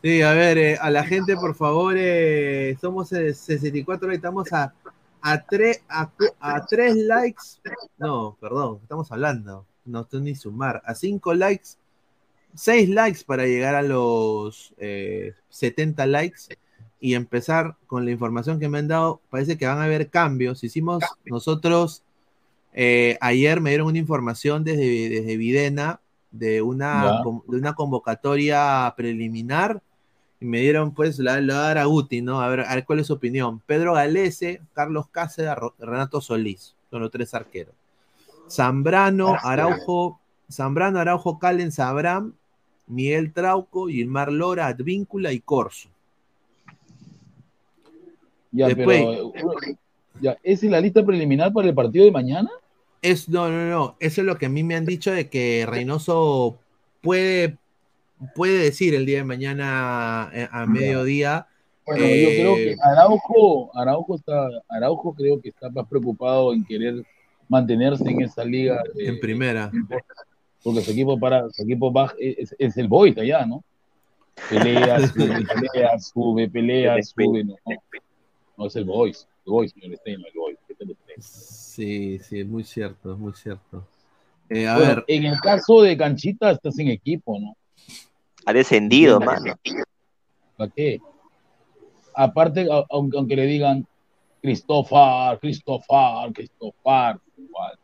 Sí, 0.02 0.22
a 0.22 0.32
ver, 0.32 0.58
eh, 0.58 0.78
a 0.80 0.90
la 0.90 1.04
gente, 1.04 1.36
por 1.36 1.54
favor, 1.54 1.94
eh, 1.96 2.76
somos 2.80 3.12
eh, 3.12 3.32
64, 3.32 4.06
ahora 4.06 4.16
estamos 4.16 4.52
a, 4.52 4.74
a, 5.20 5.44
tres, 5.44 5.82
a, 5.88 6.10
a 6.40 6.66
tres 6.66 6.96
likes. 6.96 7.42
No, 7.98 8.36
perdón, 8.40 8.80
estamos 8.82 9.10
hablando. 9.12 9.64
No 9.84 10.00
estoy 10.00 10.22
ni 10.22 10.34
sumar. 10.34 10.82
A 10.84 10.94
cinco 10.94 11.34
likes, 11.34 11.76
seis 12.54 12.88
likes 12.88 13.22
para 13.24 13.46
llegar 13.46 13.74
a 13.74 13.82
los 13.82 14.74
eh, 14.78 15.34
70 15.50 16.06
likes 16.06 16.40
y 17.00 17.14
empezar 17.14 17.76
con 17.86 18.04
la 18.04 18.10
información 18.10 18.58
que 18.58 18.68
me 18.68 18.78
han 18.78 18.88
dado. 18.88 19.20
Parece 19.30 19.56
que 19.56 19.66
van 19.66 19.78
a 19.78 19.84
haber 19.84 20.10
cambios. 20.10 20.64
Hicimos 20.64 21.04
nosotros, 21.24 22.02
eh, 22.72 23.18
ayer 23.20 23.60
me 23.60 23.70
dieron 23.70 23.88
una 23.88 23.98
información 23.98 24.64
desde, 24.64 25.08
desde 25.08 25.36
Videna 25.36 26.00
de 26.32 26.62
una, 26.62 27.22
de 27.46 27.56
una 27.56 27.74
convocatoria 27.74 28.92
preliminar 28.96 29.82
y 30.40 30.44
me 30.44 30.60
dieron 30.60 30.92
pues 30.92 31.18
la, 31.18 31.40
la 31.40 31.54
dar 31.54 31.78
a 31.78 31.84
Guti, 31.84 32.20
¿no? 32.20 32.40
A 32.40 32.48
ver, 32.48 32.60
a 32.60 32.74
ver 32.74 32.84
cuál 32.84 32.98
es 32.98 33.06
su 33.06 33.12
opinión. 33.12 33.60
Pedro 33.64 33.94
Galese, 33.94 34.60
Carlos 34.72 35.06
Cáceres, 35.08 35.54
Renato 35.78 36.20
Solís, 36.20 36.74
son 36.90 37.02
los 37.02 37.10
tres 37.12 37.32
arqueros. 37.32 37.74
Zambrano, 38.50 39.36
Araujo, 39.40 40.18
Zambrano, 40.50 40.98
Araujo, 40.98 41.38
Calen, 41.38 41.70
Sabram, 41.70 42.34
Miguel 42.88 43.32
Trauco, 43.32 43.86
Gilmar 43.86 44.32
Lora, 44.32 44.66
Advíncula 44.66 45.32
y 45.32 45.40
Corso. 45.40 45.88
Ya, 48.50 48.66
Después. 48.66 49.00
pero 49.00 49.32
ya, 50.20 50.36
¿esa 50.42 50.66
es 50.66 50.72
la 50.72 50.80
lista 50.80 51.04
preliminar 51.04 51.52
para 51.52 51.68
el 51.68 51.74
partido 51.74 52.04
de 52.04 52.10
mañana? 52.10 52.50
Es, 53.02 53.28
no, 53.28 53.48
no, 53.50 53.68
no, 53.68 53.96
eso 54.00 54.20
es 54.20 54.26
lo 54.26 54.38
que 54.38 54.46
a 54.46 54.48
mí 54.48 54.62
me 54.62 54.76
han 54.76 54.86
dicho 54.86 55.10
de 55.10 55.28
que 55.28 55.66
Reynoso 55.68 56.58
puede, 57.00 57.58
puede 58.34 58.58
decir 58.58 58.94
el 58.94 59.04
día 59.06 59.18
de 59.18 59.24
mañana 59.24 60.30
eh, 60.32 60.48
a 60.50 60.66
mediodía. 60.66 61.46
Bueno, 61.84 62.04
Eh, 62.04 62.22
yo 62.22 62.28
creo 62.30 62.54
que 62.54 62.76
Araujo, 62.80 63.76
Araujo 63.76 64.14
está, 64.14 64.48
Araujo 64.68 65.12
creo 65.14 65.40
que 65.40 65.48
está 65.48 65.68
más 65.68 65.86
preocupado 65.88 66.54
en 66.54 66.64
querer 66.64 67.04
mantenerse 67.48 68.08
en 68.08 68.22
esa 68.22 68.44
liga. 68.44 68.80
eh, 68.96 69.08
En 69.08 69.18
primera. 69.18 69.70
Porque 70.62 70.80
su 70.80 70.92
equipo 70.92 71.18
para, 71.18 71.50
su 71.50 71.64
equipo 71.64 71.90
baja, 71.90 72.14
es, 72.20 72.54
es 72.56 72.76
el 72.76 72.86
Boys 72.86 73.18
allá, 73.18 73.44
¿no? 73.44 73.64
Pelea, 74.48 74.98
sube, 75.08 75.44
pelea, 75.44 75.98
sube, 75.98 76.48
pelea, 76.48 77.02
sube, 77.02 77.42
no, 77.44 77.56
no, 77.66 77.76
no 78.56 78.66
es 78.66 78.76
el 78.76 78.84
Boys, 78.84 79.26
el 79.44 79.50
Boys, 79.50 79.72
señor 79.72 79.96
Stein, 79.98 80.20
el 80.24 80.38
Boys. 80.38 80.56
Sí, 81.18 82.18
sí, 82.18 82.40
es 82.40 82.46
muy 82.46 82.64
cierto, 82.64 83.12
es 83.12 83.18
muy 83.18 83.32
cierto. 83.32 83.86
Eh, 84.48 84.66
a 84.66 84.76
Bueno, 84.76 84.94
ver, 84.96 85.04
en 85.08 85.24
el 85.24 85.40
caso 85.40 85.82
de 85.82 85.96
Canchita 85.96 86.50
está 86.50 86.70
sin 86.70 86.88
equipo, 86.88 87.38
¿no? 87.38 87.56
Ha 88.44 88.52
descendido, 88.52 89.20
mano. 89.20 89.54
¿Para 90.56 90.70
qué? 90.70 91.00
Aparte, 92.14 92.66
aunque, 92.90 93.16
aunque 93.16 93.36
le 93.36 93.46
digan 93.46 93.86
Christopher, 94.42 95.38
Christopher, 95.40 96.30
igual. 97.36 97.78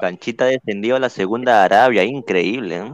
Canchita 0.00 0.46
descendió 0.46 0.96
a 0.96 1.00
la 1.00 1.10
segunda 1.10 1.64
Arabia, 1.64 2.04
increíble. 2.04 2.76
¿eh? 2.78 2.92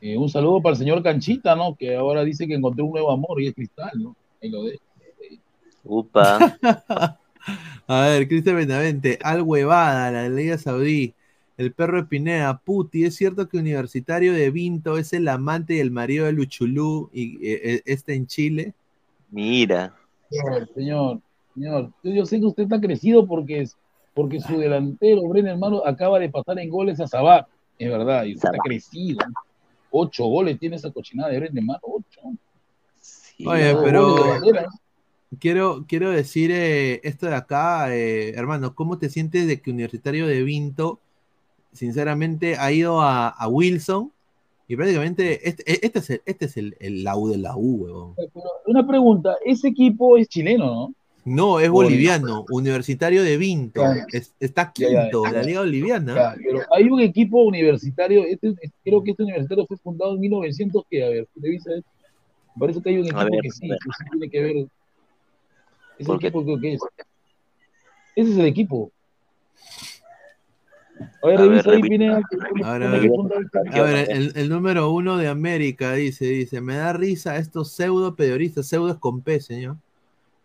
Eh, 0.00 0.16
un 0.16 0.28
saludo 0.28 0.62
para 0.62 0.72
el 0.72 0.78
señor 0.78 1.02
Canchita, 1.02 1.54
¿no? 1.54 1.76
Que 1.76 1.94
ahora 1.94 2.24
dice 2.24 2.48
que 2.48 2.54
encontró 2.54 2.86
un 2.86 2.92
nuevo 2.92 3.10
amor 3.12 3.40
y 3.40 3.48
es 3.48 3.54
cristal, 3.54 3.90
¿no? 3.94 4.16
Ahí 4.42 4.48
lo 4.48 4.64
dejo. 4.64 4.82
Upa. 5.84 6.38
a 7.86 8.00
ver, 8.02 8.28
Cristian 8.28 8.56
Benavente, 8.56 9.18
al 9.22 9.42
huevada, 9.42 10.10
la 10.10 10.28
Liga 10.28 10.58
Saudí, 10.58 11.14
el 11.56 11.72
perro 11.72 11.98
de 12.02 12.08
Pineda, 12.08 12.58
Puti, 12.58 13.04
¿es 13.04 13.16
cierto 13.16 13.48
que 13.48 13.58
Universitario 13.58 14.32
de 14.32 14.50
Vinto 14.50 14.96
es 14.98 15.12
el 15.12 15.28
amante 15.28 15.74
y 15.74 15.80
el 15.80 15.90
marido 15.90 16.26
de 16.26 16.32
Luchulú 16.32 17.10
y 17.12 17.36
eh, 17.46 17.60
eh, 17.64 17.82
este 17.84 18.14
en 18.14 18.26
Chile? 18.26 18.74
Mira. 19.30 19.94
Señor, 20.30 20.68
señor, 20.74 21.20
señor, 21.54 21.90
yo, 22.02 22.12
yo 22.12 22.26
sé 22.26 22.38
que 22.40 22.46
usted 22.46 22.62
está 22.64 22.80
crecido 22.80 23.26
porque, 23.26 23.62
es- 23.62 23.76
porque 24.14 24.40
su 24.40 24.58
delantero, 24.58 25.28
Brenner 25.28 25.52
Hermano, 25.52 25.82
acaba 25.84 26.18
de 26.18 26.28
pasar 26.28 26.58
en 26.58 26.68
goles 26.70 27.00
a 27.00 27.06
Sabat, 27.06 27.46
es 27.78 27.90
verdad, 27.90 28.24
y 28.24 28.34
usted 28.34 28.48
está 28.48 28.58
crecido. 28.62 29.18
Ocho 29.90 30.24
goles 30.26 30.58
tiene 30.58 30.76
esa 30.76 30.90
cochinada 30.92 31.30
de 31.30 31.40
Brendan 31.40 31.66
Mano, 31.66 31.80
ocho. 31.82 32.20
Oye, 33.44 33.72
Ocho 33.72 33.82
pero 33.82 34.06
goles 34.08 34.24
de 34.24 34.30
bandera. 34.52 34.68
Quiero, 35.38 35.84
quiero 35.86 36.10
decir 36.10 36.50
eh, 36.52 37.00
esto 37.04 37.26
de 37.26 37.34
acá, 37.34 37.94
eh, 37.94 38.30
hermano, 38.30 38.74
¿cómo 38.74 38.98
te 38.98 39.08
sientes 39.08 39.46
de 39.46 39.60
que 39.60 39.70
Universitario 39.70 40.26
de 40.26 40.42
Vinto, 40.42 41.00
sinceramente, 41.72 42.56
ha 42.56 42.72
ido 42.72 43.00
a, 43.00 43.28
a 43.28 43.48
Wilson 43.48 44.12
y 44.68 44.76
prácticamente 44.76 45.48
este, 45.48 45.86
este 45.86 45.98
es, 45.98 46.10
el, 46.10 46.22
este 46.26 46.44
es 46.46 46.56
el, 46.56 46.76
el 46.80 47.04
la 47.04 47.16
U 47.16 47.28
de 47.28 47.38
la 47.38 47.56
U, 47.56 48.14
una 48.66 48.86
pregunta, 48.86 49.36
ese 49.44 49.68
equipo 49.68 50.16
es 50.16 50.28
chileno, 50.28 50.66
¿no? 50.66 50.94
No, 51.24 51.60
es 51.60 51.68
boliviano, 51.68 52.46
Universitario 52.50 53.22
de 53.22 53.36
Vinto, 53.36 53.82
es- 54.12 54.34
está 54.40 54.72
Ya, 54.76 54.88
ya, 54.88 55.02
quinto 55.02 55.22
ya. 55.24 55.28
en 55.28 55.34
la 55.34 55.42
Liga 55.42 55.60
Boliviana. 55.60 56.14
Ya, 56.14 56.34
pero 56.36 56.60
hay 56.74 56.84
un 56.84 57.00
equipo 57.00 57.42
universitario, 57.44 58.24
este, 58.24 58.54
creo 58.82 59.02
que 59.02 59.10
este 59.10 59.22
universitario 59.24 59.66
fue 59.66 59.76
fundado 59.76 60.14
en 60.14 60.20
1900, 60.20 60.82
que 60.88 61.04
a 61.04 61.08
ver, 61.10 61.28
revisa 61.36 61.74
esto. 61.74 61.90
Parece 62.58 62.80
que 62.82 62.88
hay 62.90 62.96
un 62.96 63.04
equipo 63.06 63.24
ver, 63.24 63.40
que 63.42 63.50
sí, 63.50 63.68
que 63.68 63.76
sí 63.76 64.04
tiene 64.10 64.30
que 64.30 64.40
ver. 64.42 64.66
Que 66.04 66.72
es. 66.74 66.80
Ese 68.16 68.30
es 68.32 68.38
el 68.38 68.46
equipo. 68.46 68.90
A 71.22 71.26
ver, 71.28 71.38
A 71.38 71.42
ver, 71.42 71.50
revisa 71.50 71.70
ahí, 71.70 71.76
revisa. 71.76 71.88
Pineda. 71.88 72.20
A 72.64 72.72
ver, 72.72 72.82
a 72.82 72.90
¿Dónde 72.90 72.98
ver. 72.98 73.08
fue 73.08 73.16
fundado 73.16 73.40
el 73.40 73.80
A 73.80 73.82
ver, 73.82 74.10
el, 74.10 74.32
el 74.36 74.48
número 74.48 74.90
uno 74.90 75.16
de 75.16 75.28
América 75.28 75.94
dice, 75.94 76.26
dice, 76.26 76.60
me 76.60 76.76
da 76.76 76.92
risa 76.92 77.36
estos 77.36 77.72
pseudo 77.72 78.14
periodistas, 78.14 78.66
pseudo 78.66 78.90
es 78.90 78.96
con 78.98 79.22
P, 79.22 79.40
señor, 79.40 79.76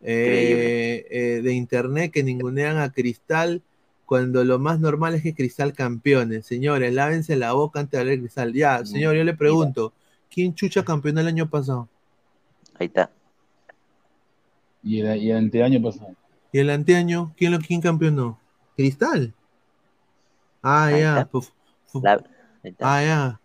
eh, 0.01 1.05
eh, 1.09 1.41
de 1.41 1.53
internet 1.53 2.11
que 2.11 2.23
ningunean 2.23 2.77
a 2.77 2.91
Cristal 2.91 3.61
cuando 4.05 4.43
lo 4.43 4.59
más 4.59 4.79
normal 4.79 5.15
es 5.15 5.23
que 5.23 5.33
Cristal 5.33 5.73
campeone. 5.73 6.41
Señores, 6.43 6.93
lávense 6.93 7.35
la 7.35 7.53
boca 7.53 7.79
antes 7.79 7.91
de 7.91 7.99
hablar 7.99 8.15
de 8.15 8.21
Cristal. 8.21 8.53
Ya, 8.53 8.85
señor, 8.85 9.15
yo 9.15 9.23
le 9.23 9.33
pregunto, 9.33 9.93
¿quién 10.29 10.53
chucha 10.53 10.85
campeonó 10.85 11.21
el 11.21 11.27
año 11.27 11.49
pasado? 11.49 11.89
Ahí 12.77 12.87
está. 12.87 13.09
Y 14.85 15.01
el, 15.01 15.17
y 15.21 15.31
el 15.31 15.37
anteaño 15.37 15.81
pasado. 15.81 16.13
¿Y 16.53 16.59
el 16.59 16.69
anteaño? 16.69 17.33
¿Quién, 17.35 17.51
lo, 17.51 17.59
quién 17.59 17.81
campeonó? 17.81 18.39
¿Cristal? 18.77 19.33
Ah, 20.61 20.85
Ahí 20.85 21.01
ya. 21.01 21.27
pues, 21.31 21.51
La- 22.01 22.13
ahí 22.13 22.71
está. 22.71 22.95
Ah, 22.95 23.03
ya. 23.03 23.39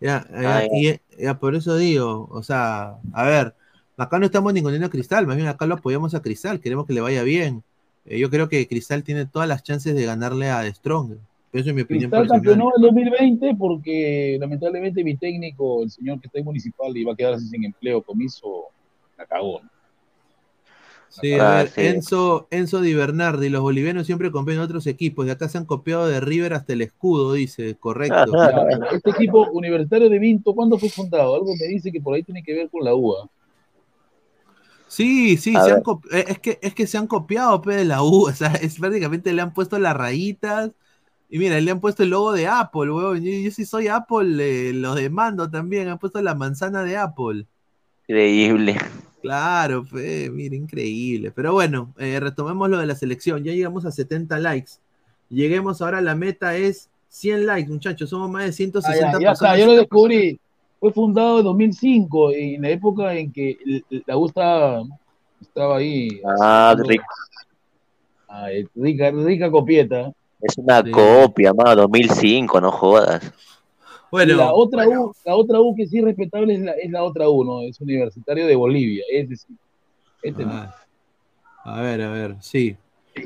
Ya, 0.00 0.26
ya, 0.30 0.56
Ah, 0.56 0.62
ya. 0.62 0.68
y- 0.72 1.00
ya, 1.22 1.38
por 1.38 1.54
eso 1.54 1.76
digo, 1.76 2.28
o 2.30 2.42
sea, 2.42 2.96
a 3.12 3.24
ver, 3.24 3.54
acá 3.96 4.18
no 4.18 4.26
estamos 4.26 4.52
ninguneando 4.52 4.86
a 4.86 4.90
Cristal, 4.90 5.26
más 5.26 5.36
bien 5.36 5.48
acá 5.48 5.64
lo 5.66 5.74
apoyamos 5.74 6.14
a 6.14 6.20
Cristal, 6.20 6.60
queremos 6.60 6.86
que 6.86 6.92
le 6.92 7.00
vaya 7.00 7.22
bien. 7.22 7.62
Eh, 8.04 8.18
yo 8.18 8.28
creo 8.28 8.48
que 8.48 8.68
Cristal 8.68 9.02
tiene 9.02 9.24
todas 9.26 9.48
las 9.48 9.62
chances 9.62 9.94
de 9.94 10.04
ganarle 10.04 10.50
a 10.50 10.66
Strong. 10.72 11.12
Eso 11.52 11.70
es 11.70 11.74
mi 11.74 11.80
opinión 11.82 12.10
Cristal 12.10 12.28
campeonó 12.28 12.70
en 12.76 12.82
2020 12.82 13.54
porque 13.58 14.36
lamentablemente 14.38 15.02
mi 15.02 15.16
técnico, 15.16 15.82
el 15.82 15.90
señor 15.90 16.20
que 16.20 16.26
está 16.26 16.38
en 16.38 16.44
municipal, 16.44 16.94
iba 16.94 17.12
a 17.14 17.16
quedarse 17.16 17.46
sin 17.46 17.64
empleo, 17.64 18.02
comiso, 18.02 18.66
la 19.16 19.24
cagó. 19.24 19.60
¿no? 19.62 19.70
Sí, 21.20 21.32
a 21.34 21.50
Ah, 21.50 21.56
ver, 21.58 21.68
sí. 21.68 21.80
Enzo, 21.82 22.46
Enzo 22.50 22.80
Di 22.80 22.94
Bernardi, 22.94 23.48
los 23.48 23.62
bolivianos 23.62 24.06
siempre 24.06 24.30
compiten 24.30 24.58
en 24.58 24.64
otros 24.64 24.86
equipos, 24.86 25.26
de 25.26 25.32
acá 25.32 25.48
se 25.48 25.58
han 25.58 25.64
copiado 25.64 26.06
de 26.06 26.20
River 26.20 26.52
hasta 26.54 26.74
el 26.74 26.82
escudo, 26.82 27.32
dice, 27.32 27.76
correcto. 27.76 28.32
Este 28.92 29.10
equipo 29.10 29.48
universitario 29.52 30.10
de 30.10 30.18
Vinto, 30.18 30.54
¿cuándo 30.54 30.78
fue 30.78 30.88
fundado? 30.90 31.34
Algo 31.34 31.54
me 31.58 31.66
dice 31.68 31.90
que 31.90 32.00
por 32.00 32.14
ahí 32.14 32.22
tiene 32.22 32.42
que 32.42 32.54
ver 32.54 32.70
con 32.70 32.84
la 32.84 32.94
UA. 32.94 33.28
Sí, 34.88 35.36
sí, 35.36 35.52
se 35.52 35.58
han 35.72 35.82
eh, 36.12 36.24
es 36.28 36.38
que 36.38 36.58
es 36.62 36.74
que 36.74 36.86
se 36.86 36.96
han 36.96 37.06
copiado 37.06 37.60
pe, 37.60 37.74
de 37.74 37.84
la 37.84 38.02
U, 38.02 38.28
o 38.28 38.32
sea, 38.32 38.52
es 38.54 38.78
prácticamente 38.78 39.32
le 39.32 39.42
han 39.42 39.52
puesto 39.52 39.78
las 39.78 39.96
rayitas 39.96 40.70
y 41.28 41.38
mira, 41.38 41.60
le 41.60 41.70
han 41.70 41.80
puesto 41.80 42.04
el 42.04 42.10
logo 42.10 42.32
de 42.32 42.46
Apple, 42.46 42.92
weón. 42.92 43.22
Yo, 43.22 43.32
yo 43.32 43.50
sí 43.50 43.64
soy 43.66 43.88
Apple, 43.88 44.68
eh, 44.70 44.72
lo 44.72 44.94
demando 44.94 45.50
también, 45.50 45.88
han 45.88 45.98
puesto 45.98 46.22
la 46.22 46.34
manzana 46.36 46.84
de 46.84 46.96
Apple. 46.96 47.46
Increíble. 48.08 48.76
Claro, 49.22 49.84
fe, 49.84 50.30
mira, 50.30 50.54
increíble. 50.54 51.30
Pero 51.32 51.52
bueno, 51.54 51.92
eh, 51.98 52.20
retomemos 52.20 52.68
lo 52.70 52.78
de 52.78 52.86
la 52.86 52.94
selección. 52.94 53.42
Ya 53.42 53.52
llegamos 53.52 53.84
a 53.84 53.90
70 53.90 54.38
likes. 54.38 54.72
Lleguemos 55.30 55.82
ahora, 55.82 56.00
la 56.00 56.14
meta 56.14 56.56
es 56.56 56.88
100 57.08 57.46
likes, 57.46 57.70
muchachos. 57.70 58.10
Somos 58.10 58.30
más 58.30 58.44
de 58.44 58.48
Ah, 58.50 58.52
160 58.52 59.00
ya, 59.00 59.12
ya 59.12 59.16
está, 59.32 59.46
personas. 59.48 59.58
yo 59.58 59.66
lo 59.66 59.72
descubrí. 59.72 60.38
Fue 60.78 60.92
fundado 60.92 61.38
en 61.38 61.44
2005, 61.44 62.32
en 62.32 62.62
la 62.62 62.68
época 62.70 63.14
en 63.14 63.32
que 63.32 63.56
la 64.06 64.16
U 64.16 64.26
estaba, 64.26 64.82
estaba 65.40 65.76
ahí. 65.78 66.20
Ah, 66.40 66.70
haciendo- 66.70 66.88
rico. 66.90 67.04
Ah, 68.28 68.48
rica, 68.74 69.10
rica 69.10 69.50
copieta. 69.50 70.12
Es 70.40 70.58
una 70.58 70.82
Sí. 70.82 70.90
copia, 70.90 71.52
más 71.54 71.74
2005, 71.76 72.60
no 72.60 72.70
jodas. 72.70 73.32
Y 74.12 74.16
la 74.26 74.36
Bueno, 74.36 74.54
otra 74.54 74.88
U, 74.88 75.12
la 75.24 75.34
otra 75.34 75.60
U 75.60 75.74
que 75.74 75.86
sí 75.86 75.98
es 75.98 76.04
respetable 76.04 76.54
es 76.54 76.60
la, 76.60 76.72
es 76.72 76.90
la 76.90 77.02
otra 77.02 77.28
U, 77.28 77.44
¿no? 77.44 77.62
Es 77.62 77.80
Universitario 77.80 78.46
de 78.46 78.56
Bolivia. 78.56 79.04
Es 79.10 79.28
decir, 79.28 79.56
este 80.22 80.44
no. 80.44 80.52
Ah, 80.52 80.74
a 81.64 81.80
ver, 81.82 82.00
a 82.02 82.10
ver, 82.10 82.36
sí. 82.40 82.76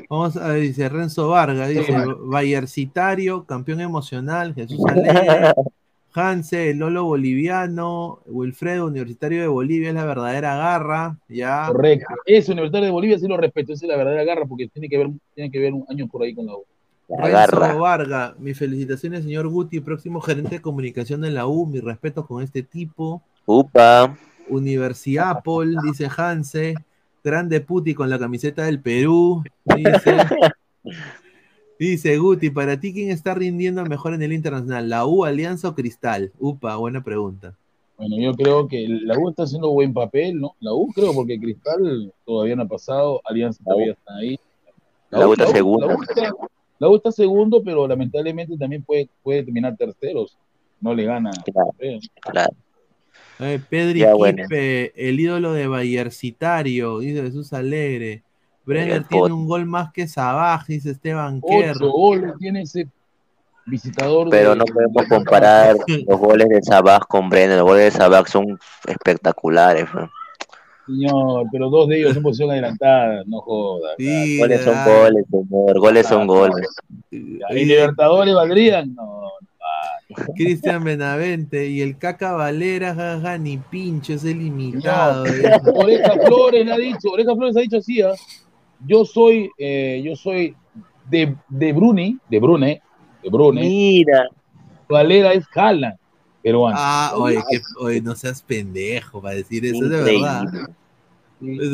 Vamos 0.09 0.37
a 0.37 0.49
ver, 0.49 0.61
dice 0.61 0.89
Renzo 0.89 1.29
Vargas, 1.29 1.69
dice. 1.69 1.93
Bayercitario, 2.21 3.45
campeón 3.45 3.81
emocional, 3.81 4.53
Jesús 4.53 4.83
Alegre, 4.87 5.53
Hanse, 6.13 6.71
el 6.71 6.77
Lolo 6.77 7.05
boliviano, 7.05 8.19
Wilfredo, 8.25 8.87
Universitario 8.87 9.41
de 9.41 9.47
Bolivia, 9.47 9.89
es 9.89 9.95
la 9.95 10.05
verdadera 10.05 10.57
garra, 10.57 11.17
ya. 11.29 11.67
Correcto. 11.67 12.13
Ese 12.25 12.51
Universitario 12.51 12.87
de 12.87 12.91
Bolivia 12.91 13.17
sí 13.17 13.27
lo 13.27 13.37
respeto, 13.37 13.73
esa 13.73 13.85
es 13.85 13.89
la 13.89 13.97
verdadera 13.97 14.23
garra 14.23 14.45
porque 14.45 14.67
tiene 14.67 14.89
que 14.89 14.97
ver, 14.97 15.09
tiene 15.33 15.51
que 15.51 15.59
ver 15.59 15.73
un 15.73 15.85
año 15.87 16.07
por 16.07 16.23
ahí 16.23 16.33
con 16.33 16.47
la 16.47 16.55
U. 16.55 16.65
Renzo. 17.17 17.79
Vargas, 17.79 18.39
mis 18.39 18.57
felicitaciones, 18.57 19.23
señor 19.23 19.47
Guti, 19.47 19.79
próximo 19.79 20.21
gerente 20.21 20.55
de 20.55 20.61
comunicación 20.61 21.21
de 21.21 21.31
la 21.31 21.47
U, 21.47 21.65
mis 21.65 21.83
respetos 21.83 22.25
con 22.25 22.41
este 22.41 22.63
tipo. 22.63 23.21
Upa. 23.45 24.17
Universidad 24.49 25.29
Apple, 25.31 25.75
dice 25.83 26.09
Hanse. 26.15 26.75
Grande 27.23 27.61
Puti 27.61 27.93
con 27.93 28.09
la 28.09 28.17
camiseta 28.17 28.63
del 28.63 28.81
Perú. 28.81 29.43
Dice, 29.63 30.17
dice 31.79 32.17
Guti, 32.17 32.49
para 32.49 32.79
ti, 32.79 32.93
¿quién 32.93 33.11
está 33.11 33.35
rindiendo 33.35 33.85
mejor 33.85 34.13
en 34.13 34.23
el 34.23 34.33
internacional? 34.33 34.89
¿La 34.89 35.05
U, 35.05 35.23
Alianza 35.23 35.69
o 35.69 35.75
Cristal? 35.75 36.31
Upa, 36.39 36.75
buena 36.77 37.03
pregunta. 37.03 37.55
Bueno, 37.97 38.15
yo 38.19 38.33
creo 38.33 38.67
que 38.67 38.87
la 38.87 39.19
U 39.19 39.29
está 39.29 39.43
haciendo 39.43 39.69
buen 39.69 39.93
papel, 39.93 40.41
¿no? 40.41 40.55
La 40.59 40.73
U 40.73 40.87
creo 40.87 41.13
porque 41.13 41.39
Cristal 41.39 42.11
todavía 42.25 42.55
no 42.55 42.63
ha 42.63 42.67
pasado, 42.67 43.21
Alianza 43.25 43.63
todavía 43.63 43.91
está 43.91 44.15
ahí. 44.15 44.39
La 45.11 45.27
U 45.27 45.33
está 45.33 45.45
segunda. 45.45 45.85
La 45.85 45.95
U 45.95 46.01
está, 46.01 46.31
la 46.81 46.89
U 46.89 46.95
está 46.95 47.11
segundo, 47.11 47.61
pero 47.63 47.87
lamentablemente 47.87 48.57
también 48.57 48.81
puede, 48.81 49.07
puede 49.21 49.43
terminar 49.43 49.77
terceros. 49.77 50.35
No 50.79 50.95
le 50.95 51.05
gana. 51.05 51.29
Claro, 51.45 51.99
claro. 52.21 52.55
Eh, 53.37 53.59
Pedri 53.69 53.99
Ya, 53.99 54.15
bueno. 54.15 54.37
Quispe, 54.37 54.91
el 54.95 55.19
ídolo 55.19 55.53
de 55.53 55.67
Bayercitario, 55.67 56.97
dice 56.97 57.21
Jesús 57.21 57.53
Alegre. 57.53 58.23
Brenner 58.65 59.03
tiene 59.03 59.31
un 59.31 59.45
gol 59.47 59.67
más 59.67 59.91
que 59.93 60.07
Sabaj, 60.07 60.65
dice 60.65 60.89
Esteban 60.89 61.39
Kerr. 61.41 61.75
Ocho 61.75 61.91
goles 61.91 62.33
tiene 62.39 62.63
ese 62.63 62.87
visitador. 63.67 64.29
Pero 64.31 64.51
de- 64.51 64.55
no 64.55 64.65
podemos 64.65 65.05
comparar 65.07 65.75
los 66.07 66.19
goles 66.19 66.49
de 66.49 66.63
Sabaj 66.63 67.01
con 67.07 67.29
Brenner. 67.29 67.59
Los 67.59 67.67
goles 67.67 67.93
de 67.93 67.99
Sabaj 67.99 68.27
son 68.27 68.59
espectaculares. 68.87 69.85
¿no? 69.93 70.09
Señor, 70.85 71.45
pero 71.51 71.69
dos 71.69 71.87
de 71.87 71.99
ellos 71.99 72.15
en 72.15 72.23
posición 72.23 72.51
adelantada, 72.51 73.23
no 73.25 73.41
jodas. 73.41 73.93
Sí, 73.97 74.39
Goles 74.39 74.61
son 74.61 74.85
goles, 74.85 75.25
señor. 75.29 75.79
Goles 75.79 76.07
son 76.07 76.27
goles. 76.27 76.67
¿Y 77.11 77.65
Libertadores 77.65 78.33
valdrían? 78.33 78.95
No. 78.95 79.31
Cristian 80.35 80.83
Benavente 80.83 81.67
y 81.67 81.81
el 81.81 81.97
Caca 81.97 82.33
Valera, 82.33 82.93
jaja, 82.93 83.37
ni 83.37 83.57
pincho, 83.57 84.13
es 84.13 84.25
el 84.25 84.41
imitado. 84.41 85.25
Señor, 85.25 85.61
dice. 85.61 85.71
Oreja 85.73 86.11
Flores 86.25 86.71
ha 86.71 86.77
dicho, 86.77 87.11
Oreja 87.11 87.35
Flores 87.35 87.55
ha 87.55 87.61
dicho 87.61 87.77
así, 87.77 88.01
¿ah? 88.01 88.13
yo 88.85 89.05
soy, 89.05 89.49
eh, 89.57 90.01
yo 90.03 90.15
soy 90.15 90.55
de, 91.09 91.35
de 91.49 91.73
Bruni, 91.73 92.17
de 92.29 92.39
Brune, 92.39 92.81
de 93.23 93.29
Brune, 93.29 93.61
Mira. 93.61 94.27
Valera 94.89 95.33
es 95.33 95.45
Haaland, 95.53 95.95
peruano. 96.43 96.75
Ah, 96.79 97.13
oye, 97.15 97.41
que, 97.49 97.61
oye, 97.79 98.01
no 98.01 98.15
seas 98.15 98.41
pendejo 98.41 99.21
para 99.21 99.35
decir 99.35 99.65
eso, 99.65 99.83
es 99.83 99.89
de 99.89 100.01
verdad. 100.01 100.69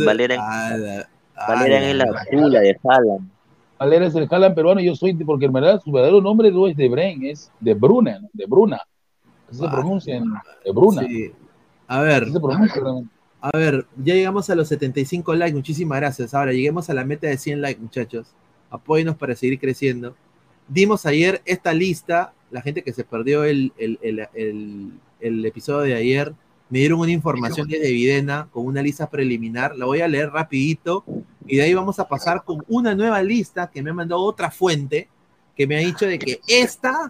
Valera, 0.05 0.35
Ah, 0.39 0.77
la- 0.77 1.09
ah, 1.35 1.45
Valera 1.55 1.79
la- 1.79 1.89
es 1.89 1.95
la 2.11 2.25
chula 2.31 2.59
de 2.61 2.77
Haaland. 2.83 3.29
Valera 3.79 4.05
es 4.07 4.15
el 4.15 4.27
Haaland 4.29 4.55
peruano, 4.55 4.81
yo 4.81 4.95
soy, 4.95 5.13
porque 5.13 5.45
en 5.45 5.53
verdad 5.53 5.81
su 5.83 5.91
verdadero 5.91 6.21
nombre 6.21 6.51
no 6.51 6.67
es 6.67 6.75
de 6.75 6.89
Bren, 6.89 7.25
es 7.25 7.51
de 7.59 7.73
Bruna, 7.73 8.19
de 8.33 8.45
Bruna. 8.45 8.79
Así 9.49 9.59
se 9.59 9.65
Ah. 9.65 9.71
pronuncia 9.71 10.15
en 10.15 10.25
de 10.65 10.71
Bruna. 10.71 11.01
Sí. 11.03 11.31
A 11.87 12.01
ver, 12.01 12.23
Así 12.23 12.33
se 12.33 12.39
pronuncia 12.39 12.81
realmente. 12.81 13.09
a 13.41 13.57
ver, 13.57 13.85
ya 14.03 14.13
llegamos 14.15 14.49
a 14.49 14.55
los 14.55 14.67
75 14.67 15.33
likes, 15.35 15.55
muchísimas 15.55 15.99
gracias. 15.99 16.33
Ahora 16.33 16.53
lleguemos 16.53 16.89
a 16.89 16.93
la 16.93 17.03
meta 17.05 17.27
de 17.27 17.37
100 17.37 17.61
likes, 17.61 17.79
muchachos. 17.81 18.27
Apóyenos 18.69 19.15
para 19.15 19.35
seguir 19.35 19.59
creciendo. 19.59 20.15
Dimos 20.67 21.05
ayer 21.05 21.41
esta 21.45 21.73
lista, 21.73 22.33
la 22.51 22.61
gente 22.61 22.83
que 22.83 22.93
se 22.93 23.03
perdió 23.03 23.43
el, 23.43 23.71
el- 23.77 23.99
el- 24.01 24.27
el- 24.33 24.91
el 25.19 25.45
episodio 25.45 25.81
de 25.81 25.95
ayer, 25.95 26.33
me 26.69 26.79
dieron 26.79 26.99
una 26.99 27.11
información 27.11 27.67
desde 27.67 27.91
Videna 27.91 28.47
con 28.51 28.65
una 28.65 28.81
lista 28.81 29.09
preliminar, 29.09 29.75
la 29.75 29.85
voy 29.85 30.01
a 30.01 30.07
leer 30.07 30.29
rapidito 30.31 31.03
y 31.45 31.57
de 31.57 31.63
ahí 31.63 31.73
vamos 31.73 31.97
a 31.99 32.07
pasar 32.07 32.43
con 32.43 32.63
una 32.67 32.93
nueva 32.93 33.21
lista 33.23 33.69
que 33.71 33.81
me 33.81 33.89
ha 33.89 33.93
mandado 33.93 34.21
otra 34.21 34.51
fuente 34.51 35.07
que 35.55 35.65
me 35.65 35.75
ha 35.77 35.79
dicho 35.79 36.05
de 36.05 36.19
que 36.19 36.39
esta 36.47 37.09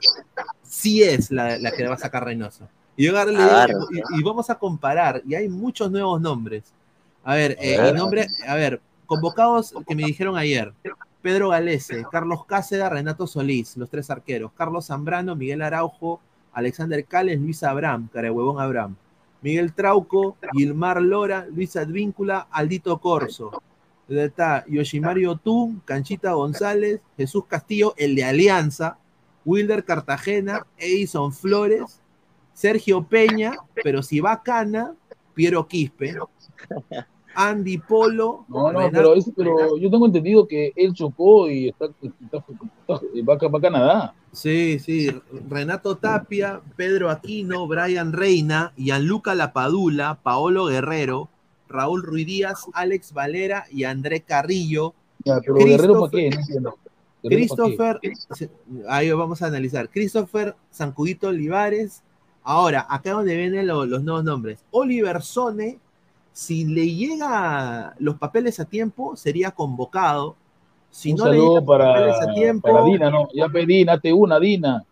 sí 0.64 1.03
es 1.03 1.31
la, 1.31 1.57
la 1.57 1.72
que 1.72 1.85
va 1.88 1.95
a 1.95 1.97
sacar 1.97 2.23
Reynoso. 2.23 2.68
Y, 2.95 3.05
yo 3.05 3.11
agarré, 3.11 3.34
y- 3.91 4.19
y 4.19 4.23
vamos 4.23 4.49
a 4.49 4.55
comparar, 4.55 5.22
y 5.27 5.35
hay 5.35 5.49
muchos 5.49 5.91
nuevos 5.91 6.22
nombres. 6.22 6.64
A 7.23 7.35
ver, 7.35 7.57
eh, 7.59 7.76
y 7.89 7.93
nombre, 7.93 8.26
a 8.47 8.55
ver, 8.55 8.80
convocados 9.05 9.73
que 9.85 9.95
me 9.95 10.03
dijeron 10.03 10.38
ayer. 10.38 10.72
Pedro 11.22 11.49
Galese, 11.49 12.06
Carlos 12.11 12.45
Cáceda, 12.45 12.89
Renato 12.89 13.27
Solís, 13.27 13.76
los 13.77 13.89
tres 13.89 14.10
arqueros. 14.10 14.52
Carlos 14.53 14.88
Zambrano, 14.88 15.35
Miguel 15.35 15.61
Araujo, 15.61 16.22
Alexander 16.53 17.03
Cales, 17.06 17.39
Luis 17.39 17.64
Abraham, 17.64 18.10
Carehuevón 18.11 18.60
Abraham. 18.60 18.95
Miguel 19.41 19.73
Trauco, 19.73 20.38
Gilmar 20.53 21.02
Lora, 21.02 21.48
Luis 21.53 21.76
Advíncula, 21.76 22.48
Aldito 22.52 22.99
Corso. 22.99 23.61
Está 24.10 24.65
Yoshimaru 24.68 25.30
Otún, 25.30 25.81
Canchita 25.85 26.31
González, 26.34 27.02
Jesús 27.18 27.45
Castillo, 27.48 27.94
el 27.98 28.15
de 28.15 28.23
Alianza, 28.23 28.98
Wilder 29.45 29.84
Cartagena, 29.84 30.65
Edison 30.77 31.34
Flores, 31.34 32.02
Sergio 32.53 33.03
Peña, 33.03 33.53
pero 33.84 34.02
si 34.02 34.19
va 34.19 34.41
Cana, 34.41 34.94
Piero 35.34 35.68
Quispe, 35.68 36.15
Andy 37.39 37.77
Polo, 37.77 38.45
No, 38.47 38.72
no, 38.72 38.80
Renato- 38.80 38.91
pero, 38.91 39.14
es- 39.14 39.31
pero 39.38 39.77
yo 39.77 39.91
tengo 39.91 40.07
entendido 40.07 40.47
que 40.47 40.73
él 40.76 40.91
chocó 40.93 41.47
y 41.49 41.69
está, 41.69 41.85
está- 42.01 42.38
está- 42.39 42.43
va, 42.89 43.34
a- 43.35 43.47
va 43.47 43.57
a 43.59 43.61
Canadá. 43.61 44.15
Sí, 44.31 44.80
sí, 44.80 45.09
Renato 45.47 45.95
Tapia, 45.97 46.61
Pedro 46.76 47.11
Aquino, 47.11 47.68
Brian 47.68 48.11
Reina, 48.11 48.73
Gianluca 48.76 49.35
Lapadula, 49.35 50.19
Paolo 50.23 50.65
Guerrero, 50.65 51.30
Raúl 51.69 52.01
Ruiz 52.01 52.26
Díaz, 52.26 52.65
Alex 52.73 53.14
Valera 53.14 53.65
y 53.72 53.84
André 53.84 54.22
Carrillo. 54.22 54.95
Ya, 55.23 55.39
pero 55.39 55.55
Guerrero 55.57 55.99
para 55.99 56.11
qué, 56.11 56.30
no 56.31 56.39
entiendo. 56.39 56.77
Christopher, 57.23 57.99
ahí 58.88 59.11
vamos 59.11 59.41
a 59.41 59.47
analizar. 59.47 59.89
Christopher 59.89 60.55
Sancudito 60.72 61.27
Olivares. 61.27 62.03
Ahora, 62.43 62.85
acá 62.89 63.11
donde 63.11 63.35
vienen 63.35 63.68
lo- 63.68 63.85
los 63.85 64.03
nuevos 64.03 64.23
nombres. 64.23 64.64
Oliver 64.72 65.22
Sone, 65.22 65.80
si 66.38 66.65
le 66.65 66.85
llega 66.85 67.95
los 67.97 68.15
papeles 68.19 68.59
a 68.59 68.65
tiempo, 68.65 69.15
sería 69.15 69.49
convocado. 69.49 70.35
Si 70.91 71.11
Un 71.14 71.18
no 71.18 71.26
le 71.26 71.31
saludo 71.31 71.47
llegan 71.49 71.65
para, 71.65 71.85
papeles 71.93 72.22
a 72.22 72.34
tiempo, 72.35 72.68
para 72.72 72.84
Dina, 72.84 73.09
¿no? 73.09 73.27
Ya 73.34 73.49
pedí, 73.49 73.84
date 73.84 74.14
una, 74.14 74.39
Dina. 74.39 74.85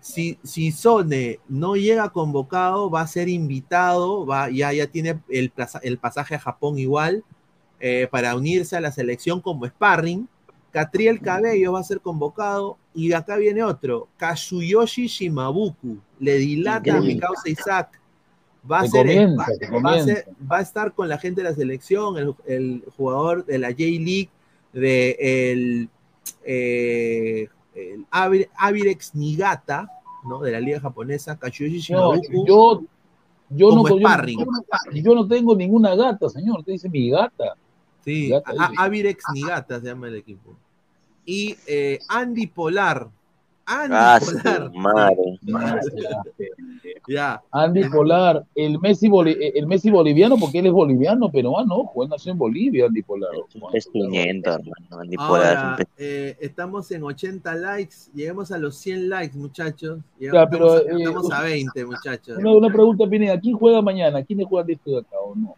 si, 0.00 0.38
si 0.42 0.72
Sone 0.72 1.38
no 1.48 1.76
llega 1.76 2.08
convocado, 2.08 2.88
va 2.88 3.02
a 3.02 3.06
ser 3.06 3.28
invitado, 3.28 4.24
va, 4.24 4.48
ya, 4.48 4.72
ya 4.72 4.86
tiene 4.86 5.20
el, 5.28 5.50
plaza- 5.50 5.80
el 5.82 5.98
pasaje 5.98 6.34
a 6.34 6.38
Japón 6.38 6.78
igual, 6.78 7.24
eh, 7.78 8.08
para 8.10 8.34
unirse 8.34 8.74
a 8.74 8.80
la 8.80 8.90
selección 8.90 9.42
como 9.42 9.66
sparring. 9.66 10.26
Catriel 10.70 11.20
Cabello 11.20 11.72
va 11.72 11.80
a 11.80 11.84
ser 11.84 12.00
convocado, 12.00 12.78
y 12.94 13.12
acá 13.12 13.36
viene 13.36 13.62
otro, 13.62 14.08
Kazuyoshi 14.16 15.08
Shimabuku, 15.08 15.98
le 16.20 16.36
dilata 16.38 16.96
a 16.96 17.00
mi 17.02 17.18
causa 17.18 17.50
Isaac. 17.50 18.00
Va 18.70 18.80
a, 18.80 18.82
Te 18.82 18.88
ser, 18.88 19.06
comienza, 19.06 19.36
va- 19.42 19.46
te 19.58 19.66
va 19.70 19.90
a 19.92 19.94
ser- 20.04 20.24
comienza. 20.24 20.24
va 20.52 20.58
a 20.58 20.62
estar 20.62 20.92
con 20.94 21.08
la 21.08 21.18
gente 21.18 21.42
de 21.42 21.48
la 21.50 21.54
selección, 21.54 22.16
el, 22.18 22.34
el 22.46 22.82
jugador 22.96 23.44
de 23.44 23.58
la 23.58 23.68
J-League, 23.68 24.28
de 24.72 25.16
el, 25.52 25.88
eh, 26.44 27.48
el 27.74 28.06
Avi- 28.10 28.48
Avirex 28.56 29.14
Nigata, 29.14 29.88
¿no? 30.28 30.40
De 30.40 30.50
la 30.50 30.60
liga 30.60 30.80
japonesa, 30.80 31.38
No, 31.40 31.48
yo, 31.48 31.66
yo, 31.68 31.96
no, 31.96 32.22
yo, 32.44 32.86
yo 33.50 33.70
no- 33.70 33.82
yo 34.92 35.14
no 35.14 35.28
tengo 35.28 35.54
ninguna 35.54 35.94
gata, 35.94 36.28
señor. 36.28 36.60
Usted 36.60 36.72
dice 36.72 36.88
mi 36.88 37.10
gata. 37.10 37.54
Sí, 38.04 38.28
Gata, 38.30 38.50
a- 38.50 38.68
dice. 38.70 38.74
Avirex 38.82 39.24
Nigata 39.34 39.80
se 39.80 39.86
llama 39.86 40.08
el 40.08 40.16
equipo. 40.16 40.54
Y 41.24 41.56
eh, 41.66 41.98
Andy 42.08 42.46
Polar. 42.46 43.08
Andy 43.66 43.94
Ah, 43.96 44.20
Polar. 44.24 44.70
madre. 44.74 45.25
Ya. 47.08 47.40
Andy 47.52 47.84
Polar, 47.88 48.44
el 48.54 48.80
Messi, 48.80 49.08
boli- 49.08 49.36
el 49.54 49.66
Messi 49.66 49.90
boliviano, 49.90 50.36
porque 50.36 50.58
él 50.58 50.66
es 50.66 50.72
boliviano, 50.72 51.30
peruano, 51.30 51.76
ojo, 51.76 52.02
él 52.02 52.08
nació 52.08 52.32
en 52.32 52.38
Bolivia, 52.38 52.86
Andy 52.86 53.02
Polar. 53.02 53.30
Es 53.72 53.86
500, 53.86 54.54
hermano. 54.56 55.02
Andy 55.02 55.16
Polar 55.16 55.42
es 55.52 55.58
un 55.58 55.64
Ahora, 55.64 55.76
pez- 55.78 55.86
eh, 55.98 56.36
estamos 56.40 56.90
en 56.90 57.04
80 57.04 57.54
likes, 57.54 57.94
lleguemos 58.14 58.50
a 58.50 58.58
los 58.58 58.76
100 58.78 59.08
likes, 59.08 59.36
muchachos. 59.36 59.98
Ya, 60.18 60.32
Llegamos, 60.32 60.48
pero, 60.50 60.76
estamos, 60.78 61.00
eh, 61.00 61.04
estamos 61.04 61.32
a 61.32 61.42
20, 61.42 61.84
muchachos. 61.84 62.38
Una, 62.38 62.50
una 62.56 62.68
pregunta, 62.68 63.06
Pineda, 63.08 63.38
¿quién 63.40 63.56
juega 63.56 63.80
mañana? 63.82 64.22
¿Quiénes 64.24 64.46
juegan 64.46 64.66
de 64.66 64.72
esto 64.72 64.90
de 64.90 64.98
acá 64.98 65.16
o 65.24 65.34
no? 65.36 65.54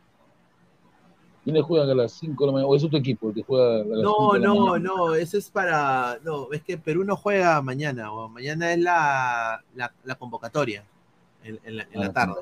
¿Quiénes 1.48 1.64
juegan 1.64 1.88
a 1.88 1.94
las 1.94 2.12
5 2.12 2.44
de 2.44 2.46
la 2.48 2.52
mañana? 2.52 2.68
¿O 2.68 2.76
es 2.76 2.84
otro 2.84 2.98
equipo 2.98 3.28
el 3.30 3.34
que 3.36 3.42
juega 3.42 3.76
a 3.76 3.78
las 3.78 3.86
5 3.86 4.02
No, 4.02 4.32
de 4.34 4.38
la 4.40 4.46
no, 4.48 4.54
mañana? 4.66 4.78
no, 4.80 5.14
eso 5.14 5.38
es 5.38 5.48
para. 5.48 6.18
No, 6.22 6.52
es 6.52 6.62
que 6.62 6.76
Perú 6.76 7.04
no 7.04 7.16
juega 7.16 7.62
mañana, 7.62 8.12
o 8.12 8.28
mañana 8.28 8.70
es 8.70 8.78
la, 8.80 9.64
la, 9.74 9.90
la 10.04 10.14
convocatoria 10.16 10.84
en, 11.42 11.58
en 11.64 11.76
la, 11.78 11.86
en 11.90 12.00
la 12.00 12.06
Ah, 12.08 12.12
tarde. 12.12 12.34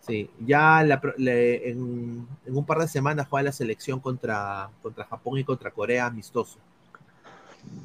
Sí, 0.00 0.30
ya 0.46 0.82
le- 1.18 1.68
en 1.68 2.26
un 2.46 2.64
par 2.64 2.78
de 2.78 2.88
semanas 2.88 3.26
juega 3.28 3.42
la 3.44 3.52
selección 3.52 4.00
contra, 4.00 4.70
contra 4.80 5.04
Japón 5.04 5.38
y 5.40 5.44
contra 5.44 5.70
Corea 5.70 6.06
amistoso. 6.06 6.58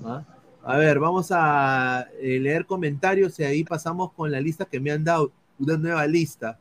¿Ah? 0.05 0.23
A 0.63 0.77
ver, 0.77 0.99
vamos 0.99 1.27
a 1.31 2.07
eh, 2.21 2.39
leer 2.39 2.65
comentarios 2.65 3.37
y 3.41 3.43
ahí 3.43 3.65
pasamos 3.65 4.13
con 4.13 4.31
la 4.31 4.39
lista 4.39 4.63
que 4.63 4.79
me 4.79 4.89
han 4.91 5.03
dado, 5.03 5.31
una 5.59 5.75
nueva 5.75 6.07
lista. 6.07 6.57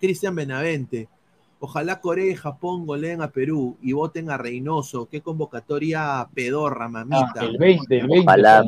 Cristian 0.00 0.36
Benavente. 0.36 1.08
Ojalá 1.60 2.00
Corea 2.00 2.30
y 2.30 2.36
Japón 2.36 2.86
goleen 2.86 3.20
a 3.20 3.30
Perú 3.30 3.76
y 3.82 3.92
voten 3.92 4.30
a 4.30 4.36
Reynoso. 4.36 5.08
Qué 5.10 5.20
convocatoria 5.20 6.28
pedorra, 6.32 6.88
mamita. 6.88 7.32
Ah, 7.36 7.44
el 7.44 7.58
20, 7.58 7.98
el 7.98 8.06
20. 8.06 8.24
Ojalá. 8.26 8.64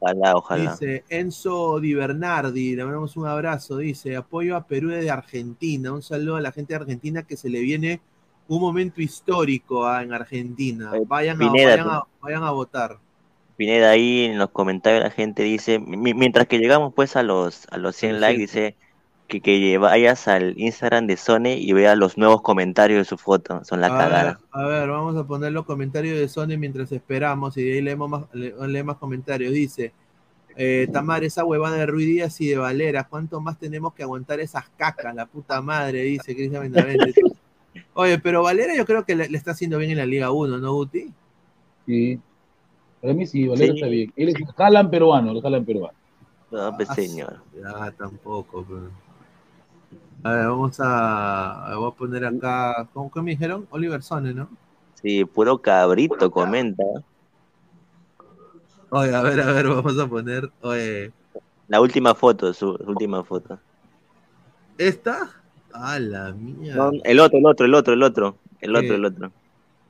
Ojalá, 0.00 0.36
ojalá. 0.36 0.70
Dice 0.72 1.04
Enzo 1.08 1.78
Di 1.80 1.94
Bernardi, 1.94 2.74
le 2.74 2.84
mandamos 2.84 3.16
un 3.16 3.26
abrazo. 3.26 3.76
Dice 3.78 4.16
apoyo 4.16 4.56
a 4.56 4.64
Perú 4.66 4.88
desde 4.88 5.10
Argentina. 5.10 5.92
Un 5.92 6.02
saludo 6.02 6.36
a 6.36 6.40
la 6.40 6.52
gente 6.52 6.72
de 6.72 6.80
Argentina 6.80 7.22
que 7.22 7.36
se 7.36 7.50
le 7.50 7.60
viene 7.60 8.00
un 8.48 8.60
momento 8.60 9.02
histórico 9.02 9.86
ah, 9.86 10.02
en 10.02 10.12
Argentina. 10.14 10.92
Vayan 11.06 11.36
a, 11.36 11.38
Pineda, 11.52 11.70
vayan, 11.76 11.88
a, 11.90 12.02
vayan 12.22 12.44
a 12.44 12.50
votar. 12.50 12.96
Pineda, 13.56 13.90
ahí 13.90 14.24
en 14.24 14.38
los 14.38 14.50
comentarios 14.50 15.02
la 15.02 15.10
gente 15.10 15.42
dice, 15.42 15.78
mi- 15.78 16.14
mientras 16.14 16.46
que 16.46 16.58
llegamos 16.58 16.94
pues 16.94 17.14
a 17.16 17.22
los 17.22 17.66
a 17.70 17.76
los 17.76 17.94
100 17.96 18.14
Sí. 18.14 18.20
likes, 18.20 18.38
dice 18.40 18.76
que, 19.28 19.40
que 19.42 19.78
vayas 19.78 20.26
al 20.26 20.54
Instagram 20.58 21.06
de 21.06 21.16
Sony 21.16 21.54
y 21.58 21.72
veas 21.72 21.96
los 21.96 22.16
nuevos 22.18 22.42
comentarios 22.42 22.98
de 23.00 23.04
su 23.04 23.16
foto, 23.18 23.62
son 23.64 23.80
la 23.80 23.86
a, 23.88 24.08
ver, 24.08 24.36
a 24.50 24.66
ver, 24.66 24.88
vamos 24.88 25.16
a 25.16 25.24
poner 25.24 25.52
los 25.52 25.64
comentarios 25.66 26.18
de 26.18 26.28
Sony 26.28 26.56
mientras 26.58 26.90
esperamos 26.92 27.56
y 27.58 27.62
de 27.62 27.74
ahí 27.74 27.82
leemos 27.82 28.08
más, 28.10 28.22
le- 28.32 28.54
leemos 28.68 28.94
más 28.94 29.00
comentarios. 29.00 29.52
Dice 29.52 29.92
eh, 30.56 30.88
Tamar, 30.92 31.22
esa 31.24 31.44
huevada 31.44 31.76
de 31.76 31.86
Ruiz 31.86 32.06
Díaz 32.08 32.40
y 32.40 32.48
de 32.48 32.56
Valera, 32.56 33.04
¿cuánto 33.04 33.40
más 33.40 33.58
tenemos 33.58 33.94
que 33.94 34.02
aguantar 34.02 34.40
esas 34.40 34.68
cacas? 34.76 35.14
La 35.14 35.26
puta 35.26 35.60
madre, 35.62 36.02
dice 36.02 36.34
Cristian 36.34 36.62
Benavente. 36.72 37.14
Oye, 37.94 38.18
pero 38.18 38.42
Valera 38.42 38.74
yo 38.76 38.84
creo 38.86 39.04
que 39.04 39.14
le, 39.14 39.28
le 39.28 39.36
está 39.38 39.50
haciendo 39.52 39.78
bien 39.78 39.90
en 39.92 39.98
la 39.98 40.06
Liga 40.06 40.30
1, 40.32 40.58
¿no, 40.58 40.72
Guti? 40.72 41.12
Sí. 41.86 42.18
Para 43.00 43.14
mí 43.14 43.26
sí, 43.26 43.46
Valera 43.46 43.72
Sí. 43.72 43.78
está 43.78 43.86
bien. 43.88 44.12
Él 44.16 44.28
es 44.30 44.34
jalan 44.56 44.90
peruano, 44.90 45.32
el 45.32 45.42
jalan 45.42 45.64
peruano. 45.64 45.96
No, 46.50 46.74
pues 46.76 46.88
Ah, 46.90 46.94
señor. 46.94 47.42
Ya, 47.62 47.90
tampoco. 47.92 48.64
pero- 48.66 48.90
A 50.24 50.32
ver, 50.32 50.46
vamos 50.46 50.76
a, 50.80 51.72
voy 51.76 51.90
a 51.90 51.94
poner 51.94 52.24
acá, 52.24 52.88
¿cómo 52.92 53.10
que 53.10 53.22
me 53.22 53.30
dijeron? 53.32 53.66
Oliver 53.70 54.02
Sone, 54.02 54.34
¿no? 54.34 54.48
Sí, 55.00 55.24
puro 55.24 55.58
cabrito 55.58 56.30
comenta. 56.30 56.82
Oye, 58.90 59.14
a 59.14 59.22
ver, 59.22 59.40
a 59.40 59.52
ver, 59.52 59.68
vamos 59.68 59.98
a 59.98 60.08
poner, 60.08 60.50
oye, 60.62 61.12
La 61.68 61.80
última 61.80 62.14
foto, 62.14 62.52
su, 62.52 62.76
su 62.76 62.90
última 62.90 63.22
foto. 63.22 63.58
¿esta? 64.78 65.30
A 65.72 65.98
la 65.98 66.32
mierda. 66.32 66.90
No, 66.90 67.00
el 67.04 67.20
otro, 67.20 67.38
el 67.38 67.46
otro, 67.46 67.66
el 67.66 67.74
otro, 67.74 67.94
el 67.94 68.02
otro. 68.02 68.36
El 68.60 68.74
otro, 68.76 68.94
el 68.96 69.04
otro. 69.04 69.32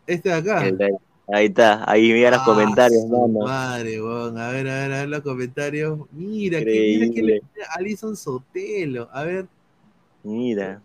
¿Este 0.06 0.28
de 0.28 0.34
acá? 0.34 0.66
El 0.66 0.76
de- 0.76 0.96
ahí 1.32 1.46
está, 1.46 1.90
ahí 1.90 2.12
mira 2.12 2.30
los 2.32 2.40
Ah, 2.40 2.44
comentarios, 2.44 3.06
mano. 3.06 3.44
Madre, 3.44 4.02
weón. 4.02 4.38
A 4.38 4.48
ver, 4.48 4.68
a 4.68 4.74
ver, 4.74 4.92
a 4.92 4.98
ver 5.00 5.08
los 5.08 5.20
comentarios. 5.20 6.00
Mira, 6.12 6.60
que, 6.60 6.66
mira 6.66 7.14
que 7.14 7.22
le. 7.22 7.42
Alison 7.76 8.16
Sotelo. 8.16 9.08
A 9.12 9.22
ver, 9.22 9.46
Mira. 10.28 10.82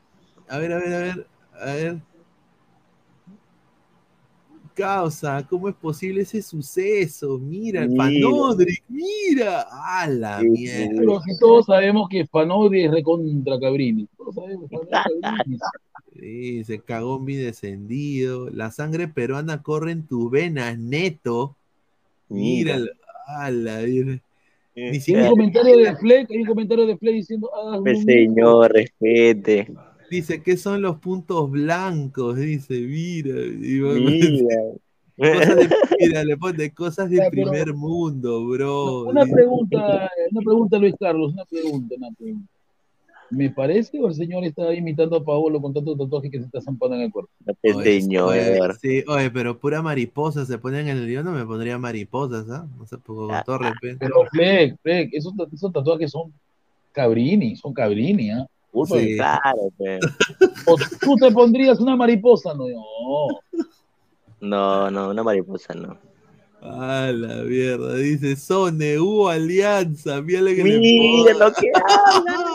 a 0.47 0.57
ver, 0.57 0.71
a 0.71 0.77
ver, 0.77 0.93
a 0.93 0.99
ver, 0.99 1.27
a 1.59 1.65
ver. 1.65 2.01
Causa, 4.73 5.45
¿cómo 5.47 5.69
es 5.69 5.75
posible 5.75 6.21
ese 6.21 6.41
suceso? 6.41 7.37
Mira, 7.37 7.83
el 7.83 7.89
Mira. 7.89 8.03
Panodric, 8.05 8.83
mira. 8.87 9.67
A 9.69 10.07
la 10.07 10.39
Sí, 10.39 10.49
mierda. 10.49 10.95
Pero 10.97 11.21
si 11.21 11.37
todos 11.39 11.65
sabemos 11.67 12.07
que 12.09 12.25
Fanodi 12.25 12.85
es 12.85 12.91
recontra 12.91 13.59
Cabrini. 13.59 14.07
Todos 14.17 14.33
sabemos 14.33 14.69
Cabrini. 14.71 15.57
Sí, 16.19 16.63
se 16.63 16.79
cagó 16.79 17.19
mi 17.19 17.35
descendido. 17.35 18.49
La 18.49 18.71
sangre 18.71 19.07
peruana 19.07 19.61
corre 19.61 19.91
en 19.91 20.07
tus 20.07 20.31
venas, 20.31 20.77
neto. 20.79 21.55
Mira. 22.29 22.77
Mira, 22.77 22.91
a 23.27 23.51
la 23.51 23.79
virgen. 23.79 24.21
Y 24.75 25.13
hay 25.15 25.21
un 25.23 25.29
comentario 25.29 25.77
de 25.77 25.95
Fleck, 25.95 26.31
hay 26.31 26.37
un 26.39 26.45
comentario 26.47 26.85
de 26.87 26.97
Fleck 26.97 27.13
diciendo, 27.15 27.49
ah, 27.55 27.79
Pues, 27.81 28.03
señor, 28.03 28.71
respete. 28.71 29.67
dice, 30.09 30.41
¿qué 30.41 30.57
son 30.57 30.81
los 30.81 30.97
puntos 30.99 31.49
blancos? 31.51 32.37
Dice, 32.37 32.79
mira. 32.81 33.35
Mira. 33.51 34.55
Cosas 35.15 35.55
de, 35.55 35.69
mira, 35.99 36.23
le 36.23 36.37
pone 36.37 36.71
cosas 36.73 37.09
de 37.09 37.17
Ya, 37.17 37.29
pero- 37.29 37.51
primer 37.51 37.73
mundo, 37.75 38.47
bro. 38.47 39.03
Una 39.03 39.23
Dice, 39.25 39.35
pregunta, 39.35 40.09
una 40.31 40.41
pregunta, 40.41 40.77
Luis 40.79 40.95
Carlos, 40.99 41.33
una 41.33 41.45
pregunta, 41.45 41.95
una 41.97 42.11
pregunta. 42.11 42.52
¿Me 43.35 43.49
parece 43.49 43.99
o 43.99 44.07
el 44.07 44.13
señor 44.13 44.43
está 44.43 44.73
imitando 44.73 45.15
a 45.17 45.23
Paolo 45.23 45.61
con 45.61 45.73
tantos 45.73 45.97
tatuajes 45.97 46.29
que 46.31 46.39
se 46.39 46.45
está 46.45 46.61
zampando 46.61 46.95
en 46.95 47.01
el 47.03 47.11
cuerpo? 47.11 47.31
Oye, 47.75 48.01
señor. 48.01 48.29
oye, 48.29 48.59
sí, 48.81 49.03
oye, 49.07 49.29
pero 49.31 49.57
pura 49.59 49.81
mariposa 49.81 50.45
se 50.45 50.57
ponen 50.57 50.87
en 50.87 50.97
el 50.97 51.09
yo 51.09 51.23
no 51.23 51.31
me 51.31 51.45
pondría 51.45 51.77
mariposas, 51.77 52.49
¿ah? 52.49 52.67
No 52.77 52.85
sé, 52.85 52.97
pues, 52.97 53.05
con 53.05 53.43
todo 53.45 53.57
respeto. 53.57 53.97
Pero 53.99 54.15
Fleck, 54.31 54.77
Fleck, 54.81 55.09
esos, 55.13 55.35
ta- 55.35 55.47
esos 55.51 55.71
tatuajes 55.71 56.11
son 56.11 56.31
cabrini, 56.91 57.55
son 57.55 57.73
cabrini, 57.73 58.29
¿ah? 58.31 58.45
Disculpa. 58.73 58.97
Sí. 58.99 59.15
Claro, 59.17 59.69
pe. 59.77 59.99
O 60.65 60.77
tú 61.01 61.15
te 61.17 61.31
pondrías 61.31 61.79
una 61.79 61.95
mariposa, 61.95 62.53
no, 62.53 62.65
no. 62.69 63.27
No, 64.41 64.91
no, 64.91 65.09
una 65.09 65.23
mariposa 65.23 65.73
no. 65.73 65.97
Ah, 66.61 67.11
la 67.13 67.43
mierda. 67.43 67.95
Dice 67.95 68.35
Sone, 68.37 68.97
hubo 68.97 69.27
alianza. 69.27 70.21
Mira 70.21 70.39
lo 70.41 70.47
que 70.51 70.63
le 70.63 70.79
Mira 70.79 71.33
pone. 71.33 71.39
lo 71.39 71.53
que 71.53 71.71
habla. 71.75 72.45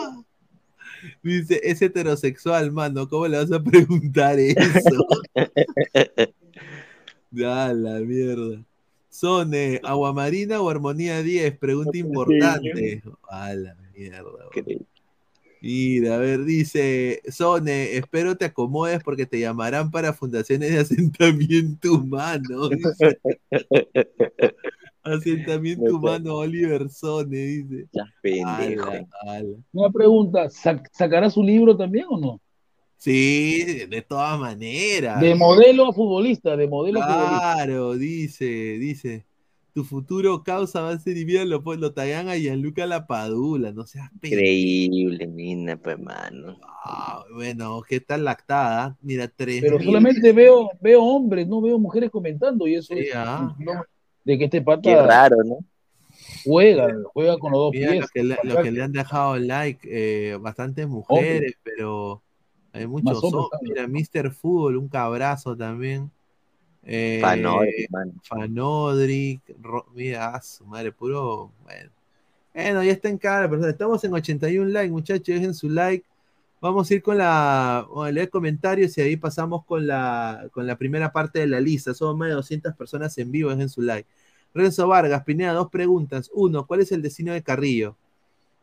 Dice, 1.23 1.61
es 1.63 1.81
heterosexual, 1.81 2.71
mano. 2.71 3.07
¿Cómo 3.07 3.27
le 3.27 3.37
vas 3.37 3.51
a 3.51 3.63
preguntar 3.63 4.39
eso? 4.39 5.07
Ah, 7.45 7.71
la 7.75 7.99
mierda. 7.99 8.65
Sone, 9.07 9.79
Aguamarina 9.83 10.59
o 10.61 10.67
Armonía 10.67 11.21
10, 11.21 11.59
pregunta 11.59 11.95
importante. 11.95 13.03
A 13.29 13.53
la 13.53 13.75
mierda. 13.93 14.23
bro. 14.23 14.49
Mira, 15.61 16.15
a 16.15 16.17
ver, 16.17 16.45
dice 16.45 17.21
Sone, 17.29 17.97
espero 17.97 18.37
te 18.37 18.45
acomodes 18.45 19.03
porque 19.03 19.25
te 19.25 19.39
llamarán 19.39 19.91
para 19.91 20.13
fundaciones 20.13 20.71
de 20.71 20.79
asentamiento 20.79 21.95
humano. 21.95 22.69
Asentamiento 25.09 25.95
humano 25.95 26.35
Oliver 26.35 26.89
Sone, 26.89 27.35
dice. 27.37 27.87
pendejo. 28.21 28.89
Ala, 28.89 29.07
ala. 29.21 29.49
Una 29.73 29.89
pregunta, 29.89 30.45
¿sac- 30.49 30.87
¿sacará 30.91 31.29
su 31.29 31.43
libro 31.43 31.75
también 31.75 32.05
o 32.09 32.17
no? 32.19 32.41
Sí, 32.97 33.85
de 33.89 34.01
todas 34.01 34.37
maneras. 34.39 35.21
De 35.21 35.33
modelo 35.33 35.87
a 35.87 35.93
futbolista, 35.93 36.57
de 36.57 36.67
modelo 36.67 37.01
a 37.01 37.07
futbolista. 37.07 37.53
Claro, 37.53 37.93
dice, 37.95 38.45
dice. 38.45 39.25
Tu 39.73 39.83
futuro 39.83 40.43
causa 40.43 40.81
va 40.81 40.89
a 40.89 40.99
ser 40.99 41.15
y 41.15 41.45
lo, 41.45 41.61
lo 41.61 41.93
tagan 41.93 42.27
a 42.27 42.35
Gianluca 42.35 42.85
Lapadula, 42.87 43.71
no 43.71 43.85
seas. 43.85 44.09
Increíble, 44.15 45.27
mina, 45.27 45.77
pues, 45.77 45.97
mano. 45.99 46.57
Ah, 46.83 47.23
bueno, 47.33 47.81
¿qué 47.87 48.01
tal 48.01 48.25
lactada? 48.25 48.97
Mira, 49.01 49.27
tres 49.33 49.61
Pero 49.61 49.79
solamente 49.81 50.33
veo, 50.33 50.69
veo 50.81 51.03
hombres, 51.03 51.47
no 51.47 51.61
veo 51.61 51.77
mujeres 51.77 52.09
comentando 52.09 52.67
y 52.67 52.75
eso 52.75 52.93
Sí, 52.95 53.01
es 53.01 53.11
ah. 53.15 53.55
no, 53.59 53.83
de 54.23 54.37
que 54.37 54.45
este 54.45 54.61
pata 54.61 54.81
Qué 54.81 54.95
raro, 54.95 55.37
¿no? 55.43 55.57
juega, 56.43 56.87
juega 57.13 57.37
con 57.37 57.51
los 57.51 57.59
dos 57.61 57.71
Mira, 57.73 57.89
pies. 57.91 58.01
los 58.01 58.11
que, 58.11 58.23
le, 58.23 58.37
los 58.43 58.57
que 58.63 58.71
le 58.71 58.83
han 58.83 58.91
dejado 58.91 59.37
like, 59.37 59.87
eh, 59.89 60.35
bastantes 60.37 60.87
mujeres, 60.87 61.53
pero 61.63 62.21
hay 62.73 62.87
muchos 62.87 63.23
hombres. 63.23 63.59
Mira, 63.61 63.87
Mr. 63.87 64.31
Fútbol, 64.31 64.77
un 64.77 64.87
cabrazo 64.87 65.55
también. 65.55 66.11
Eh, 66.83 67.19
Fanodric. 67.21 67.89
Fanodric, 68.23 69.41
Ro- 69.61 69.85
mira, 69.93 70.41
su 70.41 70.65
madre, 70.65 70.91
puro. 70.91 71.51
Bueno. 71.63 71.89
Bueno, 72.53 72.83
ya 72.83 72.91
está 72.91 73.09
en 73.09 73.17
cara, 73.17 73.49
pero 73.49 73.67
estamos 73.67 74.03
en 74.03 74.13
81 74.13 74.69
likes, 74.69 74.91
muchachos, 74.91 75.27
dejen 75.27 75.53
su 75.53 75.69
like. 75.69 76.05
Vamos 76.61 76.89
a 76.89 76.93
ir 76.93 77.01
con 77.01 77.17
la. 77.17 77.85
Vamos 77.87 78.07
a 78.07 78.11
leer 78.11 78.29
comentarios 78.29 78.97
y 78.97 79.01
ahí 79.01 79.15
pasamos 79.15 79.65
con 79.65 79.87
la, 79.87 80.47
con 80.51 80.67
la 80.67 80.77
primera 80.77 81.11
parte 81.11 81.39
de 81.39 81.47
la 81.47 81.59
lista. 81.59 81.93
Somos 81.93 82.17
más 82.17 82.29
de 82.29 82.35
200 82.35 82.75
personas 82.75 83.17
en 83.17 83.31
vivo, 83.31 83.49
dejen 83.49 83.69
su 83.69 83.81
like. 83.81 84.07
Renzo 84.53 84.87
Vargas, 84.87 85.23
Pineda, 85.23 85.53
dos 85.53 85.69
preguntas. 85.69 86.29
Uno, 86.33 86.65
¿cuál 86.65 86.81
es 86.81 86.91
el 86.91 87.01
destino 87.01 87.33
de 87.33 87.43
Carrillo? 87.43 87.95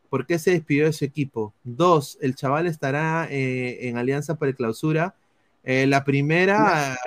¿Por 0.09 0.25
qué 0.25 0.39
se 0.39 0.51
despidió 0.51 0.85
de 0.85 0.93
su 0.93 1.05
equipo? 1.05 1.53
Dos, 1.63 2.17
¿el 2.21 2.35
chaval 2.35 2.67
estará 2.67 3.27
eh, 3.29 3.87
en 3.87 3.97
alianza 3.97 4.35
para 4.35 4.49
el 4.49 4.55
clausura? 4.55 5.15
Eh, 5.63 5.85
la 5.85 6.03
primera, 6.03 6.97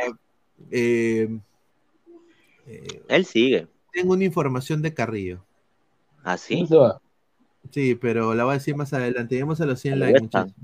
eh, 0.71 1.29
eh, 2.67 3.03
Él 3.09 3.25
sigue. 3.25 3.67
tengo 3.93 4.12
una 4.12 4.25
información 4.25 4.83
de 4.83 4.93
Carrillo. 4.93 5.43
¿Así? 6.23 6.57
¿Quién 6.57 6.67
se 6.67 6.77
va? 6.77 7.01
Sí, 7.71 7.95
pero 7.95 8.35
la 8.35 8.45
voy 8.45 8.53
a 8.53 8.59
decir 8.59 8.77
más 8.77 8.93
adelante. 8.93 9.35
Lleguemos 9.35 9.61
a 9.61 9.67
los 9.67 9.81
100 9.81 9.95
Al 9.95 10.01
likes, 10.01 10.21
muchachos. 10.21 10.55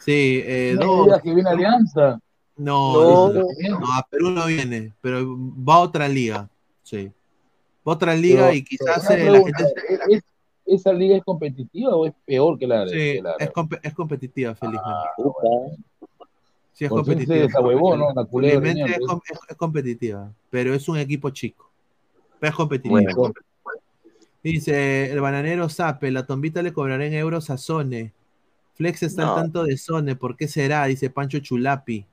Sí, 0.00 0.42
eh, 0.44 0.74
No 0.78 0.86
dos. 0.86 1.04
digas 1.06 1.22
que 1.22 1.34
viene 1.34 1.50
Alianza. 1.50 2.20
No, 2.56 3.28
No. 3.32 3.42
no, 3.42 3.92
a 3.94 4.06
Perú 4.10 4.30
no 4.30 4.46
viene, 4.46 4.92
pero 5.00 5.24
va 5.36 5.74
a 5.76 5.80
otra 5.80 6.08
liga. 6.08 6.48
Sí. 6.82 7.06
Va 7.86 7.92
a 7.92 7.96
otra 7.96 8.14
liga 8.14 8.46
Pero- 8.48 8.54
y 8.54 8.64
quizás 8.64 9.10
eh, 9.10 9.30
la 9.30 9.38
gente. 9.38 9.64
¿es- 10.10 10.22
¿Esa 10.66 10.92
liga 10.92 11.16
es 11.16 11.24
competitiva 11.24 11.96
o 11.96 12.06
es 12.06 12.12
peor 12.24 12.56
que 12.58 12.66
la 12.66 12.84
de 12.84 12.90
Sí, 12.90 12.96
que 13.16 13.22
la 13.22 13.30
de- 13.38 13.44
es, 13.44 13.50
compe- 13.52 13.80
es 13.82 13.92
competitiva, 13.94 14.54
felizmente. 14.54 14.88
Puta. 15.16 15.38
Sí, 16.72 16.84
es 16.84 16.90
Por 16.90 17.00
competitiva. 17.00 17.36
desahuevó, 17.36 17.96
¿no? 17.96 18.12
La 18.14 18.24
Felizmente 18.26 18.92
es, 18.92 18.98
com- 19.06 19.20
es- 19.28 19.38
es 19.48 19.56
competitiva, 19.56 20.30
pero 20.48 20.72
es 20.74 20.88
un 20.88 20.98
equipo 20.98 21.30
chico. 21.30 21.68
Pero 22.38 22.50
es 22.50 22.56
competitiva. 22.56 23.00
Bueno. 23.16 23.34
Dice 24.44 25.10
el 25.10 25.20
bananero 25.20 25.68
Sape, 25.68 26.10
la 26.10 26.24
tombita 26.24 26.62
le 26.62 26.72
cobrará 26.72 27.04
en 27.04 27.14
euros 27.14 27.50
a 27.50 27.58
Sone. 27.58 28.12
Flex 28.74 29.02
está 29.02 29.22
No. 29.24 29.34
al 29.34 29.42
tanto 29.42 29.64
de 29.64 29.76
Sone, 29.76 30.16
¿por 30.16 30.36
qué 30.36 30.48
será? 30.48 30.86
Dice 30.86 31.10
Pancho 31.10 31.38
Chulapi. 31.38 32.04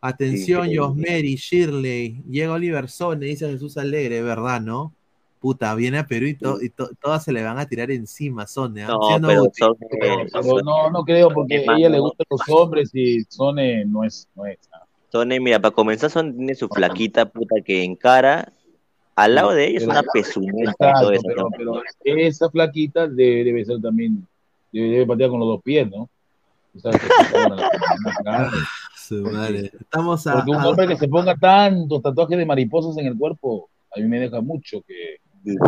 Atención, 0.00 0.62
Increíble. 0.66 0.78
Josmeri, 0.86 1.34
Shirley, 1.36 2.22
llega 2.28 2.52
Oliver 2.52 2.88
Sone, 2.88 3.24
dice 3.26 3.48
Jesús 3.48 3.76
Alegre, 3.78 4.20
¿verdad, 4.22 4.60
no? 4.60 4.92
Puta, 5.40 5.74
viene 5.74 5.98
a 5.98 6.06
Perú 6.06 6.26
y, 6.26 6.34
to- 6.34 6.60
y 6.62 6.68
to- 6.70 6.90
todas 7.00 7.24
se 7.24 7.32
le 7.32 7.42
van 7.42 7.58
a 7.58 7.66
tirar 7.66 7.90
encima, 7.90 8.46
Sone. 8.46 8.82
¿ah? 8.84 8.88
No, 8.88 9.00
¿Sí 9.08 9.20
no, 9.20 9.28
pero 9.28 9.40
Guti? 9.42 9.58
son, 9.60 9.76
Pero 9.90 10.62
no, 10.64 10.90
no 10.90 11.04
creo 11.04 11.30
porque 11.30 11.64
a 11.68 11.76
ella 11.76 11.88
le 11.88 11.98
gustan 12.00 12.26
los 12.30 12.40
hombres 12.48 12.90
y 12.94 13.22
Sone 13.28 13.84
no 13.84 14.04
es, 14.04 14.28
no 14.34 14.46
es. 14.46 14.58
ah. 14.72 14.84
Son, 15.10 15.28
mira, 15.28 15.60
para 15.60 15.74
comenzar, 15.74 16.10
son 16.10 16.34
tiene 16.36 16.54
su 16.54 16.68
flaquita 16.68 17.28
puta 17.30 17.56
que 17.64 17.82
encara. 17.84 18.52
Al 19.14 19.34
lado 19.34 19.52
de 19.52 19.66
ella 19.68 19.78
es 19.78 19.84
una 19.84 20.02
eso. 20.14 20.40
pero, 21.26 21.48
pero 21.58 21.82
esa 22.04 22.48
flaquita 22.50 23.06
debe, 23.06 23.44
debe 23.44 23.64
ser 23.64 23.80
también, 23.80 24.26
debe, 24.72 24.88
debe 24.90 25.06
patear 25.06 25.30
con 25.30 25.40
los 25.40 25.48
dos 25.48 25.62
pies, 25.62 25.88
¿no? 25.90 26.08
Estamos 29.80 30.26
a, 30.26 30.34
Porque 30.36 30.50
un 30.52 30.56
a- 30.56 30.68
hombre 30.68 30.88
que 30.88 30.96
se 30.96 31.08
ponga 31.08 31.36
tantos 31.36 32.00
tatuajes 32.02 32.38
de 32.38 32.46
mariposas 32.46 32.96
en 32.98 33.06
el 33.06 33.16
cuerpo, 33.16 33.68
a 33.94 34.00
mí 34.00 34.06
me 34.06 34.20
deja 34.20 34.40
mucho 34.40 34.82
que. 34.86 35.16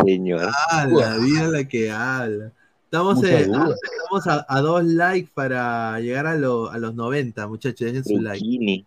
Señor. 0.05 0.49
Ah, 0.71 0.87
la 0.89 1.17
vida 1.17 1.47
la 1.49 1.63
que 1.67 1.91
habla. 1.91 2.51
Estamos, 2.85 3.21
eh, 3.25 3.41
estamos 3.41 4.27
a, 4.27 4.45
a 4.47 4.61
dos 4.61 4.83
likes 4.85 5.29
para 5.33 5.99
llegar 5.99 6.25
a, 6.27 6.35
lo- 6.35 6.69
a 6.71 6.77
los 6.77 6.95
90, 6.95 7.45
muchachos. 7.47 7.85
Dejen 7.85 8.03
su 8.05 8.21
like. 8.21 8.39
Zucchini. 8.39 8.85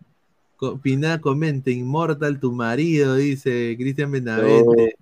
Co- 0.56 0.78
Pineda 0.78 1.20
comenta, 1.20 1.70
Inmortal, 1.70 2.40
tu 2.40 2.52
marido, 2.52 3.16
dice 3.16 3.76
Cristian 3.78 4.10
Benavente. 4.10 4.96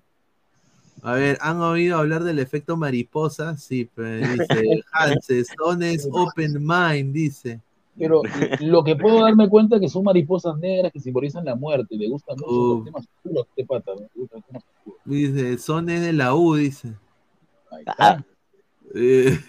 A 1.03 1.13
ver, 1.13 1.37
¿han 1.41 1.61
oído 1.61 1.97
hablar 1.97 2.23
del 2.23 2.39
efecto 2.39 2.75
mariposa? 2.75 3.55
Sí, 3.57 3.85
pues, 3.93 4.21
dice 4.39 4.81
Hanse, 4.91 5.39
Stone 5.41 5.91
es 5.93 6.07
open 6.11 6.53
mind, 6.65 7.13
dice. 7.13 7.61
Pero 7.97 8.21
lo 8.59 8.83
que 8.83 8.95
puedo 8.95 9.23
darme 9.23 9.49
cuenta 9.49 9.75
es 9.77 9.81
que 9.81 9.89
son 9.89 10.03
mariposas 10.03 10.55
negras 10.59 10.91
que 10.91 10.99
simbolizan 10.99 11.43
la 11.45 11.55
muerte. 11.55 11.95
Le 11.97 12.07
gustan 12.09 12.35
mucho 12.37 12.51
Uh. 12.51 12.75
los 12.77 12.85
temas 12.85 13.07
oscuros 13.23 13.47
este 13.49 13.65
pata. 13.65 13.91
¿no? 13.95 14.01
Le 14.01 14.07
gustan 14.15 14.37
los 14.39 14.45
temas 14.45 14.63
oscuros. 14.63 14.99
Dice, 15.05 15.57
Son 15.57 15.89
es 15.89 16.01
de 16.01 16.13
la 16.13 16.35
U, 16.35 16.55
dice. 16.55 16.93
Ahí 17.71 17.83
Ah, 17.97 18.17
está. 18.19 18.25
Eh, 18.95 19.39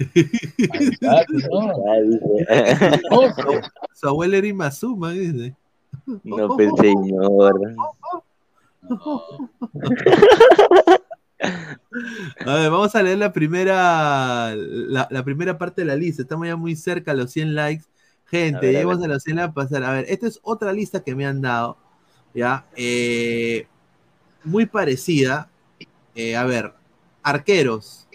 está. 0.78 1.24
Ah, 2.40 3.64
su 3.94 4.08
abuela 4.08 4.36
era 4.38 4.46
Imazuma, 4.46 5.12
dice. 5.12 5.54
No, 6.24 6.48
pues, 6.56 6.70
señor. 6.80 7.60
A 12.44 12.54
ver, 12.54 12.70
vamos 12.70 12.94
a 12.94 13.02
leer 13.02 13.18
la 13.18 13.32
primera, 13.32 14.54
la, 14.56 15.06
la 15.10 15.24
primera 15.24 15.58
parte 15.58 15.82
de 15.82 15.86
la 15.86 15.96
lista. 15.96 16.22
Estamos 16.22 16.46
ya 16.46 16.56
muy 16.56 16.76
cerca 16.76 17.12
a 17.12 17.14
los 17.14 17.30
100 17.32 17.54
likes. 17.54 17.84
A 18.50 18.60
Gente, 18.60 18.68
a 18.68 18.72
llegamos 18.72 18.98
a, 19.02 19.06
ver. 19.06 19.08
los 19.08 19.22
100 19.22 19.36
likes. 19.36 19.52
Pasar. 19.54 19.84
A 19.84 19.92
ver, 19.92 20.06
esta 20.08 20.26
es 20.26 20.40
otra 20.42 20.72
lista 20.72 21.02
que 21.02 21.14
me 21.14 21.26
han 21.26 21.40
dado. 21.40 21.78
Ya, 22.34 22.66
Eh, 22.76 23.66
muy 24.44 24.66
parecida. 24.66 25.50
Eh, 26.14 26.36
a 26.36 26.44
ver, 26.44 26.74
arqueros: 27.22 28.08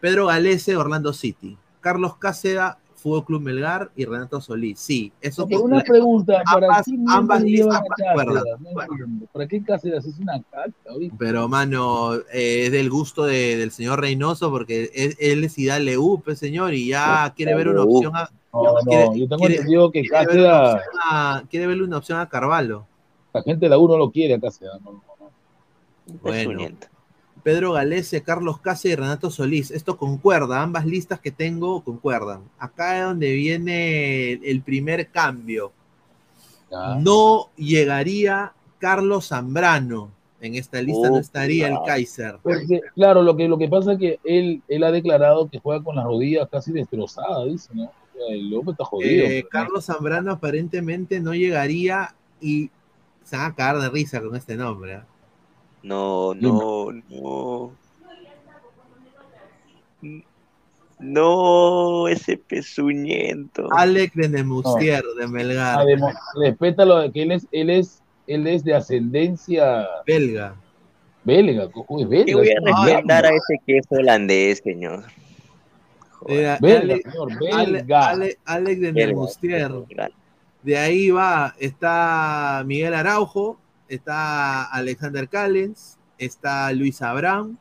Pedro 0.00 0.26
Galese, 0.26 0.76
Orlando 0.76 1.12
City. 1.12 1.58
Carlos 1.80 2.16
Cáceres, 2.18 2.74
Fútbol 3.00 3.24
Club 3.24 3.42
Melgar 3.42 3.90
y 3.96 4.04
Renato 4.04 4.40
Solís. 4.40 4.78
Sí, 4.78 5.10
eso 5.20 5.46
pero 5.48 5.62
una 5.62 5.80
pregunta, 5.80 6.42
¿para 6.52 6.66
ambas- 6.66 6.84
qué 6.86 6.96
ambas 7.08 7.42
listas 7.42 7.76
a 7.76 7.80
concuerdan. 7.82 8.44
Cáceres? 8.44 9.08
No. 9.08 9.26
¿Para 9.32 9.48
qué 9.48 9.62
Cáceres 9.62 10.04
es 10.06 10.18
una 10.18 10.42
caca 10.50 10.72
ahorita? 10.88 11.14
Pero, 11.18 11.48
mano, 11.48 12.14
eh, 12.32 12.66
es 12.66 12.72
del 12.72 12.90
gusto 12.90 13.24
de- 13.24 13.56
del 13.56 13.70
señor 13.70 14.00
Reynoso 14.00 14.50
porque 14.50 14.90
él, 14.94 15.16
él 15.18 15.44
es 15.44 15.58
Idale 15.58 15.96
Upe, 15.98 16.36
señor, 16.36 16.74
y 16.74 16.88
ya 16.88 17.32
quiere 17.36 17.54
ver 17.54 17.68
una 17.68 17.84
U. 17.84 17.96
opción 17.96 18.16
a. 18.16 18.28
No, 18.52 18.62
no, 18.64 18.74
quiere- 18.80 19.04
yo 19.18 19.28
tengo 19.28 19.36
quiere- 19.38 19.54
entendido 19.54 19.90
que 19.92 20.00
quiere 20.02 20.26
Cáceres, 20.26 20.46
a- 21.10 21.42
quiere 21.48 21.66
verle 21.66 21.84
una 21.84 21.96
opción 21.98 22.18
a 22.18 22.28
Carvalho. 22.28 22.86
la 23.32 23.42
gente 23.42 23.66
de 23.66 23.70
la 23.70 23.78
U 23.78 23.86
no 23.88 23.96
lo 23.96 24.10
quiere 24.10 24.34
a 24.34 24.40
Cáceres. 24.40 24.74
No, 24.84 24.92
no, 24.92 25.02
no. 25.18 26.18
Bueno. 26.22 26.68
Pedro 27.40 27.72
Galese, 27.72 28.22
Carlos 28.22 28.60
Cáceres 28.60 28.98
y 28.98 29.00
Renato 29.00 29.30
Solís. 29.30 29.70
Esto 29.70 29.96
concuerda, 29.96 30.62
ambas 30.62 30.86
listas 30.86 31.20
que 31.20 31.30
tengo 31.30 31.82
concuerdan. 31.82 32.42
Acá 32.58 32.98
es 32.98 33.04
donde 33.04 33.32
viene 33.34 34.32
el, 34.32 34.62
primer 34.62 35.08
cambio. 35.08 35.72
No 36.98 37.48
llegaría 37.56 38.52
Carlos 38.78 39.28
Zambrano. 39.28 40.10
En 40.40 40.54
esta 40.54 40.80
lista 40.80 41.10
no 41.10 41.16
Oh, 41.16 41.18
estaría 41.18 41.68
el. 41.68 41.76
Kaiser. 41.84 42.38
Porque, 42.42 42.80
claro, 42.94 43.22
lo 43.22 43.36
que, 43.36 43.46
lo 43.46 43.58
que 43.58 43.68
pasa 43.68 43.92
es 43.92 43.98
que 43.98 44.20
él, 44.24 44.62
él 44.68 44.84
ha 44.84 44.90
declarado 44.90 45.50
que 45.50 45.58
juega 45.58 45.84
con 45.84 45.96
las 45.96 46.04
rodillas 46.06 46.48
casi 46.50 46.72
destrozadas, 46.72 47.44
dice, 47.46 47.68
¿no? 47.74 47.84
O 47.84 47.92
sea, 48.14 48.34
el 48.34 48.48
loco 48.48 48.70
está 48.70 48.84
jodido. 48.84 49.26
Eh, 49.26 49.44
Carlos 49.50 49.84
Zambrano 49.84 50.32
aparentemente 50.32 51.20
no 51.20 51.34
llegaría 51.34 52.14
y 52.40 52.70
se 53.22 53.36
van 53.36 53.52
a 53.52 53.54
cagar 53.54 53.82
de 53.82 53.90
risa 53.90 54.22
con 54.22 54.34
este 54.34 54.56
nombre. 54.56 54.94
¿ah? 54.94 55.06
No, 55.82 56.34
no, 56.34 56.92
no. 57.08 57.72
No, 60.98 62.08
ese 62.08 62.36
pezuñento. 62.36 63.68
Alex 63.72 64.14
de 64.14 64.28
Nemustier, 64.28 65.02
de 65.18 65.26
Melgar, 65.26 65.80
Además, 65.80 66.14
respétalo 66.36 66.98
de 66.98 67.10
que 67.10 67.22
él 67.22 67.32
es, 67.32 67.46
él 67.52 67.70
es, 67.70 68.02
él 68.26 68.46
es 68.46 68.64
de 68.64 68.74
ascendencia 68.74 69.86
belga. 70.06 70.54
belga, 71.24 71.70
cojo, 71.70 72.00
es 72.00 72.06
¿Qué 72.06 72.16
belga. 72.16 72.36
voy 72.36 72.48
a 72.48 72.52
es 72.52 72.64
recomendar 72.64 73.24
a 73.26 73.30
ese 73.30 73.58
queso 73.66 73.94
holandés, 73.94 74.60
señor? 74.62 75.04
Era 76.28 76.58
Belga, 76.60 76.94
Ale- 76.94 77.02
señor, 77.02 77.32
Ale- 77.50 77.72
belga. 77.72 78.08
Ale- 78.10 78.38
Alex 78.44 78.80
de 78.82 78.92
Nemustier. 78.92 79.72
De 80.62 80.76
ahí 80.76 81.10
va, 81.10 81.54
está 81.58 82.62
Miguel 82.66 82.92
Araujo, 82.92 83.58
está 83.90 84.64
Alexander 84.64 85.28
Callens, 85.28 85.98
está 86.16 86.72
Luis 86.72 87.02
Abraham, 87.02 87.58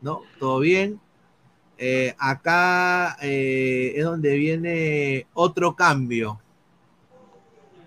¿no? 0.00 0.20
Todo 0.38 0.60
bien. 0.60 1.00
Eh, 1.76 2.14
acá 2.18 3.16
eh, 3.20 3.92
es 3.96 4.04
donde 4.04 4.36
viene 4.36 5.26
otro 5.34 5.74
cambio. 5.74 6.40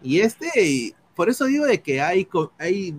Y 0.04 0.20
este, 0.20 0.50
y 0.62 0.96
por 1.16 1.30
eso 1.30 1.46
digo 1.46 1.66
de 1.66 1.82
que 1.82 2.02
hay, 2.02 2.28
hay 2.60 2.96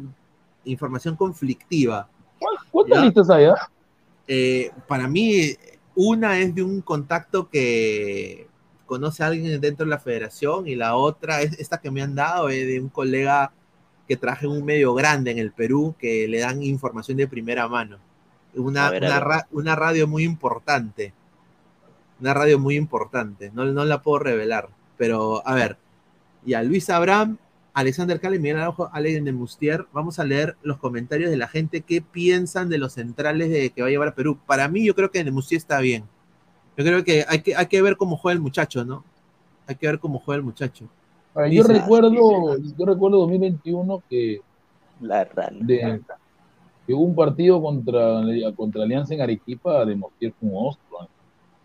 información 0.64 1.14
conflictiva. 1.14 2.08
¿Cuántas 2.70 3.04
listas 3.04 3.30
hay? 3.30 3.44
ah? 3.44 3.70
Eh, 4.26 4.70
para 4.88 5.06
mí, 5.06 5.54
una 5.94 6.38
es 6.38 6.54
de 6.54 6.62
un 6.62 6.80
contacto 6.80 7.48
que 7.48 8.48
conoce 8.86 9.22
a 9.22 9.26
alguien 9.26 9.60
dentro 9.60 9.84
de 9.84 9.90
la 9.90 9.98
federación 9.98 10.66
y 10.66 10.74
la 10.74 10.96
otra 10.96 11.42
es 11.42 11.58
esta 11.58 11.78
que 11.78 11.90
me 11.90 12.02
han 12.02 12.14
dado 12.14 12.48
es 12.48 12.66
de 12.66 12.80
un 12.80 12.88
colega 12.88 13.52
que 14.06 14.16
traje 14.16 14.46
un 14.46 14.64
medio 14.64 14.94
grande 14.94 15.30
en 15.30 15.38
el 15.38 15.52
Perú 15.52 15.94
que 15.98 16.28
le 16.28 16.40
dan 16.40 16.62
información 16.62 17.16
de 17.16 17.26
primera 17.28 17.68
mano. 17.68 17.98
Una, 18.54 18.90
ver, 18.90 19.04
una, 19.04 19.20
ra- 19.20 19.48
una 19.50 19.76
radio 19.76 20.06
muy 20.06 20.24
importante. 20.24 21.12
Una 22.20 22.32
radio 22.32 22.58
muy 22.58 22.76
importante. 22.76 23.50
No, 23.52 23.64
no 23.66 23.84
la 23.84 24.02
puedo 24.02 24.20
revelar. 24.20 24.68
Pero, 24.96 25.46
a 25.46 25.54
ver. 25.54 25.76
Ya, 26.44 26.62
Luis 26.62 26.88
Abraham, 26.88 27.36
Alexander 27.74 28.20
Cali, 28.20 28.38
Miguel 28.38 28.58
Araujo, 28.58 28.88
Alex 28.92 29.24
de 29.24 29.32
Mustier. 29.32 29.86
Vamos 29.92 30.18
a 30.18 30.24
leer 30.24 30.56
los 30.62 30.78
comentarios 30.78 31.28
de 31.30 31.36
la 31.36 31.48
gente. 31.48 31.82
¿Qué 31.82 32.00
piensan 32.00 32.68
de 32.68 32.78
los 32.78 32.94
centrales 32.94 33.50
de 33.50 33.70
que 33.70 33.82
va 33.82 33.88
a 33.88 33.90
llevar 33.90 34.08
a 34.08 34.14
Perú? 34.14 34.38
Para 34.46 34.68
mí, 34.68 34.86
yo 34.86 34.94
creo 34.94 35.10
que 35.10 35.22
de 35.22 35.30
Mustier 35.30 35.58
está 35.58 35.80
bien. 35.80 36.04
Yo 36.78 36.84
creo 36.84 37.04
que 37.04 37.26
hay, 37.28 37.40
que 37.42 37.56
hay 37.56 37.66
que 37.66 37.82
ver 37.82 37.96
cómo 37.96 38.16
juega 38.16 38.34
el 38.34 38.40
muchacho, 38.40 38.84
¿no? 38.84 39.04
Hay 39.66 39.74
que 39.74 39.86
ver 39.86 39.98
cómo 39.98 40.18
juega 40.20 40.36
el 40.38 40.44
muchacho. 40.44 40.88
Ahora, 41.36 41.48
yo 41.48 41.62
recuerdo, 41.64 42.56
yo 42.56 42.86
recuerdo 42.86 43.18
2021 43.18 44.02
que, 44.08 44.40
La 45.02 45.24
rana. 45.24 45.58
de, 45.60 46.00
que 46.86 46.94
hubo 46.94 47.04
un 47.04 47.14
partido 47.14 47.60
contra, 47.60 48.22
contra 48.56 48.84
Alianza 48.84 49.12
en 49.12 49.20
Arequipa 49.20 49.84
de 49.84 49.96
Mostier 49.96 50.32
fue 50.40 50.48
un 50.48 50.54
monstruo. 50.54 51.08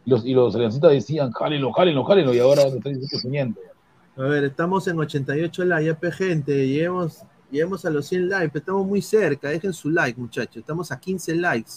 Y 0.04 0.10
los, 0.10 0.26
y 0.26 0.34
los 0.34 0.54
aliancistas 0.56 0.92
decían, 0.92 1.32
jálenlo, 1.32 1.72
jálenlo, 1.72 2.04
jálenlo, 2.04 2.34
y 2.34 2.40
ahora 2.40 2.64
lo 2.64 2.76
están 2.76 3.00
diciendo. 3.00 3.62
A 4.18 4.24
ver, 4.24 4.44
estamos 4.44 4.86
en 4.90 5.00
88 5.00 5.64
likes, 5.64 5.98
ya 6.02 6.12
gente, 6.12 6.68
lleguemos, 6.68 7.24
lleguemos 7.50 7.86
a 7.86 7.92
los 7.92 8.08
100 8.08 8.28
likes, 8.28 8.50
pero 8.50 8.60
estamos 8.60 8.86
muy 8.86 9.02
cerca, 9.02 9.48
dejen 9.50 9.72
su 9.72 9.90
like, 9.90 10.20
muchachos, 10.20 10.58
estamos 10.58 10.92
a 10.92 11.00
15 11.00 11.36
likes. 11.36 11.72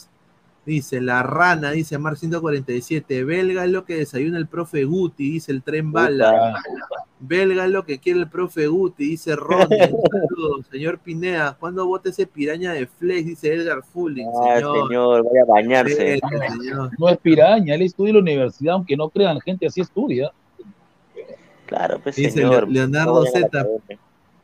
Dice, 0.67 1.01
la 1.01 1.23
rana, 1.23 1.71
dice 1.71 1.97
Mar 1.99 2.17
147, 2.17 3.23
belga 3.23 3.67
es 3.67 3.71
lo 3.71 3.85
que 3.85 3.97
desayuna 3.97 4.39
el 4.39 4.49
profe 4.49 4.85
Guti, 4.85 5.33
dice 5.33 5.53
el 5.53 5.63
tren 5.63 5.93
bala. 5.93 6.55
Belga 7.27 7.65
es 7.65 7.71
lo 7.71 7.85
que 7.85 7.99
quiere 7.99 8.21
el 8.21 8.29
profe 8.29 8.67
Guti, 8.67 9.05
dice 9.11 9.35
Ronnie. 9.37 9.79
Un 9.91 10.03
saludo, 10.29 10.63
señor 10.71 10.99
Pineda, 10.99 11.57
¿cuándo 11.59 11.87
vota 11.87 12.11
ese 12.11 12.27
piraña 12.27 12.73
de 12.73 12.87
Flex? 12.87 13.27
Dice 13.27 13.55
Edgar 13.55 13.83
Fulling, 13.83 14.27
Ah, 14.29 14.57
señor. 14.57 14.89
señor, 14.89 15.25
vaya 15.25 15.43
a 15.43 15.45
bañarse. 15.47 16.15
Sí, 16.15 16.59
señor. 16.61 16.91
No 16.99 17.09
es 17.09 17.19
piraña, 17.19 17.75
él 17.75 17.83
estudia 17.83 18.11
en 18.11 18.17
la 18.17 18.23
universidad, 18.23 18.75
aunque 18.75 18.97
no 18.97 19.09
crean, 19.09 19.41
gente 19.41 19.67
así 19.67 19.81
estudia. 19.81 20.33
Claro, 21.67 21.99
pues 22.03 22.17
Dice 22.17 22.31
señor. 22.33 22.67
Le- 22.69 22.75
Leonardo 22.81 23.25
Z. 23.27 23.67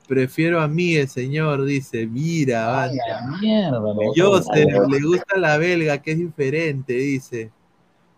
Prefiero 0.09 0.61
a 0.61 0.67
mí, 0.67 0.97
el 0.97 1.07
señor, 1.09 1.65
dice, 1.65 2.07
mira, 2.07 2.83
Ay, 2.85 2.97
vaya. 2.99 3.39
mierda, 3.41 3.79
no. 3.79 3.95
Joseph, 4.17 4.89
le 4.91 5.01
gusta 5.07 5.37
la 5.37 5.57
belga, 5.59 5.99
que 6.03 6.13
es 6.13 6.19
diferente, 6.19 6.95
dice. 6.95 7.51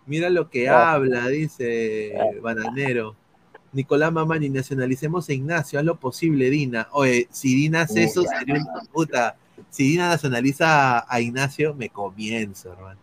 Mira 0.07 0.31
lo 0.31 0.49
que 0.49 0.69
Ah. 0.69 0.93
habla, 0.95 1.29
dice 1.29 2.15
Bananero. 2.41 3.15
Nicolás 3.73 4.13
Mamani, 4.13 4.49
nacionalicemos 4.51 5.29
a 5.29 5.33
Ignacio, 5.33 5.79
haz 5.79 5.85
lo 5.85 5.97
posible, 5.99 6.51
Dina. 6.51 6.89
Oye, 6.93 7.29
si 7.31 7.55
Dina 7.55 7.83
hace 7.83 8.05
eso, 8.05 8.23
sería 8.23 8.55
un 8.57 8.87
puta. 8.93 9.37
Si 9.71 9.85
Dina 9.85 10.09
nacionaliza 10.09 10.99
a, 10.99 11.07
a 11.09 11.21
Ignacio, 11.21 11.75
me 11.75 11.89
comienzo, 11.89 12.73
hermano. 12.73 13.01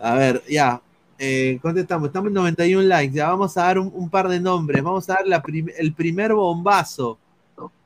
A 0.00 0.14
ver, 0.14 0.42
ya. 0.48 0.80
Eh, 1.18 1.58
¿Cuánto 1.62 1.80
estamos? 1.80 2.08
Estamos 2.08 2.28
en 2.28 2.34
91 2.34 2.82
likes. 2.88 3.14
Ya 3.14 3.28
vamos 3.28 3.56
a 3.56 3.62
dar 3.64 3.78
un, 3.78 3.90
un 3.94 4.08
par 4.08 4.28
de 4.28 4.40
nombres. 4.40 4.82
Vamos 4.82 5.08
a 5.10 5.14
dar 5.14 5.26
la 5.26 5.42
prim- 5.42 5.70
el 5.78 5.92
primer 5.92 6.32
bombazo. 6.34 7.18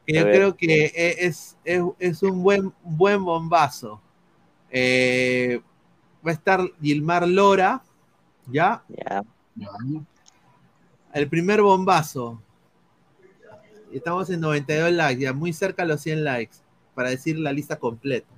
Que 0.07 0.17
A 0.19 0.21
yo 0.21 0.27
ver. 0.27 0.35
creo 0.37 0.57
que 0.57 0.85
e- 0.87 1.27
es, 1.27 1.57
es, 1.65 1.83
es 1.99 2.23
un 2.23 2.43
buen, 2.43 2.73
buen 2.83 3.25
bombazo. 3.25 4.01
Eh, 4.71 5.61
va 6.27 6.31
a 6.31 6.35
estar 6.35 6.61
Gilmar 6.81 7.27
Lora, 7.29 7.83
¿ya? 8.51 8.83
Ya. 8.89 9.23
El 11.17 11.31
primer 11.31 11.63
bombazo. 11.63 12.43
Estamos 13.91 14.29
en 14.29 14.39
92 14.39 14.93
likes, 14.93 15.23
ya 15.23 15.33
muy 15.33 15.55
cerca 15.55 15.83
a 15.83 15.87
los 15.87 16.03
100 16.03 16.25
likes, 16.25 16.57
para 16.95 17.09
decir 17.09 17.39
la 17.39 17.55
lista 17.55 17.79
completa 17.79 18.29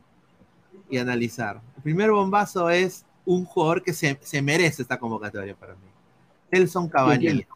y 0.88 0.98
analizar. 0.98 1.60
El 1.76 1.82
primer 1.82 2.12
bombazo 2.12 2.70
es 2.70 3.04
un 3.24 3.44
jugador 3.44 3.82
que 3.82 3.92
se, 3.92 4.16
se 4.20 4.40
merece 4.42 4.82
esta 4.82 4.96
convocatoria 4.96 5.56
para 5.56 5.74
mí. 5.74 5.88
Nelson 6.52 6.88
Cabanillas. 6.88 7.48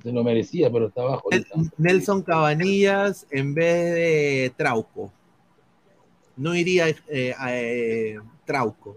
Se 0.00 0.12
lo 0.12 0.22
merecía, 0.22 0.70
pero 0.70 0.86
está 0.86 1.00
abajo. 1.00 1.30
Nelson 1.78 2.22
Cabanillas 2.22 3.26
en 3.32 3.54
vez 3.54 3.92
de 3.92 4.54
Trauco. 4.56 5.10
No 6.36 6.54
iría 6.54 6.86
eh, 7.08 7.34
a 7.36 7.56
eh, 7.56 8.20
Trauco. 8.44 8.94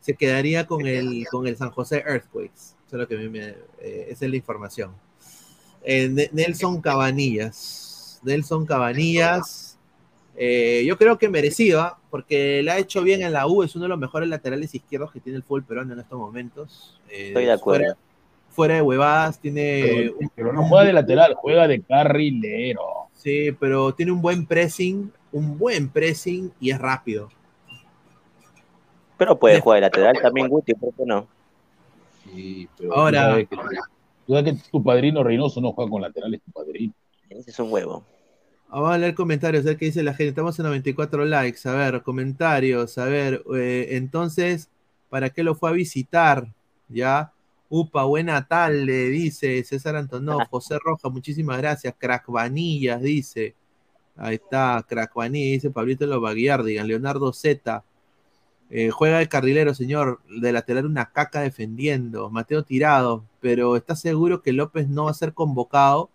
Se 0.00 0.12
quedaría 0.12 0.66
con 0.66 0.86
el, 0.86 1.24
con 1.30 1.46
el 1.46 1.56
San 1.56 1.70
José 1.70 2.04
Earthquakes. 2.06 2.73
Eso 2.94 3.02
es 3.02 3.02
lo 3.02 3.08
que 3.08 3.16
a 3.16 3.28
mí 3.28 3.28
me- 3.28 3.56
eh, 3.80 4.06
esa 4.10 4.24
es 4.24 4.30
la 4.30 4.36
información. 4.36 4.92
Eh, 5.82 6.08
Ne- 6.08 6.30
Nelson 6.32 6.80
Cabanillas. 6.80 8.20
Nelson 8.22 8.64
Cabanillas. 8.66 9.76
eh, 10.36 10.84
yo 10.86 10.96
creo 10.98 11.16
que 11.18 11.28
merecido, 11.28 11.96
porque 12.10 12.60
le 12.62 12.70
ha 12.70 12.78
hecho 12.78 13.02
bien 13.02 13.22
en 13.22 13.32
la 13.32 13.46
U. 13.48 13.62
Es 13.64 13.74
uno 13.76 13.84
de 13.84 13.88
los 13.88 13.98
mejores 13.98 14.28
laterales 14.28 14.72
izquierdos 14.74 15.10
que 15.12 15.18
tiene 15.20 15.36
el 15.36 15.42
fútbol 15.44 15.62
peruano 15.64 15.92
en 15.92 15.98
estos 16.00 16.18
momentos. 16.18 17.00
Eh, 17.08 17.28
Estoy 17.28 17.44
de 17.46 17.52
acuerdo. 17.52 17.84
Fuera, 17.84 17.98
fuera 18.50 18.74
de 18.76 18.82
huevadas, 18.82 19.40
tiene 19.40 19.80
Pero, 19.84 20.12
un- 20.20 20.30
pero 20.36 20.52
no 20.52 20.64
juega 20.68 20.84
de 20.84 20.92
lateral, 20.92 21.34
juega 21.34 21.66
de 21.68 21.80
carrilero. 21.82 22.82
Sí, 23.12 23.50
pero 23.58 23.92
tiene 23.94 24.10
un 24.12 24.20
buen 24.22 24.44
pressing, 24.46 25.12
un 25.32 25.58
buen 25.58 25.88
pressing 25.88 26.52
y 26.60 26.70
es 26.70 26.78
rápido. 26.80 27.28
Pero 29.18 29.36
puede 29.38 29.56
De- 29.56 29.60
jugar 29.60 29.76
de 29.78 29.80
lateral 29.82 30.16
también, 30.22 30.48
Guti, 30.48 30.74
¿por 30.74 30.92
qué 30.94 31.02
no? 31.06 31.26
Sí, 32.24 32.68
pero 32.76 32.94
Ahora- 32.94 33.20
tú 33.22 33.30
sabes 33.30 33.48
que, 33.48 33.56
tú 34.26 34.34
sabes 34.34 34.52
que 34.54 34.70
tu 34.70 34.82
padrino 34.82 35.22
Reynoso 35.22 35.60
no 35.60 35.72
juega 35.72 35.90
con 35.90 36.02
laterales, 36.02 36.40
tu 36.42 36.50
padrino. 36.52 36.92
Ese 37.28 37.50
es 37.50 37.58
un 37.58 37.72
huevo. 37.72 38.04
Vamos 38.68 38.90
a 38.90 38.98
leer 38.98 39.14
comentarios, 39.14 39.64
a 39.64 39.68
ver 39.68 39.76
qué 39.76 39.84
dice 39.86 40.02
la 40.02 40.12
gente. 40.14 40.30
Estamos 40.30 40.58
en 40.58 40.64
94 40.66 41.24
likes. 41.24 41.68
A 41.68 41.72
ver, 41.72 42.02
comentarios. 42.02 42.98
A 42.98 43.04
ver, 43.04 43.44
eh, 43.54 43.88
entonces, 43.90 44.68
¿para 45.08 45.30
qué 45.30 45.44
lo 45.44 45.54
fue 45.54 45.70
a 45.70 45.72
visitar? 45.72 46.48
¿Ya? 46.88 47.32
Upa, 47.68 48.04
buena 48.04 48.46
tarde, 48.46 49.08
dice 49.10 49.62
César 49.64 49.96
Antonov. 49.96 50.40
José 50.50 50.78
Roja, 50.82 51.08
muchísimas 51.08 51.58
gracias. 51.58 51.94
Crack 51.98 52.24
Vanillas, 52.28 53.00
dice. 53.00 53.54
Ahí 54.16 54.36
está, 54.36 54.84
Crack 54.88 55.14
Vanillas, 55.14 55.62
dice 55.62 55.70
Pablito 55.70 56.06
Lobaguiardigan. 56.06 56.86
Leonardo 56.86 57.32
Z. 57.32 57.84
Eh, 58.76 58.90
juega 58.90 59.18
de 59.20 59.28
carrilero, 59.28 59.72
señor. 59.72 60.18
De 60.28 60.50
lateral 60.50 60.84
una 60.86 61.12
caca 61.12 61.40
defendiendo. 61.42 62.28
Mateo 62.28 62.64
Tirado. 62.64 63.22
Pero 63.40 63.76
¿está 63.76 63.94
seguro 63.94 64.42
que 64.42 64.52
López 64.52 64.88
no 64.88 65.04
va 65.04 65.12
a 65.12 65.14
ser 65.14 65.32
convocado? 65.32 66.10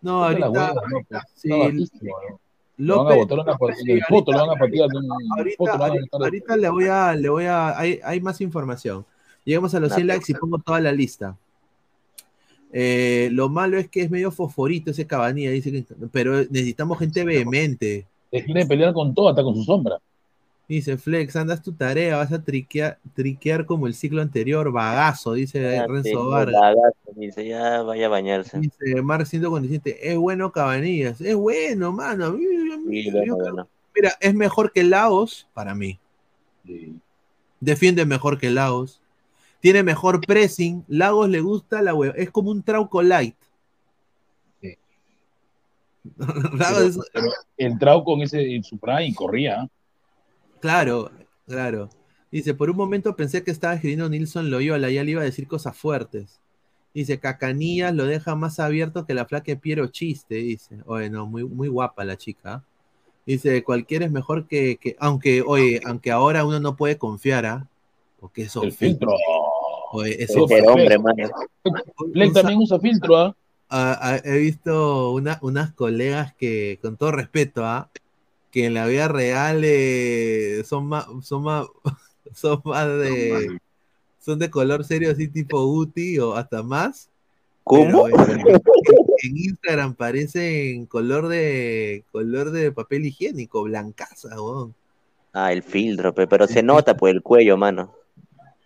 No, 0.00 0.22
ahorita. 0.24 0.48
hueva, 0.48 0.74
no, 0.88 1.00
pues, 1.08 1.22
sí, 1.34 1.48
López- 2.76 3.18
ahorita- 3.18 3.32
Ahorita, 5.36 5.72
ahorita- 5.72 6.16
ahorita 6.16 6.56
le 6.56 6.68
voy 6.68 6.84
a, 6.86 7.14
le 7.16 7.28
voy 7.28 7.44
a, 7.46 7.76
hay, 7.76 7.98
hay 8.04 8.20
más 8.20 8.40
información. 8.40 9.04
Llegamos 9.44 9.74
a 9.74 9.80
los 9.80 9.92
100 9.92 10.06
Dale. 10.06 10.18
likes 10.18 10.30
y 10.32 10.36
pongo 10.36 10.58
toda 10.58 10.80
la 10.80 10.92
lista. 10.92 11.36
Eh, 12.72 13.28
lo 13.32 13.48
malo 13.48 13.76
es 13.78 13.88
que 13.88 14.02
es 14.02 14.10
medio 14.10 14.30
fosforito 14.30 14.90
ese 14.92 15.06
cabanilla, 15.06 15.50
dice 15.50 15.70
que, 15.72 15.84
pero 16.12 16.36
necesitamos 16.50 16.98
gente 16.98 17.24
vehemente. 17.24 18.06
Te 18.30 18.44
quiere 18.44 18.66
pelear 18.66 18.92
con 18.92 19.14
todo, 19.14 19.28
hasta 19.30 19.42
con 19.42 19.54
su 19.54 19.62
sombra. 19.64 19.98
Dice 20.66 20.96
Flex, 20.96 21.36
andas 21.36 21.62
tu 21.62 21.72
tarea, 21.74 22.16
vas 22.16 22.32
a 22.32 22.42
triquear, 22.42 22.98
triquear 23.14 23.66
como 23.66 23.86
el 23.86 23.94
ciclo 23.94 24.22
anterior, 24.22 24.72
bagazo, 24.72 25.34
dice 25.34 25.60
Ya, 25.60 25.86
Renzo 25.86 26.08
sí, 26.08 26.14
Vargas. 26.14 26.54
lagazo, 26.54 26.96
dice, 27.16 27.46
ya 27.46 27.82
vaya 27.82 28.06
a 28.06 28.08
bañarse. 28.08 28.58
Dice 28.60 29.02
Mark 29.02 29.26
147, 29.26 30.10
es 30.10 30.16
bueno 30.16 30.50
Cabanillas, 30.52 31.20
es 31.20 31.34
bueno, 31.36 31.92
mano. 31.92 32.24
a 32.26 32.30
mí- 32.32 32.46
a 32.72 32.76
mí- 32.78 33.02
Sí, 33.02 33.10
yo 33.10 33.12
bueno, 33.12 33.34
creo- 33.34 33.36
bueno. 33.52 33.68
Mira, 33.94 34.12
es 34.20 34.34
mejor 34.34 34.72
que 34.72 34.82
Laos 34.84 35.46
para 35.52 35.74
mí. 35.74 35.98
Sí. 36.66 36.94
Defiende 37.60 38.04
mejor 38.06 38.38
que 38.38 38.50
Lagos. 38.50 39.00
Tiene 39.60 39.82
mejor 39.82 40.20
pressing. 40.26 40.84
Lagos 40.88 41.28
le 41.28 41.40
gusta 41.40 41.80
la 41.82 41.94
web. 41.94 42.12
Es 42.16 42.30
como 42.30 42.50
un 42.50 42.62
Trauco 42.62 43.02
Light. 43.02 43.36
Sí. 44.60 44.76
Lagos 46.16 46.58
Pero, 46.58 46.78
es- 46.86 46.98
pero 47.12 47.26
el 47.58 47.78
Trauco 47.78 48.14
en 48.14 48.22
ese 48.22 48.54
en 48.54 48.64
su 48.64 48.78
prime 48.78 49.14
corría. 49.14 49.68
Claro, 50.64 51.10
claro. 51.46 51.90
Dice, 52.32 52.54
por 52.54 52.70
un 52.70 52.76
momento 52.78 53.14
pensé 53.14 53.44
que 53.44 53.50
estaba 53.50 53.74
escribiendo 53.74 54.08
Nilson 54.08 54.50
Loyola, 54.50 54.88
ya 54.88 55.04
le 55.04 55.10
iba 55.10 55.20
a 55.20 55.24
decir 55.24 55.46
cosas 55.46 55.76
fuertes. 55.76 56.40
Dice, 56.94 57.20
Cacanillas 57.20 57.94
lo 57.94 58.06
deja 58.06 58.34
más 58.34 58.58
abierto 58.58 59.04
que 59.04 59.12
la 59.12 59.26
flaca 59.26 59.54
Piero 59.56 59.88
Chiste, 59.88 60.36
dice. 60.36 60.78
Oye, 60.86 61.10
no, 61.10 61.26
muy, 61.26 61.44
muy 61.44 61.68
guapa 61.68 62.02
la 62.06 62.16
chica. 62.16 62.64
Dice, 63.26 63.62
cualquiera 63.62 64.06
es 64.06 64.10
mejor 64.10 64.46
que, 64.48 64.78
que- 64.78 64.96
aunque, 65.00 65.42
oye, 65.42 65.82
aunque 65.84 66.10
ahora 66.10 66.46
uno 66.46 66.58
no 66.60 66.76
puede 66.76 66.96
confiar, 66.96 67.44
¿ah? 67.44 67.68
Porque 68.18 68.44
eso 68.44 68.62
El 68.62 68.72
filtro. 68.72 69.12
Oye, 69.92 70.16
eso 70.22 70.46
Pero 70.48 70.72
hombre, 70.72 70.98
mano. 70.98 71.28
Fleck 72.10 72.32
también 72.32 72.58
usa 72.60 72.80
filtro, 72.80 73.18
¿ah? 73.18 73.36
Ah, 73.68 74.18
he 74.24 74.38
visto 74.38 75.10
una- 75.10 75.38
unas 75.42 75.74
colegas 75.74 76.32
que, 76.36 76.78
con 76.80 76.96
todo 76.96 77.12
respeto, 77.12 77.66
¿ah? 77.66 77.90
Que 78.54 78.66
en 78.66 78.74
la 78.74 78.86
vida 78.86 79.08
real 79.08 79.62
eh, 79.64 80.62
son 80.64 80.86
más, 80.86 81.06
son 81.22 81.42
más, 81.42 81.66
son 82.32 82.62
más 82.64 82.86
de, 82.86 83.58
son 84.20 84.38
de 84.38 84.48
color 84.48 84.84
serio 84.84 85.10
así 85.10 85.26
tipo 85.26 85.66
Guti 85.66 86.20
o 86.20 86.34
hasta 86.34 86.62
más. 86.62 87.10
¿Cómo? 87.64 88.04
pero 88.04 88.32
en, 88.32 88.46
en 89.22 89.36
Instagram 89.36 89.94
parecen 89.94 90.86
color 90.86 91.26
de 91.26 92.04
color 92.12 92.52
de 92.52 92.70
papel 92.70 93.06
higiénico, 93.06 93.64
blancaza, 93.64 94.40
weón. 94.40 94.72
Ah, 95.32 95.52
el 95.52 95.64
filtro, 95.64 96.14
pe, 96.14 96.28
pero 96.28 96.46
se 96.46 96.62
nota 96.62 96.96
por 96.96 97.10
el 97.10 97.22
cuello, 97.22 97.56
mano. 97.56 97.92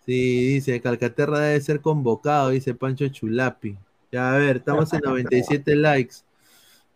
Sí, 0.05 0.48
dice, 0.48 0.82
Calcaterra 0.82 1.39
debe 1.39 1.60
ser 1.62 1.81
convocado, 1.81 2.51
dice 2.51 2.74
Pancho 2.74 3.09
Chulapi. 3.09 3.78
Ya, 4.12 4.35
a 4.35 4.36
ver, 4.36 4.56
estamos 4.56 4.93
en 4.93 5.01
97 5.05 5.77
likes. 5.77 6.16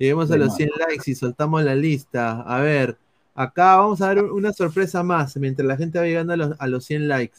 Lleguemos 0.02 0.30
a 0.32 0.36
los 0.36 0.48
más. 0.48 0.56
100 0.56 0.70
likes 0.88 1.10
y 1.10 1.14
soltamos 1.14 1.62
la 1.62 1.74
lista. 1.76 2.40
A 2.42 2.60
ver, 2.60 2.96
acá 3.36 3.76
vamos 3.76 4.00
a 4.02 4.06
dar 4.08 4.24
una 4.24 4.52
sorpresa 4.52 5.02
más 5.04 5.36
mientras 5.36 5.66
la 5.66 5.76
gente 5.76 5.98
va 5.98 6.04
llegando 6.06 6.32
a 6.32 6.36
los, 6.36 6.56
a 6.58 6.66
los 6.66 6.84
100 6.84 7.06
likes. 7.06 7.38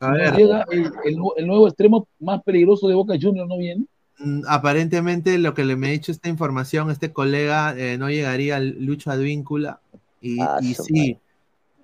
A 0.00 0.10
ver. 0.10 0.34
llega 0.34 0.64
el, 0.72 0.90
el 1.04 1.16
nu- 1.16 1.34
el 1.36 1.46
nuevo 1.46 1.68
extremo 1.68 2.08
más 2.18 2.42
peligroso 2.42 2.88
de 2.88 2.94
Boca 2.96 3.14
Juniors, 3.20 3.48
¿no 3.48 3.56
viene? 3.58 3.84
Mm, 4.18 4.40
Aparentemente, 4.48 5.38
lo 5.38 5.54
que 5.54 5.64
le 5.64 5.76
me 5.76 5.86
ha 5.86 5.90
dicho 5.92 6.10
esta 6.10 6.28
información, 6.28 6.90
este 6.90 7.12
colega 7.12 7.78
eh, 7.78 7.96
no 7.96 8.10
llegaría 8.10 8.56
al 8.56 8.70
Lucho 8.84 9.12
Advíncula. 9.12 9.78
Y, 10.20 10.40
Ah, 10.40 10.58
y 10.60 10.74
sí, 10.74 11.16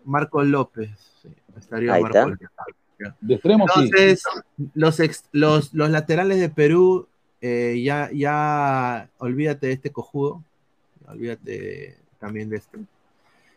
Marco 0.04 0.42
López. 0.42 0.90
sí, 1.22 1.28
estaría 1.56 1.94
Ahí 1.94 2.02
Marco 2.02 2.18
está. 2.18 2.28
López. 2.30 2.48
De 3.20 3.34
extremo, 3.34 3.66
sí. 3.72 3.80
Entonces, 3.84 4.22
los, 4.74 4.98
ex- 4.98 5.24
los, 5.30 5.72
los 5.72 5.90
laterales 5.90 6.40
de 6.40 6.48
Perú, 6.48 7.06
eh, 7.46 7.82
ya, 7.82 8.10
ya 8.10 9.10
olvídate 9.18 9.66
de 9.66 9.74
este 9.74 9.92
cojudo, 9.92 10.42
olvídate 11.06 11.98
también 12.18 12.48
de 12.48 12.56
este. 12.56 12.78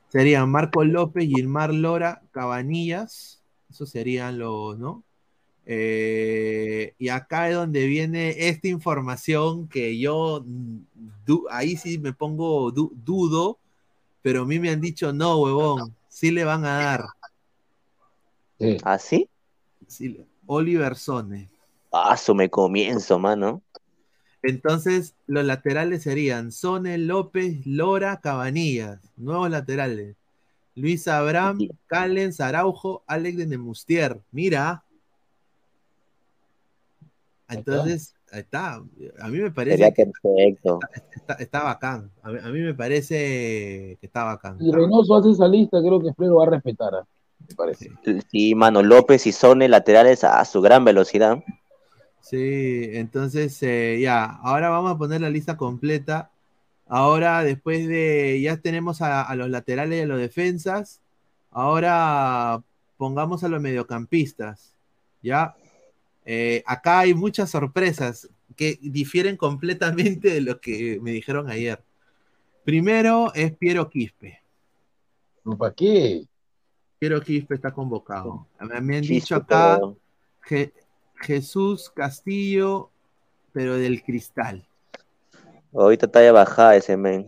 Serían 0.10 0.50
Marco 0.52 0.84
López, 0.84 1.26
Gilmar 1.26 1.74
Lora, 1.74 2.22
Cabanillas, 2.32 3.42
esos 3.70 3.90
serían 3.90 4.40
los, 4.40 4.78
¿no? 4.78 5.04
Eh, 5.66 6.96
y 7.00 7.08
acá 7.08 7.48
es 7.48 7.56
donde 7.56 7.86
viene 7.88 8.50
esta 8.50 8.68
información 8.68 9.70
que 9.70 9.98
yo, 9.98 10.44
du- 11.26 11.48
ahí 11.50 11.78
sí 11.78 11.98
me 11.98 12.12
pongo, 12.12 12.72
du- 12.72 12.92
dudo, 13.06 13.58
pero 14.22 14.42
a 14.42 14.46
mí 14.46 14.60
me 14.60 14.70
han 14.70 14.82
dicho, 14.82 15.14
no, 15.14 15.38
huevón, 15.42 15.96
sí 16.10 16.32
le 16.32 16.44
van 16.44 16.66
a 16.66 16.78
dar. 16.78 17.06
Sí. 18.60 18.78
¿Ah, 18.84 19.00
sí? 19.00 19.30
Sí, 19.88 20.20
Oliver 20.46 20.96
Sone. 20.98 21.50
Su 22.18 22.36
me 22.36 22.50
comienzo, 22.50 23.20
mano. 23.20 23.62
Entonces, 24.44 25.16
los 25.26 25.44
laterales 25.46 26.04
serían 26.04 26.52
Sone, 26.52 26.98
López, 26.98 27.66
Lora, 27.66 28.20
Cabanillas. 28.22 29.00
Nuevos 29.16 29.50
laterales. 29.50 30.16
Luis 30.76 31.08
Abraham, 31.08 31.58
Callens, 31.88 32.40
Araujo, 32.40 33.04
Alex 33.08 33.38
de 33.38 33.48
Nemustier. 33.48 34.20
Mira. 34.32 34.84
Entonces, 37.50 38.14
ahí 38.32 38.42
está. 38.42 38.76
A 38.76 39.28
mí 39.30 39.40
me 39.40 39.52
parece 39.52 39.78
Sería 39.78 39.94
que 39.94 40.06
perfecto. 40.06 40.80
está, 41.16 41.34
está 41.36 41.64
bacán. 41.64 42.12
A 42.22 42.30
mí, 42.30 42.40
a 42.44 42.50
mí 42.50 42.60
me 42.60 42.74
parece 42.74 43.98
que 44.00 44.06
está 44.06 44.24
bacán. 44.24 44.60
Si 44.60 44.72
Reynoso 44.72 45.16
hace 45.16 45.32
esa 45.32 45.48
lista, 45.48 45.80
creo 45.82 46.00
que 46.00 46.14
Fred 46.14 46.28
lo 46.28 46.36
va 46.36 46.44
a 46.44 46.50
respetar, 46.52 46.94
¿ah? 46.94 47.08
me 47.50 47.56
parece. 47.56 47.92
Sí, 48.30 48.54
mano, 48.54 48.84
López 48.84 49.26
y 49.26 49.32
Sone 49.32 49.68
laterales 49.68 50.24
a 50.24 50.44
su 50.46 50.62
gran 50.62 50.86
velocidad. 50.86 51.40
Sí, 52.22 52.90
entonces 52.94 53.62
eh, 53.64 54.00
ya, 54.02 54.26
ahora 54.26 54.70
vamos 54.70 54.92
a 54.92 54.98
poner 54.98 55.22
la 55.22 55.30
lista 55.30 55.56
completa. 55.56 56.30
Ahora, 56.88 57.44
después 57.44 57.88
de, 57.88 58.40
ya 58.42 58.58
tenemos 58.58 59.02
a, 59.02 59.22
a 59.24 59.36
los 59.36 59.50
laterales 59.50 60.00
y 60.00 60.02
a 60.04 60.08
los 60.08 60.20
defensas. 60.20 61.02
Ahora 61.52 62.62
pongamos 62.98 63.44
a 63.44 63.50
los 63.50 63.62
mediocampistas. 63.62 64.74
Ya, 65.22 65.56
Eh, 66.30 66.62
acá 66.66 67.00
hay 67.00 67.14
muchas 67.14 67.50
sorpresas 67.52 68.28
que 68.58 68.78
difieren 68.82 69.38
completamente 69.38 70.30
de 70.30 70.42
lo 70.42 70.60
que 70.60 71.00
me 71.02 71.12
dijeron 71.12 71.50
ayer. 71.50 71.82
Primero 72.66 73.32
es 73.34 73.56
Piero 73.56 73.90
Quispe. 73.90 74.42
¿Para 75.58 75.74
qué? 75.74 76.26
Piero 77.00 77.22
Quispe 77.22 77.56
está 77.56 77.72
convocado. 77.72 78.46
Me 78.82 78.98
han 78.98 79.04
dicho 79.04 79.36
acá 79.38 79.76
pero- 79.80 79.98
Je- 80.50 80.74
Jesús 81.20 81.92
Castillo, 81.94 82.90
pero 83.54 83.76
del 83.76 84.04
cristal. 84.04 84.68
Ahorita 85.74 86.08
talla 86.08 86.32
bajada 86.32 86.76
ese 86.76 86.98
men. 86.98 87.28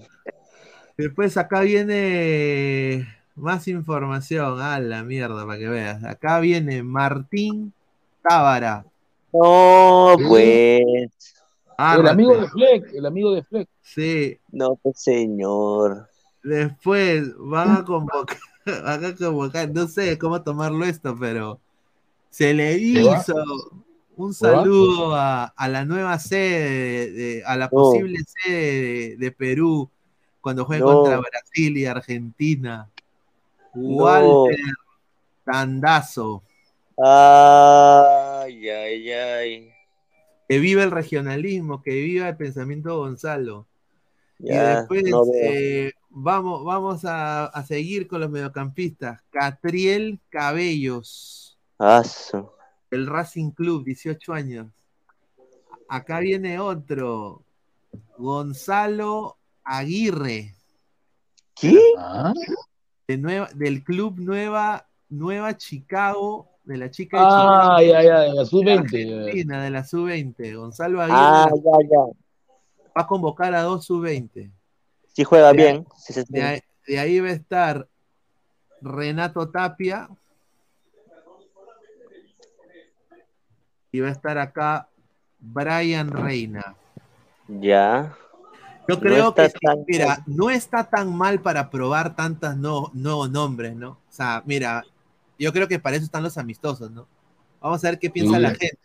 Después 0.98 1.38
acá 1.38 1.61
viene 1.61 3.07
más 3.36 3.68
información. 3.68 4.61
A 4.61 4.80
la 4.80 5.03
mierda, 5.03 5.45
para 5.45 5.60
que 5.60 5.68
veas. 5.68 6.03
Acá 6.03 6.40
viene 6.40 6.84
Martín 6.84 7.74
Tábara. 8.22 8.86
No, 9.32 10.16
pues. 10.28 10.84
El 11.78 12.07
amigo 12.07 12.36
de 12.36 12.48
Fleck, 12.49 12.94
el 12.94 13.06
amigo 13.06 13.34
de 13.34 13.44
Fleck. 13.44 13.70
Sí. 13.82 14.38
No, 14.52 14.76
pues 14.76 14.99
señor. 14.99 16.10
Después 16.44 17.34
van 17.38 17.78
a 17.78 17.86
convocar, 17.86 18.38
van 18.84 19.06
a 19.06 19.16
convocar, 19.16 19.70
no 19.74 19.88
sé 19.88 20.18
cómo 20.18 20.41
tomarlo 20.41 20.86
esto, 20.86 21.16
pero 21.20 21.60
se 22.30 22.54
le 22.54 22.78
hizo 22.78 23.36
un 24.16 24.34
saludo 24.34 25.16
a, 25.16 25.46
a 25.46 25.68
la 25.68 25.86
nueva 25.86 26.20
sede, 26.20 26.60
de- 26.60 27.12
de- 27.12 27.44
a 27.46 27.56
la 27.56 27.70
posible 27.70 28.18
sede 28.26 28.82
de, 28.82 29.18
de 29.18 29.32
Perú 29.32 29.90
cuando 30.42 30.66
juegue 30.66 30.82
No. 30.82 30.88
contra 30.94 31.18
Brasil 31.20 31.78
y 31.78 31.86
Argentina. 31.86 32.90
No. 33.74 33.98
Walter 33.98 34.58
Tandazo, 35.46 36.44
Ay, 36.98 38.70
ay, 38.70 39.12
ay. 39.12 39.70
que 40.48 40.60
viva 40.60 40.84
el 40.84 40.92
regionalismo, 40.92 41.82
que 41.82 41.92
viva 42.02 42.28
el 42.30 42.38
pensamiento 42.38 42.98
Gonzalo. 42.98 43.68
Y 44.40 44.52
después 44.54 45.04
no 45.10 45.24
eh, 45.42 45.94
vamos, 46.10 46.64
vamos 46.66 47.06
a, 47.06 47.46
a 47.46 47.66
seguir 47.66 48.08
con 48.08 48.22
los 48.22 48.30
mediocampistas. 48.30 49.22
Catriel 49.32 50.20
Cabellos, 50.30 51.49
Ah, 51.80 52.04
el 52.92 53.08
Racing 53.08 53.52
Club, 53.52 53.86
18 53.86 54.34
años. 54.34 54.68
Acá 55.88 56.20
viene 56.20 56.60
otro, 56.60 57.44
Gonzalo 58.18 59.38
Aguirre, 59.64 60.56
¿Qué? 61.56 61.78
¿Ah? 61.98 62.34
de 63.08 63.18
nueva, 63.18 63.50
del 63.56 63.84
club 63.84 64.20
Nueva, 64.20 64.88
Nueva 65.10 65.58
Chicago, 65.58 66.50
de 66.64 66.78
la 66.78 66.92
chica 66.92 67.18
de 67.18 67.24
Ah, 67.26 67.78
Chicago, 67.80 67.82
ya, 67.82 68.04
ya, 68.04 68.20
de 68.22 68.34
la 68.34 68.42
de 68.42 68.46
sub-20. 68.48 68.78
Argentina, 68.78 69.64
de 69.64 69.70
la 69.72 69.84
sub-20. 69.84 70.54
Gonzalo 70.56 71.02
Aguirre 71.02 71.18
Ah, 71.20 71.50
ya, 71.56 71.88
ya. 71.90 71.98
va 72.00 73.02
a 73.04 73.08
convocar 73.08 73.54
a 73.56 73.62
dos 73.64 73.86
sub-20. 73.86 74.52
Si 75.08 75.24
juega 75.24 75.52
De 75.52 75.58
bien, 75.58 75.76
ahí- 75.78 75.86
si 75.98 76.14
se- 76.14 76.26
De 76.28 76.42
ahí, 76.44 76.60
de 76.88 77.00
ahí 77.00 77.20
va 77.20 77.30
a 77.30 77.32
estar 77.32 77.88
Renato 78.82 79.50
Tapia. 79.50 80.10
Y 83.91 83.99
va 84.02 84.10
a 84.10 84.11
estar 84.11 84.38
acá 84.38 84.88
Brian 85.40 86.10
Reina. 86.10 86.76
ya. 87.48 88.16
Yo 88.88 88.95
No 88.95 89.02
creo 89.02 89.36
que, 89.36 89.49
tan 89.61 89.84
mira, 89.88 90.24
no 90.26 90.49
está 90.49 90.84
tan 90.84 91.16
mal 91.16 91.41
para 91.41 91.70
probar 91.70 92.16
tantos 92.16 92.57
no, 92.57 92.90
nuevos 92.94 93.30
nombres, 93.30 93.76
¿no? 93.76 93.90
O 93.91 93.99
sea, 94.11 94.41
mira, 94.48 94.84
yo 95.38 95.53
creo 95.53 95.68
que 95.68 95.78
para 95.78 95.95
eso 95.95 96.06
están 96.06 96.24
los 96.24 96.40
amistosos, 96.40 96.90
¿no? 96.90 97.07
Vamos 97.61 97.84
a 97.86 97.90
ver 97.91 97.99
qué 97.99 98.10
piensa 98.10 98.38
Sí. 98.38 98.41
la 98.41 98.49
gente. 98.49 98.80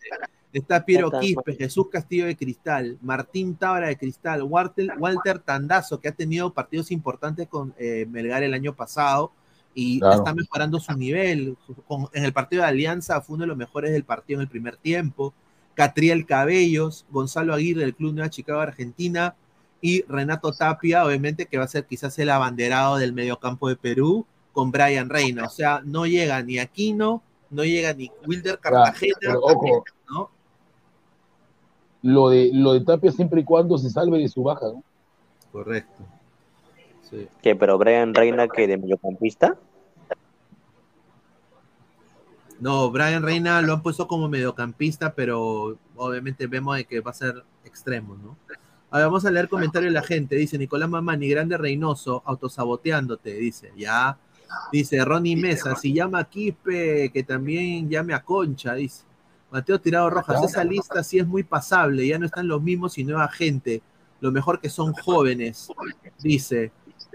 Está 0.53 0.85
Piero 0.85 1.09
Quispe, 1.11 1.51
mal. 1.51 1.57
Jesús 1.57 1.87
Castillo 1.91 2.27
de 2.27 2.37
Cristal, 2.37 2.99
Martín 3.01 3.55
Tabra 3.55 3.87
de 3.87 3.97
Cristal, 3.97 4.43
Walter, 4.43 4.93
Walter 4.99 5.39
Tandazo, 5.39 5.99
que 5.99 6.09
ha 6.09 6.11
tenido 6.13 6.53
partidos 6.53 6.91
importantes 6.91 7.47
con 7.47 7.73
eh, 7.79 8.05
Melgar 8.07 8.43
el 8.43 8.53
año 8.53 8.75
pasado 8.75 9.31
y 9.75 9.99
Claro. 9.99 10.15
está 10.15 10.33
mejorando 10.33 10.79
su 10.79 10.93
nivel. 10.93 11.55
Con- 11.87 12.07
en 12.13 12.25
el 12.25 12.33
partido 12.33 12.63
de 12.63 12.69
Alianza 12.69 13.21
fue 13.21 13.35
uno 13.35 13.43
de 13.43 13.49
los 13.49 13.57
mejores 13.57 13.91
del 13.91 14.03
partido 14.05 14.39
en 14.39 14.43
el 14.43 14.47
primer 14.49 14.77
tiempo. 14.77 15.33
Catriel 15.75 16.25
Cabellos, 16.25 17.05
Gonzalo 17.11 17.53
Aguirre 17.53 17.81
del 17.81 17.93
Club 17.93 18.13
Nueva 18.13 18.29
Chicago 18.29 18.61
Argentina 18.61 19.35
y 19.81 20.03
Renato 20.03 20.51
Tapia, 20.53 21.05
obviamente 21.05 21.45
que 21.45 21.57
va 21.57 21.65
a 21.65 21.67
ser 21.67 21.85
quizás 21.85 22.17
el 22.17 22.29
abanderado 22.29 22.95
del 22.97 23.11
mediocampo 23.13 23.67
de 23.67 23.75
Perú 23.75 24.25
con 24.53 24.71
Brian 24.71 25.09
Reina. 25.09 25.43
O 25.45 25.49
sea, 25.49 25.81
no 25.83 26.05
llega 26.07 26.41
ni 26.41 26.57
Aquino, 26.59 27.21
no 27.49 27.63
llega 27.65 27.93
ni 27.93 28.09
Wilder 28.25 28.57
Cartagena, 28.59 29.17
pero 29.19 29.39
ojo. 29.41 29.83
¿no? 30.09 30.29
Lo 32.01 32.29
de, 32.29 32.51
lo 32.53 32.73
de 32.73 32.81
Tapia 32.81 33.11
siempre 33.11 33.41
y 33.41 33.43
cuando 33.43 33.77
se 33.77 33.89
salve 33.89 34.19
de 34.19 34.29
su 34.29 34.43
baja, 34.43 34.67
¿no? 34.67 34.83
Correcto. 35.51 36.03
Sí. 37.09 37.27
¿Qué? 37.41 37.55
Pero 37.55 37.77
Brian 37.77 38.13
Reina, 38.13 38.47
que 38.47 38.67
de 38.67 38.77
mediocampista. 38.77 39.57
No, 42.59 42.89
Brian 42.89 43.21
Reina 43.21 43.61
lo 43.61 43.73
han 43.73 43.81
puesto 43.81 44.07
como 44.07 44.29
mediocampista, 44.29 45.13
pero 45.13 45.77
obviamente 45.95 46.47
vemos 46.47 46.77
de 46.77 46.85
que 46.85 47.01
va 47.01 47.11
a 47.11 47.13
ser 47.13 47.43
extremo, 47.65 48.15
¿no? 48.15 48.37
A 48.91 48.99
ver, 48.99 49.07
vamos 49.07 49.25
a 49.25 49.31
leer 49.31 49.49
comentarios 49.49 49.91
de 49.91 49.99
la 49.99 50.05
gente. 50.05 50.35
Dice 50.35 50.57
Nicolás 50.57 50.89
Mamani, 50.89 51.27
grande 51.27 51.57
Reynoso, 51.57 52.23
autosaboteándote, 52.25 53.33
dice. 53.33 53.71
Ya. 53.75 54.17
Dice 54.71 55.03
Ronnie 55.03 55.35
Mesa, 55.35 55.75
si 55.75 55.93
llama 55.93 56.19
a 56.19 56.29
Quispe, 56.29 57.11
que 57.11 57.23
también 57.23 57.89
llame 57.89 58.13
a 58.13 58.23
Concha, 58.23 58.73
dice. 58.73 59.03
Mateo 59.51 59.79
Tirado 59.79 60.09
Rojas, 60.09 60.43
esa 60.43 60.63
lista 60.63 61.03
sí 61.03 61.19
es 61.19 61.27
muy 61.27 61.43
pasable, 61.43 62.07
ya 62.07 62.17
no 62.17 62.25
están 62.25 62.47
los 62.47 62.61
mismos 62.61 62.97
y 62.97 63.03
nueva 63.03 63.27
gente. 63.27 63.81
Lo 64.21 64.31
mejor 64.31 64.59
que 64.59 64.69
son 64.69 64.93
jóvenes, 64.93 65.67
dice. 66.19 66.71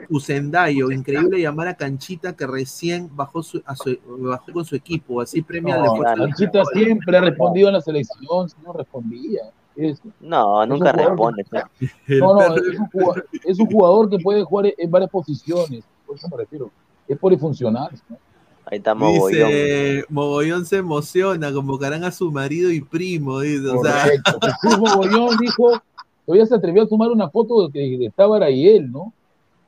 Usendayo, 0.09 0.91
increíble 0.91 1.41
llamar 1.41 1.69
a 1.69 1.75
Canchita 1.75 2.35
que 2.35 2.47
recién 2.47 3.09
bajó, 3.15 3.43
su- 3.43 3.63
a 3.67 3.77
su- 3.77 3.99
bajó 4.19 4.53
con 4.53 4.65
su 4.65 4.75
equipo, 4.77 5.21
así 5.21 5.43
premia 5.43 5.77
No, 5.77 5.83
de 5.83 5.89
los 5.99 6.05
Canchita 6.15 6.63
siempre 6.73 7.17
ha 7.17 7.21
respondido 7.21 7.69
en 7.69 7.75
la 7.75 7.81
selección, 7.81 8.49
si 8.49 8.57
no 8.65 8.73
respondía. 8.73 9.43
Es- 9.77 10.01
No, 10.21 10.65
nunca 10.67 10.93
responde. 10.93 11.45
¿no? 11.53 12.35
No, 12.35 12.57
es 12.57 12.79
un, 12.79 12.87
jugador, 12.89 13.27
es 13.45 13.59
un 13.59 13.67
jugador 13.67 14.11
que 14.11 14.19
puede 14.19 14.43
jugar 14.45 14.73
en 14.77 14.91
varias 14.91 15.11
posiciones, 15.11 15.85
por 16.07 16.17
eso 16.17 16.29
me 16.29 16.37
refiero. 16.39 16.71
Es 17.09 17.19
polifuncional. 17.19 17.91
¿no? 18.09 18.17
Ahí 18.67 18.79
está 18.79 18.95
Mogollón. 18.95 19.49
Dice, 19.49 20.05
Mogollón 20.09 20.67
se 20.67 20.77
emociona, 20.77 21.53
convocarán 21.53 22.05
a 22.05 22.11
su 22.13 22.31
marido 22.31 22.71
y 22.71 22.81
primo, 22.81 23.41
dice, 23.41 23.67
o 23.69 23.83
sea, 23.83 24.03
Correcto. 24.03 24.39
Jesús 24.63 24.79
Mogollón 24.79 25.37
dijo, 25.41 25.81
todavía 26.27 26.47
se 26.47 26.55
atrevió 26.55 26.83
a 26.83 26.87
tomar 26.87 27.11
una 27.11 27.29
foto 27.31 27.67
de 27.69 27.73
que 27.73 28.07
estaba 28.07 28.39
ahí 28.45 28.69
él, 28.69 28.91
¿no? 28.93 29.13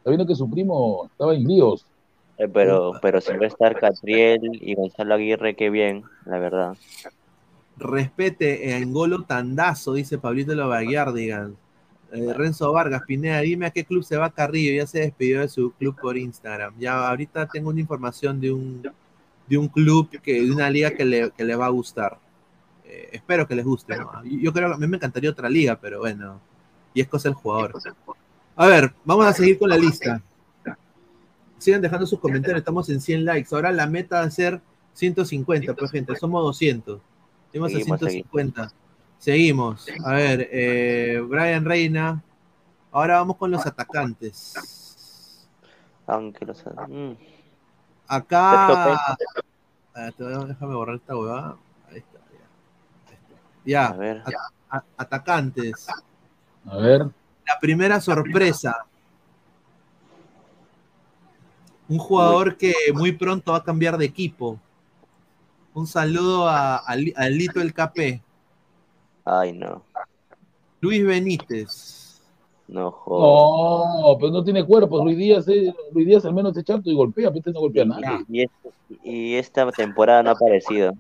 Sabiendo 0.05 0.27
que 0.27 0.35
su 0.35 0.51
primo 0.51 1.07
estaba 1.07 1.35
en 1.35 1.45
líos. 1.45 1.87
Eh, 2.39 2.49
pero, 2.49 2.93
pero 3.01 3.21
si 3.21 3.33
va 3.37 3.45
a 3.45 3.49
estar 3.49 3.79
Catriel 3.79 4.41
y 4.61 4.75
Gonzalo 4.75 5.15
Aguirre, 5.15 5.55
qué 5.55 5.71
bien, 5.71 6.05
la 6.25 6.39
verdad. 6.39 6.77
respete 7.77 8.73
a 8.73 8.79
Engolo 8.79 9.23
Tandazo, 9.25 9.95
dice 9.95 10.19
Pablito 10.19 10.55
Lovaguiardigan. 10.55 11.57
Eh, 12.13 12.33
Renzo 12.35 12.71
Vargas, 12.73 13.03
Pineda, 13.07 13.41
dime 13.41 13.67
a 13.67 13.71
qué 13.71 13.85
club 13.85 14.03
se 14.03 14.19
va 14.19 14.31
Carrillo, 14.31 14.75
ya 14.75 14.87
se 14.87 15.01
despidió 15.01 15.41
de 15.41 15.49
su 15.49 15.73
club 15.73 15.97
por 16.01 16.19
Instagram. 16.19 16.75
Ya 16.79 17.09
ahorita 17.09 17.47
tengo 17.47 17.71
una 17.71 17.81
información 17.81 18.39
de 18.39 18.53
un, 18.53 18.83
de 19.47 19.59
un 19.59 19.69
club, 19.69 20.11
que, 20.23 20.43
de 20.43 20.51
una 20.51 20.69
liga 20.69 20.91
que 20.91 21.05
le, 21.05 21.31
que 21.31 21.45
le 21.45 21.57
va 21.57 21.67
a 21.67 21.71
gustar. 21.71 22.19
Eh, 22.85 23.09
espero 23.13 23.49
que 23.49 23.55
les 23.55 23.65
guste. 23.65 23.97
¿no? 23.97 24.23
Yo 24.25 24.53
creo 24.53 24.69
que 24.69 24.75
a 24.75 24.79
mí 24.79 24.87
me 24.87 24.97
encantaría 24.97 25.31
otra 25.31 25.49
liga, 25.49 25.79
pero 25.81 26.01
bueno, 26.01 26.39
y 26.93 27.01
es 27.01 27.09
cosa 27.09 27.31
del 27.31 27.35
jugador. 27.35 27.73
A 28.57 28.67
ver, 28.67 28.93
vamos 29.05 29.27
a 29.27 29.33
seguir 29.33 29.59
con 29.59 29.69
la 29.69 29.77
lista. 29.77 30.21
Sigan 31.59 31.81
dejando 31.81 32.07
sus 32.07 32.19
comentarios, 32.19 32.59
estamos 32.59 32.89
en 32.91 33.01
100 33.01 33.25
likes. 33.25 33.55
Ahora 33.55 33.71
la 33.73 33.87
meta 33.87 34.17
va 34.21 34.23
a 34.27 34.31
ser 34.31 34.61
150, 34.95 35.75
pues 35.75 35.91
gente, 35.91 36.17
somos 36.17 36.43
200. 36.43 37.01
Seguimos 37.53 37.71
a 37.71 37.73
Seguimos, 37.79 38.01
150. 38.01 38.73
Seguimos. 39.19 39.87
A 40.05 40.13
ver, 40.15 40.49
eh, 40.51 41.21
Brian 41.27 41.65
Reina. 41.65 42.23
Ahora 42.91 43.17
vamos 43.19 43.37
con 43.37 43.51
los 43.51 43.65
atacantes. 43.65 44.55
Aunque 46.07 46.45
los. 46.45 46.63
mm. 46.89 47.13
Acá. 48.09 49.17
Déjame 49.95 50.75
borrar 50.75 50.97
esta 50.97 51.17
huevada. 51.17 51.57
Ahí 51.89 51.99
está, 51.99 52.19
ya. 52.33 53.17
Ya, 53.65 53.87
A 53.87 53.97
ver. 53.97 54.23
a- 54.71 54.77
a- 54.79 54.85
atacantes. 54.97 55.87
A 56.67 56.77
ver, 56.77 57.07
La 57.47 57.59
primera 57.61 58.01
sorpresa. 58.01 58.87
Un 61.89 61.99
jugador 61.99 62.57
que 62.57 62.73
muy 62.95 63.13
pronto 63.13 63.53
va 63.53 63.59
a 63.59 63.65
cambiar 63.65 63.99
de 63.99 64.05
equipo. 64.07 64.59
Un 65.75 65.87
saludo 65.87 66.49
a, 66.49 66.77
a 66.77 66.97
Li- 66.97 67.13
a 67.17 67.29
Lito 67.29 67.61
el 67.61 67.75
KP. 67.75 68.23
Ay, 69.25 69.53
no. 69.53 69.83
Luis 70.81 71.05
Benítez. 71.05 72.21
No, 72.69 72.91
joder. 72.91 74.03
no, 74.03 74.19
pero 74.19 74.33
no 74.33 74.45
tiene 74.45 74.65
cuerpo. 74.65 75.05
Luis 75.05 75.19
Díaz, 75.19 75.47
eh, 75.49 75.75
Luis 75.93 76.07
Díaz 76.07 76.25
al 76.25 76.33
menos 76.35 76.55
se 76.55 76.65
chato 76.65 76.91
y 76.91 76.95
golpea, 76.95 77.29
pero 77.29 77.39
este 77.41 77.53
no 77.53 77.61
golpea 77.61 77.83
a 77.83 77.87
nadie. 77.87 78.25
Y, 78.29 78.43
este- 78.43 78.71
y 79.05 79.35
esta 79.35 79.71
temporada 79.73 80.23
no 80.23 80.31
ha 80.31 80.33
aparecido. 80.33 80.95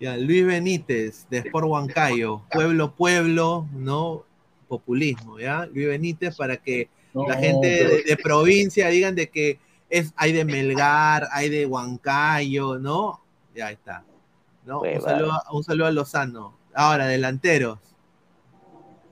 Ya, 0.00 0.16
Luis 0.16 0.46
Benítez, 0.46 1.26
de 1.28 1.38
Sport 1.38 1.66
Huancayo. 1.66 2.40
Pueblo, 2.50 2.92
pueblo, 2.94 3.66
¿no? 3.74 4.22
Populismo, 4.70 5.40
¿ya? 5.40 5.66
Luis 5.66 5.88
Benítez 5.88 6.36
para 6.36 6.56
que 6.56 6.88
No, 7.12 7.26
la 7.26 7.34
gente 7.36 7.76
pero- 7.82 7.90
de, 7.90 8.02
de 8.04 8.16
provincia 8.16 8.86
digan 8.88 9.16
de 9.16 9.28
que 9.28 9.58
es, 9.90 10.12
hay 10.16 10.30
de 10.32 10.44
Melgar, 10.44 11.26
hay 11.32 11.48
de 11.48 11.66
Huancayo, 11.66 12.78
¿no? 12.78 13.20
Ya 13.52 13.72
está. 13.72 14.04
¿no? 14.64 14.80
Un, 14.82 15.00
saludo, 15.02 15.32
a- 15.32 15.44
un 15.52 15.64
saludo 15.64 15.86
a 15.86 15.90
Lozano. 15.90 16.54
Ahora, 16.72 17.06
delanteros. 17.08 17.80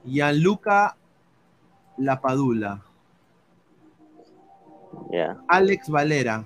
Gianluca 0.04 0.96
Lapadula. 1.96 2.80
Ya. 5.10 5.36
Alex 5.48 5.88
Valera. 5.90 6.44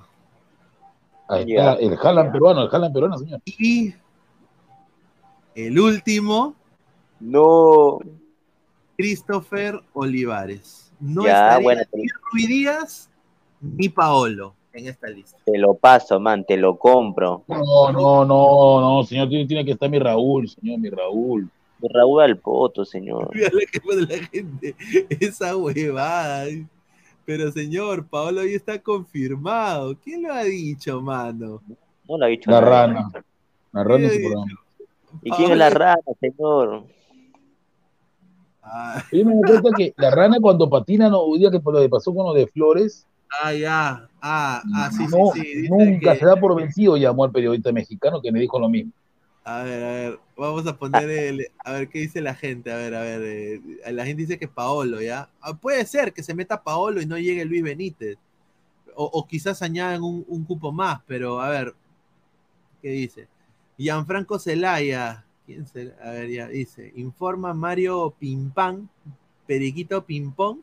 Ahí 1.29 1.45
Ya. 1.53 1.73
está, 1.73 1.85
el 1.85 1.97
Jalan 1.97 2.33
peruano, 2.33 2.63
el 2.63 2.69
Jalan 2.71 2.93
peruano, 2.93 3.19
señor. 3.19 3.41
Y 3.45 3.95
el 5.55 5.79
último, 5.79 6.55
No. 7.21 7.99
Christopher 9.07 9.81
Olivares. 9.95 10.93
No 11.01 11.25
Ya, 11.25 11.33
estaría 11.49 11.65
bueno, 11.65 11.83
ni 11.93 12.07
Rui 12.31 12.47
Díaz 12.47 13.11
ni 13.61 13.89
Paolo 13.89 14.55
en 14.73 14.87
esta 14.87 15.09
lista. 15.09 15.37
Te 15.45 15.59
lo 15.59 15.75
paso, 15.75 16.21
man, 16.21 16.45
te 16.45 16.57
lo 16.57 16.79
compro. 16.79 17.43
No, 17.49 17.91
no, 17.91 18.25
no, 18.25 18.81
no, 18.81 19.03
señor, 19.03 19.29
tiene, 19.29 19.47
tiene 19.47 19.65
que 19.65 19.73
estar 19.73 19.91
mi 19.91 19.99
Raúl, 19.99 20.49
señor, 20.49 20.79
mi 20.79 20.89
Raúl. 20.89 21.51
Raúl 21.83 22.23
al 22.23 22.39
poto, 22.39 22.85
señor. 22.85 23.29
Mira 23.35 23.49
lo 23.53 23.59
que 23.73 23.81
pone 23.81 24.03
la 24.03 24.25
gente. 24.25 24.77
Esa 25.19 25.57
huevada. 25.57 26.47
Pero 27.25 27.51
señor, 27.51 28.07
Paolo 28.07 28.45
ya 28.45 28.55
está 28.57 28.79
confirmado. 28.81 29.97
¿Quién 30.05 30.23
lo 30.23 30.33
ha 30.33 30.45
dicho, 30.45 31.03
mano? 31.03 31.61
No 32.09 32.19
lo 32.19 32.25
ha 32.25 32.29
dicho 32.29 32.53
La 32.53 32.61
rana. 32.61 33.11
La 33.73 33.83
rana 33.83 34.09
su 34.09 34.15
Sí. 34.15 34.21
programa. 34.23 34.47
¿Y 35.23 35.31
quién 35.33 35.51
es 35.51 35.59
la 35.59 35.71
rana, 35.71 36.03
señor? 36.21 36.85
Ah, 38.75 39.05
Yo 39.13 39.25
me 39.27 39.35
doy 39.35 39.45
cuenta 39.47 39.75
que 39.75 39.93
la 39.97 40.11
rana 40.11 40.39
cuando 40.41 40.69
patina, 40.71 41.09
no, 41.09 41.35
día 41.37 41.51
que 41.51 41.61
lo 41.65 41.81
que 41.81 41.89
pasó 41.89 42.15
con 42.15 42.27
lo 42.27 42.33
de 42.35 42.47
Flores, 42.49 43.07
ah, 43.43 43.53
ya. 43.53 44.09
Ah, 44.21 44.63
ah, 44.75 44.91
sí, 44.91 45.09
no, 45.09 45.19
sí. 45.25 45.69
Nunca 45.69 46.15
que- 46.15 46.19
se 46.19 46.27
da 46.27 46.37
por 46.39 46.55
vencido, 46.57 46.97
llamó 46.97 47.25
al 47.25 47.33
periodista 47.33 47.73
mexicano 47.73 48.21
que 48.23 48.33
me 48.33 48.41
dijo 48.41 48.59
lo 48.59 48.69
mismo. 48.69 48.93
A 49.45 49.65
ver, 49.65 49.83
a 49.83 49.93
ver, 49.93 50.21
vamos 50.37 50.67
a 50.69 50.77
poner 50.79 51.11
el, 51.11 51.47
a 51.65 51.73
ver 51.73 51.89
qué 51.89 51.99
dice 51.99 52.21
la 52.21 52.35
gente, 52.35 52.71
a 52.71 52.77
ver, 52.77 52.95
a 52.95 53.01
ver, 53.01 53.23
eh, 53.23 53.61
la 53.93 54.05
gente 54.07 54.23
dice 54.23 54.39
que 54.39 54.47
Paolo, 54.47 55.03
¿ya? 55.03 55.31
Ah, 55.41 55.55
puede 55.55 55.85
ser 55.85 56.13
que 56.13 56.23
se 56.23 56.33
meta 56.35 56.63
Paolo 56.63 57.01
y 57.03 57.07
no 57.07 57.19
llegue 57.19 57.45
Luis 57.45 57.63
Benítez, 57.65 58.19
o, 58.97 59.05
o 59.07 59.27
quizás 59.27 59.63
añadan 59.63 60.03
un, 60.03 60.25
un 60.29 60.45
cupo 60.45 60.73
más, 60.73 61.01
pero 61.07 61.41
a 61.41 61.51
ver, 61.51 61.75
¿qué 62.81 62.89
dice? 62.91 63.29
Gianfranco 63.79 64.39
Zelaya, 64.39 65.25
¿quién 65.47 65.67
será? 65.67 65.95
A 66.03 66.11
ver, 66.13 66.31
ya 66.31 66.49
dice, 66.49 66.93
informa 66.97 67.53
Mario 67.55 68.15
Pimpán, 68.19 68.89
Periquito 69.47 70.05
Pimpón, 70.05 70.63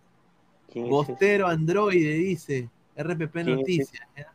¿Quién 0.71 0.85
es 0.85 0.91
Bostero 0.91 1.47
Androide 1.47 2.13
dice, 2.13 2.69
RPP 2.95 3.31
¿Quién 3.33 3.49
es 3.49 3.57
Noticias. 3.57 4.01
ese? 4.15 4.27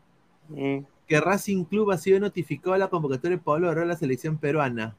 Mm, 0.49 0.85
Que 1.07 1.21
Racing 1.21 1.65
Club 1.65 1.91
ha 1.93 1.99
sido 1.99 2.19
notificado 2.21 2.73
a 2.75 2.79
la 2.79 2.89
convocatoria 2.89 3.37
de 3.37 3.43
Pablo 3.43 3.69
Guerrero 3.69 3.85
a 3.85 3.89
la 3.89 3.97
selección 3.97 4.39
peruana. 4.39 4.97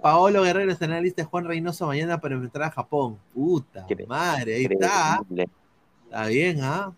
Paolo 0.00 0.42
Guerrero 0.42 0.72
está 0.72 0.86
en 0.86 0.92
la 0.92 1.00
lista 1.02 1.22
de 1.22 1.26
Juan 1.28 1.44
Reynoso 1.44 1.86
mañana 1.86 2.18
para 2.20 2.34
enfrentar 2.34 2.62
a 2.62 2.70
Japón. 2.70 3.18
Puta 3.34 3.86
Incre- 3.86 4.06
madre, 4.06 4.54
ahí 4.54 4.64
está. 4.70 5.20
Está 6.04 6.26
bien, 6.26 6.60
¿ah? 6.62 6.92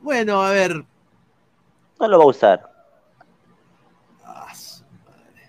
Bueno, 0.00 0.40
a 0.42 0.50
ver. 0.50 0.84
No 1.98 2.08
lo 2.08 2.18
va 2.18 2.24
a 2.24 2.28
usar. 2.28 2.70
Ah, 4.24 4.54
su 4.54 4.84
madre. 5.04 5.48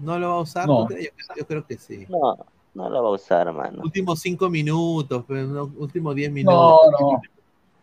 ¿No 0.00 0.18
lo 0.18 0.28
va 0.30 0.34
a 0.36 0.40
usar? 0.40 0.66
No. 0.66 0.88
Yo, 0.88 0.96
yo 1.36 1.46
creo 1.46 1.66
que 1.66 1.76
sí. 1.76 2.06
No, 2.08 2.36
no 2.74 2.90
lo 2.90 3.02
va 3.02 3.08
a 3.10 3.12
usar, 3.12 3.52
mano. 3.52 3.82
Últimos 3.82 4.20
cinco 4.20 4.48
minutos, 4.50 5.24
pero 5.28 5.46
no, 5.46 5.70
últimos 5.76 6.14
diez 6.14 6.30
No, 6.30 6.34
minutos. 6.34 6.90
no. 7.00 7.20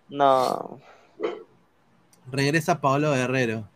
No. 0.10 0.80
Regresa 2.31 2.80
Paolo 2.81 3.11
Guerrero. 3.11 3.68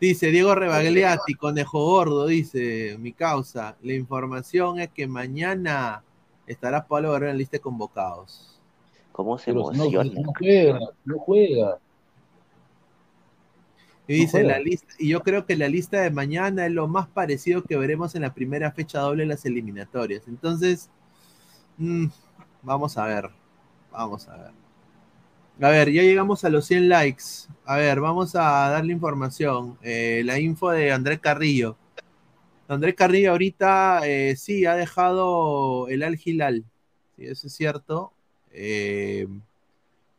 Dice 0.00 0.26
Diego 0.30 0.54
Rebagliati, 0.54 1.34
conejo 1.34 1.82
gordo, 1.84 2.26
dice 2.26 2.96
mi 2.98 3.12
causa. 3.12 3.76
La 3.82 3.94
información 3.94 4.78
es 4.80 4.90
que 4.90 5.06
mañana 5.06 6.02
estará 6.46 6.86
Paolo 6.86 7.12
Guerrero 7.12 7.30
en 7.30 7.36
la 7.36 7.38
lista 7.38 7.56
de 7.56 7.60
convocados. 7.62 8.60
¿Cómo 9.12 9.38
se 9.38 9.46
Pero 9.52 9.72
no, 9.72 9.84
emociona? 9.84 10.10
no 10.20 10.32
juega, 10.38 10.78
no 11.06 11.18
juega. 11.18 11.78
Y 14.08 14.14
dice 14.14 14.44
la 14.44 14.58
lista, 14.60 14.94
y 14.98 15.08
yo 15.08 15.22
creo 15.22 15.46
que 15.46 15.56
la 15.56 15.68
lista 15.68 16.00
de 16.00 16.10
mañana 16.10 16.66
es 16.66 16.72
lo 16.72 16.86
más 16.86 17.08
parecido 17.08 17.64
que 17.64 17.76
veremos 17.76 18.14
en 18.14 18.22
la 18.22 18.34
primera 18.34 18.70
fecha 18.70 19.00
doble 19.00 19.24
de 19.24 19.28
las 19.28 19.44
eliminatorias. 19.44 20.28
Entonces, 20.28 20.90
mm, 21.78 22.06
vamos 22.62 22.96
a 22.98 23.06
ver. 23.06 23.30
Vamos 23.90 24.28
a 24.28 24.36
ver. 24.36 24.66
A 25.60 25.70
ver, 25.70 25.90
ya 25.90 26.02
llegamos 26.02 26.44
a 26.44 26.50
los 26.50 26.66
100 26.66 26.88
likes. 26.88 27.24
A 27.64 27.76
ver, 27.76 28.00
vamos 28.00 28.36
a 28.36 28.68
darle 28.68 28.92
información. 28.92 29.78
Eh, 29.82 30.22
la 30.24 30.38
info 30.38 30.70
de 30.70 30.92
Andrés 30.92 31.18
Carrillo. 31.18 31.76
Andrés 32.68 32.94
Carrillo 32.94 33.30
ahorita 33.30 34.06
eh, 34.06 34.36
sí 34.36 34.66
ha 34.66 34.74
dejado 34.74 35.88
el 35.88 36.02
Al 36.02 36.18
Hilal. 36.22 36.64
Sí, 37.16 37.26
eso 37.26 37.46
es 37.46 37.54
cierto. 37.54 38.12
Eh, 38.50 39.26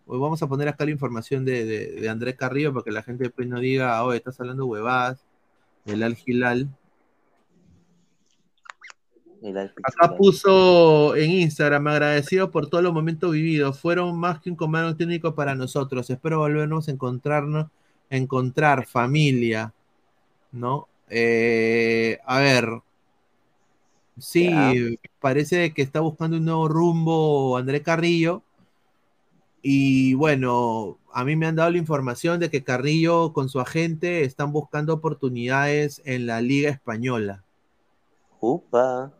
pues 0.08 0.20
vamos 0.22 0.42
a 0.42 0.48
poner 0.48 0.70
acá 0.70 0.86
la 0.86 0.92
información 0.92 1.44
de, 1.44 1.66
de, 1.66 1.88
de 2.02 2.10
Andrés 2.10 2.36
Carrillo 2.36 2.74
para 2.74 2.84
que 2.86 2.92
la 2.92 3.04
gente 3.04 3.26
después 3.26 3.48
no 3.48 3.60
diga, 3.60 4.02
oye, 4.04 4.18
estás 4.18 4.40
hablando 4.40 4.66
huevadas 4.66 5.20
Al. 5.86 5.94
El 5.94 6.04
Al 6.04 6.18
Acá 9.84 10.16
puso 10.18 11.16
en 11.16 11.32
Instagram, 11.32 11.88
agradecido 11.88 12.50
por 12.50 12.70
todos 12.70 12.84
los 12.84 12.94
momentos 12.94 13.32
vividos. 13.32 13.80
Fueron 13.80 14.18
más 14.18 14.40
que 14.42 14.50
un 14.50 14.56
comando 14.56 14.96
técnico 14.96 15.36
para 15.36 15.56
nosotros. 15.56 16.10
Espero 16.10 16.40
volvernos 16.40 16.88
a 16.88 16.92
encontrarnos, 16.92 17.68
encontrar 18.10 18.88
familia, 18.88 19.74
¿no? 20.52 20.88
Eh, 21.10 22.18
a 22.26 22.40
ver, 22.40 22.82
sí, 24.18 24.50
parece 25.20 25.74
que 25.74 25.82
está 25.82 26.00
buscando 26.00 26.38
un 26.38 26.46
nuevo 26.46 26.68
rumbo 26.68 27.58
André 27.58 27.82
Carrillo. 27.82 28.44
Y 29.70 30.14
bueno, 30.14 30.98
a 31.12 31.26
mí 31.26 31.36
me 31.36 31.46
han 31.46 31.58
dado 31.58 31.70
la 31.72 31.78
información 31.78 32.40
de 32.40 32.50
que 32.50 32.64
Carrillo 32.64 33.34
con 33.34 33.50
su 33.50 33.60
agente 33.60 34.24
están 34.24 34.54
buscando 34.54 34.94
oportunidades 34.94 36.02
en 36.06 36.26
la 36.26 36.40
Liga 36.40 36.70
Española 36.70 37.44
Upa. 38.40 39.12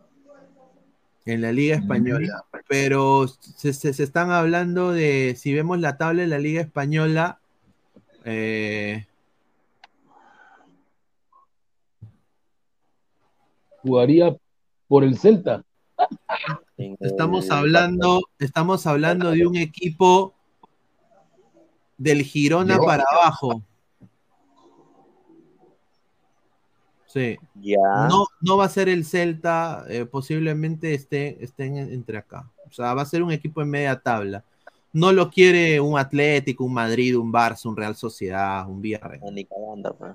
en 1.26 1.42
la 1.42 1.52
Liga 1.52 1.76
Española. 1.76 2.46
Pero 2.70 3.28
se, 3.28 3.74
se- 3.74 3.92
se 3.94 4.04
están 4.04 4.32
hablando 4.32 4.94
de, 4.94 5.36
si 5.38 5.54
vemos 5.54 5.82
la 5.82 5.98
tabla 5.98 6.22
de 6.22 6.30
la 6.30 6.40
Liga 6.40 6.62
Española, 6.62 7.42
eh, 8.24 9.06
Jugaría 13.82 14.34
por 14.88 15.04
el 15.04 15.18
Celta. 15.20 15.66
Estamos 17.02 17.52
hablando, 17.52 18.22
estamos 18.40 18.88
hablando 18.88 19.32
de 19.32 19.46
un 19.46 19.58
equipo 19.58 20.37
del 21.98 22.22
Girona 22.24 22.78
para 22.78 23.04
abajo. 23.12 23.62
Sí. 27.08 27.38
Ya. 27.56 27.78
No, 28.10 28.26
no 28.42 28.58
va 28.58 28.66
a 28.66 28.70
ser 28.70 28.90
el 28.90 29.06
Celta, 29.06 29.86
eh, 29.90 30.06
posiblemente 30.06 30.94
esté, 30.94 31.44
estén 31.44 31.78
en- 31.78 31.92
entre 31.94 32.18
acá. 32.18 32.50
O 32.70 32.74
sea, 32.74 32.94
va 32.94 33.02
a 33.02 33.06
ser 33.06 33.24
un 33.24 33.32
equipo 33.32 33.62
en 33.62 33.70
media 33.70 34.00
tabla. 34.00 34.44
No 34.94 35.12
lo 35.12 35.30
quiere 35.30 35.80
un 35.80 35.98
Atlético, 35.98 36.64
un 36.66 36.74
Madrid, 36.74 37.18
un 37.18 37.32
Barça, 37.32 37.66
un 37.66 37.78
Real 37.78 37.96
Sociedad, 37.96 38.68
un 38.70 38.82
Villarreal. 38.82 39.22
No, 39.22 39.32
ni 39.32 39.46
cagando, 39.46 39.96
pues. 39.96 40.14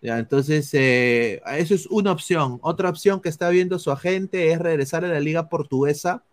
Ya, 0.00 0.18
entonces, 0.18 0.68
eh, 0.74 1.40
eso 1.58 1.74
es 1.74 1.86
una 1.86 2.10
opción. 2.10 2.58
Otra 2.62 2.88
opción 2.88 3.20
que 3.20 3.28
está 3.28 3.48
viendo 3.50 3.78
su 3.78 3.92
agente 3.92 4.50
es 4.50 4.58
regresar 4.58 5.04
a 5.04 5.08
la 5.08 5.20
liga 5.20 5.48
portuguesa, 5.48 6.24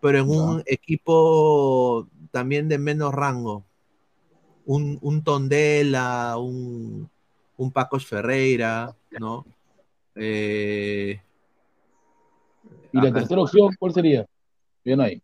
pero 0.00 0.18
en 0.18 0.28
un 0.28 0.62
equipo 0.66 2.08
también 2.32 2.68
de 2.68 2.78
menos 2.78 3.14
rango. 3.14 3.62
Un, 4.70 4.98
un 5.00 5.22
Tondela, 5.24 6.36
un, 6.36 7.08
un 7.56 7.70
Pacos 7.72 8.04
Ferreira, 8.06 8.94
¿no? 9.18 9.46
Eh, 10.14 11.18
Y 12.92 12.98
la 13.00 13.08
acá- 13.08 13.20
tercera 13.20 13.40
opción, 13.40 13.70
¿cuál 13.78 13.94
sería? 13.94 14.26
Bien 14.84 15.00
ahí. 15.00 15.22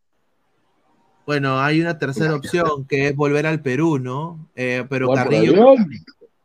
bueno, 1.26 1.60
hay 1.60 1.80
una 1.82 1.98
tercera 1.98 2.34
opción 2.34 2.86
que 2.86 3.08
es 3.08 3.16
volver 3.16 3.46
al 3.46 3.60
Perú, 3.60 3.98
¿no? 3.98 4.48
Eh, 4.56 4.86
pero 4.88 5.12
Carrillo. 5.12 5.74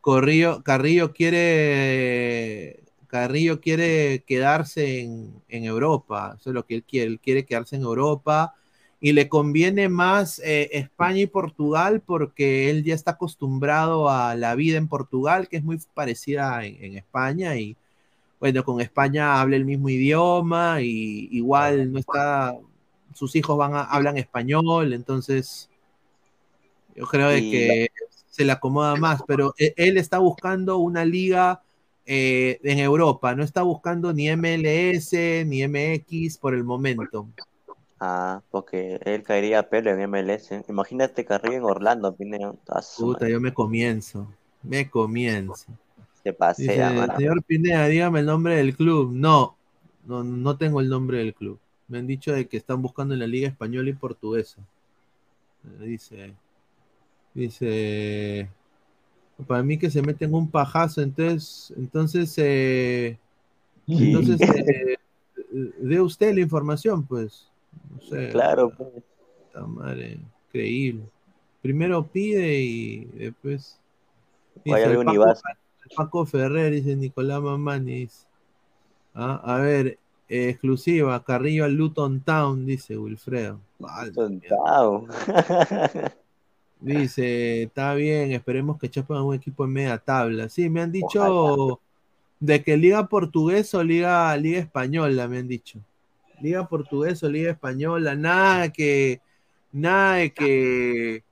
Corrillo- 0.01 0.61
Carrillo 0.63 1.13
quiere 1.13 2.83
Carrillo 3.07 3.59
quiere 3.61 4.23
quedarse 4.27 4.99
en, 5.01 5.41
en 5.47 5.63
Europa, 5.63 6.35
eso 6.37 6.49
es 6.49 6.53
lo 6.53 6.65
que 6.65 6.75
él 6.75 6.83
quiere, 6.83 7.07
él 7.11 7.19
quiere 7.21 7.45
quedarse 7.45 7.75
en 7.77 7.83
Europa 7.83 8.55
y 9.01 9.13
le 9.13 9.29
conviene 9.29 9.87
más 9.89 10.39
eh, 10.39 10.69
España 10.73 11.21
y 11.21 11.27
Portugal 11.27 12.01
porque 12.05 12.69
él 12.69 12.83
ya 12.83 12.95
está 12.95 13.11
acostumbrado 13.11 14.09
a 14.09 14.35
la 14.35 14.55
vida 14.55 14.77
en 14.77 14.87
Portugal, 14.87 15.47
que 15.47 15.57
es 15.57 15.63
muy 15.63 15.79
parecida 15.93 16.65
en, 16.65 16.83
en 16.83 16.97
España 16.97 17.55
y 17.55 17.77
bueno, 18.39 18.63
con 18.63 18.79
España 18.79 19.41
habla 19.41 19.57
el 19.57 19.65
mismo 19.65 19.89
idioma 19.89 20.81
y 20.81 21.27
igual 21.31 21.91
no 21.91 21.99
está, 21.99 22.57
sus 23.13 23.35
hijos 23.35 23.57
van 23.57 23.75
a, 23.75 23.83
hablan 23.83 24.17
español, 24.17 24.93
entonces 24.93 25.69
yo 26.95 27.05
creo 27.05 27.29
de 27.29 27.41
que 27.41 27.87
se 28.29 28.45
le 28.45 28.51
acomoda 28.51 28.95
más, 28.95 29.21
pero 29.27 29.53
e- 29.57 29.73
él 29.75 29.97
está 29.97 30.19
buscando 30.19 30.77
una 30.77 31.03
liga 31.03 31.61
eh, 32.05 32.59
en 32.63 32.79
Europa, 32.79 33.35
no 33.35 33.43
está 33.43 33.61
buscando 33.61 34.13
ni 34.13 34.29
MLS 34.29 35.11
ni 35.45 35.63
MX 35.67 36.37
por 36.37 36.53
el 36.53 36.63
momento. 36.63 37.27
Ah, 37.99 38.41
porque 38.49 38.99
él 39.03 39.23
caería 39.23 39.59
a 39.59 39.69
pelo 39.69 39.91
en 39.91 39.99
MLS. 39.99 40.63
Imagínate 40.69 41.25
Carrillo 41.25 41.57
en 41.57 41.63
Orlando, 41.63 42.15
Pineda. 42.15 42.53
Ah, 42.69 42.81
su 42.81 43.07
Puta, 43.07 43.27
yo 43.27 43.41
me 43.41 43.53
comienzo, 43.53 44.31
me 44.63 44.89
comienzo. 44.89 45.65
Se 46.23 46.33
pasea, 46.33 47.15
señor 47.17 47.43
Pineda, 47.43 47.87
dígame 47.87 48.21
el 48.21 48.25
nombre 48.25 48.55
del 48.55 48.75
club. 48.75 49.11
No, 49.13 49.55
no, 50.05 50.23
no 50.23 50.57
tengo 50.57 50.79
el 50.79 50.89
nombre 50.89 51.17
del 51.17 51.33
club. 51.33 51.59
Me 51.87 51.97
han 51.97 52.07
dicho 52.07 52.31
de 52.31 52.47
que 52.47 52.57
están 52.57 52.81
buscando 52.81 53.13
en 53.13 53.19
la 53.19 53.27
liga 53.27 53.47
española 53.47 53.89
y 53.89 53.93
portuguesa. 53.93 54.61
Eh, 55.81 55.85
Dice, 55.85 56.33
dice, 57.33 58.49
para 59.47 59.63
mí 59.63 59.77
que 59.77 59.89
se 59.89 60.01
meten 60.01 60.33
un 60.33 60.49
pajazo, 60.49 61.01
entonces, 61.01 61.73
entonces, 61.77 62.33
eh, 62.37 63.17
entonces, 63.87 64.39
eh, 64.55 64.97
dé 65.79 66.01
usted 66.01 66.33
la 66.33 66.41
información, 66.41 67.03
pues. 67.05 67.48
No 67.89 68.01
sé. 68.01 68.29
Claro, 68.29 68.71
pues. 68.75 68.89
Puta 69.51 69.65
madre, 69.65 70.19
increíble. 70.47 71.03
Primero 71.61 72.05
pide 72.05 72.59
y 72.59 73.05
después. 73.05 73.79
Vaya 74.65 74.87
el 74.87 75.05
Paco, 75.05 75.23
el 75.23 75.95
Paco 75.95 76.25
Ferrer, 76.25 76.73
dice 76.73 76.95
Nicolás 76.95 77.41
Mamani. 77.41 78.01
dice. 78.01 78.25
Ah, 79.13 79.41
a 79.43 79.57
ver, 79.57 79.97
eh, 80.29 80.49
exclusiva, 80.49 81.23
Carrillo 81.23 81.65
al 81.65 81.73
Luton 81.73 82.21
Town, 82.21 82.65
dice 82.65 82.97
Wilfredo. 82.97 83.59
Vale, 83.79 84.11
Tontao. 84.11 85.07
Dice, 86.81 87.63
está 87.63 87.93
bien, 87.93 88.31
esperemos 88.31 88.79
que 88.79 88.89
chapen 88.89 89.17
a 89.17 89.23
un 89.23 89.35
equipo 89.35 89.65
en 89.65 89.73
media 89.73 89.97
tabla. 89.97 90.47
Sí, 90.47 90.69
me 90.69 90.81
han 90.81 90.93
dicho 90.93 91.81
de 92.39 92.63
que 92.63 92.77
Liga 92.77 93.07
Portuguesa 93.07 93.79
o 93.79 93.83
Liga, 93.83 94.35
Liga 94.37 94.59
Española, 94.59 95.27
me 95.27 95.39
han 95.39 95.47
dicho. 95.47 95.79
Liga 96.41 96.67
Portuguesa 96.67 97.27
o 97.27 97.29
Liga 97.29 97.51
Española, 97.51 98.15
nada 98.15 98.69
que, 98.69 99.21
nada 99.71 100.15
de 100.15 100.33
que 100.33 101.23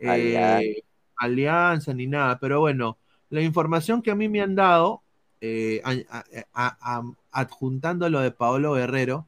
eh, 0.00 0.08
Alianza. 0.08 0.80
alianza 1.16 1.94
ni 1.94 2.06
nada. 2.06 2.38
Pero 2.38 2.60
bueno, 2.60 2.96
la 3.30 3.40
información 3.40 4.02
que 4.02 4.10
a 4.10 4.14
mí 4.14 4.28
me 4.28 4.40
han 4.40 4.54
dado, 4.54 5.02
eh, 5.40 5.80
a- 5.84 5.92
a- 6.18 6.24
a- 6.54 6.98
a- 6.98 7.02
adjuntando 7.32 8.08
lo 8.08 8.20
de 8.20 8.30
Paolo 8.30 8.72
Guerrero, 8.74 9.26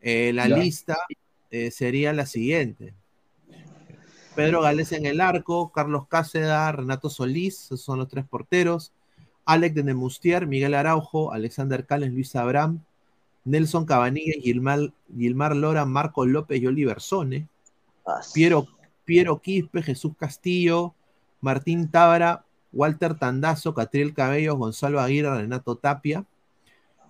eh, 0.00 0.32
la 0.32 0.48
Ya. 0.48 0.56
lista 0.56 0.96
sería 1.70 2.12
la 2.12 2.26
siguiente. 2.26 2.94
Pedro 4.36 4.60
Gales 4.60 4.92
en 4.92 5.06
el 5.06 5.20
arco, 5.20 5.72
Carlos 5.72 6.06
Cáceda, 6.06 6.70
Renato 6.70 7.10
Solís, 7.10 7.64
esos 7.64 7.80
son 7.80 7.98
los 7.98 8.08
tres 8.08 8.24
porteros. 8.24 8.92
Alex 9.44 9.74
de 9.74 9.82
Nemustier, 9.82 10.46
Miguel 10.46 10.74
Araujo, 10.74 11.32
Alexander 11.32 11.86
Cales, 11.86 12.12
Luis 12.12 12.36
Abraham, 12.36 12.84
Nelson 13.48 13.84
Cabanilla, 13.86 14.34
Gilmar, 14.40 14.92
Gilmar 15.16 15.56
Lora, 15.56 15.84
Marco 15.84 16.26
López 16.26 16.60
y 16.60 16.66
Oliver 16.66 17.00
Sone. 17.00 17.48
Piero, 18.34 18.66
Piero 19.04 19.40
Quispe, 19.40 19.82
Jesús 19.82 20.12
Castillo, 20.18 20.94
Martín 21.40 21.90
Tábara, 21.90 22.44
Walter 22.72 23.14
Tandazo, 23.14 23.74
Catriel 23.74 24.14
Cabello, 24.14 24.56
Gonzalo 24.56 25.00
Aguirre, 25.00 25.34
Renato 25.36 25.76
Tapia. 25.76 26.24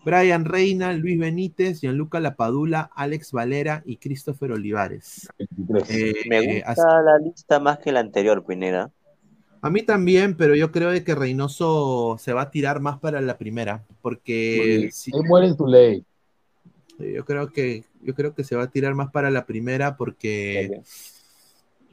Brian 0.05 0.45
Reina, 0.45 0.93
Luis 0.93 1.19
Benítez, 1.19 1.81
Gianluca 1.81 2.21
Lapadula, 2.21 2.91
Alex 2.95 3.33
Valera 3.33 3.83
y 3.85 3.97
Christopher 3.97 4.53
Olivares. 4.53 5.29
Eh, 5.89 6.15
Me 6.29 6.63
gusta 6.63 7.03
la 7.03 7.19
lista 7.19 7.61
más 7.61 7.79
que 7.79 7.93
la 7.93 8.01
anterior, 8.01 8.45
Pineda. 8.47 8.91
A 9.61 9.71
mí 9.71 9.83
también, 9.83 10.37
pero 10.37 10.55
yo 10.55 10.71
creo 10.71 10.91
de 10.91 11.03
que 11.03 11.17
Reynoso 11.17 12.17
se 12.19 12.33
va 12.33 12.43
a 12.43 12.51
tirar 12.51 12.81
más 12.81 12.99
para 13.01 13.21
la 13.21 13.37
primera, 13.37 13.85
porque 14.01 14.89
si, 14.93 15.11
él 15.13 15.25
muere 15.27 15.49
en 15.49 15.57
tu 15.57 15.67
ley. 15.67 16.05
Yo 16.99 17.25
creo 17.25 17.53
que 17.53 17.85
yo 18.03 18.15
creo 18.15 18.35
que 18.35 18.45
se 18.45 18.57
va 18.57 18.65
a 18.65 18.71
tirar 18.71 18.95
más 18.95 19.11
para 19.11 19.31
la 19.31 19.47
primera 19.47 19.97
porque 19.97 20.83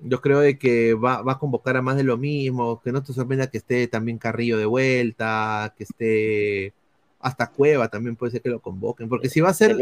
yo 0.01 0.21
creo 0.21 0.39
de 0.39 0.57
que 0.57 0.93
va, 0.93 1.21
va, 1.21 1.33
a 1.33 1.39
convocar 1.39 1.77
a 1.77 1.81
más 1.81 1.95
de 1.95 2.03
lo 2.03 2.17
mismo, 2.17 2.81
que 2.81 2.91
no 2.91 3.03
te 3.03 3.13
sorprenda 3.13 3.47
que 3.47 3.59
esté 3.59 3.87
también 3.87 4.17
Carrillo 4.17 4.57
de 4.57 4.65
vuelta, 4.65 5.73
que 5.77 5.83
esté 5.83 6.73
hasta 7.19 7.49
Cueva 7.49 7.89
también 7.89 8.15
puede 8.15 8.33
ser 8.33 8.41
que 8.41 8.49
lo 8.49 8.59
convoquen, 8.59 9.09
porque 9.09 9.29
si 9.29 9.41
va 9.41 9.49
a 9.49 9.53
ser... 9.53 9.75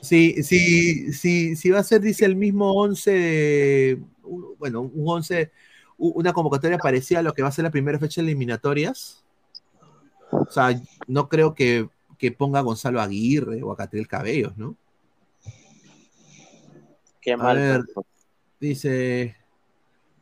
Si, 0.00 0.42
si, 0.42 1.12
si, 1.12 1.56
si 1.56 1.70
va 1.70 1.78
a 1.78 1.84
ser, 1.84 2.00
dice 2.02 2.24
el 2.24 2.36
mismo 2.36 2.72
11, 2.72 3.98
bueno, 4.58 4.82
un 4.82 5.08
11, 5.08 5.50
una 5.96 6.32
convocatoria 6.32 6.78
parecida 6.78 7.20
a 7.20 7.22
lo 7.22 7.32
que 7.32 7.42
va 7.42 7.48
a 7.48 7.52
ser 7.52 7.64
la 7.64 7.70
primera 7.70 7.98
fecha 7.98 8.20
de 8.20 8.26
eliminatorias, 8.26 9.24
o 10.30 10.50
sea, 10.50 10.80
no 11.06 11.28
creo 11.28 11.54
que, 11.54 11.88
que 12.22 12.30
ponga 12.30 12.60
a 12.60 12.62
Gonzalo 12.62 13.00
Aguirre 13.00 13.64
o 13.64 13.72
a 13.72 13.76
Catriel 13.76 14.06
Cabellos, 14.06 14.56
¿no? 14.56 14.76
Qué 17.20 17.36
mal. 17.36 17.56
A 17.56 17.60
ver, 17.60 17.84
dice, 18.60 19.34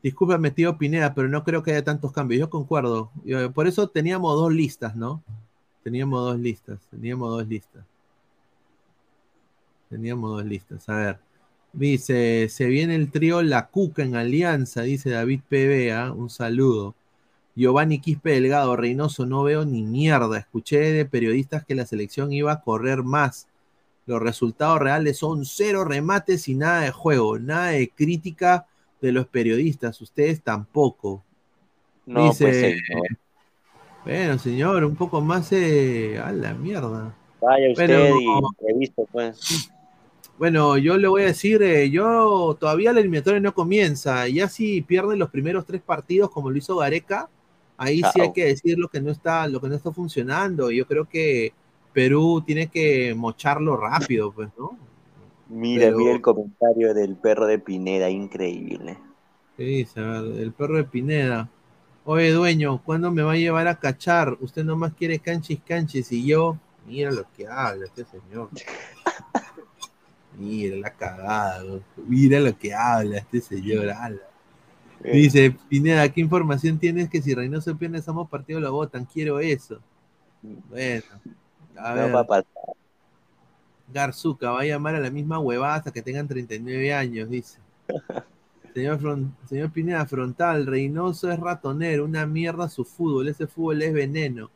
discúlpame 0.02 0.50
tío 0.50 0.78
Pineda, 0.78 1.12
pero 1.12 1.28
no 1.28 1.44
creo 1.44 1.62
que 1.62 1.72
haya 1.72 1.84
tantos 1.84 2.10
cambios. 2.10 2.40
Yo 2.40 2.48
concuerdo. 2.48 3.10
Por 3.52 3.66
eso 3.66 3.90
teníamos 3.90 4.34
dos 4.34 4.50
listas, 4.50 4.96
¿no? 4.96 5.22
Teníamos 5.84 6.24
dos 6.24 6.40
listas, 6.40 6.80
teníamos 6.90 7.32
dos 7.32 7.46
listas. 7.46 7.84
Teníamos 9.90 10.30
dos 10.30 10.44
listas. 10.46 10.88
A 10.88 10.96
ver. 10.96 11.18
Dice, 11.74 12.48
se 12.48 12.64
viene 12.64 12.94
el 12.94 13.10
trío 13.10 13.42
La 13.42 13.68
Cuca 13.68 14.02
en 14.02 14.16
Alianza, 14.16 14.80
dice 14.80 15.10
David 15.10 15.42
PBA. 15.50 16.12
Un 16.12 16.30
saludo. 16.30 16.94
Giovanni 17.56 18.00
Quispe 18.00 18.30
Delgado, 18.30 18.76
Reynoso, 18.76 19.26
no 19.26 19.42
veo 19.42 19.64
ni 19.64 19.82
mierda. 19.82 20.38
Escuché 20.38 20.78
de 20.78 21.04
periodistas 21.04 21.64
que 21.64 21.74
la 21.74 21.86
selección 21.86 22.32
iba 22.32 22.52
a 22.52 22.60
correr 22.60 23.02
más. 23.02 23.48
Los 24.06 24.20
resultados 24.20 24.78
reales 24.80 25.18
son 25.18 25.44
cero 25.44 25.84
remates 25.84 26.48
y 26.48 26.54
nada 26.54 26.80
de 26.82 26.90
juego, 26.90 27.38
nada 27.38 27.68
de 27.68 27.90
crítica 27.90 28.66
de 29.00 29.12
los 29.12 29.26
periodistas. 29.26 30.00
Ustedes 30.00 30.42
tampoco. 30.42 31.22
No, 32.06 32.24
dice, 32.24 32.76
pues, 32.90 33.18
bueno, 34.04 34.38
señor, 34.38 34.84
un 34.84 34.96
poco 34.96 35.20
más 35.20 35.52
eh, 35.52 36.18
a 36.18 36.32
la 36.32 36.54
mierda. 36.54 37.14
Vaya 37.40 37.70
usted 37.70 38.10
y 38.10 38.78
visto, 38.78 39.06
pues. 39.12 39.70
Bueno, 40.38 40.78
yo 40.78 40.96
le 40.96 41.06
voy 41.06 41.22
a 41.22 41.26
decir, 41.26 41.62
eh, 41.62 41.90
yo 41.90 42.56
todavía 42.58 42.94
la 42.94 43.00
eliminatoria 43.00 43.40
no 43.40 43.52
comienza. 43.52 44.26
Ya 44.26 44.48
si 44.48 44.80
pierden 44.80 45.18
los 45.18 45.28
primeros 45.28 45.66
tres 45.66 45.82
partidos 45.82 46.30
como 46.30 46.50
lo 46.50 46.56
hizo 46.56 46.76
Gareca, 46.76 47.28
ahí 47.80 48.02
sí 48.12 48.20
hay 48.20 48.32
que 48.32 48.44
decir 48.44 48.78
lo 48.78 48.88
que 48.88 49.00
no 49.00 49.10
está, 49.10 49.48
lo 49.48 49.60
que 49.60 49.68
no 49.68 49.74
está 49.74 49.90
funcionando. 49.90 50.70
Yo 50.70 50.86
creo 50.86 51.08
que 51.08 51.52
Perú 51.94 52.42
tiene 52.46 52.68
que 52.68 53.14
mocharlo 53.14 53.76
rápido, 53.76 54.32
pues, 54.32 54.50
¿no? 54.58 54.76
Mira, 55.48 55.86
Pero... 55.86 55.96
mira 55.96 56.12
el 56.12 56.20
comentario 56.20 56.92
del 56.92 57.16
perro 57.16 57.46
de 57.46 57.58
Pineda, 57.58 58.10
increíble. 58.10 58.98
Sí, 59.56 59.86
el 59.96 60.52
perro 60.52 60.76
de 60.76 60.84
Pineda. 60.84 61.48
Oye, 62.04 62.30
dueño, 62.32 62.82
¿cuándo 62.84 63.10
me 63.10 63.22
va 63.22 63.32
a 63.32 63.36
llevar 63.36 63.66
a 63.66 63.78
cachar? 63.78 64.36
Usted 64.40 64.62
nomás 64.62 64.92
quiere 64.94 65.18
canchis 65.18 65.60
canchis 65.66 66.12
y 66.12 66.26
yo. 66.26 66.58
Mira 66.86 67.10
lo 67.10 67.24
que 67.36 67.46
habla 67.46 67.86
este 67.86 68.04
señor. 68.04 68.50
Mira 70.38 70.76
la 70.76 70.90
cagada, 70.90 71.62
mira 72.06 72.40
lo 72.40 72.56
que 72.56 72.72
habla 72.72 73.18
este 73.18 73.40
señor. 73.42 73.90
Ala. 73.90 74.29
Dice, 75.02 75.56
Pineda, 75.68 76.08
¿qué 76.10 76.20
información 76.20 76.78
tienes 76.78 77.08
que 77.08 77.22
si 77.22 77.34
Reynoso 77.34 77.76
pierde 77.76 78.02
somos 78.02 78.28
partido 78.28 78.60
lo 78.60 78.72
votan? 78.72 79.06
Quiero 79.06 79.40
eso. 79.40 79.80
Bueno, 80.42 81.04
a 81.76 81.94
ver. 81.94 82.14
Va 82.14 82.44
Garzuca 83.92 84.52
va 84.52 84.60
a 84.60 84.64
llamar 84.64 84.94
a 84.94 85.00
la 85.00 85.10
misma 85.10 85.38
huevada 85.38 85.76
hasta 85.76 85.90
que 85.90 86.02
tengan 86.02 86.28
39 86.28 86.92
años, 86.92 87.28
dice. 87.28 87.58
Señor, 88.74 89.00
señor 89.48 89.72
Pineda, 89.72 90.06
frontal, 90.06 90.64
Reynoso 90.64 91.28
es 91.28 91.40
ratonero, 91.40 92.04
una 92.04 92.24
mierda 92.24 92.68
su 92.68 92.84
fútbol, 92.84 93.26
ese 93.26 93.48
fútbol 93.48 93.82
es 93.82 93.92
veneno. 93.92 94.48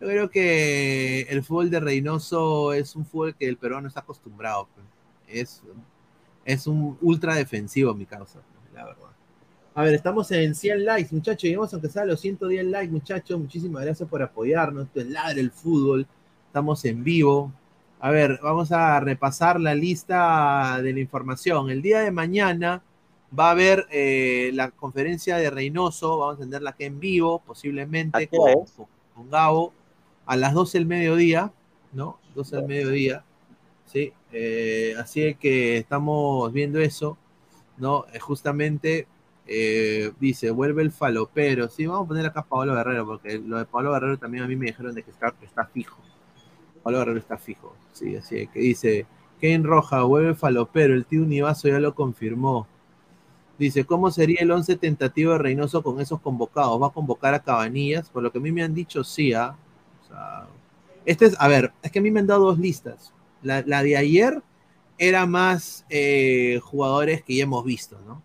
Yo 0.00 0.08
creo 0.08 0.30
que 0.30 1.20
el 1.30 1.44
fútbol 1.44 1.70
de 1.70 1.78
Reynoso 1.78 2.72
es 2.72 2.96
un 2.96 3.06
fútbol 3.06 3.36
que 3.36 3.46
el 3.48 3.56
peruano 3.56 3.86
está 3.86 4.00
acostumbrado. 4.00 4.66
Pues. 4.74 4.86
Es, 5.28 5.62
es 6.44 6.66
un 6.66 6.98
ultra 7.00 7.36
defensivo, 7.36 7.94
mi 7.94 8.04
causa, 8.04 8.40
la 8.74 8.84
verdad. 8.84 9.11
A 9.74 9.82
ver, 9.84 9.94
estamos 9.94 10.30
en 10.32 10.54
100 10.54 10.84
likes, 10.84 11.14
muchachos. 11.14 11.44
Llegamos 11.44 11.72
aunque 11.72 11.88
sea 11.88 12.02
a 12.02 12.06
los 12.06 12.20
110 12.20 12.66
likes, 12.66 12.92
muchachos. 12.92 13.40
Muchísimas 13.40 13.82
gracias 13.84 14.06
por 14.06 14.22
apoyarnos. 14.22 14.84
Esto 14.86 15.00
es 15.00 15.06
Ladre 15.08 15.40
el 15.40 15.50
Fútbol. 15.50 16.06
Estamos 16.46 16.84
en 16.84 17.02
vivo. 17.02 17.50
A 17.98 18.10
ver, 18.10 18.38
vamos 18.42 18.70
a 18.70 19.00
repasar 19.00 19.58
la 19.58 19.74
lista 19.74 20.78
de 20.82 20.92
la 20.92 21.00
información. 21.00 21.70
El 21.70 21.80
día 21.80 22.00
de 22.00 22.10
mañana 22.10 22.82
va 23.38 23.48
a 23.48 23.50
haber 23.52 23.86
eh, 23.90 24.50
la 24.52 24.70
conferencia 24.72 25.38
de 25.38 25.48
Reynoso. 25.48 26.18
Vamos 26.18 26.36
a 26.36 26.40
tenerla 26.40 26.70
aquí 26.70 26.84
en 26.84 27.00
vivo, 27.00 27.40
posiblemente 27.46 28.28
con, 28.28 28.52
con, 29.14 29.30
Gabo, 29.30 29.72
a 30.26 30.36
las 30.36 30.52
12 30.52 30.78
del 30.78 30.86
mediodía, 30.86 31.50
¿no? 31.92 32.18
12 32.34 32.56
del 32.56 32.66
mediodía. 32.66 33.24
Sí, 33.86 34.12
eh, 34.32 34.94
así 34.98 35.34
que 35.36 35.78
estamos 35.78 36.52
viendo 36.52 36.78
eso, 36.78 37.16
¿no? 37.78 38.04
Eh, 38.12 38.18
justamente 38.18 39.06
eh, 39.46 40.12
dice, 40.20 40.50
vuelve 40.50 40.82
el 40.82 40.92
falopero. 40.92 41.68
Sí, 41.68 41.86
vamos 41.86 42.06
a 42.06 42.08
poner 42.08 42.26
acá 42.26 42.42
Pablo 42.42 42.74
Guerrero, 42.74 43.06
porque 43.06 43.38
lo 43.38 43.58
de 43.58 43.64
Pablo 43.66 43.92
Guerrero 43.92 44.18
también 44.18 44.44
a 44.44 44.48
mí 44.48 44.56
me 44.56 44.66
dijeron 44.66 44.94
de 44.94 45.02
que 45.02 45.10
está, 45.10 45.32
fijo. 45.72 45.98
Pablo 46.82 46.98
Guerrero 46.98 47.18
está 47.18 47.38
fijo, 47.38 47.74
sí, 47.92 48.16
así 48.16 48.48
que 48.48 48.60
dice, 48.60 49.06
Kane 49.40 49.62
Roja, 49.62 50.02
vuelve 50.02 50.30
el 50.30 50.36
falopero, 50.36 50.94
el 50.94 51.04
tío 51.06 51.22
Univaso 51.22 51.68
ya 51.68 51.78
lo 51.78 51.94
confirmó. 51.94 52.66
Dice, 53.58 53.84
¿cómo 53.84 54.10
sería 54.10 54.40
el 54.40 54.50
11 54.50 54.76
tentativo 54.76 55.32
de 55.32 55.38
Reynoso 55.38 55.82
con 55.82 56.00
esos 56.00 56.20
convocados? 56.20 56.80
¿Va 56.82 56.88
a 56.88 56.90
convocar 56.90 57.34
a 57.34 57.42
Cabanillas? 57.42 58.08
Por 58.08 58.22
lo 58.22 58.32
que 58.32 58.38
a 58.38 58.40
mí 58.40 58.50
me 58.50 58.62
han 58.62 58.74
dicho, 58.74 59.04
sí, 59.04 59.30
sea, 59.30 59.56
este 61.04 61.26
es, 61.26 61.36
a 61.38 61.48
ver, 61.48 61.72
es 61.82 61.90
que 61.92 61.98
a 61.98 62.02
mí 62.02 62.10
me 62.10 62.20
han 62.20 62.26
dado 62.26 62.46
dos 62.46 62.58
listas. 62.58 63.12
La, 63.42 63.62
la 63.66 63.82
de 63.82 63.96
ayer 63.96 64.42
era 64.98 65.26
más 65.26 65.84
eh, 65.90 66.60
jugadores 66.62 67.22
que 67.22 67.36
ya 67.36 67.44
hemos 67.44 67.64
visto, 67.64 67.98
¿no? 68.06 68.22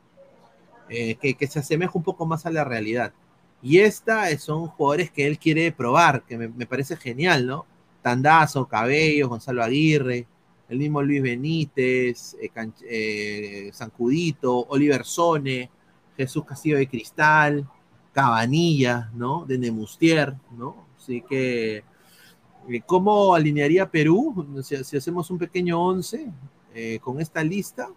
Eh, 0.90 1.16
que, 1.16 1.48
se 1.48 1.60
asemeja 1.60 1.92
un 1.96 2.04
poco 2.04 2.26
más 2.26 2.46
a 2.46 2.52
la 2.52 2.64
realidad. 2.64 3.14
Y 3.62 3.80
esta 3.80 4.36
son 4.38 4.68
jugadores 4.68 5.12
que 5.12 5.28
él 5.28 5.40
quiere 5.40 5.72
probar, 5.72 6.24
que 6.24 6.38
me, 6.38 6.66
parece 6.66 6.96
genial, 6.96 7.48
¿no? 7.48 7.66
Tandazo, 8.02 8.68
Cabello, 8.68 9.30
Gonzalo 9.30 9.64
Aguirre, 9.64 10.28
el 10.70 10.80
mismo 10.80 11.02
Luis 11.02 11.22
Benítez, 11.22 12.36
eh, 12.42 12.52
eh, 12.90 13.70
Sancudito, 13.74 14.66
Oliver 14.70 15.04
Sone, 15.04 15.70
Jesús 16.16 16.46
Castillo 16.46 16.78
de 16.78 16.88
Cristal, 16.88 17.68
Cabanilla, 18.14 19.12
¿no? 19.14 19.46
De 19.46 19.58
Nemustier, 19.58 20.36
¿no? 20.58 20.88
Así 20.98 21.22
que, 21.22 21.78
eh, 21.78 22.82
¿cómo 22.86 23.36
alinearía 23.36 23.90
Perú? 23.90 24.62
Si, 24.64 24.84
si 24.84 24.98
hacemos 24.98 25.30
un 25.30 25.38
pequeño 25.38 25.80
11 25.80 26.28
eh, 26.74 27.00
con 27.00 27.22
esta 27.22 27.44
lista, 27.44 27.90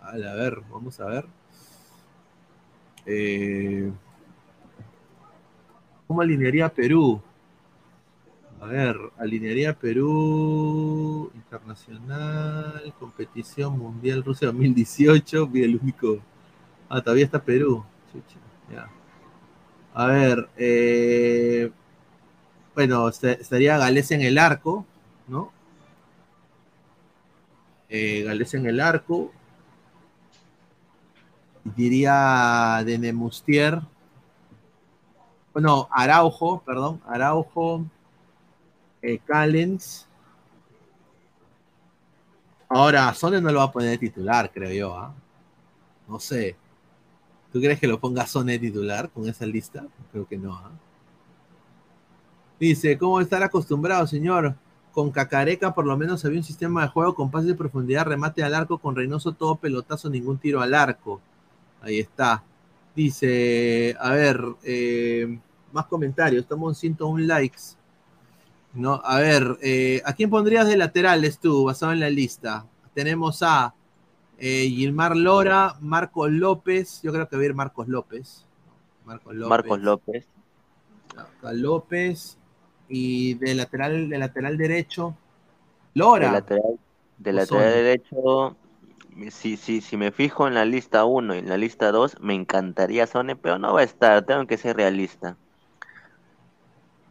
a 0.00 0.12
ver, 0.12 0.60
vamos 0.70 1.00
a 1.00 1.06
ver. 1.06 1.26
Eh, 3.06 3.90
¿Cómo 6.06 6.20
alinearía 6.20 6.68
Perú? 6.68 7.20
A 8.60 8.66
ver, 8.66 8.96
alinearía 9.18 9.74
Perú 9.74 11.32
Internacional, 11.34 12.94
Competición 12.98 13.76
Mundial 13.76 14.22
Rusia 14.22 14.48
2018, 14.48 15.48
vi 15.48 15.64
el 15.64 15.76
único. 15.76 16.20
Ah, 16.88 17.00
todavía 17.00 17.24
está 17.24 17.42
Perú. 17.42 17.84
Ya. 18.72 18.88
A 19.94 20.06
ver, 20.06 20.48
eh, 20.56 21.72
bueno, 22.74 23.08
estaría 23.08 23.78
Gales 23.78 24.10
en 24.12 24.22
el 24.22 24.38
arco, 24.38 24.86
¿no? 25.26 25.50
Eh, 27.88 28.22
Gales 28.22 28.54
en 28.54 28.66
el 28.66 28.80
arco. 28.80 29.32
Diría 31.64 32.82
de 32.84 32.98
Nemustier. 32.98 33.80
Bueno, 35.52 35.88
Araujo, 35.90 36.62
perdón. 36.64 37.00
Araujo. 37.06 37.84
Eh, 39.00 39.18
Callens. 39.18 40.06
Ahora, 42.68 43.12
Sone 43.12 43.40
no 43.40 43.52
lo 43.52 43.58
va 43.58 43.64
a 43.66 43.72
poner 43.72 43.90
de 43.90 43.98
titular, 43.98 44.50
creo 44.50 44.72
yo. 44.72 44.96
¿ah? 44.96 45.14
No 46.08 46.18
sé. 46.18 46.56
¿Tú 47.52 47.60
crees 47.60 47.78
que 47.78 47.86
lo 47.86 48.00
ponga 48.00 48.26
Sone 48.26 48.58
titular 48.58 49.10
con 49.10 49.28
esa 49.28 49.44
lista? 49.44 49.84
Creo 50.10 50.26
que 50.26 50.38
no. 50.38 50.54
¿ah? 50.54 50.70
Dice, 52.58 52.96
¿cómo 52.96 53.20
estar 53.20 53.42
acostumbrado, 53.42 54.06
señor? 54.06 54.54
Con 54.92 55.10
Cacareca 55.10 55.74
por 55.74 55.84
lo 55.84 55.96
menos 55.96 56.24
había 56.24 56.38
un 56.38 56.44
sistema 56.44 56.82
de 56.82 56.88
juego 56.88 57.14
con 57.14 57.30
pases 57.30 57.48
de 57.48 57.54
profundidad, 57.54 58.06
remate 58.06 58.42
al 58.42 58.54
arco, 58.54 58.78
con 58.78 58.94
Reynoso 58.94 59.32
todo 59.32 59.56
pelotazo, 59.56 60.08
ningún 60.08 60.38
tiro 60.38 60.60
al 60.60 60.74
arco. 60.74 61.20
Ahí 61.82 61.98
está. 61.98 62.42
Dice, 62.94 63.96
a 63.98 64.10
ver, 64.10 64.40
eh, 64.62 65.38
más 65.72 65.86
comentarios, 65.86 66.42
estamos 66.42 66.76
en 66.76 66.80
101 66.80 67.26
likes. 67.26 67.76
No, 68.74 69.00
a 69.04 69.18
ver, 69.18 69.58
eh, 69.62 70.00
¿a 70.04 70.12
quién 70.14 70.30
pondrías 70.30 70.66
de 70.66 70.76
laterales 70.76 71.38
tú, 71.38 71.64
basado 71.64 71.92
en 71.92 72.00
la 72.00 72.08
lista? 72.08 72.66
Tenemos 72.94 73.42
a 73.42 73.74
eh, 74.38 74.68
Gilmar 74.68 75.16
Lora, 75.16 75.76
Marcos 75.80 76.30
López, 76.30 77.00
yo 77.02 77.12
creo 77.12 77.28
que 77.28 77.36
va 77.36 77.42
a 77.42 77.44
ir 77.46 77.54
Marcos 77.54 77.88
López. 77.88 78.46
Marcos 79.04 79.34
López. 79.34 79.48
Marcos 79.50 79.78
López. 79.80 80.26
López. 81.52 82.38
Y 82.88 83.34
de 83.34 83.54
lateral, 83.54 84.08
de 84.08 84.18
lateral 84.18 84.56
derecho, 84.58 85.16
Lora. 85.94 86.26
De 86.26 86.32
lateral, 86.32 86.78
de 87.18 87.32
lateral 87.32 87.72
derecho, 87.72 88.56
si, 89.30 89.56
si, 89.56 89.80
si 89.80 89.96
me 89.96 90.10
fijo 90.12 90.46
en 90.46 90.54
la 90.54 90.64
lista 90.64 91.04
1 91.04 91.34
y 91.34 91.38
en 91.38 91.48
la 91.48 91.56
lista 91.56 91.92
2, 91.92 92.20
me 92.20 92.34
encantaría 92.34 93.06
Sone, 93.06 93.36
pero 93.36 93.58
no 93.58 93.74
va 93.74 93.80
a 93.80 93.84
estar, 93.84 94.24
tengo 94.24 94.46
que 94.46 94.56
ser 94.56 94.76
realista. 94.76 95.36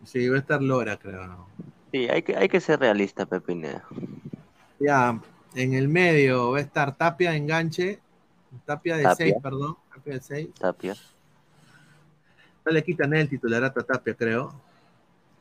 Sí, 0.05 0.27
va 0.27 0.37
a 0.37 0.39
estar 0.39 0.61
Lora, 0.61 0.97
creo. 0.97 1.47
Sí, 1.91 2.07
hay 2.09 2.23
que, 2.23 2.35
hay 2.35 2.49
que 2.49 2.59
ser 2.59 2.79
realista, 2.79 3.25
Pepineda. 3.25 3.83
Ya, 4.79 5.19
en 5.53 5.73
el 5.73 5.87
medio 5.87 6.51
va 6.51 6.57
a 6.57 6.61
estar 6.61 6.95
Tapia, 6.95 7.35
enganche. 7.35 7.99
Tapia 8.65 8.97
de 8.97 9.15
6, 9.15 9.35
perdón. 9.41 9.77
Tapia 9.93 10.13
de 10.13 10.21
6. 10.21 10.49
Tapia. 10.59 10.95
No 12.65 12.71
le 12.71 12.83
quitan 12.83 13.13
el 13.13 13.29
titularato 13.29 13.79
a 13.79 13.83
Tapia, 13.83 14.13
creo. 14.13 14.53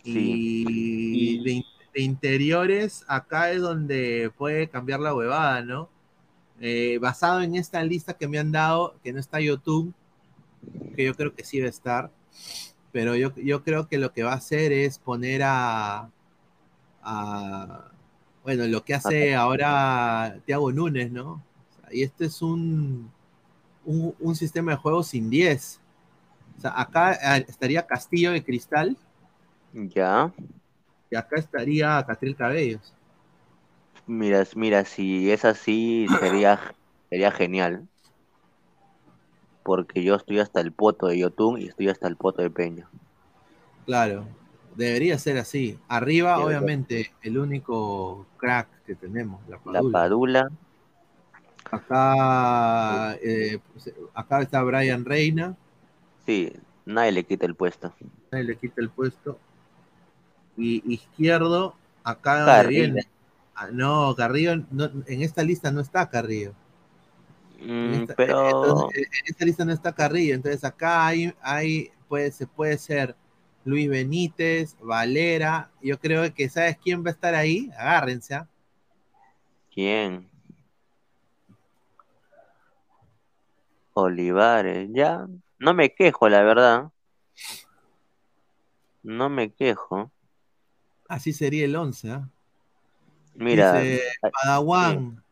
Y 0.03 1.43
de, 1.45 1.65
interiores, 2.03 3.05
acá 3.09 3.51
es 3.51 3.61
donde 3.61 4.31
puede 4.37 4.69
cambiar 4.69 5.01
la 5.01 5.15
huevada, 5.15 5.63
¿no? 5.63 5.89
Eh, 6.61 6.99
basado 6.99 7.41
en 7.41 7.55
esta 7.57 7.83
lista 7.83 8.15
que 8.15 8.29
me 8.29 8.39
han 8.39 8.53
dado, 8.53 8.95
que 9.03 9.13
no 9.13 9.19
está 9.19 9.41
YouTube, 9.41 9.95
que 10.95 11.05
yo 11.05 11.15
creo 11.15 11.35
que 11.35 11.45
sí 11.45 11.59
va 11.59 11.67
a 11.67 11.71
estar, 11.71 12.11
pero 12.93 13.17
yo, 13.17 13.35
yo 13.37 13.63
creo 13.63 13.89
que 13.89 13.97
lo 13.99 14.13
que 14.13 14.23
va 14.23 14.33
a 14.33 14.37
hacer 14.37 14.73
es 14.73 14.99
poner 14.99 15.41
a, 15.43 16.11
bueno, 18.43 18.67
lo 18.67 18.85
que 18.85 18.95
hace 18.95 19.35
ahora 19.35 20.37
Thiago 20.45 20.71
Núñez, 20.71 21.11
¿no? 21.11 21.43
Y 21.91 22.03
este 22.03 22.27
es 22.27 22.43
un, 22.43 23.11
un, 23.85 24.15
un 24.21 24.37
sistema 24.37 24.73
de 24.73 24.79
juego 24.79 25.03
sin 25.03 25.31
10. 25.31 25.81
O 26.59 26.61
sea, 26.61 26.79
acá 26.79 27.39
eh, 27.39 27.47
estaría 27.49 27.87
Castillo 27.87 28.33
de 28.33 28.45
Cristal, 28.45 28.97
ya. 29.73 30.33
Y 31.11 31.17
acá 31.17 31.37
estaría 31.37 32.05
Catril 32.07 32.37
Cabellos. 32.37 32.93
Mira, 34.11 34.45
mira, 34.57 34.85
si 34.85 35.31
es 35.31 35.45
así, 35.45 36.09
sería, 36.19 36.59
sería 37.11 37.31
genial. 37.31 37.87
Porque 39.63 40.03
yo 40.03 40.17
estoy 40.17 40.41
hasta 40.41 40.61
el 40.61 40.73
poto 40.73 41.07
de 41.07 41.19
Yotun 41.19 41.61
y 41.61 41.67
estoy 41.67 41.91
hasta 41.91 42.09
el 42.09 42.17
poto 42.17 42.43
de 42.43 42.51
Peña. 42.51 42.89
Claro, 43.87 44.27
debería 44.75 45.17
ser 45.17 45.39
así. 45.39 45.79
Arriba, 45.87 46.45
obviamente, 46.45 47.13
el 47.23 47.39
único 47.39 48.27
crack 48.37 48.67
que 48.85 48.97
tenemos, 48.97 49.41
la 49.49 49.59
Padula. 49.59 49.81
La 49.81 49.93
Padula. 49.93 50.51
Acá, 51.71 53.17
eh, 53.23 53.61
acá 54.13 54.43
está 54.43 54.61
Brian 54.65 55.05
Reina. 55.05 55.57
Sí, 56.27 56.53
nadie 56.85 57.13
le 57.13 57.23
quita 57.23 57.47
el 57.47 57.55
puesto. 57.55 57.95
Nadie 58.33 58.45
le 58.45 58.57
quita 58.57 58.81
el 58.81 58.91
puesto 58.91 59.39
y 60.57 60.83
izquierdo, 60.95 61.75
acá 62.03 62.65
viene. 62.65 63.07
Ah, 63.61 63.69
no, 63.71 64.15
Carrillo, 64.17 64.53
en 64.53 65.23
esta 65.23 65.43
lista 65.43 65.71
no 65.71 65.83
está 65.83 66.09
Carrillo. 66.09 66.55
Mm, 67.61 68.05
pero 68.17 68.89
en 68.91 69.05
esta 69.27 69.45
lista 69.45 69.67
no 69.67 69.73
está 69.75 69.95
Carrillo, 69.95 70.35
entonces 70.35 70.65
acá 70.65 71.07
hay, 71.07 71.35
hay 71.43 71.91
puede, 72.09 72.33
se 72.33 72.47
puede 72.47 72.79
ser 72.79 73.15
Luis 73.67 73.91
Benítez, 73.91 74.79
Valera, 74.81 75.71
yo 75.83 76.01
creo 76.01 76.33
que 76.33 76.49
¿sabes 76.49 76.79
quién 76.83 77.05
va 77.05 77.09
a 77.09 77.13
estar 77.13 77.35
ahí? 77.35 77.71
Agárrense. 77.77 78.35
¿ah? 78.35 78.49
¿Quién? 79.75 80.27
Olivares, 83.93 84.89
ya. 84.91 85.29
No 85.59 85.75
me 85.75 85.93
quejo, 85.93 86.31
la 86.31 86.43
verdad. 86.43 86.91
No 89.03 89.29
me 89.29 89.53
quejo. 89.53 90.11
Así 91.09 91.35
sería 91.35 91.67
el 91.67 91.77
11, 91.77 92.11
¿ah? 92.11 92.31
Mira. 93.41 93.81
Dice 93.81 94.03
Padawan. 94.21 95.23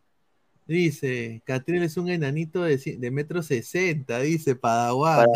Dice, 0.66 1.40
Catriel 1.46 1.84
es 1.84 1.96
un 1.96 2.10
enanito 2.10 2.62
de, 2.62 2.76
de 2.76 3.10
metro 3.10 3.42
sesenta, 3.42 4.18
dice 4.18 4.54
Padawan. 4.54 5.26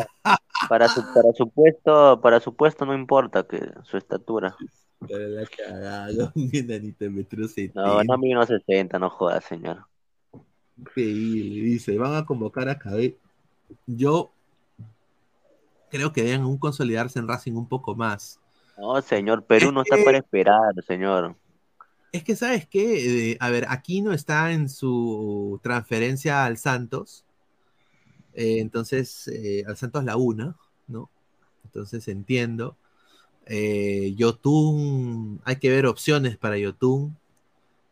Para, 0.69 0.89
su, 0.89 1.03
para, 1.15 1.33
su 1.33 1.49
puesto, 1.49 2.21
para 2.21 2.39
su 2.39 2.55
puesto 2.55 2.85
no 2.85 2.95
importa 2.95 3.47
que 3.47 3.59
su 3.85 3.97
estatura. 3.97 4.55
Para 4.99 5.29
la 5.29 5.47
cagada, 5.47 6.33
un 6.35 6.51
enanito 6.53 7.05
de 7.05 7.11
metro 7.11 7.49
sesenta. 7.49 7.81
No, 7.81 8.05
no 8.05 8.19
mide 8.19 8.45
60, 8.45 8.99
no 8.99 9.09
jodas, 9.09 9.45
señor. 9.45 9.87
Increíble, 10.77 11.63
dice, 11.63 11.97
van 11.97 12.15
a 12.15 12.27
convocar 12.27 12.69
a 12.69 12.79
Cabe. 12.79 13.17
Yo 13.87 14.33
creo 15.91 16.13
que 16.13 16.23
deben 16.23 16.45
un 16.45 16.59
consolidarse 16.59 17.19
en 17.19 17.29
Racing 17.29 17.53
un 17.53 17.69
poco 17.69 17.95
más. 17.95 18.39
No, 18.77 19.01
señor, 19.01 19.45
Perú 19.45 19.73
no 19.73 19.83
está 19.83 19.97
para 20.05 20.19
esperar, 20.19 20.75
señor. 20.87 21.37
Es 22.13 22.25
que, 22.25 22.37
¿sabes 22.37 22.67
qué? 22.69 23.37
a 23.41 23.51
ver, 23.51 23.67
aquí 23.69 24.03
no 24.03 24.13
está 24.13 24.53
en 24.53 24.69
su 24.69 25.59
transferencia 25.63 26.45
al 26.45 26.59
Santos. 26.59 27.25
Eh, 28.35 28.59
entonces, 28.61 29.29
eh, 29.29 29.65
al 29.67 29.77
Santos 29.77 30.05
la 30.05 30.17
una, 30.17 30.57
¿no? 30.89 31.11
Entonces 31.65 32.07
entiendo. 32.09 32.77
Eh, 33.47 34.15
Yotun, 34.17 35.41
hay 35.45 35.57
que 35.57 35.71
ver 35.71 35.87
opciones 35.87 36.37
para 36.37 36.59
Yotun, 36.59 37.17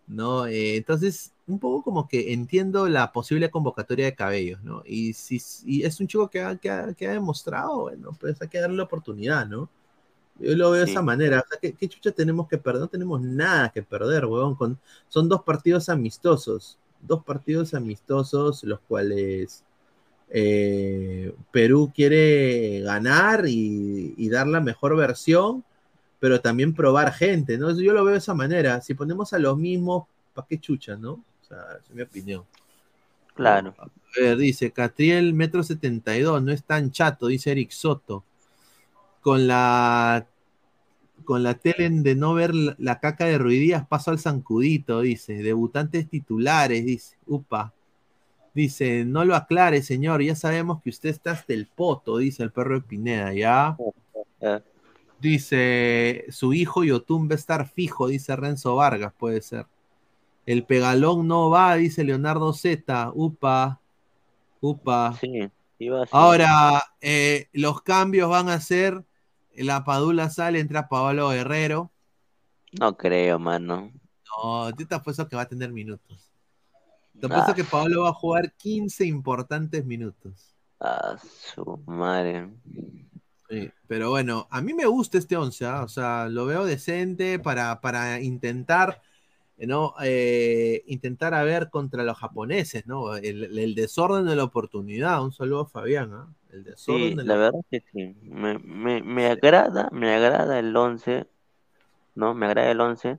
¿no? 0.06 0.46
Eh, 0.46 0.76
entonces, 0.76 1.32
un 1.46 1.58
poco 1.58 1.82
como 1.84 2.08
que 2.08 2.32
entiendo 2.32 2.88
la 2.88 3.12
posible 3.12 3.50
convocatoria 3.50 4.06
de 4.06 4.14
Cabellos, 4.14 4.62
¿no? 4.62 4.82
Y 4.86 5.14
si 5.14 5.36
es 5.84 6.00
un 6.00 6.08
chico 6.08 6.30
que 6.30 6.40
ha, 6.42 6.56
que 6.56 6.70
ha, 6.70 7.12
demostrado, 7.12 7.82
bueno, 7.82 8.16
pues 8.20 8.40
hay 8.42 8.48
que 8.48 8.60
darle 8.60 8.76
la 8.76 8.84
oportunidad, 8.84 9.46
¿no? 9.48 9.70
Yo 10.40 10.56
lo 10.56 10.70
veo 10.70 10.84
de 10.84 10.90
esa 10.90 11.02
manera. 11.02 11.44
¿qué, 11.60 11.88
chucha 11.88 12.12
tenemos 12.12 12.48
que 12.48 12.56
perder? 12.56 12.80
No 12.80 12.88
tenemos 12.88 13.20
nada 13.20 13.70
que 13.70 13.82
perder, 13.82 14.24
weón. 14.24 14.54
Con, 14.54 14.78
son 15.08 15.28
dos 15.28 15.42
partidos 15.42 15.88
amistosos. 15.88 16.78
Dos 17.00 17.24
partidos 17.24 17.74
amistosos, 17.74 18.64
los 18.64 18.80
cuales 18.80 19.64
eh, 20.30 21.34
Perú 21.50 21.92
quiere 21.94 22.80
ganar 22.80 23.44
y, 23.46 24.28
dar 24.30 24.46
la 24.46 24.60
mejor 24.60 24.96
versión, 24.96 25.64
pero 26.18 26.40
también 26.40 26.74
probar 26.74 27.12
gente, 27.12 27.58
¿no? 27.58 27.78
Yo 27.78 27.92
lo 27.92 28.04
veo 28.04 28.12
de 28.12 28.18
esa 28.18 28.34
manera. 28.34 28.80
Si 28.80 28.94
ponemos 28.94 29.32
a 29.32 29.38
los 29.38 29.58
mismos, 29.58 30.04
¿para 30.34 30.46
qué 30.46 30.58
chucha, 30.58 30.96
no? 30.96 31.12
O 31.12 31.44
sea, 31.46 31.58
es 31.82 31.90
mi 31.90 32.02
opinión. 32.02 32.44
Claro. 33.34 33.74
A 33.78 33.88
ver, 34.18 34.36
dice 34.36 34.70
Catriel, 34.70 35.34
metro 35.34 35.62
72, 35.62 36.42
no 36.42 36.52
es 36.52 36.64
tan 36.64 36.90
chato, 36.90 37.26
dice 37.26 37.52
Eric 37.52 37.70
Soto 37.70 38.24
con 39.20 39.46
la 39.46 40.26
con 41.24 41.42
la 41.42 41.54
tele 41.54 41.88
de 41.90 42.16
no 42.16 42.34
ver 42.34 42.52
la, 42.54 42.98
caca 42.98 43.26
de 43.26 43.38
Ruidías, 43.38 43.86
paso 43.86 44.10
al 44.10 44.18
zancudito, 44.18 45.00
dice. 45.00 45.34
Debutantes 45.34 46.08
titulares, 46.08 46.84
dice. 46.84 47.16
Upa. 47.26 47.72
Dice, 48.52 49.04
no 49.04 49.24
lo 49.24 49.36
aclare, 49.36 49.80
señor, 49.82 50.22
ya 50.22 50.34
sabemos 50.34 50.82
que 50.82 50.90
usted 50.90 51.10
está 51.10 51.30
hasta 51.30 51.52
el 51.52 51.68
poto, 51.68 52.16
dice 52.16 52.42
el 52.42 52.50
perro 52.50 52.74
de 52.74 52.80
Pineda, 52.80 53.32
¿ya? 53.32 53.76
Dice, 55.20 56.24
su 56.30 56.52
hijo 56.52 56.82
Yotun 56.82 57.28
va 57.28 57.34
a 57.34 57.36
estar 57.36 57.68
fijo, 57.68 58.08
dice 58.08 58.34
Renzo 58.34 58.74
Vargas, 58.74 59.12
puede 59.16 59.40
ser. 59.40 59.66
El 60.46 60.64
pegalón 60.64 61.28
no 61.28 61.48
va, 61.48 61.76
dice 61.76 62.02
Leonardo 62.02 62.52
Z. 62.52 63.12
Upa. 63.14 63.80
Upa. 64.60 65.16
Sí, 65.20 65.48
Ahora, 66.10 66.82
eh, 67.00 67.46
los 67.52 67.82
cambios 67.82 68.28
van 68.28 68.48
a 68.48 68.60
ser 68.60 69.04
la 69.56 69.84
Padula 69.84 70.30
sale, 70.30 70.60
entra 70.60 70.88
Pablo 70.88 71.28
Guerrero. 71.30 71.90
No 72.78 72.96
creo, 72.96 73.38
mano. 73.38 73.92
No, 74.42 74.72
tú 74.74 74.86
te 74.86 74.94
apuesto 74.94 75.28
que 75.28 75.36
va 75.36 75.42
a 75.42 75.48
tener 75.48 75.72
minutos. 75.72 76.30
Te 77.18 77.26
apuesto 77.26 77.50
Ah. 77.52 77.54
que 77.54 77.64
Paolo 77.64 78.02
va 78.04 78.10
a 78.10 78.14
jugar 78.14 78.52
15 78.52 79.04
importantes 79.04 79.84
minutos. 79.84 80.54
A 80.78 81.18
su 81.18 81.82
madre. 81.86 82.48
Sí, 83.48 83.70
pero 83.88 84.10
bueno, 84.10 84.46
a 84.50 84.60
mí 84.62 84.72
me 84.72 84.86
gusta 84.86 85.18
este 85.18 85.36
11, 85.36 85.66
¿ah? 85.66 85.82
o 85.82 85.88
sea, 85.88 86.28
lo 86.28 86.46
veo 86.46 86.64
decente 86.64 87.38
para, 87.40 87.80
para 87.80 88.20
intentar, 88.20 89.02
eh, 89.58 89.66
¿no? 89.66 89.94
Eh, 90.02 90.84
intentar 90.86 91.34
a 91.34 91.42
ver 91.42 91.68
contra 91.68 92.04
los 92.04 92.16
japoneses, 92.16 92.86
¿no? 92.86 93.16
El, 93.16 93.58
el 93.58 93.74
desorden 93.74 94.24
de 94.26 94.36
la 94.36 94.44
oportunidad. 94.44 95.22
Un 95.22 95.32
saludo 95.32 95.62
a 95.62 95.66
Fabián, 95.68 96.12
¿ah? 96.14 96.32
El 96.52 96.64
desorden 96.64 97.10
Sí, 97.10 97.16
de 97.16 97.24
la 97.24 97.34
la 97.34 97.36
verdad 97.36 97.60
que 97.70 97.80
sí. 97.92 98.16
Me, 98.22 98.58
me, 98.58 99.02
me 99.02 99.26
agrada, 99.26 99.88
me 99.92 100.14
agrada 100.14 100.58
el 100.58 100.76
11, 100.76 101.26
¿no? 102.14 102.34
Me 102.34 102.46
agrada 102.46 102.70
el 102.70 102.80
11. 102.80 103.18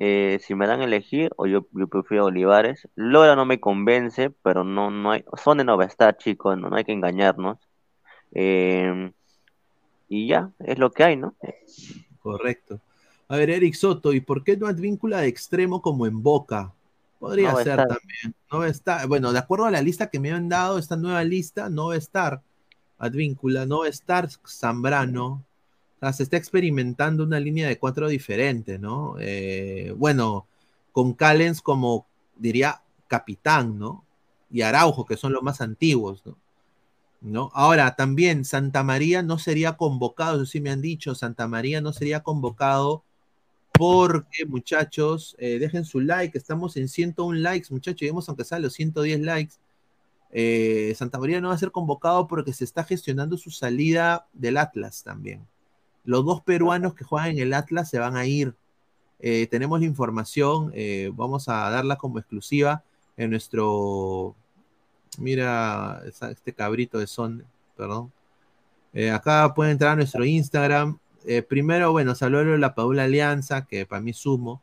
Eh, 0.00 0.38
si 0.42 0.54
me 0.54 0.66
dan 0.66 0.80
a 0.80 0.84
elegir, 0.84 1.30
o 1.36 1.46
yo, 1.46 1.66
yo 1.72 1.88
prefiero 1.88 2.26
Olivares. 2.26 2.88
Lora 2.96 3.36
no 3.36 3.46
me 3.46 3.60
convence, 3.60 4.30
pero 4.42 4.64
no, 4.64 4.90
no 4.90 5.12
hay. 5.12 5.24
No 5.64 5.76
va 5.76 5.84
a 5.84 5.86
estar, 5.86 6.16
chicos, 6.16 6.58
no, 6.58 6.68
no 6.68 6.76
hay 6.76 6.84
que 6.84 6.92
engañarnos. 6.92 7.58
Eh, 8.32 9.12
y 10.08 10.28
ya, 10.28 10.50
es 10.60 10.78
lo 10.78 10.90
que 10.90 11.04
hay, 11.04 11.16
¿no? 11.16 11.34
Correcto. 12.22 12.80
A 13.28 13.36
ver, 13.36 13.50
Eric 13.50 13.74
Soto, 13.74 14.12
¿y 14.12 14.20
por 14.20 14.44
qué 14.44 14.56
no 14.56 14.66
advíncula 14.66 15.20
de 15.20 15.28
extremo 15.28 15.80
como 15.80 16.06
en 16.06 16.22
Boca? 16.22 16.72
Podría 17.18 17.52
No 17.52 17.56
ser 17.58 17.76
también. 17.76 18.34
No 18.50 18.58
va 18.58 18.66
a 18.66 18.68
estar. 18.68 19.06
Bueno, 19.08 19.32
de 19.32 19.38
acuerdo 19.38 19.64
a 19.64 19.70
la 19.70 19.80
lista 19.82 20.10
que 20.10 20.20
me 20.20 20.30
han 20.30 20.48
dado, 20.48 20.78
esta 20.78 20.96
nueva 20.96 21.24
lista, 21.24 21.70
no 21.70 21.88
va 21.88 21.94
a 21.94 21.98
estar 21.98 22.42
Advíncula, 22.98 23.66
no 23.66 23.84
estar 23.84 24.28
Zambrano. 24.46 25.44
Se 26.12 26.22
está 26.22 26.36
experimentando 26.36 27.24
una 27.24 27.40
línea 27.40 27.66
de 27.66 27.78
cuatro 27.78 28.08
diferente, 28.08 28.78
¿no? 28.78 29.16
Eh, 29.18 29.94
bueno, 29.96 30.46
con 30.92 31.14
Callens 31.14 31.62
como, 31.62 32.06
diría, 32.36 32.82
capitán, 33.08 33.78
¿no? 33.78 34.04
Y 34.50 34.60
Araujo, 34.60 35.06
que 35.06 35.16
son 35.16 35.32
los 35.32 35.42
más 35.42 35.60
antiguos, 35.62 36.22
¿no? 37.22 37.50
Ahora, 37.54 37.96
también 37.96 38.44
Santa 38.44 38.82
María 38.82 39.22
no 39.22 39.38
sería 39.38 39.78
convocado, 39.78 40.36
eso 40.36 40.46
sí 40.46 40.60
me 40.60 40.70
han 40.70 40.82
dicho, 40.82 41.14
Santa 41.14 41.48
María 41.48 41.80
no 41.80 41.94
sería 41.94 42.22
convocado 42.22 43.02
porque, 43.72 44.44
muchachos, 44.46 45.34
eh, 45.38 45.58
dejen 45.58 45.84
su 45.84 46.00
like, 46.00 46.36
estamos 46.36 46.76
en 46.76 46.88
101 46.88 47.40
likes, 47.40 47.68
muchachos, 47.70 48.00
lleguemos 48.00 48.28
aunque 48.28 48.44
sea 48.44 48.58
los 48.58 48.74
110 48.74 49.20
likes. 49.20 49.54
Eh, 50.36 50.92
Santa 50.96 51.20
María 51.20 51.40
no 51.40 51.48
va 51.48 51.54
a 51.54 51.58
ser 51.58 51.70
convocado 51.70 52.26
porque 52.26 52.52
se 52.52 52.64
está 52.64 52.82
gestionando 52.82 53.38
su 53.38 53.52
salida 53.52 54.26
del 54.32 54.56
Atlas 54.56 55.04
también. 55.04 55.46
Los 56.02 56.24
dos 56.24 56.42
peruanos 56.42 56.94
que 56.94 57.04
juegan 57.04 57.30
en 57.30 57.38
el 57.38 57.54
Atlas 57.54 57.88
se 57.88 58.00
van 58.00 58.16
a 58.16 58.26
ir. 58.26 58.52
Eh, 59.20 59.46
tenemos 59.46 59.78
la 59.78 59.86
información, 59.86 60.72
eh, 60.74 61.12
vamos 61.14 61.48
a 61.48 61.70
darla 61.70 61.96
como 61.96 62.18
exclusiva 62.18 62.82
en 63.16 63.30
nuestro 63.30 64.34
Mira 65.18 66.02
este 66.04 66.52
cabrito 66.52 66.98
de 66.98 67.06
son, 67.06 67.44
perdón. 67.76 68.12
Acá 69.12 69.54
pueden 69.54 69.72
entrar 69.72 69.92
a 69.92 69.96
nuestro 69.96 70.24
Instagram. 70.24 70.98
Primero, 71.48 71.92
bueno, 71.92 72.14
habló 72.20 72.44
de 72.44 72.58
la 72.58 72.74
Paula 72.74 73.04
Alianza, 73.04 73.64
que 73.64 73.86
para 73.86 74.02
mí 74.02 74.12
sumo. 74.12 74.60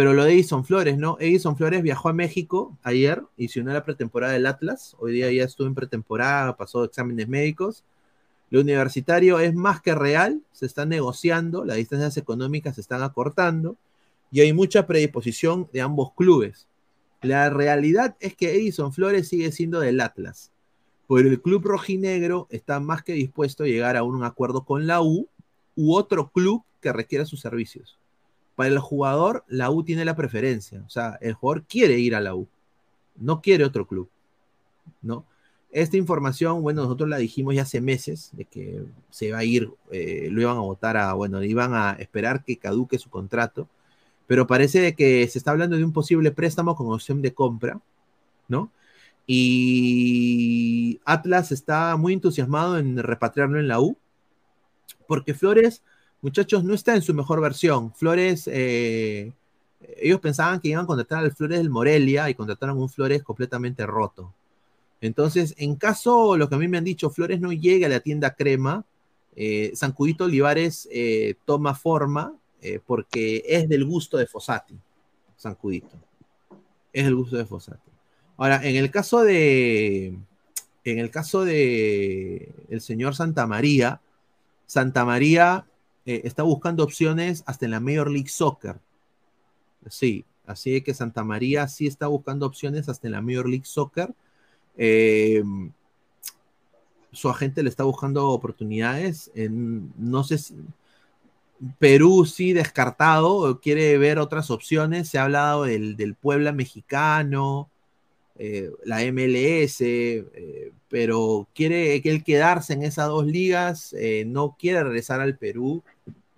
Pero 0.00 0.14
lo 0.14 0.24
de 0.24 0.32
Edison 0.32 0.64
Flores, 0.64 0.96
¿no? 0.96 1.18
Edison 1.20 1.58
Flores 1.58 1.82
viajó 1.82 2.08
a 2.08 2.14
México 2.14 2.78
ayer 2.82 3.22
y 3.36 3.48
se 3.48 3.60
unió 3.60 3.72
a 3.72 3.74
la 3.74 3.84
pretemporada 3.84 4.32
del 4.32 4.46
Atlas. 4.46 4.96
Hoy 4.98 5.12
día 5.12 5.30
ya 5.30 5.44
estuvo 5.44 5.66
en 5.66 5.74
pretemporada, 5.74 6.56
pasó 6.56 6.84
exámenes 6.84 7.28
médicos. 7.28 7.84
Lo 8.48 8.62
universitario 8.62 9.40
es 9.40 9.54
más 9.54 9.82
que 9.82 9.94
real, 9.94 10.40
se 10.52 10.64
está 10.64 10.86
negociando, 10.86 11.66
las 11.66 11.76
distancias 11.76 12.16
económicas 12.16 12.76
se 12.76 12.80
están 12.80 13.02
acortando 13.02 13.76
y 14.32 14.40
hay 14.40 14.54
mucha 14.54 14.86
predisposición 14.86 15.68
de 15.70 15.82
ambos 15.82 16.14
clubes. 16.14 16.66
La 17.20 17.50
realidad 17.50 18.16
es 18.20 18.34
que 18.34 18.54
Edison 18.54 18.94
Flores 18.94 19.28
sigue 19.28 19.52
siendo 19.52 19.80
del 19.80 20.00
Atlas, 20.00 20.50
pero 21.10 21.28
el 21.28 21.42
club 21.42 21.62
rojinegro 21.62 22.46
está 22.48 22.80
más 22.80 23.02
que 23.02 23.12
dispuesto 23.12 23.64
a 23.64 23.66
llegar 23.66 23.98
a 23.98 24.02
un 24.02 24.24
acuerdo 24.24 24.64
con 24.64 24.86
la 24.86 25.02
U 25.02 25.28
u 25.76 25.94
otro 25.94 26.30
club 26.30 26.62
que 26.80 26.90
requiera 26.90 27.26
sus 27.26 27.42
servicios. 27.42 27.99
Para 28.60 28.68
el 28.68 28.78
jugador, 28.78 29.42
la 29.48 29.70
U 29.70 29.82
tiene 29.84 30.04
la 30.04 30.14
preferencia, 30.14 30.82
o 30.86 30.90
sea, 30.90 31.16
el 31.22 31.32
jugador 31.32 31.64
quiere 31.64 31.98
ir 31.98 32.14
a 32.14 32.20
la 32.20 32.34
U, 32.34 32.46
no 33.16 33.40
quiere 33.40 33.64
otro 33.64 33.86
club, 33.86 34.10
¿no? 35.00 35.24
Esta 35.70 35.96
información, 35.96 36.60
bueno, 36.60 36.82
nosotros 36.82 37.08
la 37.08 37.16
dijimos 37.16 37.54
ya 37.54 37.62
hace 37.62 37.80
meses, 37.80 38.28
de 38.34 38.44
que 38.44 38.84
se 39.08 39.32
va 39.32 39.38
a 39.38 39.44
ir, 39.44 39.72
eh, 39.90 40.28
lo 40.30 40.42
iban 40.42 40.58
a 40.58 40.60
votar 40.60 40.98
a, 40.98 41.14
bueno, 41.14 41.42
iban 41.42 41.72
a 41.72 41.92
esperar 41.92 42.44
que 42.44 42.58
caduque 42.58 42.98
su 42.98 43.08
contrato, 43.08 43.66
pero 44.26 44.46
parece 44.46 44.94
que 44.94 45.26
se 45.26 45.38
está 45.38 45.52
hablando 45.52 45.78
de 45.78 45.84
un 45.84 45.94
posible 45.94 46.30
préstamo 46.30 46.76
con 46.76 46.92
opción 46.92 47.22
de 47.22 47.32
compra, 47.32 47.80
¿no? 48.46 48.70
Y 49.26 51.00
Atlas 51.06 51.50
está 51.50 51.96
muy 51.96 52.12
entusiasmado 52.12 52.76
en 52.76 52.98
repatriarlo 52.98 53.58
en 53.58 53.68
la 53.68 53.80
U, 53.80 53.96
porque 55.08 55.32
Flores, 55.32 55.82
muchachos, 56.22 56.64
no 56.64 56.74
está 56.74 56.94
en 56.94 57.02
su 57.02 57.14
mejor 57.14 57.40
versión. 57.40 57.92
Flores, 57.94 58.48
eh, 58.52 59.32
ellos 59.96 60.20
pensaban 60.20 60.60
que 60.60 60.68
iban 60.68 60.84
a 60.84 60.86
contratar 60.86 61.24
al 61.24 61.32
Flores 61.32 61.58
del 61.58 61.70
Morelia 61.70 62.28
y 62.28 62.34
contrataron 62.34 62.78
un 62.78 62.88
Flores 62.88 63.22
completamente 63.22 63.86
roto. 63.86 64.32
Entonces, 65.00 65.54
en 65.56 65.76
caso, 65.76 66.36
lo 66.36 66.48
que 66.48 66.54
a 66.54 66.58
mí 66.58 66.68
me 66.68 66.78
han 66.78 66.84
dicho, 66.84 67.10
Flores 67.10 67.40
no 67.40 67.52
llegue 67.52 67.86
a 67.86 67.88
la 67.88 68.00
tienda 68.00 68.34
crema, 68.34 68.84
eh, 69.36 69.72
Sancudito 69.74 70.24
Olivares 70.24 70.88
eh, 70.90 71.36
toma 71.44 71.74
forma 71.74 72.34
eh, 72.60 72.80
porque 72.84 73.42
es 73.46 73.68
del 73.68 73.84
gusto 73.86 74.18
de 74.18 74.26
Fossati, 74.26 74.74
Sancudito. 75.36 75.96
Es 76.92 77.04
del 77.04 77.14
gusto 77.14 77.36
de 77.36 77.46
Fossati. 77.46 77.90
Ahora, 78.36 78.60
en 78.62 78.76
el 78.76 78.90
caso 78.90 79.22
de, 79.22 80.14
en 80.84 80.98
el 80.98 81.10
caso 81.10 81.44
de 81.44 82.50
el 82.68 82.80
señor 82.80 83.14
Santa 83.14 83.46
María, 83.46 84.00
Santa 84.66 85.04
María 85.04 85.64
eh, 86.06 86.22
está 86.24 86.42
buscando 86.42 86.82
opciones 86.82 87.42
hasta 87.46 87.66
en 87.66 87.72
la 87.72 87.80
Major 87.80 88.10
League 88.10 88.28
Soccer. 88.28 88.80
Sí, 89.88 90.24
así 90.46 90.80
que 90.82 90.94
Santa 90.94 91.24
María 91.24 91.68
sí 91.68 91.86
está 91.86 92.06
buscando 92.06 92.46
opciones 92.46 92.88
hasta 92.88 93.08
en 93.08 93.12
la 93.12 93.22
Major 93.22 93.48
League 93.48 93.66
Soccer. 93.66 94.14
Eh, 94.76 95.42
su 97.12 97.28
agente 97.28 97.62
le 97.62 97.68
está 97.68 97.84
buscando 97.84 98.30
oportunidades. 98.30 99.30
En, 99.34 99.92
no 99.96 100.24
sé 100.24 100.38
si. 100.38 100.54
Perú 101.78 102.24
sí 102.24 102.54
descartado, 102.54 103.60
quiere 103.60 103.98
ver 103.98 104.18
otras 104.18 104.50
opciones. 104.50 105.08
Se 105.08 105.18
ha 105.18 105.24
hablado 105.24 105.64
del, 105.64 105.94
del 105.94 106.14
Puebla 106.14 106.52
mexicano, 106.52 107.68
eh, 108.38 108.70
la 108.84 109.00
MLS, 109.12 109.82
pero 110.88 111.46
quiere 111.54 111.96
él 111.96 112.24
quedarse 112.24 112.72
en 112.72 112.82
esas 112.82 113.08
dos 113.08 113.26
ligas. 113.26 113.94
no 114.26 114.56
quiere 114.58 114.82
regresar 114.82 115.20
al 115.20 115.36
Perú 115.36 115.82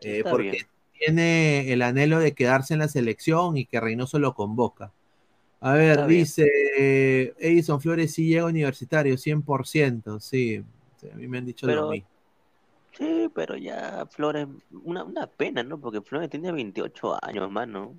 eh, 0.04 0.24
porque 0.28 0.50
bien. 0.50 0.66
tiene 0.98 1.72
el 1.72 1.82
anhelo 1.82 2.18
de 2.18 2.32
quedarse 2.32 2.74
en 2.74 2.80
la 2.80 2.88
selección 2.88 3.56
y 3.56 3.64
que 3.66 3.80
Reynoso 3.80 4.18
lo 4.18 4.34
convoca. 4.34 4.92
A 5.60 5.74
ver, 5.74 5.90
Está 5.92 6.06
dice 6.06 6.48
eh, 6.78 7.34
Edison 7.38 7.80
Flores 7.80 8.12
sí 8.14 8.26
llega 8.26 8.46
universitario, 8.46 9.16
100%, 9.16 10.20
sí. 10.20 10.62
Sí, 11.00 11.08
A 11.12 11.16
mí 11.16 11.26
me 11.28 11.38
han 11.38 11.46
dicho 11.46 11.66
lo 11.66 11.72
Pero- 11.72 11.90
mismo. 11.90 12.08
Sí, 12.98 13.30
pero 13.34 13.56
ya 13.56 14.04
Flores, 14.10 14.46
una, 14.84 15.02
una 15.02 15.26
pena, 15.26 15.62
¿no? 15.62 15.78
Porque 15.80 16.02
Flores 16.02 16.28
tiene 16.28 16.52
28 16.52 17.16
años, 17.24 17.50
mano. 17.50 17.96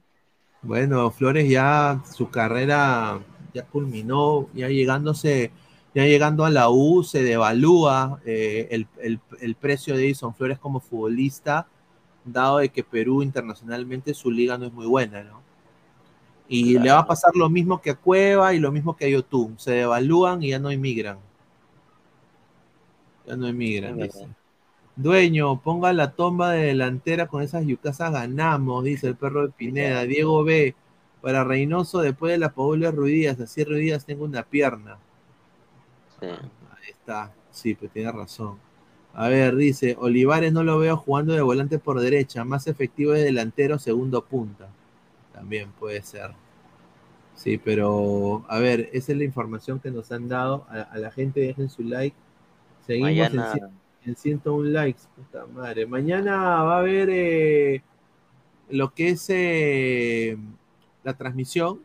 Bueno, 0.61 1.09
Flores 1.09 1.49
ya 1.49 1.99
su 2.13 2.29
carrera 2.29 3.19
ya 3.55 3.63
culminó, 3.65 4.47
ya 4.53 4.69
llegándose, 4.69 5.51
ya 5.95 6.05
llegando 6.05 6.45
a 6.45 6.51
la 6.51 6.69
U, 6.69 7.03
se 7.03 7.23
devalúa 7.23 8.21
eh, 8.23 8.67
el, 8.69 8.87
el- 9.01 9.19
el 9.41 9.55
precio 9.55 9.97
de 9.97 10.05
Edison 10.05 10.35
Flores 10.35 10.59
como 10.59 10.79
futbolista, 10.79 11.67
dado 12.25 12.59
de 12.59 12.69
que 12.69 12.83
Perú 12.83 13.23
internacionalmente 13.23 14.13
su 14.13 14.31
liga 14.31 14.57
no 14.57 14.65
es 14.65 14.73
muy 14.73 14.85
buena, 14.85 15.23
¿no? 15.23 15.41
Y 16.47 16.77
le 16.77 16.91
va 16.91 16.99
a 16.99 17.07
pasar 17.07 17.31
lo 17.35 17.49
mismo 17.49 17.81
que 17.81 17.91
a 17.91 17.95
Cueva 17.95 18.53
y 18.53 18.59
lo 18.59 18.71
mismo 18.71 18.95
que 18.95 19.05
a 19.05 19.09
Yotun, 19.09 19.57
se 19.57 19.71
devalúan 19.71 20.43
y 20.43 20.49
ya 20.49 20.59
no 20.59 20.69
emigran. 20.69 21.17
Ya 23.25 23.35
no 23.35 23.47
emigran, 23.47 23.97
dice. 23.97 24.27
Dueño, 24.95 25.59
ponga 25.61 25.91
la 25.93 26.11
tomba 26.11 26.51
de 26.51 26.65
delantera 26.65 27.27
con 27.27 27.41
esas 27.41 27.65
yucasas 27.65 28.11
ganamos, 28.11 28.83
dice 28.83 29.07
el 29.07 29.15
perro 29.15 29.47
de 29.47 29.53
Pineda. 29.53 30.03
Diego 30.03 30.43
B. 30.43 30.75
Para 31.21 31.43
Reynoso, 31.45 32.01
después 32.01 32.33
de 32.33 32.37
la 32.37 32.53
Paula 32.53 32.91
Ruidías, 32.91 33.39
así 33.39 33.63
Ruidías 33.63 34.05
tengo 34.05 34.25
una 34.25 34.43
pierna. 34.43 34.97
Sí. 36.19 36.27
Ahí 36.27 36.89
está, 36.89 37.31
sí, 37.49 37.75
pues 37.75 37.91
tiene 37.91 38.11
razón. 38.11 38.57
A 39.13 39.27
ver, 39.29 39.55
dice, 39.55 39.95
Olivares 39.99 40.51
no 40.53 40.63
lo 40.63 40.79
veo 40.79 40.97
jugando 40.97 41.33
de 41.33 41.41
volante 41.41 41.77
por 41.77 41.99
derecha, 41.99 42.43
más 42.43 42.67
efectivo 42.67 43.11
de 43.11 43.23
delantero, 43.23 43.77
segundo 43.77 44.25
punta. 44.25 44.69
También 45.33 45.71
puede 45.71 46.01
ser. 46.01 46.31
Sí, 47.35 47.57
pero 47.57 48.43
a 48.47 48.59
ver, 48.59 48.89
esa 48.93 49.11
es 49.11 49.17
la 49.17 49.23
información 49.23 49.79
que 49.79 49.91
nos 49.91 50.11
han 50.11 50.27
dado. 50.27 50.65
A, 50.69 50.81
a 50.81 50.97
la 50.97 51.11
gente 51.11 51.41
dejen 51.41 51.69
su 51.69 51.83
like. 51.83 52.15
Seguimos 52.85 53.11
en 53.11 53.35
Mañana, 53.35 53.71
en 54.05 54.15
101 54.15 54.69
likes, 54.69 55.01
puta 55.15 55.45
madre. 55.45 55.85
Mañana 55.85 56.63
va 56.63 56.75
a 56.75 56.79
haber 56.79 57.09
eh, 57.11 57.81
lo 58.69 58.93
que 58.93 59.09
es 59.09 59.25
eh, 59.29 60.37
la 61.03 61.13
transmisión. 61.15 61.81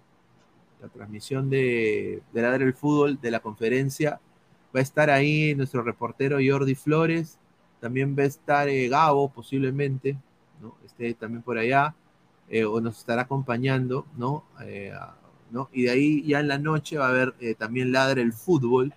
la 0.81 0.89
transmisión 0.89 1.51
de, 1.51 2.23
de 2.33 2.73
Fútbol, 2.73 3.21
de 3.21 3.31
la 3.31 3.41
conferencia. 3.41 4.21
Va 4.75 4.81
a 4.81 4.83
estar 4.83 5.11
ahí 5.11 5.55
nuestro 5.55 5.83
reportero 5.83 6.39
Jordi 6.45 6.75
Flores. 6.75 7.39
También 7.81 8.17
va 8.19 8.23
a 8.23 8.27
estar 8.27 8.69
eh, 8.69 8.89
Gabo, 8.89 9.31
posiblemente, 9.31 10.19
¿no? 10.61 10.75
Esté 10.85 11.15
también 11.15 11.43
por 11.43 11.59
allá, 11.59 11.95
eh, 12.49 12.65
o 12.65 12.81
nos 12.81 12.99
estará 12.99 13.23
acompañando, 13.23 14.05
¿no? 14.17 14.45
Eh, 14.63 14.93
¿no? 15.51 15.69
Y 15.73 15.85
de 15.85 15.91
ahí 15.91 16.23
ya 16.25 16.41
en 16.41 16.49
la 16.49 16.59
noche 16.59 16.99
va 16.99 17.07
a 17.07 17.11
haber 17.11 17.35
también 17.57 17.93
Ladre 17.93 18.23
el 18.23 18.33
Fútbol, 18.33 18.93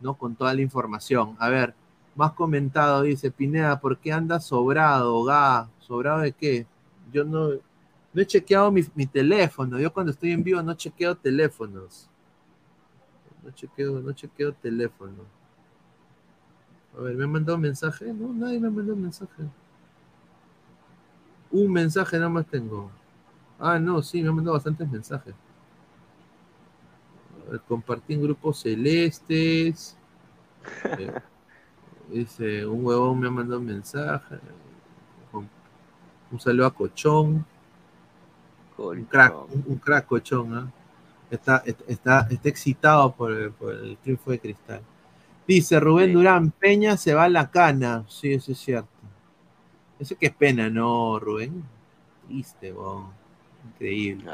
¿no? 0.00 0.14
Con 0.14 0.34
toda 0.34 0.52
la 0.52 0.62
información. 0.62 1.36
A 1.38 1.48
ver, 1.48 1.74
más 2.14 2.32
comentado, 2.32 3.02
dice 3.02 3.30
Pineda, 3.30 3.80
¿por 3.80 3.98
qué 3.98 4.12
anda 4.12 4.40
sobrado, 4.40 5.22
Ga? 5.24 5.68
¿Sobrado 5.80 6.20
de 6.20 6.32
qué? 6.32 6.66
Yo 7.12 7.24
no, 7.24 7.50
no 8.12 8.22
he 8.22 8.26
chequeado 8.26 8.70
mi, 8.70 8.82
mi, 8.94 9.06
teléfono. 9.06 9.78
Yo 9.80 9.92
cuando 9.92 10.12
estoy 10.12 10.32
en 10.32 10.44
vivo 10.44 10.62
no 10.62 10.74
chequeo 10.74 11.16
teléfonos. 11.16 12.08
No 13.44 13.50
chequeo, 13.50 14.00
no 14.00 14.12
chequeo 14.12 14.52
teléfono. 14.54 15.22
A 16.96 17.02
ver, 17.02 17.14
¿me 17.14 17.24
han 17.24 17.32
mandado 17.32 17.56
un 17.56 17.62
mensaje? 17.62 18.12
No, 18.12 18.32
nadie 18.32 18.58
me 18.58 18.68
ha 18.68 18.70
mandado 18.70 18.94
un 18.94 19.02
mensaje. 19.02 19.42
Un 21.50 21.72
mensaje 21.72 22.16
nada 22.16 22.30
más 22.30 22.46
tengo. 22.46 22.90
Ah, 23.58 23.78
no, 23.78 24.02
sí, 24.02 24.22
me 24.22 24.28
han 24.28 24.36
mandado 24.36 24.54
bastantes 24.54 24.90
mensajes. 24.90 25.34
A 27.46 27.50
ver, 27.52 27.60
compartí 27.62 28.14
en 28.14 28.22
grupos 28.22 28.60
celestes. 28.60 29.96
Eh, 30.98 31.12
dice, 32.10 32.66
un 32.66 32.84
huevón 32.84 33.20
me 33.20 33.26
ha 33.26 33.30
mandado 33.30 33.60
un 33.60 33.66
mensaje. 33.66 34.38
Un 36.30 36.40
saludo 36.40 36.66
a 36.66 36.74
Cochón. 36.74 37.44
Un 38.78 39.04
crack, 39.04 39.34
un, 39.52 39.64
un 39.66 39.76
crack 39.78 40.06
Cochón, 40.06 40.58
¿eh? 40.58 40.83
Está, 41.30 41.62
está, 41.86 42.26
está, 42.30 42.48
excitado 42.48 43.12
por 43.12 43.32
el, 43.32 43.50
por 43.52 43.74
el 43.74 43.96
triunfo 43.98 44.30
de 44.30 44.38
Cristal. 44.38 44.82
Dice 45.46 45.78
Rubén 45.78 46.08
sí. 46.08 46.12
Durán, 46.12 46.50
Peña 46.50 46.96
se 46.96 47.14
va 47.14 47.24
a 47.24 47.28
la 47.28 47.50
cana. 47.50 48.04
Sí, 48.08 48.32
eso 48.32 48.52
es 48.52 48.58
cierto. 48.58 48.88
Eso 49.98 50.16
que 50.16 50.26
es 50.26 50.34
pena, 50.34 50.70
¿no, 50.70 51.18
Rubén? 51.18 51.64
Triste, 52.26 52.72
bo. 52.72 53.12
Increíble. 53.72 54.30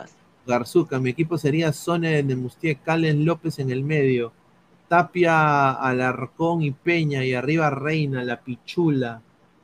Garzuca, 0.46 0.98
mi 0.98 1.10
equipo 1.10 1.38
sería 1.38 1.72
Sone 1.72 2.22
de 2.22 2.36
Mustier, 2.36 2.78
Calen 2.78 3.24
López 3.24 3.58
en 3.58 3.70
el 3.70 3.84
medio. 3.84 4.32
Tapia, 4.88 5.72
Alarcón 5.72 6.62
y 6.62 6.72
Peña, 6.72 7.24
y 7.24 7.34
arriba 7.34 7.70
Reina, 7.70 8.24
la 8.24 8.40
Pichula. 8.40 9.22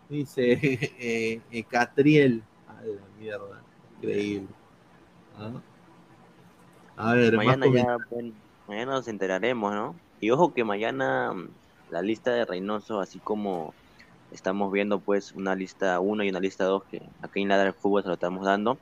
Dice 0.09 0.53
eh, 1.01 1.41
eh, 1.51 1.65
Catriel. 1.65 2.43
A 2.69 2.85
la 2.85 3.03
mierda. 3.19 3.63
Increíble. 3.97 4.49
¿Ah? 5.39 5.51
A 6.97 7.15
ver, 7.15 7.37
mañana, 7.37 7.67
ya, 7.73 7.97
bueno, 8.11 8.33
mañana 8.69 8.93
nos 8.93 9.09
enteraremos, 9.09 9.75
¿no? 9.75 9.95
Y 10.21 10.31
ojo 10.31 10.55
que 10.55 10.65
mañana 10.65 11.33
la 11.91 12.03
lista 12.03 12.33
de 12.33 12.45
Reynoso, 12.45 13.01
así 13.01 13.19
como 13.19 13.75
estamos 14.33 14.73
viendo 14.73 14.99
pues 14.99 15.33
una 15.33 15.55
lista 15.55 16.01
1 16.01 16.25
y 16.25 16.31
una 16.31 16.41
lista 16.41 16.65
2 16.65 16.83
que 16.91 17.03
aquí 17.23 17.43
en 17.43 17.49
Ladra 17.49 17.65
del 17.65 17.75
Fútbol 17.75 18.03
se 18.03 18.09
lo 18.09 18.15
estamos 18.15 18.45
dando, 18.45 18.79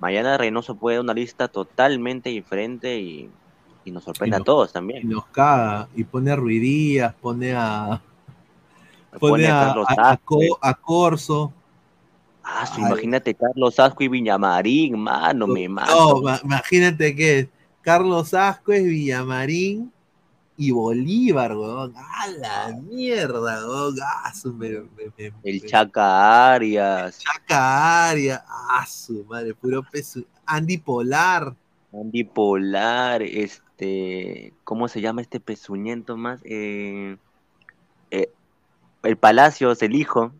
mañana 0.00 0.38
Reynoso 0.38 0.74
puede 0.74 0.96
dar 0.96 1.04
una 1.04 1.14
lista 1.14 1.48
totalmente 1.48 2.30
diferente 2.30 2.98
y, 3.00 3.30
y 3.84 3.90
nos 3.90 4.04
sorprende 4.04 4.36
y 4.36 4.38
nos, 4.38 4.42
a 4.42 4.44
todos 4.44 4.72
también. 4.72 5.02
Y 5.02 5.06
nos 5.06 5.26
caga, 5.26 5.88
y 5.94 6.04
pone 6.04 6.30
a 6.30 6.36
Ruidías, 6.36 7.14
pone 7.14 7.54
a... 7.54 8.00
Pone, 9.18 9.18
pone 9.18 9.46
a, 9.48 9.70
a, 9.70 10.12
a, 10.12 10.18
a, 10.60 10.74
Corso. 10.74 11.52
Ah, 12.42 12.66
su, 12.66 12.80
imagínate 12.80 13.34
Carlos 13.34 13.78
Asco 13.78 14.02
y 14.02 14.08
Villamarín, 14.08 14.98
mano, 14.98 15.46
me 15.46 15.68
mato. 15.68 16.22
No, 16.22 16.38
imagínate 16.42 17.14
que 17.14 17.48
Carlos 17.82 18.34
Asco 18.34 18.72
es 18.72 18.84
Villamarín 18.84 19.92
y 20.60 20.72
Bolívar, 20.72 21.56
weón. 21.56 21.94
¡A 21.96 22.26
la 22.28 22.78
mierda, 22.82 23.66
weón! 23.66 23.94
¡Ah, 24.04 24.30
su, 24.34 24.52
me, 24.52 24.68
me, 24.68 25.10
me, 25.16 25.32
el 25.42 25.64
Chaca 25.64 26.52
Arias. 26.52 27.16
El 27.16 27.24
Chaca 27.24 28.10
Arias. 28.10 28.42
¡Ah, 28.46 28.84
su 28.86 29.24
madre! 29.24 29.54
Puro 29.54 29.82
peso. 29.82 30.20
Andy 30.44 30.76
Polar. 30.76 31.56
Andy 31.94 32.24
Polar, 32.24 33.22
este. 33.22 34.52
¿Cómo 34.64 34.88
se 34.88 35.00
llama 35.00 35.22
este 35.22 35.40
pezuñento 35.40 36.18
más? 36.18 36.40
Eh, 36.44 37.16
eh, 38.10 38.30
el 39.02 39.16
Palacios, 39.16 39.80
el 39.82 39.94
hijo. 39.94 40.32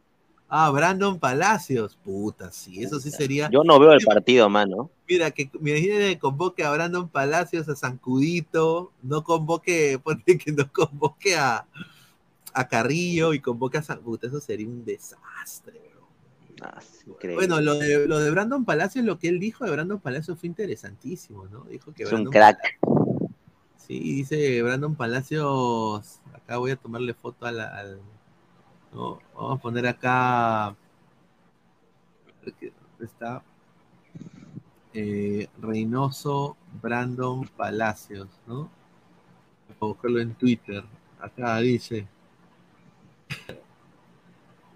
Ah, 0.52 0.68
Brandon 0.70 1.16
Palacios. 1.20 1.96
Puta, 2.04 2.50
sí, 2.50 2.82
eso 2.82 2.98
sí 2.98 3.12
sería. 3.12 3.48
Yo 3.50 3.62
no 3.62 3.78
veo 3.78 3.92
el 3.92 4.04
partido, 4.04 4.50
mano. 4.50 4.90
Mira, 5.08 5.30
que 5.30 5.48
imagínate 5.54 6.08
que 6.08 6.18
convoque 6.18 6.64
a 6.64 6.72
Brandon 6.72 7.08
Palacios, 7.08 7.68
a 7.68 7.76
Zancudito, 7.76 8.90
no 9.00 9.22
convoque, 9.22 10.00
ponte 10.04 10.36
que 10.36 10.50
no 10.50 10.70
convoque 10.72 11.36
a, 11.36 11.66
a 12.52 12.68
Carrillo 12.68 13.32
y 13.32 13.38
convoque 13.38 13.78
a 13.78 13.82
San. 13.82 14.00
Puta, 14.00 14.26
eso 14.26 14.40
sería 14.40 14.66
un 14.66 14.84
desastre, 14.84 15.80
ah, 16.62 16.80
Bueno, 17.36 17.60
lo 17.60 17.76
de, 17.76 18.08
lo 18.08 18.18
de 18.18 18.32
Brandon 18.32 18.64
Palacios, 18.64 19.04
lo 19.04 19.20
que 19.20 19.28
él 19.28 19.38
dijo 19.38 19.64
de 19.64 19.70
Brandon 19.70 20.00
Palacios 20.00 20.36
fue 20.36 20.48
interesantísimo, 20.48 21.46
¿no? 21.46 21.60
Dijo 21.70 21.94
que 21.94 22.02
es 22.02 22.08
Brandon 22.08 22.26
un 22.26 22.32
crack. 22.32 22.58
Palacios, 22.80 23.30
sí, 23.76 24.00
dice 24.00 24.62
Brandon 24.62 24.96
Palacios. 24.96 26.18
Acá 26.34 26.56
voy 26.56 26.72
a 26.72 26.76
tomarle 26.76 27.14
foto 27.14 27.46
a 27.46 27.52
la, 27.52 27.68
al, 27.68 28.00
¿no? 28.92 29.20
Vamos 29.34 29.58
a 29.58 29.62
poner 29.62 29.86
acá. 29.86 30.76
Está 33.00 33.42
eh, 34.92 35.48
Reynoso 35.60 36.56
Brandon 36.82 37.46
Palacios, 37.56 38.28
¿no? 38.46 38.70
Voy 39.68 39.76
a 39.80 39.86
buscarlo 39.86 40.20
en 40.20 40.34
Twitter. 40.34 40.84
Acá 41.20 41.58
dice. 41.58 42.06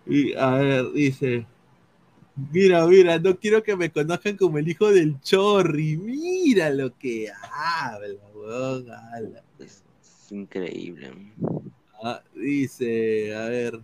Y 0.07 0.35
a 0.35 0.51
ver, 0.51 0.93
dice. 0.93 1.47
Mira, 2.53 2.87
mira, 2.87 3.19
no 3.19 3.39
quiero 3.39 3.63
que 3.63 3.75
me 3.75 3.91
conozcan 3.91 4.37
como 4.37 4.59
el 4.59 4.69
hijo 4.69 4.91
del 4.91 5.19
Chorri. 5.23 5.97
Mira 5.97 6.69
lo 6.69 6.95
que 6.99 7.31
habla, 7.31 8.21
weón. 8.35 8.91
Habla. 8.91 9.43
Es 9.59 9.83
increíble. 10.31 11.11
Ah, 12.03 12.23
dice, 12.35 13.35
a 13.35 13.47
ver 13.47 13.81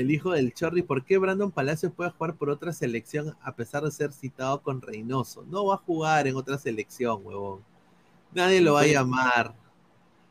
el 0.00 0.10
hijo 0.10 0.32
del 0.32 0.52
Chorri, 0.52 0.82
¿por 0.82 1.04
qué 1.04 1.16
Brandon 1.16 1.50
Palacios 1.50 1.92
puede 1.92 2.10
jugar 2.10 2.34
por 2.34 2.50
otra 2.50 2.72
selección 2.72 3.34
a 3.42 3.54
pesar 3.54 3.82
de 3.82 3.90
ser 3.90 4.12
citado 4.12 4.60
con 4.60 4.82
Reynoso? 4.82 5.44
No 5.50 5.66
va 5.66 5.76
a 5.76 5.78
jugar 5.78 6.26
en 6.26 6.36
otra 6.36 6.58
selección, 6.58 7.20
huevón. 7.24 7.60
Nadie 8.34 8.60
lo 8.60 8.74
va 8.74 8.82
a 8.82 8.86
llamar. 8.86 9.54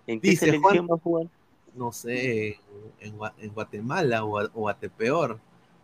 ¿En 0.05 0.21
qué 0.21 0.29
Dice, 0.29 0.45
selección 0.45 0.85
Juan, 0.85 0.87
va 0.91 0.95
a 0.95 0.99
jugar? 0.99 1.27
No 1.73 1.91
sé, 1.91 2.59
en, 2.99 3.15
en 3.39 3.49
Guatemala 3.53 4.23
o, 4.23 4.39
o 4.53 4.69
a 4.69 4.75
peor. 4.75 5.39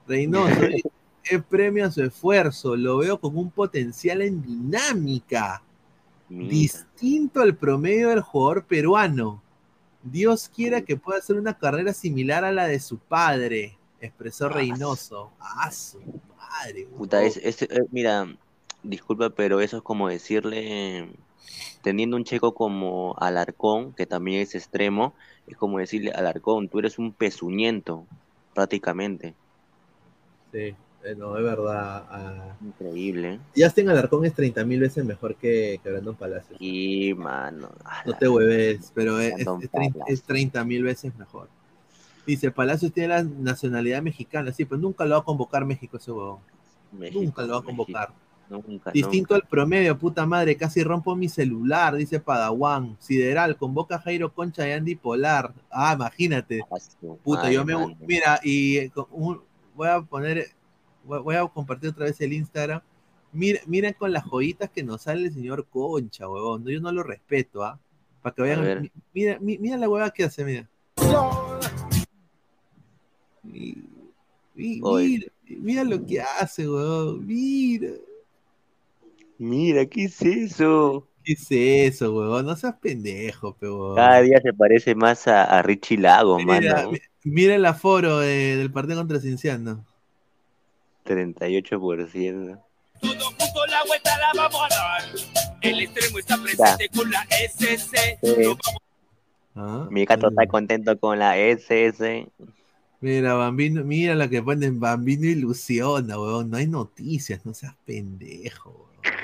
Reynoso 0.08 0.48
es 1.24 1.44
premio 1.44 1.86
a 1.86 1.92
su 1.92 2.04
esfuerzo, 2.04 2.76
lo 2.76 2.98
veo 2.98 3.20
con 3.20 3.36
un 3.36 3.50
potencial 3.50 4.22
en 4.22 4.42
dinámica, 4.42 5.64
Mira. 6.30 6.50
distinto 6.50 7.42
al 7.42 7.56
promedio 7.56 8.10
del 8.10 8.22
jugador 8.22 8.64
peruano. 8.66 9.42
Dios 10.04 10.50
quiera 10.54 10.82
que 10.82 10.98
pueda 10.98 11.20
hacer 11.20 11.38
una 11.38 11.58
carrera 11.58 11.94
similar 11.94 12.44
a 12.44 12.52
la 12.52 12.68
de 12.68 12.80
su 12.80 12.98
padre, 12.98 13.78
expresó 14.00 14.50
Reynoso. 14.50 15.32
¡Ah, 15.40 15.72
su 15.72 16.00
madre! 16.36 16.88
Puta, 16.98 17.24
es, 17.24 17.38
es, 17.38 17.62
eh, 17.64 17.68
mira, 17.92 18.28
disculpa, 18.84 19.30
pero 19.30 19.62
eso 19.62 19.78
es 19.78 19.84
como 19.84 20.10
decirle, 20.10 21.10
teniendo 21.82 22.16
un 22.16 22.24
checo 22.24 22.54
como 22.54 23.16
Alarcón, 23.18 23.94
que 23.94 24.06
también 24.06 24.42
es 24.42 24.56
extremo, 24.56 25.14
es 25.48 25.58
como 25.58 25.80
decirle, 25.80 26.12
Alarcón, 26.12 26.68
tú 26.68 26.80
eres 26.80 26.98
un 26.98 27.14
pezuñento, 27.14 28.06
prácticamente. 28.54 29.36
Sí. 30.52 30.76
Eh, 31.04 31.16
no, 31.16 31.38
es 31.38 31.44
verdad. 31.44 32.54
Uh, 32.62 32.66
Increíble. 32.66 33.40
Justin 33.56 33.90
Alarcón 33.90 34.26
es 34.26 34.34
30 34.34 34.64
mil 34.66 34.80
veces 34.80 35.04
mejor 35.04 35.36
que, 35.36 35.80
que 35.84 35.90
Brandon 35.90 36.16
Palacios. 36.16 36.58
Sí, 36.60 37.14
mano. 37.16 37.70
No 38.06 38.18
te 38.18 38.30
hueves, 38.30 38.92
pero 38.94 39.20
es, 39.20 39.34
es, 40.08 40.24
30 40.24 40.64
mil 40.64 40.84
veces 40.84 41.16
mejor. 41.18 41.50
Dice, 42.26 42.52
Palacios 42.52 42.94
tiene 42.94 43.10
la 43.10 43.24
nacionalidad 43.24 44.02
mexicana, 44.02 44.52
sí, 44.54 44.66
pero 44.66 44.80
nunca 44.80 45.06
lo 45.06 45.16
va 45.16 45.22
a 45.22 45.26
convocar 45.26 45.66
México 45.66 45.98
ese 45.98 46.12
huevón. 46.12 46.40
México, 46.92 47.22
nunca 47.22 47.42
lo 47.44 47.54
va 47.54 47.60
a 47.60 47.64
convocar. 47.64 48.14
Nunca, 48.50 48.92
Distinto 48.92 49.34
nunca. 49.34 49.46
al 49.46 49.50
promedio, 49.50 49.98
puta 49.98 50.26
madre, 50.26 50.58
casi 50.58 50.84
rompo 50.84 51.16
mi 51.16 51.30
celular, 51.30 51.96
dice 51.96 52.20
Padawan. 52.20 52.98
Sideral, 53.00 53.56
convoca 53.56 53.96
a 53.96 54.00
Jairo 54.00 54.34
Concha 54.34 54.68
y 54.68 54.74
Andy 54.74 54.96
Polar. 54.96 55.54
Ah, 55.72 55.94
imagínate. 55.96 56.62
Puta, 57.24 57.50
yo 57.50 57.66
me. 57.66 57.96
Mira, 58.06 58.40
y 58.44 58.78
eh, 58.78 58.92
un, 59.12 59.42
voy 59.74 59.88
a 59.88 60.02
poner 60.02 60.50
voy 61.04 61.36
a 61.36 61.48
compartir 61.48 61.90
otra 61.90 62.06
vez 62.06 62.20
el 62.22 62.34
Instagram. 62.34 62.82
Mira, 63.34 63.62
mira 63.66 63.94
con 63.94 64.12
las 64.12 64.26
joyitas 64.26 64.70
que 64.70 64.84
nos 64.84 65.04
sale 65.04 65.28
el 65.28 65.34
señor 65.34 65.66
Concha, 65.70 66.28
huevón. 66.28 66.66
Yo 66.66 66.80
no 66.82 66.92
lo 66.92 67.02
respeto, 67.04 67.64
¿ah? 67.64 67.80
Para 68.22 68.36
que 68.36 68.42
vayan. 68.42 68.92
Mira, 69.14 69.38
mira, 69.42 69.60
mira, 69.62 69.78
la 69.78 69.90
hueva 69.90 70.12
que 70.12 70.24
hace, 70.26 70.44
mira. 70.44 70.68
Mira, 73.44 73.82
mira, 74.56 75.28
mira 75.48 75.84
lo 75.84 76.06
que 76.06 76.22
hace, 76.22 76.68
huevón. 76.70 77.26
Mira. 77.26 77.92
Mira, 79.38 79.86
¿qué 79.86 80.04
es 80.04 80.22
eso? 80.22 81.08
¿Qué 81.24 81.34
es 81.34 81.48
eso, 81.50 82.14
huevón? 82.16 82.46
No 82.46 82.56
seas 82.56 82.76
pendejo, 82.80 83.54
pe, 83.56 83.68
huevón. 83.68 83.96
Cada 83.96 84.22
día 84.22 84.40
se 84.42 84.54
parece 84.54 84.94
más 84.94 85.28
a, 85.28 85.44
a 85.46 85.62
Richie 85.64 85.98
Lagos, 85.98 86.44
Mira, 86.46 86.76
mano. 86.76 86.92
mi- 86.92 87.00
mira 87.24 87.56
el 87.56 87.66
aforo 87.66 88.20
de- 88.20 88.58
del 88.58 88.72
partido 88.72 89.00
contra 89.00 89.20
Cinciano. 89.20 89.86
38%. 91.14 92.62
Junto 93.02 93.66
la 93.68 93.84
vuelta 93.86 94.12
la 94.20 94.32
vamos 94.42 94.62
a 94.64 94.76
dar. 94.76 95.04
El 95.62 95.82
extremo 95.82 96.20
está 96.20 96.38
presente 96.38 96.90
con 96.90 97.10
la 97.10 97.26
SC. 97.30 98.20
Sí. 98.22 98.58
Ah, 99.56 99.88
Mi 99.90 100.06
gato 100.06 100.30
está 100.30 100.48
contento 100.48 100.98
con 101.00 101.20
la 101.20 101.38
SS. 101.38 102.28
Mira, 103.00 103.34
Bambino, 103.34 103.84
mira 103.84 104.14
la 104.14 104.30
que 104.30 104.44
ponen 104.44 104.80
Bambino 104.80 105.26
ilusiona, 105.26 106.20
huevón. 106.20 106.52
No 106.52 106.58
hay 106.58 106.68
noticias, 106.68 107.46
no 107.46 107.54
seas 107.54 107.76
pendejo, 107.86 108.70
huevón. 108.70 109.18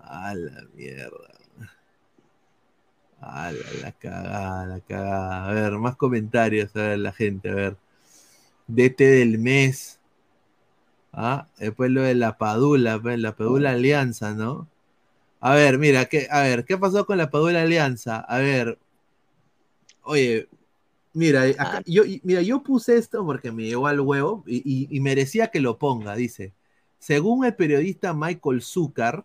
A 0.00 0.34
la 0.34 0.62
mierda. 0.74 1.36
A 3.20 3.50
la, 3.52 3.72
la 3.82 3.92
cagada, 3.92 4.66
la 4.66 4.80
cagada. 4.80 5.46
A 5.46 5.52
ver, 5.52 5.72
más 5.78 5.96
comentarios, 5.96 6.74
a 6.76 6.80
ver, 6.80 6.98
la 6.98 7.12
gente, 7.12 7.48
a 7.50 7.54
ver. 7.54 7.76
DT 8.66 8.98
del 9.04 9.38
mes. 9.38 10.00
Ah, 11.18 11.46
después 11.58 11.90
lo 11.90 12.02
de 12.02 12.14
la 12.14 12.36
Padula, 12.36 13.00
pues, 13.00 13.18
la 13.18 13.34
Padula 13.34 13.70
Alianza, 13.70 14.34
¿no? 14.34 14.68
A 15.40 15.54
ver, 15.54 15.78
mira, 15.78 16.04
¿qué, 16.04 16.28
a 16.30 16.42
ver, 16.42 16.64
¿qué 16.66 16.76
pasó 16.76 17.06
con 17.06 17.16
la 17.16 17.30
Padula 17.30 17.62
Alianza? 17.62 18.18
A 18.20 18.38
ver, 18.38 18.78
oye, 20.02 20.46
mira, 21.14 21.42
acá- 21.44 21.82
yo, 21.86 22.04
y- 22.04 22.20
mira, 22.22 22.42
yo 22.42 22.62
puse 22.62 22.96
esto 22.98 23.24
porque 23.24 23.50
me 23.50 23.64
llegó 23.64 23.86
al 23.86 24.00
huevo 24.00 24.44
y, 24.46 24.56
y- 24.58 24.88
y 24.94 25.00
merecía 25.00 25.48
que 25.48 25.60
lo 25.60 25.78
ponga, 25.78 26.14
dice. 26.16 26.52
Según 26.98 27.46
el 27.46 27.54
periodista 27.54 28.12
Michael 28.12 28.60
Zucker, 28.60 29.24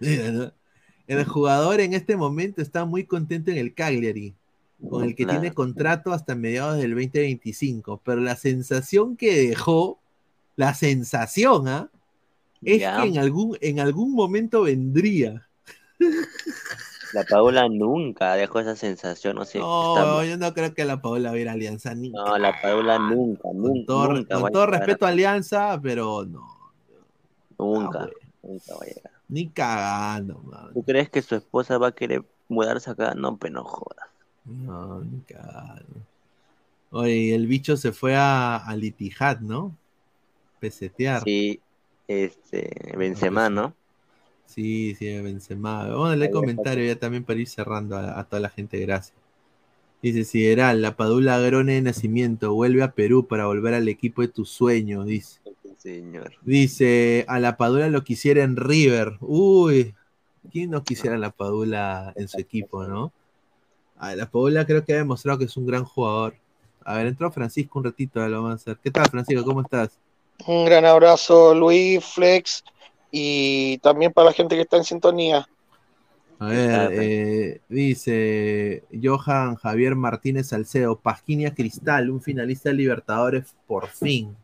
el 1.06 1.24
jugador 1.24 1.80
en 1.80 1.94
este 1.94 2.16
momento 2.16 2.62
está 2.62 2.84
muy 2.84 3.04
contento 3.04 3.50
en 3.50 3.58
el 3.58 3.74
Cagliari, 3.74 4.34
con 4.88 5.02
el 5.04 5.16
que 5.16 5.24
Claro. 5.24 5.40
tiene 5.40 5.54
contrato 5.54 6.12
hasta 6.12 6.34
mediados 6.34 6.76
del 6.76 6.90
2025, 6.94 8.00
pero 8.04 8.20
la 8.20 8.36
sensación 8.36 9.16
que 9.16 9.48
dejó, 9.48 9.98
la 10.56 10.74
sensación, 10.74 11.68
¿ah? 11.68 11.88
Es 12.62 12.80
Ya. 12.80 13.02
que 13.02 13.08
en 13.08 13.18
algún, 13.18 13.56
en 13.60 13.80
algún 13.80 14.12
momento 14.14 14.62
vendría. 14.62 15.46
La 17.12 17.22
Paola 17.24 17.68
nunca 17.68 18.34
dejó 18.34 18.58
esa 18.60 18.74
sensación, 18.74 19.36
no 19.36 19.44
sé. 19.44 19.58
No, 19.60 20.24
yo 20.24 20.36
no 20.36 20.52
creo 20.52 20.74
que 20.74 20.84
la 20.84 21.00
Paola 21.00 21.30
va 21.30 21.36
a 21.36 21.38
ir 21.38 21.48
a 21.48 21.52
Alianza 21.52 21.94
ni. 21.94 22.10
No, 22.10 22.36
la 22.38 22.60
Paola 22.60 22.98
nunca, 22.98 23.48
nunca, 23.54 23.86
todo, 23.86 24.12
nunca 24.14 24.34
con 24.36 24.46
a 24.46 24.50
todo 24.50 24.66
respeto 24.66 25.06
a 25.06 25.10
Alianza, 25.10 25.78
pero 25.80 26.24
no, 26.24 26.48
Nunca, 27.58 28.08
nunca 28.42 28.74
va 28.74 28.80
a 28.82 28.86
llegar. 28.86 29.10
ni 29.28 29.48
cagando, 29.48 30.38
man. 30.44 30.72
¿Tú 30.74 30.82
crees 30.82 31.08
que 31.08 31.22
su 31.22 31.36
esposa 31.36 31.78
va 31.78 31.88
a 31.88 31.92
querer 31.94 32.24
mudarse 32.48 32.90
acá? 32.90 33.14
No, 33.14 33.36
pero 33.36 33.54
no 33.54 33.64
jodas. 33.64 34.08
No, 34.44 35.00
ni 35.00 35.20
cagando. 35.20 35.84
Oye, 36.90 37.34
el 37.34 37.46
bicho 37.46 37.76
se 37.76 37.92
fue 37.92 38.16
a, 38.16 38.56
a 38.56 38.76
Litijat, 38.76 39.40
¿no? 39.40 39.76
Pesetear. 40.64 41.22
Sí, 41.24 41.60
este, 42.08 42.94
Benzema, 42.96 43.50
¿no? 43.50 43.74
Sí, 44.46 44.94
sí, 44.94 45.06
Benzema. 45.20 45.88
Vamos 45.88 46.10
a 46.10 46.16
leer 46.16 46.30
comentarios 46.30 46.88
ya 46.88 46.98
también 46.98 47.22
para 47.22 47.38
ir 47.38 47.48
cerrando 47.48 47.98
a, 47.98 48.18
a 48.18 48.24
toda 48.24 48.40
la 48.40 48.48
gente, 48.48 48.78
gracias. 48.78 49.14
Dice 50.00 50.24
Sideral, 50.24 50.80
la 50.80 50.96
Padula 50.96 51.38
Grone 51.38 51.74
de 51.74 51.82
Nacimiento 51.82 52.54
vuelve 52.54 52.82
a 52.82 52.92
Perú 52.92 53.26
para 53.26 53.44
volver 53.44 53.74
al 53.74 53.88
equipo 53.88 54.22
de 54.22 54.28
tus 54.28 54.48
sueños, 54.48 55.04
dice. 55.04 55.40
Señor. 55.76 56.32
Dice, 56.40 57.26
a 57.28 57.38
la 57.40 57.58
Padula 57.58 57.90
lo 57.90 58.02
quisiera 58.02 58.42
en 58.42 58.56
River. 58.56 59.18
Uy, 59.20 59.94
¿quién 60.50 60.70
no 60.70 60.82
quisiera 60.82 61.16
a 61.16 61.18
la 61.18 61.30
Padula 61.30 62.14
en 62.16 62.28
su 62.28 62.40
equipo, 62.40 62.84
no? 62.86 63.12
A 63.98 64.16
la 64.16 64.30
Padula 64.30 64.64
creo 64.64 64.82
que 64.82 64.94
ha 64.94 64.96
demostrado 64.96 65.38
que 65.38 65.44
es 65.44 65.56
un 65.58 65.66
gran 65.66 65.84
jugador. 65.84 66.36
A 66.86 66.96
ver, 66.96 67.06
entró 67.06 67.30
Francisco 67.30 67.78
un 67.78 67.84
ratito, 67.84 68.26
lo 68.26 68.42
vamos 68.42 68.52
a 68.52 68.54
hacer. 68.54 68.78
¿Qué 68.82 68.90
tal, 68.90 69.10
Francisco? 69.10 69.44
¿Cómo 69.44 69.60
estás? 69.60 69.98
Un 70.46 70.64
gran 70.64 70.84
abrazo, 70.84 71.54
Luis, 71.54 72.04
Flex, 72.04 72.64
y 73.10 73.78
también 73.78 74.12
para 74.12 74.26
la 74.26 74.32
gente 74.32 74.56
que 74.56 74.62
está 74.62 74.76
en 74.76 74.84
sintonía. 74.84 75.48
A 76.38 76.46
ver, 76.46 76.90
eh, 76.92 77.60
dice 77.68 78.82
Johan 79.02 79.54
Javier 79.54 79.94
Martínez 79.94 80.48
Salcedo, 80.48 80.98
Pasquini 80.98 81.46
a 81.46 81.54
Cristal, 81.54 82.10
un 82.10 82.20
finalista 82.20 82.70
de 82.70 82.74
Libertadores 82.74 83.54
por 83.66 83.86
fin. 83.86 84.36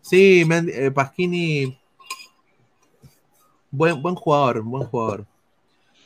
Sí, 0.00 0.46
eh, 0.48 0.90
Pasquini, 0.92 1.76
buen, 3.70 4.00
buen 4.00 4.14
jugador, 4.14 4.62
buen 4.62 4.84
jugador. 4.84 5.26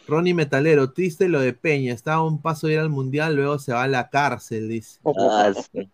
Ronnie 0.08 0.34
Metalero, 0.34 0.90
triste 0.92 1.28
lo 1.28 1.40
de 1.40 1.52
Peña, 1.52 1.92
estaba 1.92 2.16
a 2.16 2.24
un 2.24 2.40
paso 2.40 2.66
de 2.66 2.72
ir 2.72 2.78
al 2.80 2.90
Mundial, 2.90 3.36
luego 3.36 3.58
se 3.58 3.72
va 3.72 3.84
a 3.84 3.88
la 3.88 4.08
cárcel, 4.08 4.68
dice. 4.68 4.98
Ah, 5.04 5.52
sí. 5.54 5.88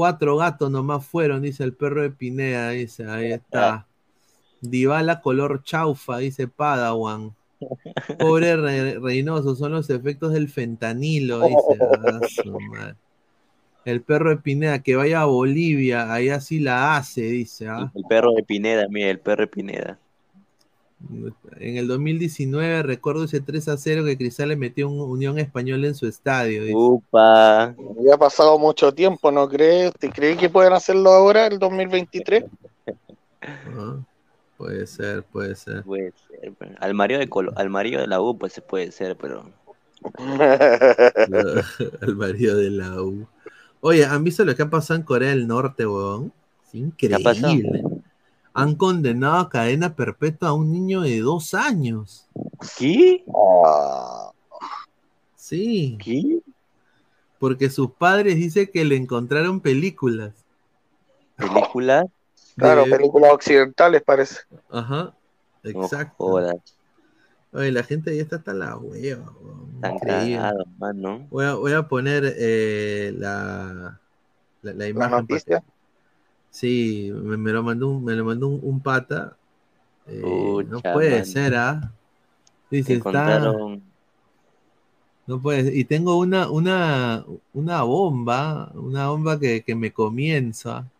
Cuatro 0.00 0.38
gatos 0.38 0.70
nomás 0.70 1.04
fueron, 1.04 1.42
dice 1.42 1.62
el 1.62 1.74
perro 1.74 2.00
de 2.00 2.08
Pineda, 2.08 2.70
dice, 2.70 3.04
ahí 3.04 3.32
está. 3.32 3.86
Dybala 4.62 5.20
color 5.20 5.62
chaufa, 5.62 6.16
dice 6.16 6.48
Padawan. 6.48 7.34
Pobre 8.18 8.56
Re- 8.56 8.98
Reynoso, 8.98 9.54
son 9.54 9.72
los 9.72 9.90
efectos 9.90 10.32
del 10.32 10.48
fentanilo, 10.48 11.40
dice. 11.40 11.78
Ah, 11.78 12.18
su 12.26 12.58
madre. 12.58 12.94
El 13.84 14.00
perro 14.00 14.30
de 14.30 14.38
Pineda, 14.38 14.82
que 14.82 14.96
vaya 14.96 15.20
a 15.20 15.26
Bolivia, 15.26 16.10
ahí 16.10 16.30
así 16.30 16.60
la 16.60 16.96
hace, 16.96 17.20
dice. 17.20 17.68
¿ah? 17.68 17.92
El 17.94 18.04
perro 18.08 18.32
de 18.32 18.42
Pineda, 18.42 18.86
mira, 18.88 19.10
el 19.10 19.20
perro 19.20 19.42
de 19.42 19.48
Pineda. 19.48 19.98
En 21.58 21.76
el 21.76 21.88
2019 21.88 22.82
recuerdo 22.82 23.24
ese 23.24 23.40
3 23.40 23.68
a 23.68 23.76
0 23.76 24.04
que 24.04 24.16
Cristal 24.18 24.50
le 24.50 24.56
metió 24.56 24.88
un 24.88 25.00
Unión 25.00 25.38
Española 25.38 25.86
en 25.86 25.94
su 25.94 26.06
estadio. 26.06 26.62
dice. 26.62 26.74
Upa. 26.76 27.74
Ya 28.04 28.14
ha 28.14 28.18
pasado 28.18 28.58
mucho 28.58 28.92
tiempo, 28.92 29.30
¿no 29.32 29.48
crees? 29.48 29.92
¿Te 29.98 30.10
crees 30.10 30.36
que 30.36 30.48
pueden 30.50 30.72
hacerlo 30.72 31.10
ahora, 31.10 31.46
el 31.46 31.58
2023? 31.58 32.44
Ah, 33.42 33.96
Puede 34.56 34.86
ser, 34.86 35.22
puede 35.22 35.54
ser. 35.54 35.82
Puede 35.84 36.12
ser. 36.28 36.52
Al 36.80 36.92
marido 36.92 37.18
de 37.18 37.30
Colo- 37.30 37.54
al 37.56 37.70
marido 37.70 38.02
de 38.02 38.06
la 38.06 38.20
U, 38.20 38.36
pues 38.36 38.52
se 38.52 38.60
puede 38.60 38.92
ser, 38.92 39.16
pero. 39.16 39.44
Al 42.02 42.16
marido 42.16 42.56
de 42.56 42.70
la 42.70 43.02
U. 43.02 43.26
Oye, 43.80 44.04
¿han 44.04 44.22
visto 44.24 44.44
lo 44.44 44.54
que 44.54 44.62
ha 44.62 44.68
pasado 44.70 44.98
en 45.00 45.04
Corea 45.06 45.30
del 45.30 45.46
Norte, 45.46 45.86
weón? 45.86 46.32
Es 46.72 47.14
ha 47.14 47.18
pasado? 47.18 47.52
increíble. 47.54 47.82
Han 48.52 48.74
condenado 48.74 49.36
a 49.38 49.48
cadena 49.48 49.94
perpetua 49.94 50.48
a 50.50 50.52
un 50.54 50.72
niño 50.72 51.02
de 51.02 51.20
dos 51.20 51.54
años. 51.54 52.26
¿Qué? 52.78 53.24
Sí. 55.36 55.98
¿Qué? 56.02 56.40
Porque 57.38 57.70
sus 57.70 57.92
padres 57.92 58.36
dicen 58.36 58.68
que 58.72 58.84
le 58.84 58.96
encontraron 58.96 59.60
películas. 59.60 60.32
¿Película? 61.36 62.06
Claro, 62.56 62.84
películas 62.84 63.32
occidentales 63.32 64.02
parece. 64.02 64.40
Ajá, 64.68 65.14
exacto. 65.62 66.14
jodas. 66.18 66.56
Oye, 67.52 67.72
la 67.72 67.82
gente 67.82 68.14
ya 68.14 68.22
está 68.22 68.36
hasta 68.36 68.52
la 68.52 68.76
hueva, 68.76 69.32
cagados, 69.80 70.66
mano. 70.78 71.26
Voy 71.30 71.44
a, 71.46 71.54
voy 71.54 71.72
a 71.72 71.88
poner 71.88 72.34
eh, 72.38 73.12
la, 73.16 73.98
la, 74.62 74.72
la 74.74 74.86
imagen. 74.88 75.10
para 75.10 75.26
que- 75.26 75.32
noticia? 75.34 75.64
Sí, 76.50 77.10
me, 77.14 77.36
me 77.36 77.52
lo 77.52 77.62
mandó 77.62 77.88
un, 77.90 78.04
me 78.04 78.14
lo 78.14 78.24
mandó 78.24 78.48
un, 78.48 78.60
un 78.62 78.80
pata. 78.82 79.36
Eh, 80.06 80.64
no 80.68 80.82
puede 80.82 81.24
mano. 81.24 81.24
ser, 81.24 81.56
¿ah? 81.56 81.94
Dice, 82.70 82.96
está. 82.96 83.56
No 85.26 85.40
puede 85.40 85.74
Y 85.78 85.84
tengo 85.84 86.18
una, 86.18 86.50
una, 86.50 87.24
una 87.54 87.82
bomba, 87.84 88.70
una 88.74 89.08
bomba 89.08 89.38
que, 89.38 89.62
que 89.62 89.74
me 89.74 89.92
comienza. 89.92 90.90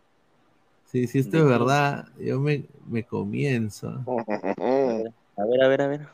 Sí, 0.86 1.06
si 1.06 1.18
esto 1.20 1.38
es 1.38 1.46
verdad, 1.46 2.08
yo 2.18 2.40
me, 2.40 2.66
me 2.88 3.04
comienzo. 3.04 4.06
A 5.36 5.44
ver, 5.46 5.62
a 5.64 5.68
ver, 5.68 5.82
a 5.82 5.86
ver. 5.88 6.08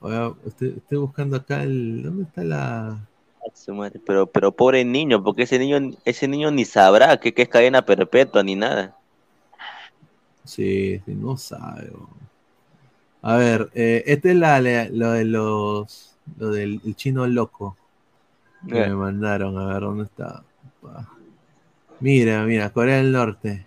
Voy 0.00 0.12
a- 0.14 0.34
estoy, 0.46 0.74
estoy 0.76 0.98
buscando 0.98 1.36
acá 1.36 1.62
el. 1.62 2.02
¿Dónde 2.02 2.24
está 2.24 2.44
la.? 2.44 3.08
Pero, 4.06 4.26
pero 4.26 4.52
pobre 4.52 4.84
niño, 4.84 5.22
porque 5.22 5.42
ese 5.42 5.58
niño, 5.58 5.96
ese 6.04 6.28
niño 6.28 6.50
ni 6.50 6.64
sabrá 6.64 7.18
que, 7.18 7.34
que 7.34 7.42
es 7.42 7.48
cadena 7.48 7.84
perpetua 7.84 8.42
ni 8.42 8.54
nada. 8.56 8.96
Sí, 10.44 11.00
no 11.06 11.36
sabe. 11.36 11.92
A 13.22 13.36
ver, 13.36 13.70
eh, 13.74 14.02
este 14.06 14.30
es 14.30 14.36
la, 14.36 14.60
la- 14.60 14.88
lo 14.88 15.12
de 15.12 15.24
los. 15.24 16.08
Lo 16.38 16.50
del 16.50 16.80
el 16.84 16.94
chino 16.94 17.26
loco 17.26 17.76
que 18.68 18.80
Eh. 18.80 18.88
me 18.88 18.94
mandaron. 18.94 19.58
A 19.58 19.66
ver, 19.66 19.80
¿dónde 19.82 20.04
está? 20.04 20.42
Mira, 22.00 22.44
mira, 22.44 22.70
Corea 22.70 22.96
del 22.98 23.12
Norte. 23.12 23.66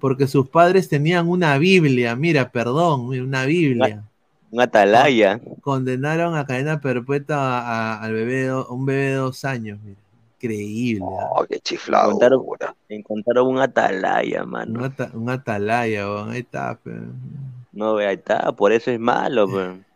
Porque 0.00 0.26
sus 0.26 0.48
padres 0.48 0.88
tenían 0.88 1.28
una 1.28 1.56
Biblia. 1.58 2.16
Mira, 2.16 2.50
perdón, 2.50 3.02
una 3.08 3.44
Biblia. 3.44 4.02
Un 4.52 4.60
atalaya. 4.60 5.40
Condenaron 5.62 6.36
a 6.36 6.44
cadena 6.46 6.78
perpetua 6.80 7.36
a- 7.36 7.94
a- 7.96 8.02
al 8.04 8.12
bebé, 8.12 8.48
a 8.48 8.60
un 8.68 8.84
bebé 8.86 9.02
de 9.06 9.14
dos 9.14 9.44
años. 9.44 9.78
Mira. 9.82 9.98
Increíble. 10.38 11.04
¿ah? 11.20 11.28
Oh, 11.36 11.44
qué 11.46 11.58
chiflado. 11.60 12.10
Encontraron, 12.10 12.44
encontraron 12.88 13.46
un 13.48 13.58
atalaya, 13.60 14.44
mano. 14.44 14.80
Un, 14.80 14.84
ata- 14.84 15.10
un 15.14 15.30
atalaya, 15.30 16.06
weón, 16.06 16.30
ahí 16.32 16.40
está. 16.40 16.74
pe. 16.76 16.90
No, 17.72 17.96
ahí 17.96 18.14
está, 18.16 18.52
por 18.52 18.72
eso 18.72 18.90
es 18.90 19.00
malo. 19.00 19.46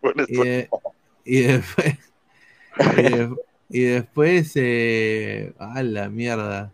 Por 0.00 0.14
Y, 0.28 0.34
eso- 0.34 0.42
de- 0.44 0.68
y 1.24 1.40
después, 1.40 1.98
y, 2.78 3.02
de- 3.02 3.36
y 3.70 3.80
después, 3.84 4.52
eh, 4.56 5.54
a 5.58 5.82
la 5.82 6.10
mierda. 6.10 6.70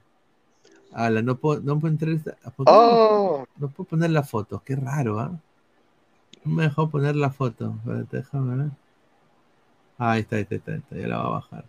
Ala, 0.92 1.22
no 1.22 1.36
puedo, 1.36 1.60
no 1.60 1.78
puedo 1.78 1.92
entrar. 1.92 2.12
esta- 2.14 2.34
¿por 2.56 2.66
qué 2.66 2.72
no- 2.72 2.78
Oh, 2.80 3.46
No 3.58 3.68
puedo 3.68 3.86
poner 3.88 4.10
la 4.10 4.22
foto, 4.24 4.60
qué 4.64 4.74
raro, 4.74 5.20
¿ah? 5.20 5.30
No 6.44 6.52
me 6.54 6.64
dejó 6.64 6.90
poner 6.90 7.14
la 7.14 7.30
foto. 7.30 7.76
Espérate, 7.78 8.16
déjame 8.16 8.56
ver. 8.64 8.70
Ah, 9.98 10.12
ahí 10.12 10.20
está, 10.20 10.36
ahí 10.36 10.42
está, 10.42 10.54
ahí 10.54 10.58
está, 10.58 10.72
ahí 10.72 10.78
está, 10.78 10.96
ya 10.96 11.08
la 11.08 11.18
va 11.18 11.24
a 11.26 11.30
bajar. 11.30 11.64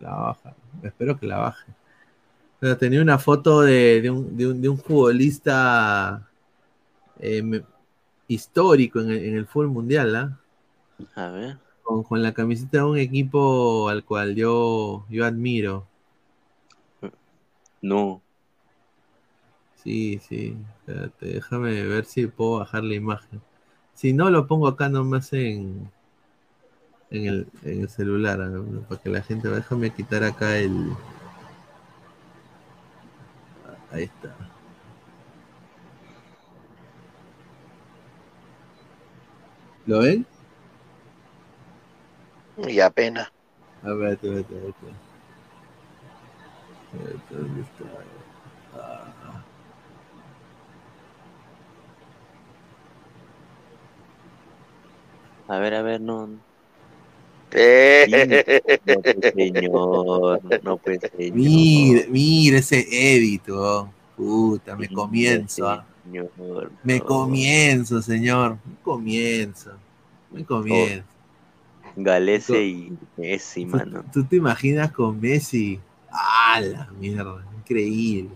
La 0.00 0.10
va 0.10 0.16
a 0.16 0.26
bajar. 0.28 0.54
Espero 0.82 1.18
que 1.18 1.26
la 1.26 1.38
baje. 1.38 1.72
Pero 2.60 2.78
tenía 2.78 3.02
una 3.02 3.18
foto 3.18 3.62
de, 3.62 4.00
de 4.02 4.10
un, 4.10 4.36
de 4.36 4.46
un- 4.48 4.62
de 4.62 4.68
un 4.68 4.78
futbolista 4.78 6.28
eh, 7.20 7.62
histórico 8.28 9.00
en 9.00 9.10
el, 9.10 9.24
en 9.26 9.36
el 9.36 9.46
fútbol 9.46 9.68
mundial, 9.68 10.16
¿ah? 10.16 10.38
A 11.16 11.30
ver. 11.30 11.58
Con, 11.82 12.02
con 12.02 12.22
la 12.22 12.32
camiseta 12.32 12.78
de 12.78 12.84
un 12.84 12.98
equipo 12.98 13.88
al 13.88 14.04
cual 14.04 14.34
yo, 14.34 15.06
yo 15.10 15.24
admiro. 15.24 15.86
No. 17.82 18.22
Sí, 19.74 20.18
sí. 20.18 20.56
Espérate, 20.78 21.26
déjame 21.26 21.82
ver 21.82 22.06
si 22.06 22.26
puedo 22.26 22.58
bajar 22.60 22.84
la 22.84 22.94
imagen. 22.94 23.42
Si 23.94 24.12
no, 24.12 24.30
lo 24.30 24.46
pongo 24.46 24.68
acá 24.68 24.88
nomás 24.88 25.32
en, 25.32 25.90
en, 27.10 27.26
el, 27.26 27.46
en 27.64 27.82
el 27.82 27.88
celular, 27.88 28.38
¿no? 28.38 28.82
para 28.82 29.00
que 29.00 29.10
la 29.10 29.22
gente... 29.22 29.48
Déjame 29.48 29.90
quitar 29.90 30.24
acá 30.24 30.56
el... 30.56 30.92
Ahí 33.90 34.04
está. 34.04 34.34
¿Lo 39.86 39.98
ven? 40.00 40.26
y 42.56 42.80
apenas. 42.80 43.30
A 43.82 43.92
ver, 43.92 44.12
espérate, 44.12 44.40
espérate, 44.40 44.68
espérate. 44.68 45.12
Espérate, 46.92 47.34
¿dónde 47.34 47.60
está? 47.62 47.84
Ah. 48.76 49.11
A 55.52 55.58
ver, 55.58 55.74
a 55.74 55.82
ver, 55.82 56.00
no. 56.00 56.30
Eh, 57.52 58.06
No, 58.86 59.02
pues, 59.02 59.32
señor. 59.34 60.40
No, 60.62 60.76
pues, 60.78 61.00
señor. 61.14 61.36
Mira, 61.36 62.06
mira 62.08 62.58
ese 62.58 62.86
weón. 63.46 63.90
Puta, 64.16 64.76
me 64.76 64.88
comienzo. 64.88 65.68
ah. 65.68 65.84
Señor, 66.04 66.72
Me 66.82 67.00
comienzo, 67.00 68.00
señor. 68.00 68.56
Me 68.64 68.76
comienzo. 68.82 69.72
Me 70.30 70.44
comienzo. 70.44 71.04
Galese 71.96 72.64
y 72.64 72.96
Messi, 73.18 73.66
¿Tú, 73.66 73.76
mano. 73.76 74.04
tú 74.10 74.24
te 74.24 74.36
imaginas 74.36 74.90
con 74.90 75.20
Messi? 75.20 75.78
¡Ah, 76.10 76.60
la 76.62 76.88
mierda! 76.98 77.44
Increíble. 77.58 78.30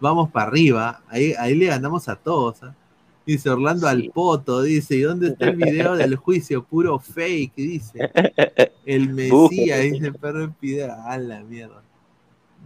Vamos 0.00 0.30
para 0.30 0.48
arriba. 0.48 1.00
Ahí, 1.08 1.32
ahí 1.38 1.54
le 1.54 1.66
ganamos 1.66 2.06
a 2.10 2.16
todos. 2.16 2.62
¿ah? 2.62 2.74
Dice 3.26 3.50
Orlando 3.50 3.86
Sí. 3.88 3.92
al 3.92 4.10
poto. 4.12 4.62
Dice, 4.62 4.96
¿y 4.96 5.00
dónde 5.02 5.28
está 5.28 5.46
el 5.46 5.56
video 5.56 5.94
del 5.96 6.16
juicio? 6.16 6.64
Puro 6.64 6.98
fake. 6.98 7.54
Dice. 7.56 8.10
El 8.84 9.10
Mesías, 9.10 9.80
dice 9.80 10.06
el 10.08 10.14
perro 10.14 10.42
en 10.44 10.52
piedra. 10.52 10.96
¡Ah, 11.06 11.18
la 11.18 11.42
mierda! 11.42 11.82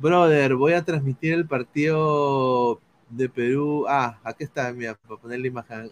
Brother, 0.01 0.55
voy 0.57 0.73
a 0.75 0.85
transmitir 0.85 1.33
el 1.35 1.47
partido 1.47 2.81
de 3.11 3.29
Perú. 3.29 3.85
Ah, 3.89 4.19
aquí 4.25 4.45
está, 4.45 4.73
mira, 4.73 4.95
para 4.95 5.21
poner 5.21 5.41
la 5.41 5.47
imagen. 5.47 5.91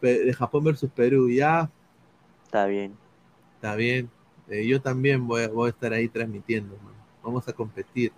De 0.00 0.32
Japón 0.34 0.64
versus 0.64 0.90
Perú. 0.90 1.30
Ya, 1.30 1.70
Está 2.44 2.66
bien. 2.66 2.94
Está 3.56 3.74
bien. 3.74 4.10
Eh, 4.48 4.66
yo 4.66 4.80
también 4.80 5.26
voy, 5.26 5.42
a- 5.44 5.48
voy 5.48 5.68
a 5.68 5.70
estar 5.70 5.92
ahí 5.92 6.08
transmitiendo. 6.08 6.76
man. 6.84 6.92
Vamos 7.22 7.48
a 7.48 7.52
competir. 7.52 8.12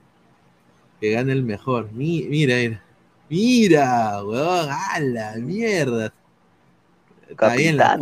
Que 1.00 1.12
gane 1.12 1.32
el 1.32 1.42
mejor. 1.44 1.90
Mi- 1.92 2.26
mira, 2.28 2.56
mira. 2.56 2.82
Mira, 3.28 4.22
weón. 4.24 4.68
¡A 4.70 5.00
la 5.00 5.34
mierda! 5.36 6.12
Está 7.28 7.56
bien 7.56 7.76
la 7.76 7.98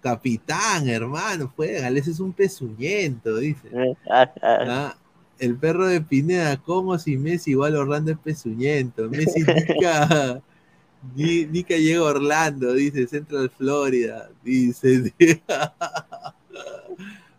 Capitán, 0.00 0.88
hermano. 0.88 1.52
Fue, 1.54 1.72
Gales 1.72 2.06
es 2.06 2.20
un 2.20 2.32
pezuñento, 2.32 3.36
dice. 3.38 3.96
Ah, 4.08 4.30
ah, 4.42 4.58
Ah, 4.66 4.96
el 5.38 5.56
perro 5.56 5.86
de 5.86 6.00
Pineda, 6.00 6.56
¿cómo 6.58 6.98
si 6.98 7.16
Messi 7.16 7.52
igual 7.52 7.74
Orlando 7.74 8.12
es 8.12 8.18
pezuñento? 8.18 9.08
Messi 9.10 9.40
nunca, 9.40 10.40
ni, 11.16 11.46
llega 11.46 12.00
a 12.00 12.04
Orlando, 12.04 12.72
dice 12.74 13.06
Central 13.06 13.50
Florida, 13.50 14.30
dice. 14.42 15.12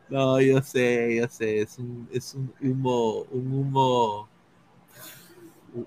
No, 0.07 0.39
yo 0.39 0.61
sé, 0.61 1.17
yo 1.17 1.27
sé, 1.27 1.61
es 1.61 1.79
un, 1.79 2.07
es 2.13 2.35
un 2.35 2.53
humo, 2.61 3.25
un 3.31 3.51
humo, 3.51 4.29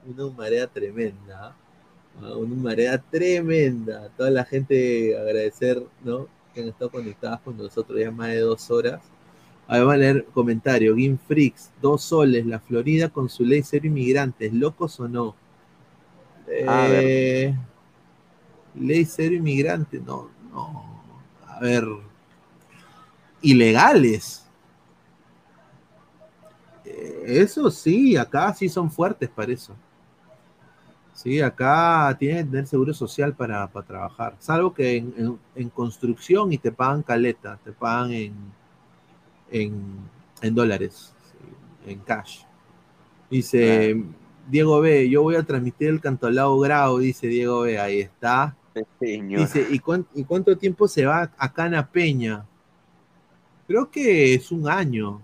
una 0.06 0.26
humareda 0.26 0.66
tremenda, 0.66 1.48
¿ah? 1.48 1.56
una 2.20 2.36
humareda 2.36 2.98
tremenda. 2.98 4.08
Toda 4.16 4.30
la 4.30 4.44
gente 4.44 5.16
agradecer, 5.16 5.82
¿no? 6.04 6.28
Que 6.54 6.62
han 6.62 6.68
estado 6.68 6.90
conectadas 6.90 7.40
con 7.40 7.56
nosotros 7.56 7.98
ya 7.98 8.10
más 8.10 8.28
de 8.28 8.40
dos 8.40 8.70
horas. 8.70 9.00
Ahí 9.66 9.82
va 9.82 9.94
a 9.94 9.96
leer 9.96 10.24
comentario. 10.32 10.94
Game 10.94 11.18
Freaks, 11.26 11.70
dos 11.80 12.02
soles, 12.02 12.46
la 12.46 12.58
Florida 12.58 13.10
con 13.10 13.28
su 13.28 13.44
ley 13.44 13.62
cero 13.62 13.86
inmigrantes, 13.86 14.52
¿locos 14.52 14.98
o 14.98 15.08
no? 15.08 15.36
Eh, 16.48 17.54
ley 18.74 19.04
cero 19.04 19.34
inmigrantes, 19.34 20.02
no, 20.02 20.30
no. 20.50 21.02
A 21.46 21.60
ver, 21.60 21.84
ilegales. 23.42 24.47
Eso 27.26 27.70
sí, 27.70 28.16
acá 28.16 28.52
sí 28.54 28.68
son 28.68 28.90
fuertes 28.90 29.28
para 29.28 29.52
eso. 29.52 29.74
Sí, 31.12 31.40
acá 31.40 32.14
tienes 32.18 32.44
que 32.44 32.50
tener 32.50 32.66
seguro 32.66 32.94
social 32.94 33.34
para, 33.34 33.66
para 33.66 33.86
trabajar. 33.86 34.36
Salvo 34.38 34.72
que 34.72 34.96
en, 34.96 35.12
en- 35.16 35.38
en 35.56 35.68
construcción 35.70 36.52
y 36.52 36.58
te 36.58 36.70
pagan 36.70 37.02
caleta, 37.02 37.58
te 37.64 37.72
pagan 37.72 38.12
en, 38.12 38.34
en, 39.50 39.82
en 40.42 40.54
dólares, 40.54 41.12
sí, 41.30 41.90
en 41.90 41.98
cash. 42.00 42.40
Dice 43.30 44.02
Diego 44.48 44.80
B, 44.80 45.08
yo 45.10 45.22
voy 45.22 45.36
a 45.36 45.42
transmitir 45.44 45.88
el 45.88 46.00
cantolao 46.00 46.58
grado, 46.60 46.98
dice 46.98 47.26
Diego 47.28 47.62
B, 47.62 47.78
ahí 47.78 48.00
está. 48.00 48.56
Dice, 49.34 49.66
¿y, 49.70 49.80
cuán- 49.80 50.06
y 50.14 50.24
cuánto 50.24 50.56
tiempo 50.58 50.88
se 50.88 51.06
va 51.06 51.32
a 51.38 51.52
Cana 51.52 51.86
Peña? 51.90 52.46
Creo 53.68 53.88
que 53.90 54.34
es 54.34 54.50
un 54.50 54.68
año. 54.68 55.20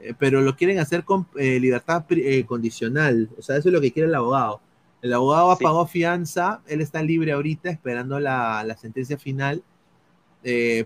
Eh, 0.00 0.14
pero 0.18 0.40
lo 0.40 0.56
quieren 0.56 0.78
hacer 0.78 1.04
con 1.04 1.26
eh, 1.36 1.58
libertad 1.60 2.04
eh, 2.10 2.44
condicional. 2.46 3.28
O 3.38 3.42
sea, 3.42 3.56
eso 3.56 3.68
es 3.68 3.72
lo 3.72 3.80
que 3.80 3.92
quiere 3.92 4.08
el 4.08 4.14
abogado. 4.14 4.60
El 5.02 5.12
abogado 5.12 5.54
Sí. 5.56 5.64
pagó 5.64 5.86
fianza, 5.86 6.60
él 6.66 6.80
está 6.80 7.02
libre 7.02 7.32
ahorita 7.32 7.70
esperando 7.70 8.18
la, 8.18 8.64
la 8.64 8.76
sentencia 8.76 9.16
final, 9.18 9.62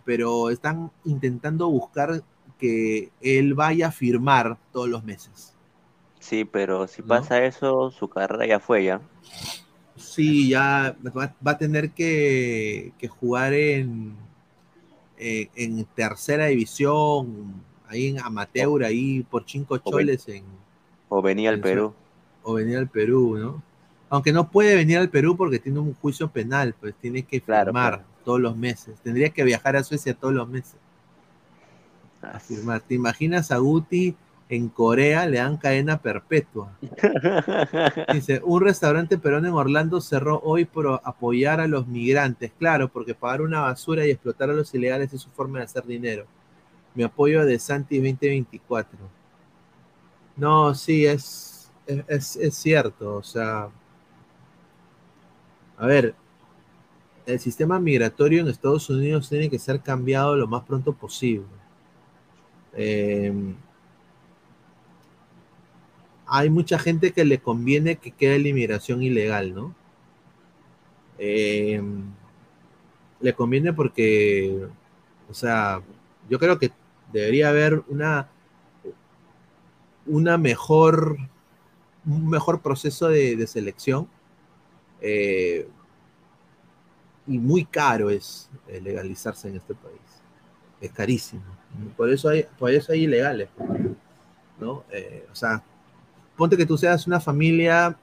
pero 0.05 0.50
están 0.50 0.91
intentando 1.05 1.68
buscar 1.68 2.23
que 2.58 3.10
él 3.20 3.55
vaya 3.55 3.89
a 3.89 3.92
firmar 3.92 4.58
todos 4.73 4.89
los 4.89 5.02
meses. 5.05 5.55
Sí, 6.20 6.44
pero 6.44 6.86
si 6.86 7.02
¿No? 7.02 7.08
pasa 7.08 7.44
eso, 7.44 7.91
su 7.91 8.08
carrera 8.08 8.47
ya 8.47 8.60
fue 8.60 8.84
ya. 8.84 9.00
Sí, 9.97 10.49
ya 10.49 10.97
va, 11.16 11.34
va 11.47 11.50
a 11.52 11.58
tener 11.58 11.91
que, 11.92 12.92
que 12.99 13.08
jugar 13.08 13.52
en, 13.55 14.15
eh, 15.18 15.49
en 15.55 15.84
tercera 15.94 16.47
división, 16.47 17.62
ahí 17.92 18.08
en 18.08 18.18
amateur, 18.20 18.82
ahí 18.84 19.22
por 19.30 19.44
cinco 19.46 19.78
choles 19.78 20.26
en, 20.28 20.44
O 21.08 21.22
venía 21.22 21.50
al 21.50 21.60
Perú. 21.60 21.92
o 22.42 22.54
venir 22.54 22.76
al 22.78 22.88
Perú, 22.88 23.36
¿no? 23.38 23.62
Aunque 24.10 24.32
no 24.32 24.50
puede 24.50 24.74
venir 24.74 24.98
al 24.98 25.08
Perú 25.08 25.36
porque 25.36 25.58
tiene 25.58 25.78
un 25.78 25.94
juicio 25.94 26.28
penal, 26.28 26.74
pues 26.80 26.94
tiene 27.00 27.22
que 27.22 27.40
Claro, 27.40 27.66
firmar 27.66 27.92
claro. 27.94 28.08
todos 28.24 28.40
los 28.40 28.56
meses. 28.56 28.94
Tendría 29.02 29.30
que 29.30 29.44
viajar 29.44 29.76
a 29.76 29.84
Suecia 29.84 30.14
todos 30.14 30.34
los 30.34 30.48
meses 30.48 30.74
a 32.20 32.38
firmar. 32.38 32.80
¿Te 32.82 32.94
imaginas 32.94 33.50
a 33.50 33.56
Guti 33.58 34.14
en 34.48 34.68
Corea 34.68 35.26
le 35.26 35.38
dan 35.38 35.56
cadena 35.56 35.98
perpetua? 35.98 36.70
Dice, 38.12 38.40
un 38.44 38.60
restaurante 38.62 39.18
peruano 39.18 39.48
en 39.48 39.54
Orlando 39.54 40.00
cerró 40.00 40.40
hoy 40.44 40.64
por 40.66 41.00
apoyar 41.04 41.60
a 41.60 41.66
los 41.66 41.86
migrantes. 41.88 42.52
Claro, 42.58 42.88
porque 42.88 43.14
pagar 43.14 43.40
una 43.42 43.60
basura 43.60 44.06
y 44.06 44.10
explotar 44.10 44.50
a 44.50 44.54
los 44.54 44.72
ilegales 44.74 45.12
es 45.12 45.20
su 45.22 45.30
forma 45.30 45.58
de 45.58 45.64
hacer 45.64 45.84
dinero. 45.86 46.26
Mi 46.94 47.02
apoyo 47.02 47.44
de 47.44 47.58
Santi 47.58 47.98
2024. 47.98 48.98
No, 50.36 50.74
sí, 50.74 51.06
es, 51.06 51.70
es, 51.86 52.36
es- 52.36 52.54
cierto. 52.54 53.16
O 53.16 53.22
sea, 53.22 53.68
a 55.78 55.86
ver, 55.86 56.14
el 57.26 57.40
sistema 57.40 57.80
migratorio 57.80 58.42
en 58.42 58.46
Estados 58.48 58.88
Unidos 58.88 59.28
tiene 59.28 59.50
que 59.50 59.58
ser 59.58 59.80
cambiado 59.80 60.36
lo 60.36 60.46
más 60.46 60.62
pronto 60.62 60.92
posible. 60.92 61.46
Eh, 62.74 63.32
hay 66.26 66.50
mucha 66.50 66.80
gente 66.80 67.12
que 67.12 67.24
le 67.24 67.38
conviene 67.38 67.94
que 67.96 68.10
quede 68.10 68.40
la 68.40 68.48
inmigración 68.48 69.02
ilegal, 69.04 69.54
¿no? 69.54 69.74
Eh, 71.18 71.80
le 73.20 73.34
conviene 73.34 73.72
porque, 73.72 74.66
o 75.30 75.34
sea, 75.34 75.80
yo 76.28 76.38
creo 76.38 76.58
que 76.58 76.70
debería 77.12 77.49
haber 77.49 77.82
una, 77.89 78.28
una 80.07 80.39
mejor, 80.39 81.16
un 82.07 82.28
mejor 82.28 82.60
proceso 82.60 83.08
de, 83.08 83.47
selección. 83.47 84.08
Eh, 85.00 85.68
y 87.26 87.39
muy 87.39 87.65
caro 87.65 88.10
es 88.10 88.50
eh, 88.68 88.81
legalizarse 88.81 89.49
en 89.49 89.57
este 89.57 89.74
país. 89.74 90.00
Es 90.81 90.91
carísimo. 90.92 91.42
Por 91.97 92.10
eso 92.10 92.28
hay, 92.28 92.47
por 92.58 92.70
eso 92.70 92.92
hay 92.92 93.05
ilegales. 93.05 93.49
¿no? 94.58 94.84
o 95.31 95.34
sea, 95.34 95.62
ponte 96.36 96.57
que 96.57 96.66
tú 96.66 96.78
seas 96.78 97.07
una 97.07 97.20
familia 97.20 97.97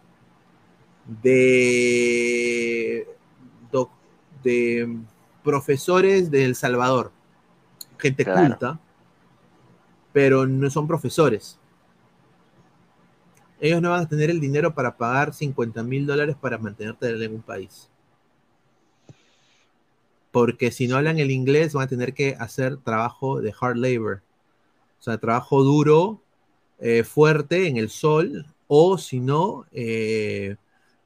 de, 1.21 3.07
de 4.43 4.99
profesores 5.43 6.29
de 6.29 6.45
El 6.45 6.55
Salvador, 6.55 7.11
gente 7.97 8.25
culta, 8.25 8.79
pero 10.13 10.45
no 10.45 10.69
son 10.69 10.87
profesores. 10.87 11.59
Ellos 13.59 13.81
no 13.81 13.91
van 13.91 14.03
a 14.03 14.07
tener 14.07 14.29
el 14.29 14.39
dinero 14.39 14.73
para 14.73 14.95
pagar 14.95 15.33
50 15.33 15.83
mil 15.83 16.05
dólares 16.05 16.35
para 16.39 16.57
mantenerte 16.57 17.23
en 17.23 17.33
un 17.33 17.41
país. 17.41 17.89
Porque 20.31 20.71
si 20.71 20.87
no 20.87 20.95
hablan 20.95 21.19
el 21.19 21.31
inglés 21.31 21.73
van 21.73 21.85
a 21.85 21.89
tener 21.89 22.13
que 22.13 22.35
hacer 22.39 22.77
trabajo 22.77 23.41
de 23.41 23.53
hard 23.59 23.77
labor. 23.77 24.21
O 24.99 25.01
sea, 25.01 25.17
trabajo 25.17 25.63
duro 25.63 26.21
eh, 26.79 27.03
fuerte 27.03 27.67
en 27.67 27.77
el 27.77 27.89
sol 27.89 28.45
o 28.67 28.97
si 28.97 29.19
no, 29.19 29.65
eh, 29.71 30.55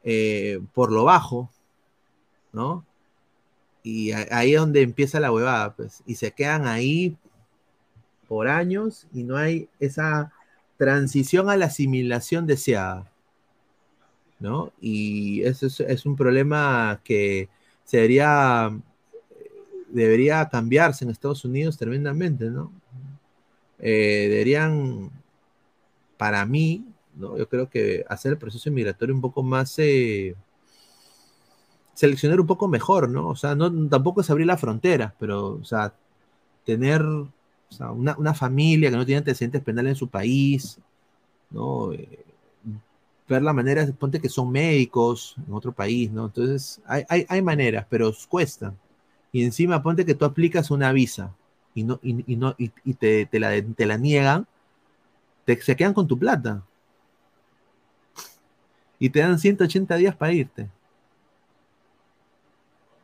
eh, 0.03 0.59
por 0.73 0.91
lo 0.91 1.05
bajo, 1.05 1.49
¿no? 2.51 2.85
Y 3.81 4.11
ahí 4.11 4.53
es 4.53 4.59
donde 4.59 4.81
empieza 4.81 5.19
la 5.19 5.31
huevada, 5.31 5.75
pues. 5.75 6.03
Y 6.05 6.15
se 6.15 6.31
quedan 6.31 6.67
ahí 6.67 7.17
por 8.33 8.47
años 8.47 9.05
y 9.13 9.21
no 9.23 9.37
hay 9.37 9.69
esa 9.79 10.33
transición 10.75 11.51
a 11.51 11.55
la 11.55 11.65
asimilación 11.65 12.47
deseada, 12.47 13.11
¿no? 14.39 14.71
Y 14.81 15.43
eso 15.43 15.67
es, 15.67 16.05
un 16.07 16.15
problema 16.15 16.99
que 17.03 17.47
se 17.83 17.97
debería, 17.97 18.75
debería 19.87 20.49
cambiarse 20.49 21.05
en 21.05 21.11
Estados 21.11 21.45
Unidos 21.45 21.77
tremendamente, 21.77 22.49
¿no? 22.49 22.71
deberían 23.77 25.11
para 26.17 26.45
mí, 26.45 26.85
¿no? 27.15 27.37
yo 27.37 27.47
creo 27.49 27.69
que 27.69 28.05
hacer 28.07 28.31
el 28.31 28.37
proceso 28.37 28.71
migratorio 28.71 29.13
un 29.13 29.21
poco 29.21 29.43
más, 29.43 29.77
eh, 29.77 30.35
seleccionar 31.93 32.39
un 32.39 32.47
poco 32.47 32.67
mejor, 32.67 33.09
¿no? 33.09 33.27
O 33.27 33.35
sea, 33.35 33.53
no, 33.53 33.69
tampoco 33.89 34.21
es 34.21 34.29
abrir 34.31 34.47
las 34.47 34.59
fronteras, 34.59 35.13
pero, 35.19 35.55
o 35.55 35.65
sea, 35.65 35.93
tener 36.65 37.03
una, 37.79 38.33
familia 38.33 38.89
que 38.89 38.97
no 38.97 39.05
tiene 39.05 39.19
antecedentes 39.19 39.61
penales 39.61 39.91
en 39.91 39.95
su 39.95 40.07
país, 40.07 40.79
¿no? 41.49 41.93
Eh, 41.93 42.25
ver 43.27 43.41
la 43.41 43.53
manera, 43.53 43.85
ponte 43.97 44.19
que 44.19 44.29
son 44.29 44.51
médicos 44.51 45.35
en 45.47 45.53
otro 45.53 45.71
país, 45.71 46.11
¿no? 46.11 46.25
Entonces, 46.25 46.81
hay, 46.87 47.41
maneras, 47.41 47.85
pero 47.89 48.11
cuestan. 48.27 48.77
Y 49.31 49.43
encima, 49.43 49.81
ponte 49.81 50.05
que 50.05 50.15
tú 50.15 50.25
aplicas 50.25 50.71
una 50.71 50.91
visa 50.91 51.33
y, 51.73 51.83
no, 51.83 51.99
y, 52.03 52.35
no, 52.35 52.55
y, 52.57 52.69
te, 52.93 53.27
la, 53.39 53.61
te 53.61 53.85
la 53.85 53.97
niegan, 53.97 54.47
se 55.45 55.75
quedan 55.75 55.93
con 55.93 56.07
tu 56.07 56.17
plata. 56.17 56.63
Y 58.99 59.09
te 59.09 59.19
dan 59.19 59.39
180 59.39 59.95
días 59.97 60.15
para 60.15 60.33
irte. 60.33 60.69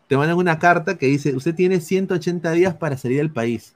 Te 0.07 0.17
mandan 0.17 0.37
una 0.37 0.57
carta 0.57 0.97
que 0.97 1.05
dice, 1.07 1.35
usted 1.35 1.53
tiene 1.53 1.79
180 1.79 2.51
días 2.51 2.75
para 2.75 2.97
salir 2.97 3.17
del 3.17 3.31
país. 3.31 3.75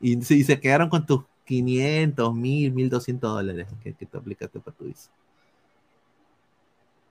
Y, 0.00 0.20
se 0.22 0.60
quedaron 0.60 0.88
con 0.88 1.06
tus 1.06 1.24
500, 1.44 2.34
1000, 2.34 2.72
1200 2.72 3.32
dólares 3.32 3.68
que, 3.82 3.94
que 3.94 4.06
tú 4.06 4.18
aplicaste 4.18 4.60
para 4.60 4.76
tu 4.76 4.84
visa. 4.84 5.10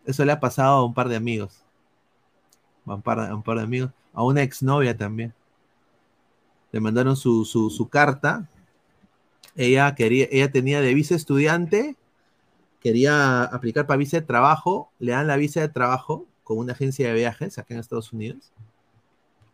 Eso 0.06 0.24
le 0.24 0.32
ha 0.32 0.40
pasado 0.40 0.78
a 0.78 0.86
un 0.86 0.94
par 0.94 1.10
de 1.10 1.16
amigos. 1.16 1.64
A 2.86 2.96
un 2.96 3.02
par, 3.02 3.20
a 3.20 3.36
un 3.36 3.44
par 3.44 3.58
de 3.58 3.64
amigos. 3.64 3.92
A 4.14 4.24
una 4.24 4.44
exnovia 4.44 4.96
también. 4.96 5.34
Le 6.72 6.80
mandaron 6.80 7.16
su, 7.16 7.46
su, 7.46 7.70
su 7.70 7.88
carta 7.88 8.48
ella, 9.56 9.96
quería, 9.96 10.28
ella 10.32 10.52
tenía 10.52 10.82
de 10.82 10.94
visa 10.94 11.16
estudiante, 11.16 11.96
quería 12.82 13.44
aplicar 13.44 13.88
para 13.88 13.98
visa 13.98 14.18
de 14.18 14.26
trabajo, 14.26 14.92
le 15.00 15.14
dan 15.14 15.28
la 15.28 15.38
visa 15.38 15.62
de 15.62 15.70
trabajo 15.70 16.26
con 16.44 16.58
una 16.58 16.74
agencia 16.74 17.08
de 17.08 17.14
viajes 17.14 17.58
acá 17.58 17.74
en 17.74 17.80
Estados 17.80 18.12
Unidos. 18.12 18.52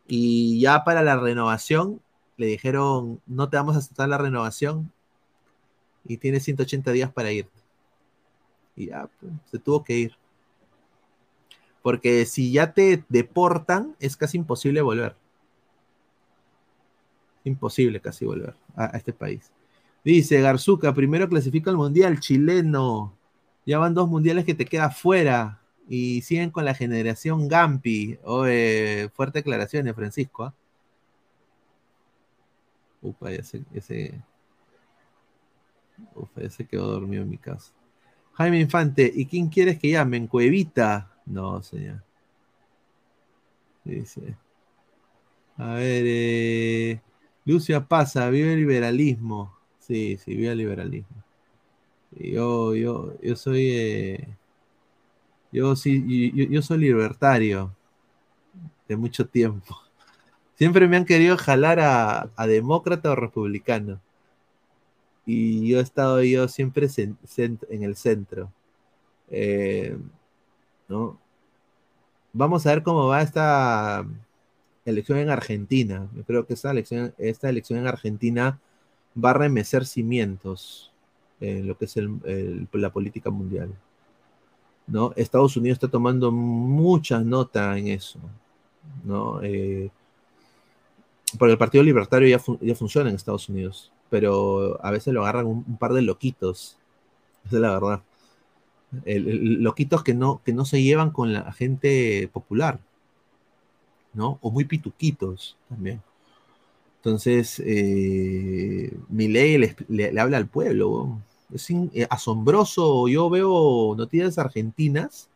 Y 0.08 0.60
ya 0.60 0.84
para 0.84 1.04
la 1.04 1.18
renovación 1.18 2.02
le 2.38 2.48
dijeron, 2.48 3.22
no 3.26 3.50
te 3.50 3.58
vamos 3.58 3.76
a 3.76 3.80
aceptar 3.80 4.10
la 4.10 4.18
renovación 4.18 4.92
y 6.06 6.18
tienes 6.18 6.44
180 6.44 6.92
días 6.92 7.12
para 7.12 7.32
irte. 7.32 7.60
Y 8.76 8.88
ya, 8.88 9.10
pues, 9.20 9.34
se 9.52 9.60
tuvo 9.60 9.84
que 9.84 9.98
ir. 9.98 10.14
Porque 11.82 12.26
si 12.26 12.52
ya 12.52 12.74
te 12.74 13.04
deportan, 13.10 13.96
es 14.00 14.16
casi 14.16 14.38
imposible 14.38 14.82
volver. 14.82 15.16
Imposible 17.44 18.00
casi 18.00 18.26
volver 18.26 18.56
a 18.76 18.86
este 18.98 19.14
país. 19.14 19.52
Dice 20.04 20.42
Garzuca, 20.42 20.94
primero 20.94 21.28
clasifica 21.28 21.70
al 21.70 21.78
mundial 21.78 22.20
chileno. 22.20 23.14
Ya 23.66 23.78
van 23.78 23.94
dos 23.94 24.10
mundiales 24.10 24.46
que 24.46 24.56
te 24.56 24.66
queda 24.66 24.90
fuera. 24.90 25.60
Y 25.88 26.22
siguen 26.22 26.52
con 26.52 26.66
la 26.66 26.74
generación 26.74 27.48
Gampi. 27.48 28.18
Fuerte 29.14 29.40
declaraciones, 29.40 29.96
Francisco. 29.96 30.46
¿ah? 30.46 30.54
Upa, 33.02 33.32
ese, 33.32 33.64
ese. 33.74 34.22
Upa, 36.16 36.42
ese 36.42 36.66
quedó 36.66 36.88
dormido 36.88 37.24
en 37.24 37.30
mi 37.30 37.38
casa. 37.38 37.74
Jaime 38.34 38.60
Infante, 38.60 39.12
¿y 39.14 39.26
quién 39.26 39.50
quieres 39.50 39.80
que 39.80 39.90
llamen? 39.92 40.28
¿Cuevita? 40.28 41.12
No, 41.26 41.62
señor. 41.62 42.04
Dice. 43.84 44.36
A 45.58 45.74
ver, 45.76 46.04
eh, 46.08 47.02
Lucia 47.46 47.88
Pasa, 47.88 48.30
vive 48.30 48.54
el 48.54 48.60
liberalismo. 48.60 49.56
Sí, 49.80 50.18
sí, 50.18 50.36
vía 50.36 50.56
liberalismo. 50.56 51.24
Yo, 52.12 52.76
yo, 52.76 53.20
yo 53.22 53.36
soy. 53.36 53.70
Eh, 53.72 54.28
yo 55.52 55.76
sí, 55.76 56.32
yo, 56.50 56.62
soy 56.62 56.78
libertario 56.80 57.76
de 58.88 58.96
mucho 58.96 59.28
tiempo. 59.28 59.81
Siempre 60.62 60.88
me 60.88 60.96
han 60.96 61.06
querido 61.06 61.38
jalar 61.38 61.80
a, 61.80 62.46
demócrata 62.46 63.10
o 63.10 63.16
republicano. 63.16 64.00
Y 65.26 65.68
yo 65.68 65.80
he 65.80 65.82
estado 65.82 66.22
yo 66.22 66.48
siempre 66.48 66.88
en 66.98 67.84
el 67.84 67.96
centro. 67.96 68.52
Eh, 69.32 69.98
¿no? 70.88 71.20
Vamos 72.32 72.68
a 72.68 72.76
ver 72.76 72.84
cómo 72.84 73.08
va 73.08 73.24
esta 73.24 74.06
elección 74.86 75.18
en 75.18 75.32
Argentina. 75.32 76.08
Yo 76.16 76.24
creo 76.26 76.46
que 76.46 76.54
esta 76.54 76.70
elección, 76.70 77.16
esta 77.18 77.50
elección 77.50 77.80
en 77.80 77.88
Argentina 77.88 78.60
va 79.18 79.32
a 79.32 79.34
remecer 79.34 79.88
cimientos 79.88 80.92
en 81.40 81.66
lo 81.66 81.76
que 81.76 81.86
es 81.86 81.96
la 82.72 82.94
política 82.94 83.32
mundial. 83.32 83.74
¿no? 84.86 85.12
Estados 85.16 85.58
Unidos 85.58 85.78
está 85.78 85.88
tomando 85.88 86.32
mucha 86.32 87.22
nota 87.22 87.76
en 87.80 87.88
eso. 87.88 88.20
¿no? 89.04 89.42
Eh, 89.42 89.90
porque 91.38 91.54
el 91.54 91.58
Partido 91.58 91.84
Libertario 91.84 92.28
ya, 92.28 92.42
ya, 92.62 92.76
funciona 92.76 93.10
en 93.10 93.16
Estados 93.16 93.50
Unidos, 93.50 93.92
pero 94.10 94.80
a 94.84 94.92
veces 94.92 95.14
lo 95.14 95.22
agarran 95.22 95.46
un, 95.46 95.78
par 95.78 95.94
de 95.94 96.02
loquitos. 96.02 96.78
Esa 97.46 97.56
es 97.56 97.62
la 97.62 97.72
verdad. 97.72 98.02
loquitos 99.06 100.04
que 100.04 100.14
no, 100.14 100.42
que 100.44 100.54
no 100.54 100.66
se 100.66 100.82
llevan 100.82 101.12
con 101.12 101.34
la 101.34 101.52
gente 101.54 102.30
popular, 102.32 102.80
¿no? 104.14 104.38
O 104.42 104.52
muy 104.52 104.66
pituquitos 104.66 105.58
también. 105.70 106.02
Entonces, 106.98 107.62
eh, 107.66 108.96
mi 109.10 109.28
ley 109.28 109.58
le, 109.88 110.20
habla 110.20 110.38
al 110.38 110.48
pueblo. 110.48 111.20
Es 111.54 111.70
eh, 111.72 112.08
asombroso. 112.10 113.08
Yo 113.08 113.30
veo 113.30 113.96
noticias 113.98 114.38
argentinas, 114.38 115.30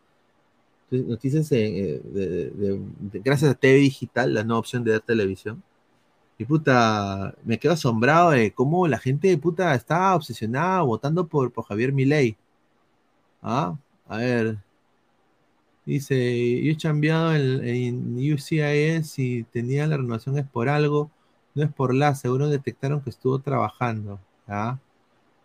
noticias 0.92 1.52
eh, 1.52 2.02
gracias 3.24 3.52
a 3.52 3.56
TV 3.56 3.76
Digital, 3.76 4.34
la 4.34 4.44
nueva 4.44 4.60
opción 4.60 4.84
de 4.84 4.92
ver 4.92 5.02
televisión. 5.02 5.64
Y 6.38 6.46
puta, 6.46 7.34
me 7.44 7.60
quedo 7.60 7.74
asombrado 7.74 8.32
de 8.32 8.54
cómo 8.54 8.88
la 8.88 9.00
gente 9.00 9.38
puta 9.38 9.74
está 9.76 10.16
obsesionada 10.16 10.82
votando 10.82 11.28
por, 11.28 11.52
por 11.52 11.66
Javier 11.66 11.94
Milei. 11.94 12.38
¿Ah? 13.42 13.78
A 14.08 14.18
ver. 14.18 14.58
Dice, 15.86 16.16
yo 16.64 16.72
he 16.72 16.78
cambiado 16.78 17.36
en, 17.36 17.64
en 17.64 18.34
UCIS 18.34 19.20
y 19.20 19.44
tenía 19.44 19.86
la 19.88 19.98
renovación 19.98 20.38
es 20.38 20.46
por 20.48 20.68
algo 20.68 21.12
no 21.56 21.64
es 21.64 21.72
por 21.72 21.94
la, 21.96 22.14
seguro 22.16 22.50
detectaron 22.50 23.02
que 23.02 23.10
estuvo 23.10 23.40
trabajando. 23.40 24.20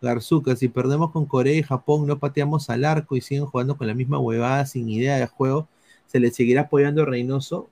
Garzuca, 0.03 0.57
si 0.57 0.69
perdemos 0.69 1.13
con 1.13 1.25
Corea 1.25 1.55
y 1.55 1.63
Japón, 1.63 2.07
no 2.07 2.19
pateamos 2.19 2.69
al 2.69 2.85
arco 2.85 3.17
y 3.17 3.21
siguen 3.21 3.47
jugando 3.47 3.77
con 3.77 3.87
la 3.87 3.95
misma 3.95 4.19
huevada 4.19 4.67
sin 4.67 4.89
idea 4.89 5.17
de 5.17 5.27
juego, 5.27 5.69
¿se 6.07 6.19
le 6.19 6.31
seguirá 6.31 6.63
apoyando 6.63 7.05
Reynoso? 7.05 7.69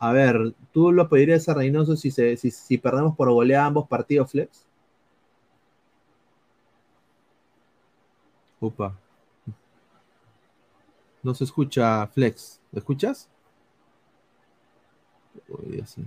A 0.00 0.12
ver, 0.12 0.54
¿tú 0.72 0.92
lo 0.92 1.02
apoyarías 1.02 1.48
a 1.48 1.54
Reynoso 1.54 1.96
si, 1.96 2.10
se, 2.10 2.36
si, 2.36 2.50
si 2.50 2.78
perdemos 2.78 3.14
por 3.16 3.30
goleada 3.30 3.66
ambos 3.66 3.86
partidos, 3.88 4.30
Flex? 4.30 4.66
Upa. 8.60 8.96
No 11.22 11.34
se 11.34 11.44
escucha, 11.44 12.06
Flex. 12.08 12.60
¿Me 12.72 12.78
escuchas? 12.78 13.28
Uy, 15.48 15.80
así. 15.80 16.02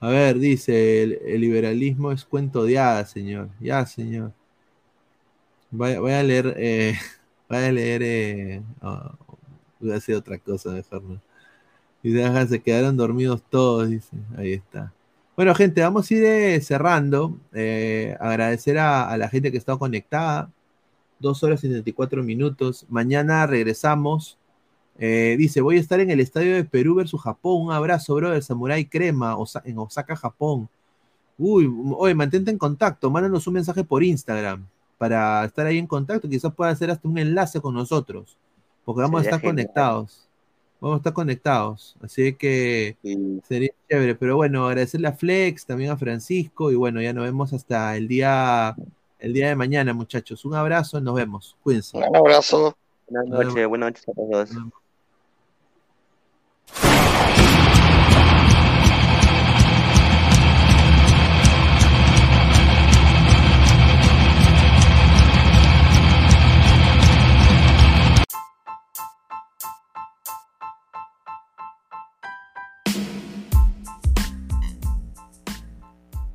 A 0.00 0.08
ver, 0.08 0.38
dice, 0.38 1.02
el, 1.02 1.40
liberalismo 1.40 2.12
es 2.12 2.24
cuento 2.24 2.64
de 2.64 3.04
señor. 3.06 3.50
Ya, 3.60 3.86
señor. 3.86 4.32
Voy, 5.70 5.92
a 6.12 6.22
leer, 6.22 6.54
eh, 6.58 6.94
voy 7.48 7.58
a 7.58 7.72
leer, 7.72 8.02
eh, 8.04 8.62
oh, 8.82 9.12
voy 9.80 9.92
a 9.92 9.96
hacer 9.96 10.16
otra 10.16 10.38
cosa 10.38 10.70
mejor. 10.70 11.02
Y 12.02 12.12
se 12.12 12.62
quedaron 12.62 12.96
dormidos 12.96 13.42
todos, 13.48 13.88
dice. 13.88 14.16
Ahí 14.36 14.54
está. 14.54 14.92
Bueno, 15.36 15.54
gente, 15.54 15.80
vamos 15.80 16.10
a 16.10 16.14
ir 16.14 16.24
eh, 16.24 16.60
cerrando. 16.60 17.38
Eh, 17.52 18.16
agradecer 18.20 18.78
a, 18.78 19.08
a, 19.08 19.16
la 19.16 19.28
gente 19.28 19.52
que 19.52 19.58
está 19.58 19.76
conectada. 19.76 20.50
Dos 21.20 21.42
horas 21.42 21.62
y 21.62 21.68
74 21.68 22.22
minutos. 22.22 22.84
Mañana 22.88 23.46
regresamos. 23.46 24.36
Eh, 24.98 25.36
dice, 25.38 25.60
voy 25.60 25.76
a 25.76 25.80
estar 25.80 26.00
en 26.00 26.10
el 26.10 26.20
estadio 26.20 26.54
de 26.54 26.64
Perú 26.64 26.96
versus 26.96 27.20
Japón. 27.22 27.62
Un 27.62 27.72
abrazo, 27.72 28.14
bro, 28.14 28.30
del 28.30 28.42
Samurai 28.42 28.84
Crema 28.84 29.36
Osa 29.36 29.62
en 29.64 29.78
Osaka, 29.78 30.16
Japón. 30.16 30.68
Uy, 31.38 31.68
oye, 31.96 32.14
mantente 32.14 32.50
en 32.50 32.58
contacto. 32.58 33.10
Mándanos 33.10 33.46
un 33.46 33.54
mensaje 33.54 33.84
por 33.84 34.02
Instagram 34.02 34.66
para 34.98 35.44
estar 35.44 35.66
ahí 35.66 35.78
en 35.78 35.86
contacto. 35.86 36.28
Quizás 36.28 36.52
pueda 36.54 36.70
hacer 36.70 36.90
hasta 36.90 37.08
un 37.08 37.18
enlace 37.18 37.60
con 37.60 37.74
nosotros. 37.74 38.36
Porque 38.84 39.02
vamos 39.02 39.20
sería 39.20 39.34
a 39.34 39.36
estar 39.36 39.40
genial. 39.40 39.54
conectados. 39.54 40.28
Vamos 40.82 40.96
a 40.96 40.98
estar 40.98 41.12
conectados. 41.12 41.94
Así 42.02 42.34
que 42.34 42.96
sí. 43.04 43.40
sería 43.46 43.70
chévere. 43.88 44.16
Pero 44.16 44.34
bueno, 44.34 44.66
agradecerle 44.66 45.06
a 45.06 45.12
Flex, 45.12 45.64
también 45.64 45.92
a 45.92 45.96
Francisco. 45.96 46.72
Y 46.72 46.74
bueno, 46.74 47.00
ya 47.00 47.12
nos 47.12 47.22
vemos 47.22 47.52
hasta 47.52 47.96
el 47.96 48.08
día, 48.08 48.74
el 49.20 49.32
día 49.32 49.46
de 49.46 49.54
mañana, 49.54 49.94
muchachos. 49.94 50.44
Un 50.44 50.56
abrazo, 50.56 51.00
nos 51.00 51.14
vemos. 51.14 51.56
Cuídense. 51.62 51.96
Un 51.96 52.16
abrazo. 52.16 52.76
Buenas 53.08 53.30
noches, 53.30 53.68
buenas 53.68 53.90
noches 53.90 54.08
a 54.08 54.12
todos. 54.12 54.50